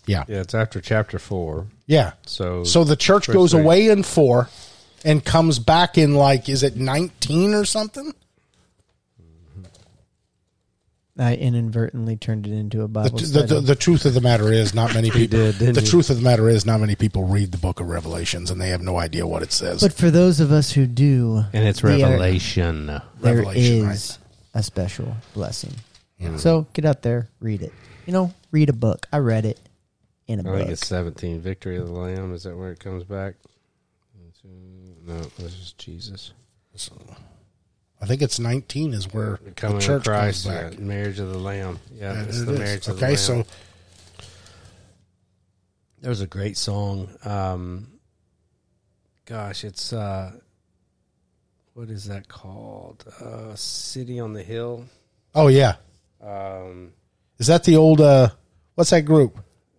Yeah. 0.06 0.24
Yeah, 0.28 0.40
it's 0.40 0.54
after 0.54 0.80
chapter 0.80 1.18
four. 1.18 1.66
Yeah. 1.86 2.12
So 2.26 2.64
So 2.64 2.84
the 2.84 2.96
church 2.96 3.28
goes 3.28 3.52
three. 3.52 3.60
away 3.60 3.88
in 3.88 4.02
four 4.02 4.48
and 5.04 5.24
comes 5.24 5.58
back 5.58 5.98
in 5.98 6.14
like 6.14 6.48
is 6.48 6.62
it 6.62 6.76
19 6.76 7.54
or 7.54 7.64
something? 7.64 8.12
I 11.18 11.34
inadvertently 11.34 12.16
turned 12.16 12.46
it 12.46 12.52
into 12.52 12.78
a 12.78 12.82
The, 12.82 12.88
Bible 12.88 13.18
the, 13.18 13.26
study. 13.26 13.46
the, 13.46 13.60
the 13.60 13.74
truth 13.74 14.06
of 14.06 14.14
the 14.14 14.20
matter 14.22 14.50
is, 14.50 14.72
not 14.74 14.94
many 14.94 15.10
people. 15.12 15.38
did, 15.38 15.58
didn't 15.58 15.74
the 15.74 15.80
he? 15.82 15.86
truth 15.86 16.08
of 16.08 16.16
the 16.16 16.22
matter 16.22 16.48
is, 16.48 16.64
not 16.64 16.80
many 16.80 16.94
people 16.94 17.24
read 17.24 17.52
the 17.52 17.58
Book 17.58 17.80
of 17.80 17.88
Revelations, 17.88 18.50
and 18.50 18.58
they 18.60 18.70
have 18.70 18.80
no 18.80 18.98
idea 18.98 19.26
what 19.26 19.42
it 19.42 19.52
says. 19.52 19.82
but 19.82 19.92
for 19.92 20.10
those 20.10 20.40
of 20.40 20.50
us 20.52 20.72
who 20.72 20.86
do, 20.86 21.44
And 21.52 21.66
it's 21.68 21.82
the, 21.82 21.88
Revelation. 21.88 22.86
there 22.86 23.02
Revelation, 23.20 23.88
is 23.90 24.18
a 24.54 24.62
special 24.62 25.14
blessing. 25.34 25.72
So 26.36 26.66
get 26.72 26.84
out 26.84 27.02
there, 27.02 27.28
read 27.40 27.62
it. 27.62 27.72
You 28.06 28.12
know, 28.12 28.32
read 28.52 28.68
a 28.68 28.72
book. 28.72 29.06
I 29.12 29.18
read 29.18 29.44
it 29.44 29.58
in 30.28 30.46
a 30.46 30.52
I 30.54 30.58
think 30.58 30.70
it's 30.70 30.86
17. 30.86 31.40
Victory 31.40 31.76
of 31.78 31.86
the 31.88 31.92
Lamb. 31.92 32.32
Is 32.32 32.44
that 32.44 32.56
where 32.56 32.70
it 32.70 32.78
comes 32.78 33.02
back? 33.04 33.34
No, 35.04 35.18
this 35.38 35.52
is 35.58 35.72
Jesus. 35.76 36.32
I 38.02 38.06
think 38.06 38.20
it's 38.20 38.38
nineteen 38.40 38.92
is 38.94 39.12
where 39.14 39.38
The 39.44 39.50
the 39.50 39.78
church 39.80 39.88
of 39.88 40.02
Christ. 40.04 40.44
comes 40.44 40.54
Yeah, 40.56 40.68
back. 40.70 40.78
marriage 40.80 41.18
of 41.20 41.28
the 41.30 41.38
Lamb. 41.38 41.78
Yeah, 41.94 42.12
Yeah, 42.14 42.22
it's 42.24 42.38
it 42.40 42.46
the 42.46 42.52
is. 42.54 42.58
marriage 42.58 42.88
of 42.88 42.96
the 42.96 43.02
Lamb. 43.02 43.04
Okay, 43.12 43.16
so 43.16 43.44
There 46.00 46.10
was 46.10 46.20
a 46.20 46.26
great 46.26 46.56
song. 46.56 47.08
Um, 47.24 47.88
gosh, 49.24 49.62
it's 49.64 49.92
uh, 49.92 50.32
what 51.74 51.90
is 51.90 52.06
that 52.06 52.28
called? 52.28 53.04
Uh, 53.20 53.54
City 53.54 54.18
on 54.18 54.32
the 54.32 54.42
Hill. 54.42 54.84
oh 55.34 55.46
yeah, 55.48 55.76
Um, 56.20 56.92
is 57.38 57.46
that 57.46 57.64
the 57.64 57.76
old? 57.76 58.00
uh 58.00 58.30
What's 58.74 58.90
that 58.90 59.02
group? 59.02 59.38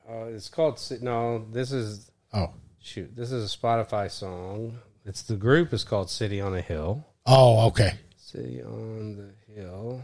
uh, 0.10 0.26
it's 0.28 0.48
called. 0.50 0.78
Ci- 0.78 1.00
No, 1.02 1.46
this 1.52 1.72
is 1.72 2.10
Oh, 2.32 2.54
shoot. 2.80 3.14
This 3.16 3.32
is 3.32 3.54
a 3.54 3.58
Spotify 3.58 4.10
song. 4.10 4.80
It's 5.06 5.24
the 5.24 5.36
group 5.36 5.74
is 5.74 5.84
called 5.84 6.10
City 6.10 6.40
on 6.40 6.56
a 6.56 6.62
Hill. 6.62 7.06
oh, 7.26 7.68
okay. 7.68 7.94
City 8.34 8.64
on 8.64 9.16
the 9.16 9.54
Hill, 9.54 10.02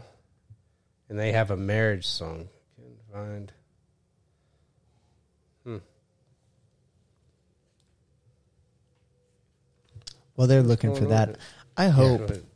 and 1.08 1.18
they 1.18 1.32
have 1.32 1.50
a 1.50 1.56
marriage 1.56 2.06
song. 2.06 2.48
Can't 2.76 3.12
find. 3.12 3.52
Hmm. 5.64 5.78
well, 10.36 10.46
they're 10.46 10.62
looking 10.62 10.94
for 10.94 11.06
that. 11.06 11.38
I 11.76 11.88
hope 11.88 12.18
go 12.20 12.24
ahead. 12.26 12.46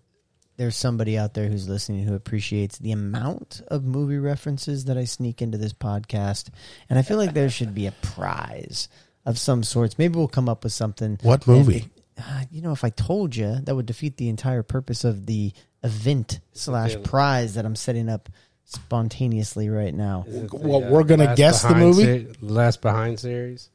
there's 0.56 0.76
somebody 0.76 1.18
out 1.18 1.34
there 1.34 1.48
who's 1.48 1.68
listening 1.68 2.04
who 2.04 2.14
appreciates 2.14 2.78
the 2.78 2.92
amount 2.92 3.60
of 3.68 3.84
movie 3.84 4.18
references 4.18 4.84
that 4.84 4.96
I 4.96 5.04
sneak 5.04 5.42
into 5.42 5.58
this 5.58 5.72
podcast. 5.72 6.50
And 6.88 6.98
I 6.98 7.02
feel 7.02 7.16
like 7.16 7.34
there 7.34 7.50
should 7.50 7.74
be 7.74 7.86
a 7.86 7.92
prize 7.92 8.88
of 9.26 9.38
some 9.38 9.64
sorts. 9.64 9.98
Maybe 9.98 10.16
we'll 10.16 10.28
come 10.28 10.48
up 10.48 10.62
with 10.62 10.72
something. 10.72 11.18
What 11.22 11.40
that- 11.42 11.50
movie? 11.50 11.88
Uh, 12.18 12.42
you 12.50 12.62
know, 12.62 12.72
if 12.72 12.84
I 12.84 12.90
told 12.90 13.34
you, 13.36 13.56
that 13.62 13.74
would 13.74 13.86
defeat 13.86 14.16
the 14.16 14.28
entire 14.28 14.62
purpose 14.62 15.04
of 15.04 15.26
the 15.26 15.52
event 15.82 16.40
slash 16.52 16.96
prize 17.02 17.54
that 17.54 17.64
I'm 17.66 17.76
setting 17.76 18.08
up 18.08 18.28
spontaneously 18.84 19.68
right 19.68 19.94
now. 19.94 20.24
Is 20.26 20.36
it 20.36 20.50
the, 20.50 20.56
Well, 20.56 20.82
we're 20.82 21.04
gonna 21.04 21.24
Last 21.24 21.36
guess 21.36 21.62
the 21.62 21.68
Behind 21.68 21.84
movie? 21.86 22.02
se- 22.04 22.26
Last 22.40 22.82
Behind 22.82 23.18
series, 23.20 23.70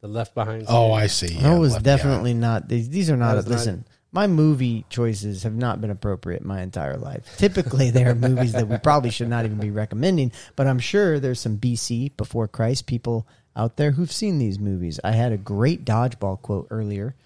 the 0.00 0.08
Left 0.08 0.34
Behind. 0.34 0.64
Oh. 0.68 0.92
I 0.92 1.06
see. 1.06 1.34
No, 1.40 1.50
Yeah, 1.52 1.56
it 1.56 1.58
was 1.58 1.72
left- 1.74 1.86
yeah. 1.86 1.96
definitely 1.96 2.34
not. 2.34 2.68
These, 2.68 2.88
these 2.90 3.10
are 3.10 3.16
not. 3.16 3.34
That 3.34 3.38
is 3.40 3.46
not- 3.46 3.50
listen, 3.52 3.84
my 4.12 4.26
movie 4.26 4.84
choices 4.88 5.42
have 5.42 5.54
not 5.54 5.80
been 5.80 5.90
appropriate 5.90 6.44
my 6.44 6.62
entire 6.62 6.96
life. 6.96 7.34
Typically, 7.36 7.90
they 7.90 8.04
are 8.04 8.14
movies 8.14 8.52
that 8.52 8.66
we 8.68 8.76
probably 8.78 9.10
should 9.10 9.28
not 9.28 9.44
even 9.44 9.58
be 9.58 9.70
recommending. 9.70 10.32
But 10.56 10.66
I'm 10.66 10.78
sure 10.78 11.20
there's 11.20 11.40
some 11.40 11.58
BC 11.58 12.16
before 12.16 12.48
Christ 12.48 12.86
people 12.86 13.26
out 13.54 13.76
there 13.76 13.90
who've 13.92 14.10
seen 14.12 14.38
these 14.38 14.58
movies. 14.58 14.98
I 15.04 15.12
had 15.12 15.32
a 15.32 15.36
great 15.36 15.84
dodgeball 15.84 16.40
quote 16.40 16.68
earlier, 16.70 17.16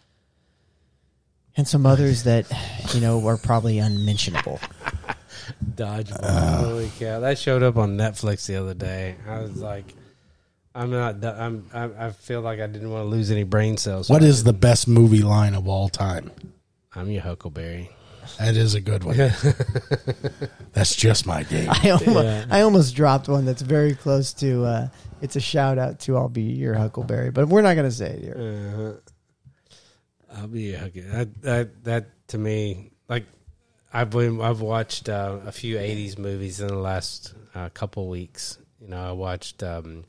and 1.57 1.66
some 1.68 1.86
others 1.86 2.22
that 2.24 2.46
you 2.94 3.00
know 3.00 3.26
are 3.26 3.36
probably 3.36 3.78
unmentionable. 3.78 4.61
Dodgeball. 5.74 6.18
Uh. 6.22 6.57
Holy 6.64 6.90
cow! 6.98 7.20
That 7.20 7.38
showed 7.38 7.62
up 7.62 7.76
on 7.76 7.96
Netflix 7.96 8.46
the 8.46 8.57
other 8.57 8.74
day. 8.74 9.16
I 9.28 9.40
was 9.40 9.61
like, 9.61 9.94
I'm 10.74 10.90
not. 10.90 11.24
I'm. 11.24 11.66
I, 11.72 12.07
I 12.07 12.11
feel 12.11 12.40
like 12.40 12.61
I 12.61 12.66
didn't 12.66 12.90
want 12.90 13.05
to 13.05 13.09
lose 13.09 13.30
any 13.30 13.44
brain 13.44 13.76
cells. 13.76 14.07
so 14.09 14.14
What 14.14 14.22
I 14.22 14.26
is 14.26 14.44
the 14.44 14.53
best 14.53 14.86
movie 14.88 15.22
line 15.22 15.55
of 15.55 15.68
all 15.68 15.88
time? 15.88 16.30
I'm 16.94 17.11
your 17.11 17.22
Huckleberry. 17.22 17.90
That 18.38 18.57
is 18.57 18.74
a 18.74 18.80
good 18.80 19.03
one. 19.05 19.16
That's 20.72 20.94
just 20.94 21.26
my 21.26 21.42
game. 21.42 21.68
I 21.70 21.90
almost, 21.90 22.24
Yeah. 22.24 22.44
I 22.50 22.61
almost 22.62 22.94
dropped 22.94 23.28
one 23.28 23.44
that's 23.44 23.62
very 23.62 23.94
close 23.94 24.32
to. 24.34 24.64
Uh, 24.64 24.88
it's 25.20 25.36
a 25.36 25.40
shout 25.40 25.76
out 25.78 25.98
to 26.00 26.16
"I'll 26.16 26.28
be 26.28 26.42
your 26.42 26.74
Huckleberry," 26.74 27.30
but 27.30 27.48
we're 27.48 27.62
not 27.62 27.74
going 27.74 27.88
to 27.88 27.94
say 27.94 28.11
it 28.11 28.20
here. 28.22 28.36
Uh-huh. 28.38 28.92
I'll 30.34 30.48
be 30.48 30.72
Huckleberry. 30.72 31.10
That, 31.10 31.42
that 31.42 31.84
that 31.84 32.28
to 32.28 32.38
me, 32.38 32.92
like 33.08 33.26
I've 33.92 34.10
been, 34.10 34.40
I've 34.40 34.60
watched 34.60 35.08
uh, 35.08 35.38
a 35.44 35.52
few 35.52 35.76
'80s 35.76 36.18
movies 36.18 36.60
in 36.60 36.68
the 36.68 36.78
last 36.78 37.34
uh, 37.54 37.68
couple 37.70 38.08
weeks. 38.08 38.58
You 38.80 38.88
know, 38.88 39.02
I 39.02 39.12
watched 39.12 39.62
um, 39.62 40.04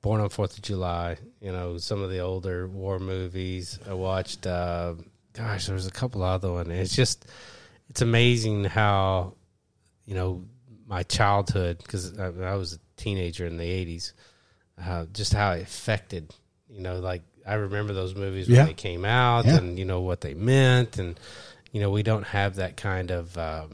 Born 0.00 0.20
on 0.20 0.28
Fourth 0.28 0.56
of 0.56 0.62
July. 0.62 1.18
You 1.40 1.52
know, 1.52 1.78
some 1.78 2.02
of 2.02 2.10
the 2.10 2.20
older 2.20 2.68
war 2.68 2.98
movies. 2.98 3.78
I 3.88 3.94
watched. 3.94 4.46
Uh, 4.46 4.94
gosh, 5.32 5.66
there 5.66 5.74
was 5.74 5.86
a 5.86 5.92
couple 5.92 6.22
other 6.22 6.52
ones. 6.52 6.70
It's 6.70 6.96
just, 6.96 7.26
it's 7.90 8.02
amazing 8.02 8.64
how, 8.64 9.34
you 10.04 10.14
know, 10.14 10.44
my 10.86 11.02
childhood 11.02 11.78
because 11.78 12.18
I, 12.18 12.26
I 12.26 12.54
was 12.54 12.74
a 12.74 12.78
teenager 12.96 13.46
in 13.46 13.56
the 13.56 13.64
'80s. 13.64 14.12
Uh, 14.80 15.06
just 15.12 15.32
how 15.32 15.50
it 15.52 15.62
affected, 15.62 16.32
you 16.70 16.80
know, 16.80 17.00
like 17.00 17.22
I 17.48 17.54
remember 17.54 17.92
those 17.92 18.14
movies 18.14 18.46
when 18.48 18.56
Yeah. 18.56 18.64
they 18.66 18.74
came 18.74 19.04
out, 19.04 19.46
Yeah. 19.46 19.56
and 19.56 19.78
you 19.78 19.84
know 19.84 20.00
what 20.00 20.20
they 20.20 20.34
meant, 20.34 20.98
and 20.98 21.18
you 21.72 21.80
know 21.80 21.90
we 21.90 22.02
don't 22.02 22.24
have 22.26 22.56
that 22.56 22.76
kind 22.76 23.10
of 23.10 23.36
uh, 23.38 23.66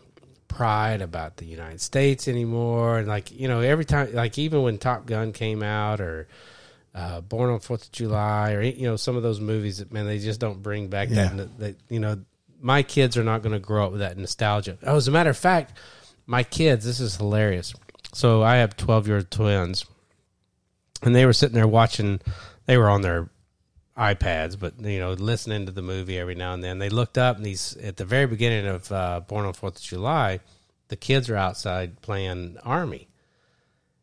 pride 0.48 1.02
about 1.02 1.36
the 1.38 1.44
United 1.46 1.80
States 1.80 2.28
anymore. 2.28 2.98
And 2.98 3.08
like 3.08 3.30
you 3.32 3.48
know, 3.48 3.60
every 3.60 3.84
time, 3.84 4.14
like 4.14 4.38
even 4.38 4.62
when 4.62 4.78
Top 4.78 5.06
Gun 5.06 5.32
came 5.32 5.62
out, 5.62 6.00
or 6.00 6.28
uh, 6.94 7.20
Born 7.20 7.50
on 7.50 7.58
Fourth 7.60 7.86
of 7.86 7.92
July, 7.92 8.52
or 8.52 8.62
you 8.62 8.86
know 8.86 8.96
some 8.96 9.16
of 9.16 9.22
those 9.22 9.40
movies 9.40 9.78
that 9.78 9.92
man, 9.92 10.06
they 10.06 10.18
just 10.18 10.40
don't 10.40 10.62
bring 10.62 10.88
back 10.88 11.08
Yeah. 11.10 11.28
that, 11.34 11.58
that. 11.58 11.76
You 11.88 12.00
know, 12.00 12.20
my 12.60 12.82
kids 12.82 13.16
are 13.16 13.24
not 13.24 13.42
going 13.42 13.52
to 13.52 13.58
grow 13.58 13.86
up 13.86 13.90
with 13.92 14.00
that 14.00 14.16
nostalgia. 14.16 14.78
Oh, 14.84 14.96
as 14.96 15.08
a 15.08 15.10
matter 15.10 15.30
of 15.30 15.36
fact, 15.36 15.76
my 16.26 16.42
kids, 16.44 16.84
this 16.84 17.00
is 17.00 17.16
hilarious. 17.16 17.74
So 18.12 18.42
I 18.42 18.56
have 18.56 18.76
twelve 18.76 19.08
year 19.08 19.16
old 19.16 19.30
twins, 19.32 19.84
and 21.02 21.14
they 21.16 21.26
were 21.26 21.32
sitting 21.32 21.54
there 21.56 21.66
watching. 21.66 22.20
They 22.66 22.78
were 22.78 22.88
on 22.88 23.02
their 23.02 23.28
iPads, 23.96 24.58
but 24.58 24.80
you 24.80 24.98
know, 24.98 25.12
listening 25.12 25.66
to 25.66 25.72
the 25.72 25.82
movie 25.82 26.18
every 26.18 26.34
now 26.34 26.52
and 26.54 26.62
then. 26.62 26.78
They 26.78 26.88
looked 26.88 27.16
up, 27.18 27.36
and 27.36 27.46
these 27.46 27.76
at 27.76 27.96
the 27.96 28.04
very 28.04 28.26
beginning 28.26 28.66
of 28.66 28.90
uh, 28.90 29.20
Born 29.20 29.46
on 29.46 29.52
Fourth 29.52 29.76
of 29.76 29.82
July, 29.82 30.40
the 30.88 30.96
kids 30.96 31.30
are 31.30 31.36
outside 31.36 32.02
playing 32.02 32.58
army, 32.64 33.08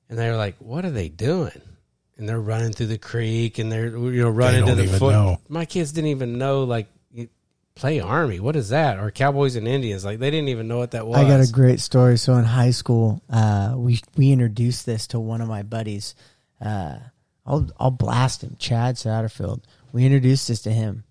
and 0.09 0.17
they 0.17 0.29
were 0.29 0.37
like, 0.37 0.55
"What 0.59 0.85
are 0.85 0.91
they 0.91 1.09
doing?" 1.09 1.61
And 2.17 2.29
they're 2.29 2.39
running 2.39 2.71
through 2.71 2.87
the 2.87 2.97
creek, 2.97 3.59
and 3.59 3.71
they're 3.71 3.87
you 3.87 4.21
know 4.21 4.29
running 4.29 4.61
to 4.61 4.67
don't 4.67 4.77
the 4.77 4.83
even 4.83 4.99
foot. 4.99 5.11
know. 5.11 5.41
My 5.49 5.65
kids 5.65 5.91
didn't 5.91 6.11
even 6.11 6.37
know 6.37 6.63
like 6.63 6.87
play 7.75 7.99
army. 7.99 8.39
What 8.39 8.55
is 8.55 8.69
that? 8.69 8.99
Or 8.99 9.11
cowboys 9.11 9.55
and 9.55 9.67
Indians? 9.67 10.05
Like 10.05 10.19
they 10.19 10.31
didn't 10.31 10.49
even 10.49 10.67
know 10.67 10.77
what 10.77 10.91
that 10.91 11.07
was. 11.07 11.17
I 11.17 11.27
got 11.27 11.41
a 11.41 11.51
great 11.51 11.79
story. 11.79 12.17
So 12.17 12.35
in 12.35 12.45
high 12.45 12.71
school, 12.71 13.21
uh, 13.29 13.73
we 13.75 13.99
we 14.15 14.31
introduced 14.31 14.85
this 14.85 15.07
to 15.07 15.19
one 15.19 15.41
of 15.41 15.47
my 15.47 15.63
buddies. 15.63 16.15
Uh, 16.63 16.97
I'll 17.45 17.69
I'll 17.79 17.91
blast 17.91 18.43
him, 18.43 18.55
Chad 18.59 18.95
Satterfield. 18.95 19.63
We 19.93 20.05
introduced 20.05 20.47
this 20.47 20.61
to 20.63 20.71
him, 20.71 21.03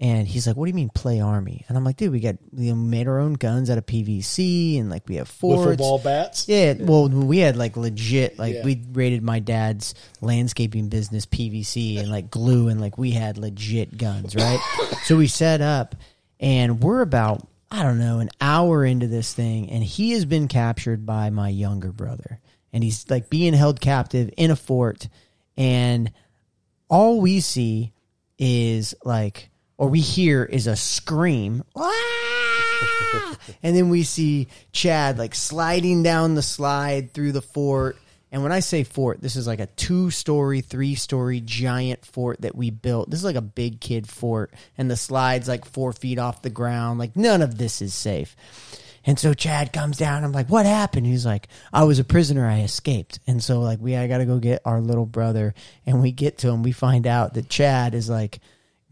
and 0.00 0.26
he's 0.28 0.46
like, 0.46 0.56
"What 0.56 0.66
do 0.66 0.70
you 0.70 0.74
mean 0.74 0.90
play 0.94 1.20
army?" 1.20 1.64
And 1.68 1.76
I'm 1.76 1.84
like, 1.84 1.96
"Dude, 1.96 2.12
we 2.12 2.20
got 2.20 2.36
we 2.52 2.72
made 2.72 3.08
our 3.08 3.18
own 3.18 3.34
guns 3.34 3.68
out 3.70 3.78
of 3.78 3.86
PVC, 3.86 4.78
and 4.78 4.88
like 4.90 5.08
we 5.08 5.16
have 5.16 5.28
Wiffle 5.28 5.64
forts, 5.64 5.76
ball 5.78 5.98
bats. 5.98 6.48
yeah, 6.48 6.74
well, 6.78 7.08
we 7.08 7.38
had 7.38 7.56
like 7.56 7.76
legit, 7.76 8.38
like 8.38 8.54
Yeah. 8.54 8.64
we 8.64 8.82
rated 8.92 9.22
my 9.22 9.38
dad's 9.40 9.94
landscaping 10.20 10.88
business 10.88 11.26
PVC 11.26 11.98
and 11.98 12.10
like 12.10 12.30
glue, 12.30 12.68
and 12.68 12.80
like 12.80 12.96
we 12.98 13.10
had 13.12 13.38
legit 13.38 13.98
guns, 13.98 14.34
right? 14.36 14.60
so 15.04 15.16
we 15.16 15.26
set 15.26 15.60
up, 15.60 15.94
and 16.38 16.80
we're 16.82 17.00
about 17.00 17.46
I 17.70 17.82
don't 17.82 17.98
know 17.98 18.20
an 18.20 18.30
hour 18.40 18.84
into 18.84 19.08
this 19.08 19.34
thing, 19.34 19.68
and 19.70 19.82
he 19.84 20.12
has 20.12 20.24
been 20.24 20.48
captured 20.48 21.04
by 21.04 21.28
my 21.30 21.48
younger 21.48 21.92
brother, 21.92 22.40
and 22.72 22.82
he's 22.84 23.04
like 23.10 23.28
being 23.30 23.52
held 23.52 23.80
captive 23.80 24.30
in 24.36 24.50
a 24.50 24.56
fort, 24.56 25.08
and 25.56 26.10
all 26.88 27.20
we 27.20 27.40
see 27.40 27.92
is 28.38 28.94
like, 29.04 29.50
or 29.76 29.88
we 29.88 30.00
hear 30.00 30.44
is 30.44 30.66
a 30.66 30.76
scream. 30.76 31.64
"Ah!" 31.76 33.36
and 33.62 33.76
then 33.76 33.88
we 33.90 34.02
see 34.02 34.48
Chad 34.72 35.18
like 35.18 35.34
sliding 35.34 36.02
down 36.02 36.34
the 36.34 36.42
slide 36.42 37.12
through 37.12 37.32
the 37.32 37.42
fort. 37.42 37.96
And 38.30 38.42
when 38.42 38.52
I 38.52 38.60
say 38.60 38.84
fort, 38.84 39.22
this 39.22 39.36
is 39.36 39.46
like 39.46 39.60
a 39.60 39.66
two 39.66 40.10
story, 40.10 40.60
three 40.60 40.94
story 40.94 41.40
giant 41.40 42.04
fort 42.04 42.42
that 42.42 42.54
we 42.54 42.68
built. 42.70 43.08
This 43.08 43.20
is 43.20 43.24
like 43.24 43.36
a 43.36 43.40
big 43.40 43.80
kid 43.80 44.06
fort. 44.06 44.52
And 44.76 44.90
the 44.90 44.96
slide's 44.96 45.48
like 45.48 45.64
four 45.64 45.92
feet 45.94 46.18
off 46.18 46.42
the 46.42 46.50
ground. 46.50 46.98
Like 46.98 47.16
none 47.16 47.40
of 47.40 47.56
this 47.56 47.80
is 47.80 47.94
safe. 47.94 48.36
And 49.08 49.18
so 49.18 49.32
Chad 49.32 49.72
comes 49.72 49.96
down. 49.96 50.22
I'm 50.22 50.32
like, 50.32 50.48
what 50.50 50.66
happened? 50.66 51.06
He's 51.06 51.24
like, 51.24 51.48
I 51.72 51.84
was 51.84 51.98
a 51.98 52.04
prisoner. 52.04 52.46
I 52.46 52.60
escaped. 52.60 53.20
And 53.26 53.42
so 53.42 53.60
like 53.60 53.80
we, 53.80 53.96
I 53.96 54.06
got 54.06 54.18
to 54.18 54.26
go 54.26 54.38
get 54.38 54.60
our 54.66 54.82
little 54.82 55.06
brother. 55.06 55.54
And 55.86 56.02
we 56.02 56.12
get 56.12 56.36
to 56.38 56.48
him. 56.48 56.62
We 56.62 56.72
find 56.72 57.06
out 57.06 57.32
that 57.34 57.48
Chad 57.48 57.94
is 57.94 58.10
like 58.10 58.38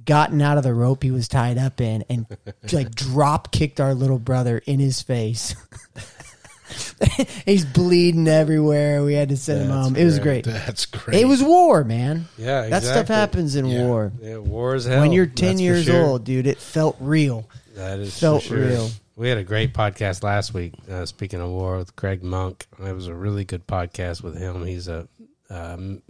gotten 0.04 0.40
out 0.40 0.56
of 0.56 0.64
the 0.64 0.72
rope 0.72 1.02
he 1.02 1.10
was 1.10 1.28
tied 1.28 1.58
up 1.58 1.80
in 1.82 2.02
and 2.08 2.24
like 2.72 2.94
drop 2.94 3.52
kicked 3.52 3.78
our 3.78 3.92
little 3.92 4.18
brother 4.18 4.56
in 4.56 4.78
his 4.80 5.02
face. 5.02 5.54
He's 7.44 7.64
bleeding 7.64 8.26
everywhere. 8.26 9.04
We 9.04 9.12
had 9.14 9.28
to 9.28 9.36
send 9.36 9.62
him 9.62 9.68
That's 9.68 9.84
home. 9.86 9.96
It 9.96 10.04
was 10.04 10.18
great. 10.18 10.44
That's 10.46 10.86
great. 10.86 11.20
It 11.20 11.26
was 11.26 11.42
war, 11.42 11.84
man. 11.84 12.26
Yeah, 12.38 12.68
That 12.68 12.82
stuff 12.82 13.08
happens 13.08 13.54
in 13.54 13.66
Yeah. 13.66 13.82
war. 13.86 14.12
Yeah, 14.20 14.38
war 14.38 14.74
is 14.74 14.86
hell. 14.86 15.00
when 15.02 15.12
you're 15.12 15.26
10 15.26 15.56
for 15.56 15.62
years 15.62 15.84
sure. 15.84 16.04
old, 16.04 16.24
dude, 16.24 16.46
it 16.46 16.58
felt 16.58 16.96
real. 17.00 17.48
That 17.74 17.98
is 17.98 18.18
Felt 18.18 18.42
sure. 18.44 18.58
real. 18.58 18.88
We 19.16 19.30
had 19.30 19.38
a 19.38 19.44
great 19.44 19.72
podcast 19.72 20.22
last 20.22 20.52
week. 20.52 20.74
Uh, 20.90 21.06
speaking 21.06 21.40
of 21.40 21.48
war, 21.48 21.78
with 21.78 21.96
Craig 21.96 22.22
Monk, 22.22 22.66
it 22.78 22.92
was 22.92 23.06
a 23.06 23.14
really 23.14 23.46
good 23.46 23.66
podcast 23.66 24.22
with 24.22 24.36
him. 24.36 24.66
He's 24.66 24.88
a 24.88 25.08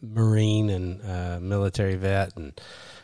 Marine 0.02 0.70
and 0.70 1.00
uh, 1.08 1.38
military 1.40 1.94
vet, 1.94 2.36
and 2.36 2.60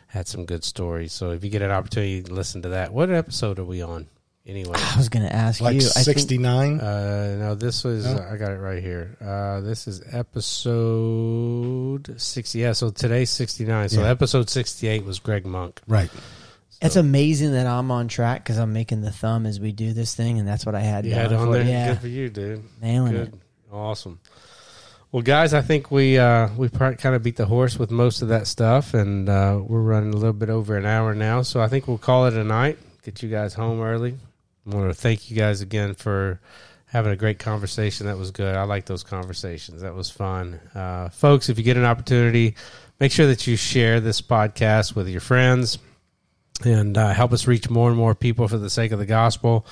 had 0.07 0.27
some 0.27 0.43
good 0.45 0.65
stories. 0.65 1.13
So 1.13 1.31
if 1.31 1.45
you 1.45 1.49
get 1.49 1.61
an 1.61 1.71
opportunity 1.71 2.21
to 2.21 2.33
listen 2.33 2.63
to 2.63 2.69
that, 2.69 2.91
what 2.91 3.09
episode 3.11 3.59
are 3.59 3.65
we 3.65 3.81
on? 3.81 4.07
Anyway, 4.45 4.73
I 4.75 4.97
was 4.97 5.07
going 5.07 5.25
to 5.25 5.33
ask 5.33 5.61
like 5.61 5.75
you. 5.75 5.79
69. 5.81 6.81
uh, 6.81 7.35
no, 7.39 7.55
this 7.55 7.85
was 7.85 8.05
I 8.05 8.35
got 8.35 8.51
it 8.51 8.57
right 8.57 8.83
here. 8.83 9.15
Uh, 9.21 9.61
this 9.61 9.87
is 9.87 10.01
episode 10.11 12.19
sixty. 12.19 12.59
Yeah, 12.59 12.73
so 12.73 12.89
today's 12.89 13.29
sixty 13.29 13.63
nine. 13.63 13.87
So 13.87 14.01
Yeah. 14.01 14.09
episode 14.09 14.49
sixty 14.49 14.89
eight 14.89 15.05
was 15.05 15.19
Greg 15.19 15.45
Monk. 15.45 15.79
right. 15.87 16.09
It's 16.83 16.95
amazing 16.95 17.53
that 17.53 17.65
I'm 17.65 17.89
on 17.91 18.07
track 18.07 18.43
because 18.43 18.57
I'm 18.57 18.73
making 18.73 19.01
the 19.01 19.11
thumb 19.11 19.45
as 19.45 19.59
we 19.59 19.71
do 19.71 19.93
this 19.93 20.15
thing, 20.15 20.37
and 20.39 20.47
that's 20.47 20.65
what 20.65 20.75
I 20.75 20.81
had. 20.81 21.05
You 21.05 21.13
had 21.13 21.31
on 21.31 21.51
there. 21.51 21.63
Yeah, 21.63 21.87
Good 21.93 21.99
for 22.01 22.07
you, 22.07 22.29
dude. 22.29 22.63
nailing 22.81 23.13
Good. 23.13 23.27
it. 23.29 23.33
Awesome. 23.71 24.19
Well, 25.11 25.21
guys, 25.21 25.53
I 25.53 25.61
think 25.61 25.91
we 25.91 26.17
uh, 26.17 26.49
we 26.57 26.69
kind 26.69 27.05
of 27.05 27.23
beat 27.23 27.35
the 27.37 27.45
horse 27.45 27.77
with 27.77 27.91
most 27.91 28.21
of 28.21 28.29
that 28.29 28.47
stuff, 28.47 28.93
and 28.93 29.29
uh, 29.29 29.59
we're 29.63 29.81
running 29.81 30.13
a 30.13 30.17
little 30.17 30.33
bit 30.33 30.49
over 30.49 30.75
an 30.75 30.85
hour 30.85 31.13
now. 31.13 31.41
So 31.43 31.61
I 31.61 31.67
think 31.67 31.87
we'll 31.87 31.97
call 31.99 32.25
it 32.25 32.33
a 32.33 32.43
night. 32.43 32.77
Get 33.03 33.21
you 33.21 33.29
guys 33.29 33.53
home 33.53 33.81
early. 33.81 34.17
I 34.65 34.75
want 34.75 34.89
to 34.89 34.93
thank 34.93 35.29
you 35.29 35.37
guys 35.37 35.61
again 35.61 35.93
for 35.93 36.39
having 36.87 37.11
a 37.11 37.15
great 37.15 37.37
conversation. 37.37 38.07
That 38.07 38.17
was 38.17 38.31
good. 38.31 38.55
I 38.55 38.63
like 38.63 38.85
those 38.85 39.03
conversations. 39.03 39.81
That 39.81 39.93
was 39.93 40.09
fun, 40.09 40.59
uh, 40.73 41.09
folks. 41.09 41.47
If 41.49 41.57
you 41.57 41.63
get 41.63 41.77
an 41.77 41.85
opportunity, 41.85 42.55
make 42.99 43.11
sure 43.11 43.27
that 43.27 43.45
you 43.45 43.55
share 43.55 43.99
this 43.99 44.21
podcast 44.21 44.95
with 44.95 45.07
your 45.07 45.21
friends 45.21 45.77
and 46.63 46.97
uh, 46.97 47.13
help 47.13 47.33
us 47.33 47.47
reach 47.47 47.69
more 47.69 47.89
and 47.89 47.97
more 47.97 48.15
people 48.15 48.47
for 48.47 48.57
the 48.57 48.69
sake 48.69 48.91
of 48.91 48.99
the 48.99 49.05
gospel. 49.05 49.65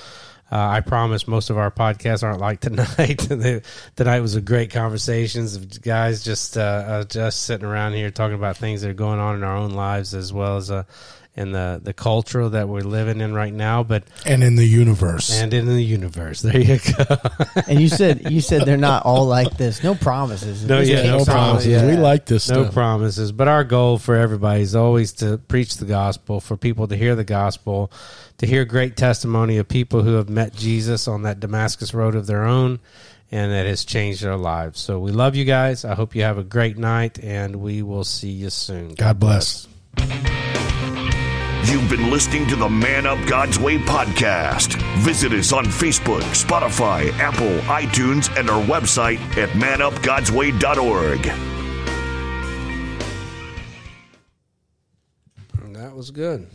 Uh, 0.50 0.68
I 0.68 0.80
promise 0.80 1.26
most 1.26 1.48
of 1.48 1.56
our 1.56 1.70
podcasts 1.70 2.22
aren't 2.22 2.40
like 2.40 2.60
tonight. 2.60 3.62
Tonight 3.96 4.20
was 4.20 4.34
a 4.34 4.42
great 4.42 4.70
conversations 4.70 5.56
of 5.56 5.80
guys 5.80 6.22
just 6.22 6.58
uh, 6.58 6.60
uh, 6.60 7.04
just 7.04 7.44
sitting 7.44 7.66
around 7.66 7.94
here 7.94 8.10
talking 8.10 8.34
about 8.34 8.58
things 8.58 8.82
that 8.82 8.90
are 8.90 8.94
going 8.94 9.18
on 9.18 9.36
in 9.36 9.44
our 9.44 9.56
own 9.56 9.70
lives 9.70 10.12
as 10.12 10.30
well 10.30 10.58
as 10.58 10.70
in 11.34 11.50
the 11.52 11.80
the 11.82 11.94
culture 11.94 12.46
that 12.48 12.68
we're 12.68 12.82
living 12.82 13.20
in 13.22 13.32
right 13.32 13.54
now, 13.54 13.82
but 13.82 14.04
And 14.26 14.44
in 14.44 14.56
the 14.56 14.66
universe. 14.66 15.40
and 15.40 15.54
in 15.54 15.64
the 15.66 15.82
universe. 15.82 16.42
There 16.42 16.60
you 16.60 16.78
go. 16.78 17.16
And 17.68 17.80
you 17.80 17.88
said 17.88 18.30
you 18.30 18.40
said 18.42 18.62
they're 18.66 18.76
not 18.76 19.04
all 19.06 19.26
like 19.26 19.56
this. 19.56 19.82
No 19.82 19.94
promises. 19.94 20.64
No, 20.66 20.80
yeah, 20.80 20.96
no 21.04 21.18
no 21.18 21.24
promises. 21.24 21.26
promises. 21.28 21.66
Yeah. 21.72 21.86
We 21.86 21.96
like 21.96 22.26
this 22.26 22.50
no 22.50 22.62
stuff. 22.64 22.74
promises, 22.74 23.32
but 23.32 23.48
our 23.48 23.64
goal 23.64 23.98
for 23.98 24.14
everybody 24.16 24.60
is 24.62 24.74
always 24.76 25.12
to 25.14 25.38
preach 25.38 25.76
the 25.78 25.86
gospel, 25.86 26.40
for 26.40 26.56
people 26.58 26.86
to 26.88 26.96
hear 26.96 27.14
the 27.14 27.24
gospel, 27.24 27.90
to 28.38 28.46
hear 28.46 28.64
great 28.66 28.96
testimony 28.96 29.56
of 29.56 29.68
people 29.68 30.02
who 30.02 30.14
have 30.16 30.28
met 30.28 30.54
Jesus 30.54 31.08
on 31.08 31.22
that 31.22 31.40
Damascus 31.40 31.94
road 31.94 32.14
of 32.14 32.26
their 32.26 32.44
own, 32.44 32.78
and 33.30 33.52
that 33.52 33.64
has 33.64 33.86
changed 33.86 34.22
their 34.22 34.36
lives. 34.36 34.80
So 34.80 34.98
we 34.98 35.12
love 35.12 35.34
you 35.34 35.46
guys. 35.46 35.84
I 35.86 35.94
hope 35.94 36.14
you 36.14 36.24
have 36.24 36.36
a 36.36 36.44
great 36.44 36.76
night, 36.76 37.18
and 37.22 37.56
we 37.56 37.80
will 37.80 38.04
see 38.04 38.30
you 38.32 38.50
soon. 38.50 38.94
God 38.94 39.18
bless. 39.18 39.66
You've 41.64 41.88
been 41.88 42.10
listening 42.10 42.46
to 42.48 42.56
the 42.56 42.68
Man 42.68 43.06
Up 43.06 43.24
God's 43.28 43.58
Way 43.58 43.78
podcast. 43.78 44.74
Visit 44.98 45.32
us 45.32 45.52
on 45.52 45.64
Facebook, 45.64 46.22
Spotify, 46.34 47.10
Apple, 47.18 47.58
iTunes, 47.68 48.36
and 48.38 48.50
our 48.50 48.62
website 48.64 49.20
at 49.36 49.48
manupgodsway.org. 49.50 51.22
That 55.72 55.96
was 55.96 56.10
good. 56.10 56.48